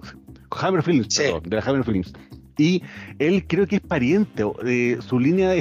Hammer 0.51 0.83
Films, 0.83 1.07
Sí. 1.09 1.23
perdón, 1.23 1.43
de 1.43 1.55
la 1.55 1.61
Hammer 1.61 1.83
Films. 1.85 2.11
Y 2.57 2.83
él 3.19 3.45
creo 3.47 3.65
que 3.65 3.77
es 3.77 3.81
pariente, 3.81 4.43
eh, 4.65 4.97
su 4.99 5.19
línea 5.19 5.53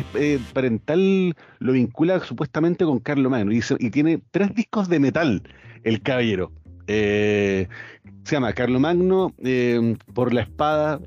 parental 0.53 1.37
lo 1.61 1.73
vincula 1.73 2.19
supuestamente 2.19 2.85
con 2.85 2.99
Carlo 2.99 3.31
Magno 3.31 3.53
y, 3.53 3.63
se- 3.63 3.77
y 3.79 3.91
tiene 3.91 4.21
tres 4.33 4.53
discos 4.57 4.89
de 4.89 4.99
metal, 4.99 5.43
el 5.85 6.03
caballero. 6.03 6.51
Eh, 6.87 7.69
se 8.25 8.37
llama 8.37 8.53
Carlo 8.53 8.81
Magno 8.81 9.33
eh, 9.43 9.97
por 10.15 10.33
la 10.33 10.43
espada, 10.43 11.01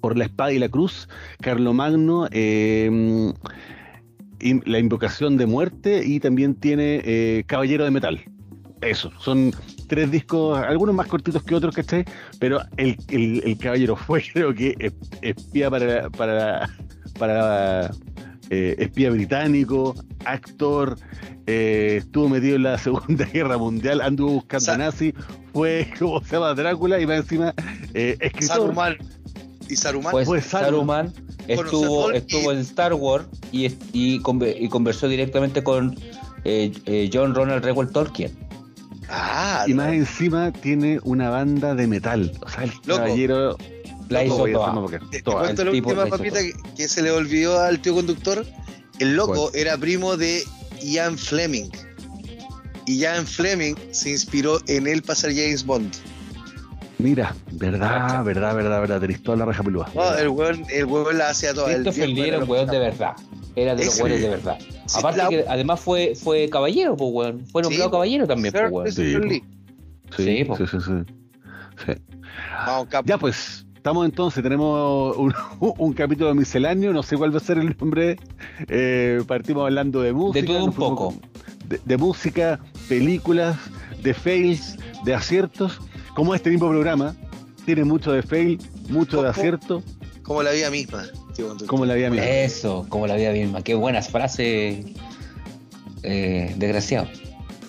por 0.00 0.16
la 0.16 0.24
espada 0.24 0.52
y 0.52 0.58
la 0.58 0.68
cruz, 0.68 1.08
Carlo 1.40 1.72
Magno, 1.74 2.28
eh, 2.30 3.32
la 4.40 4.78
invocación 4.78 5.36
de 5.36 5.46
muerte 5.46 6.02
y 6.04 6.20
también 6.20 6.54
tiene 6.54 7.44
Caballero 7.46 7.84
de 7.84 7.90
Metal. 7.90 8.20
Eso, 8.80 9.10
son 9.18 9.50
tres 9.88 10.10
discos, 10.12 10.56
algunos 10.56 10.94
más 10.94 11.08
cortitos 11.08 11.42
que 11.42 11.56
otros, 11.56 11.74
¿cachai? 11.74 12.04
Pero 12.38 12.60
el, 12.76 12.96
el, 13.08 13.42
el 13.44 13.58
Caballero 13.58 13.96
fue, 13.96 14.22
creo 14.32 14.54
que, 14.54 14.76
es- 14.78 14.92
espía 15.22 15.68
para, 15.68 16.08
para, 16.10 16.68
para 17.18 17.90
eh, 18.50 18.76
espía 18.78 19.10
británico, 19.10 19.94
actor, 20.24 20.96
eh, 21.46 21.96
estuvo 21.98 22.28
metido 22.28 22.56
en 22.56 22.62
la 22.64 22.78
Segunda 22.78 23.24
Guerra 23.26 23.58
Mundial, 23.58 24.00
anduvo 24.00 24.32
buscando 24.32 24.64
Sa- 24.66 24.78
nazi, 24.78 25.14
fue, 25.52 25.88
como 25.98 26.22
se 26.24 26.36
llama, 26.36 26.54
Drácula 26.54 27.00
y 27.00 27.04
va 27.04 27.16
encima 27.16 27.54
eh, 27.94 28.16
escritor. 28.20 28.56
Saruman. 28.58 28.96
Y 29.68 29.76
Saruman. 29.76 30.12
Pues 30.12 30.26
Pues 30.26 30.44
Saruman 30.46 31.12
estuvo, 31.46 32.12
y- 32.12 32.16
estuvo 32.16 32.52
en 32.52 32.58
Star 32.60 32.94
Wars 32.94 33.26
y, 33.52 33.70
y 33.92 34.20
conversó 34.20 35.08
directamente 35.08 35.62
con 35.62 35.94
eh, 36.44 36.72
eh, 36.86 37.10
John 37.12 37.34
Ronald 37.34 37.62
Reuel 37.64 37.90
Tolkien. 37.90 38.32
ah, 39.10 39.64
Y 39.66 39.74
más 39.74 39.92
encima 39.92 40.52
tiene 40.52 41.00
una 41.04 41.28
banda 41.30 41.74
de 41.74 41.86
metal. 41.86 42.32
O 42.44 42.48
sea, 42.48 42.64
el 42.64 42.70
Loco. 42.86 43.02
caballero. 43.02 43.56
La 44.08 44.24
hizo 44.24 44.44
a 44.44 44.52
toda. 44.52 44.74
porque- 44.74 44.98
Te, 44.98 45.06
te 45.08 45.22
toda. 45.22 45.38
cuento 45.40 45.62
el 45.62 45.68
la 45.68 45.72
tipo 45.72 45.88
última 45.90 46.06
papita 46.06 46.40
que, 46.40 46.52
que 46.76 46.88
se 46.88 47.02
le 47.02 47.10
olvidó 47.10 47.60
al 47.60 47.80
tío 47.80 47.94
conductor. 47.94 48.44
El 48.98 49.14
loco 49.16 49.50
¿Cuál? 49.50 49.56
era 49.60 49.76
primo 49.76 50.16
de 50.16 50.42
Ian 50.82 51.16
Fleming. 51.18 51.70
Y 52.86 52.98
Ian 52.98 53.26
Fleming 53.26 53.74
se 53.90 54.10
inspiró 54.10 54.58
en 54.66 54.86
él 54.86 55.02
para 55.02 55.14
ser 55.14 55.30
James 55.34 55.64
Bond. 55.64 55.92
Mira, 56.98 57.36
verdad, 57.52 58.24
verdad, 58.24 58.56
verdad, 58.56 58.80
verdad. 58.80 59.00
Tenés 59.00 59.22
toda 59.22 59.36
la 59.36 59.44
raja 59.44 59.62
pelúa. 59.62 59.88
No, 59.94 60.14
el 60.16 60.28
weón, 60.30 60.64
el 60.72 60.84
weón 60.86 61.16
la 61.16 61.28
hacía 61.28 61.54
toda. 61.54 61.68
El 61.70 61.82
Christopher 61.82 62.06
viejo 62.08 62.22
Lee 62.22 62.28
era 62.28 62.38
un 62.38 62.50
weón 62.50 62.66
de 62.66 62.78
verdad. 62.80 63.12
Era 63.54 63.74
de 63.76 63.84
los 63.84 64.00
weones 64.00 64.20
de 64.22 64.28
verdad. 64.30 64.58
Sí, 64.86 64.98
Aparte 64.98 65.18
la- 65.22 65.28
que 65.28 65.44
además 65.48 65.78
fue, 65.80 66.14
fue 66.16 66.48
caballero, 66.48 66.96
pues 66.96 67.10
weón. 67.12 67.46
Fue 67.46 67.62
nombrado 67.62 67.88
Sí, 67.88 67.92
caballero 67.92 68.26
también, 68.26 68.52
pues. 68.70 68.94
Christopher 68.96 69.30
Sí. 69.30 69.42
Sí, 70.16 70.24
Sí, 70.24 70.44
sí, 70.56 70.66
sí, 70.66 70.78
sí. 70.80 70.92
Sí. 71.86 71.92
Vamos, 72.66 72.88
capo. 72.88 73.06
Ya 73.06 73.18
pues, 73.18 73.57
estamos 73.88 74.04
entonces, 74.04 74.42
tenemos 74.42 75.16
un, 75.16 75.34
un 75.78 75.92
capítulo 75.94 76.34
misceláneo, 76.34 76.92
no 76.92 77.02
sé 77.02 77.16
cuál 77.16 77.32
va 77.32 77.38
a 77.38 77.40
ser 77.40 77.56
el 77.56 77.74
nombre. 77.78 78.18
Eh, 78.68 79.22
partimos 79.26 79.64
hablando 79.64 80.02
de 80.02 80.12
música. 80.12 80.40
De 80.40 80.46
todo 80.46 80.64
un 80.66 80.72
poco. 80.74 81.14
De, 81.66 81.80
de 81.82 81.96
música, 81.96 82.60
películas, 82.86 83.56
de 84.02 84.12
fails, 84.12 84.76
de 85.04 85.14
aciertos. 85.14 85.80
Como 86.14 86.34
este 86.34 86.50
mismo 86.50 86.68
programa 86.68 87.16
tiene 87.64 87.84
mucho 87.84 88.12
de 88.12 88.22
fail, 88.22 88.58
mucho 88.90 89.22
de 89.22 89.30
acierto, 89.30 89.82
Como 90.22 90.42
la 90.42 90.50
vida 90.50 90.70
misma, 90.70 91.04
como 91.66 91.86
la 91.86 91.94
vida 91.94 92.10
misma. 92.10 92.26
Eso, 92.26 92.84
como 92.90 93.06
la 93.06 93.16
vida 93.16 93.32
misma. 93.32 93.62
Qué 93.62 93.74
buenas 93.74 94.10
frases. 94.10 94.84
Eh, 96.02 96.54
desgraciado. 96.58 97.08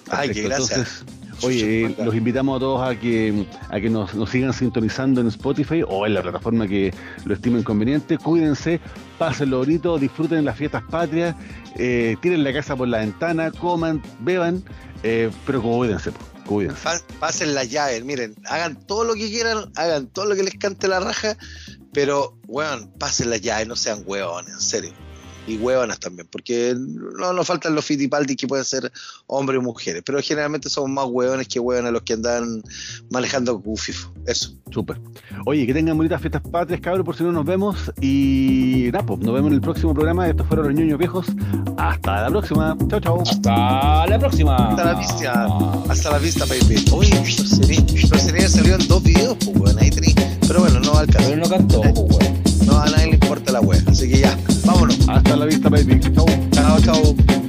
Ay, 0.10 0.30
qué 0.30 0.44
Perfecto. 0.44 0.50
gracia. 0.50 0.76
Entonces, 0.76 1.06
oye, 1.44 1.86
eh, 1.86 1.96
los 2.04 2.16
invitamos 2.16 2.58
a 2.58 2.60
todos 2.60 2.88
a 2.88 3.00
que, 3.00 3.46
a 3.70 3.80
que 3.80 3.90
nos, 3.90 4.14
nos 4.16 4.30
sigan 4.30 4.54
sintonizando 4.54 5.22
en 5.22 5.28
Spotify 5.28 5.84
o 5.88 6.06
en 6.06 6.14
la 6.14 6.22
plataforma 6.22 6.68
que 6.68 6.94
lo 7.26 7.34
estimen 7.34 7.64
conveniente. 7.64 8.18
Cuídense, 8.18 8.80
pásenlo 9.18 9.60
bonito, 9.60 9.98
disfruten 9.98 10.46
las 10.46 10.58
fiestas 10.58 10.84
patrias, 10.90 11.36
eh, 11.78 12.16
tiren 12.22 12.44
la 12.44 12.54
casa 12.54 12.76
por 12.76 12.88
la 12.88 13.00
ventana, 13.00 13.52
coman, 13.52 14.02
beban, 14.20 14.64
eh, 15.04 15.30
pero 15.46 15.62
cuídense, 15.62 16.12
cuídense. 16.46 16.84
Pa- 16.84 17.02
pasen 17.20 17.54
las 17.56 17.70
llaves, 17.70 18.04
miren, 18.04 18.36
hagan 18.46 18.76
todo 18.86 19.04
lo 19.04 19.14
que 19.14 19.30
quieran, 19.30 19.72
hagan 19.76 20.08
todo 20.08 20.26
lo 20.26 20.36
que 20.36 20.44
les 20.44 20.56
cante 20.56 20.88
la 20.88 21.00
raja, 21.00 21.38
pero, 21.94 22.38
weón, 22.48 22.92
pasen 23.00 23.30
las 23.30 23.42
llaves, 23.42 23.68
no 23.68 23.76
sean 23.76 24.04
weones, 24.06 24.54
en 24.54 24.60
serio. 24.62 24.92
Y 25.50 25.58
hueonas 25.58 26.00
también, 26.00 26.28
porque 26.32 26.76
no 26.78 27.34
nos 27.34 27.48
faltan 27.48 27.74
los 27.74 27.84
fitipaldis 27.84 28.38
que 28.38 28.48
pueden 28.48 28.66
ser 28.66 28.92
hombres 29.28 29.60
o 29.60 29.62
mujeres, 29.64 30.04
pero 30.06 30.20
generalmente 30.22 30.70
somos 30.70 30.90
más 30.92 31.06
hueones 31.08 31.48
que 31.48 31.60
hueones 31.60 31.92
los 31.92 32.04
que 32.04 32.14
andan 32.14 32.62
manejando 33.10 33.60
cufifo. 33.60 34.14
Eso. 34.28 34.54
Súper. 34.72 35.00
Oye, 35.46 35.66
que 35.66 35.74
tengan 35.74 35.98
bonitas 35.98 36.22
fiestas 36.22 36.42
patrias, 36.44 36.80
cabros, 36.82 37.04
por 37.04 37.16
si 37.16 37.24
no 37.24 37.32
nos 37.32 37.46
vemos. 37.46 37.92
Y 38.00 38.90
nada, 38.94 39.06
pues, 39.06 39.20
nos 39.20 39.34
vemos 39.34 39.50
en 39.50 39.56
el 39.56 39.62
próximo 39.62 39.94
programa. 39.94 40.30
Estos 40.30 40.46
fueron 40.48 40.68
los 40.68 40.76
ñoños 40.76 41.00
viejos. 41.00 41.26
Hasta 41.78 42.22
la 42.22 42.30
próxima. 42.30 42.78
Chao, 42.88 43.00
chao. 43.00 43.22
Hasta 43.22 44.06
la 44.08 44.20
próxima. 44.20 44.56
Hasta 44.56 44.84
la 44.86 44.94
vista. 44.94 45.48
Hasta 45.90 46.12
la 46.12 46.20
vista, 46.20 46.46
baby. 46.46 46.86
Oye, 46.92 47.10
Torcenilla 48.08 48.50
salió 48.50 48.76
en 48.76 48.88
dos 48.88 49.02
videos, 49.04 49.38
pues, 49.44 49.58
weón, 49.58 49.80
ahí. 49.80 49.90
Pero 50.48 50.60
bueno, 50.60 50.80
no 50.80 50.94
va 50.94 51.00
al 51.02 51.08
caso. 51.08 51.30
Pero 51.30 51.42
no 51.42 51.50
cantó, 51.50 51.82
pues, 51.82 51.94
weón. 51.96 52.44
No, 52.66 52.78
a 52.78 52.86
nadie 52.86 52.98
le 52.98 52.99
importa 52.99 52.99
la 53.52 53.62
wea. 53.62 53.82
Así 53.88 54.10
que 54.10 54.20
ya, 54.20 54.38
vámonos. 54.66 54.98
Hasta 55.08 55.36
la 55.36 55.46
vista, 55.46 55.70
baby. 55.70 56.00
Chao. 56.00 56.26
Chao, 56.52 56.80
chao. 56.82 57.49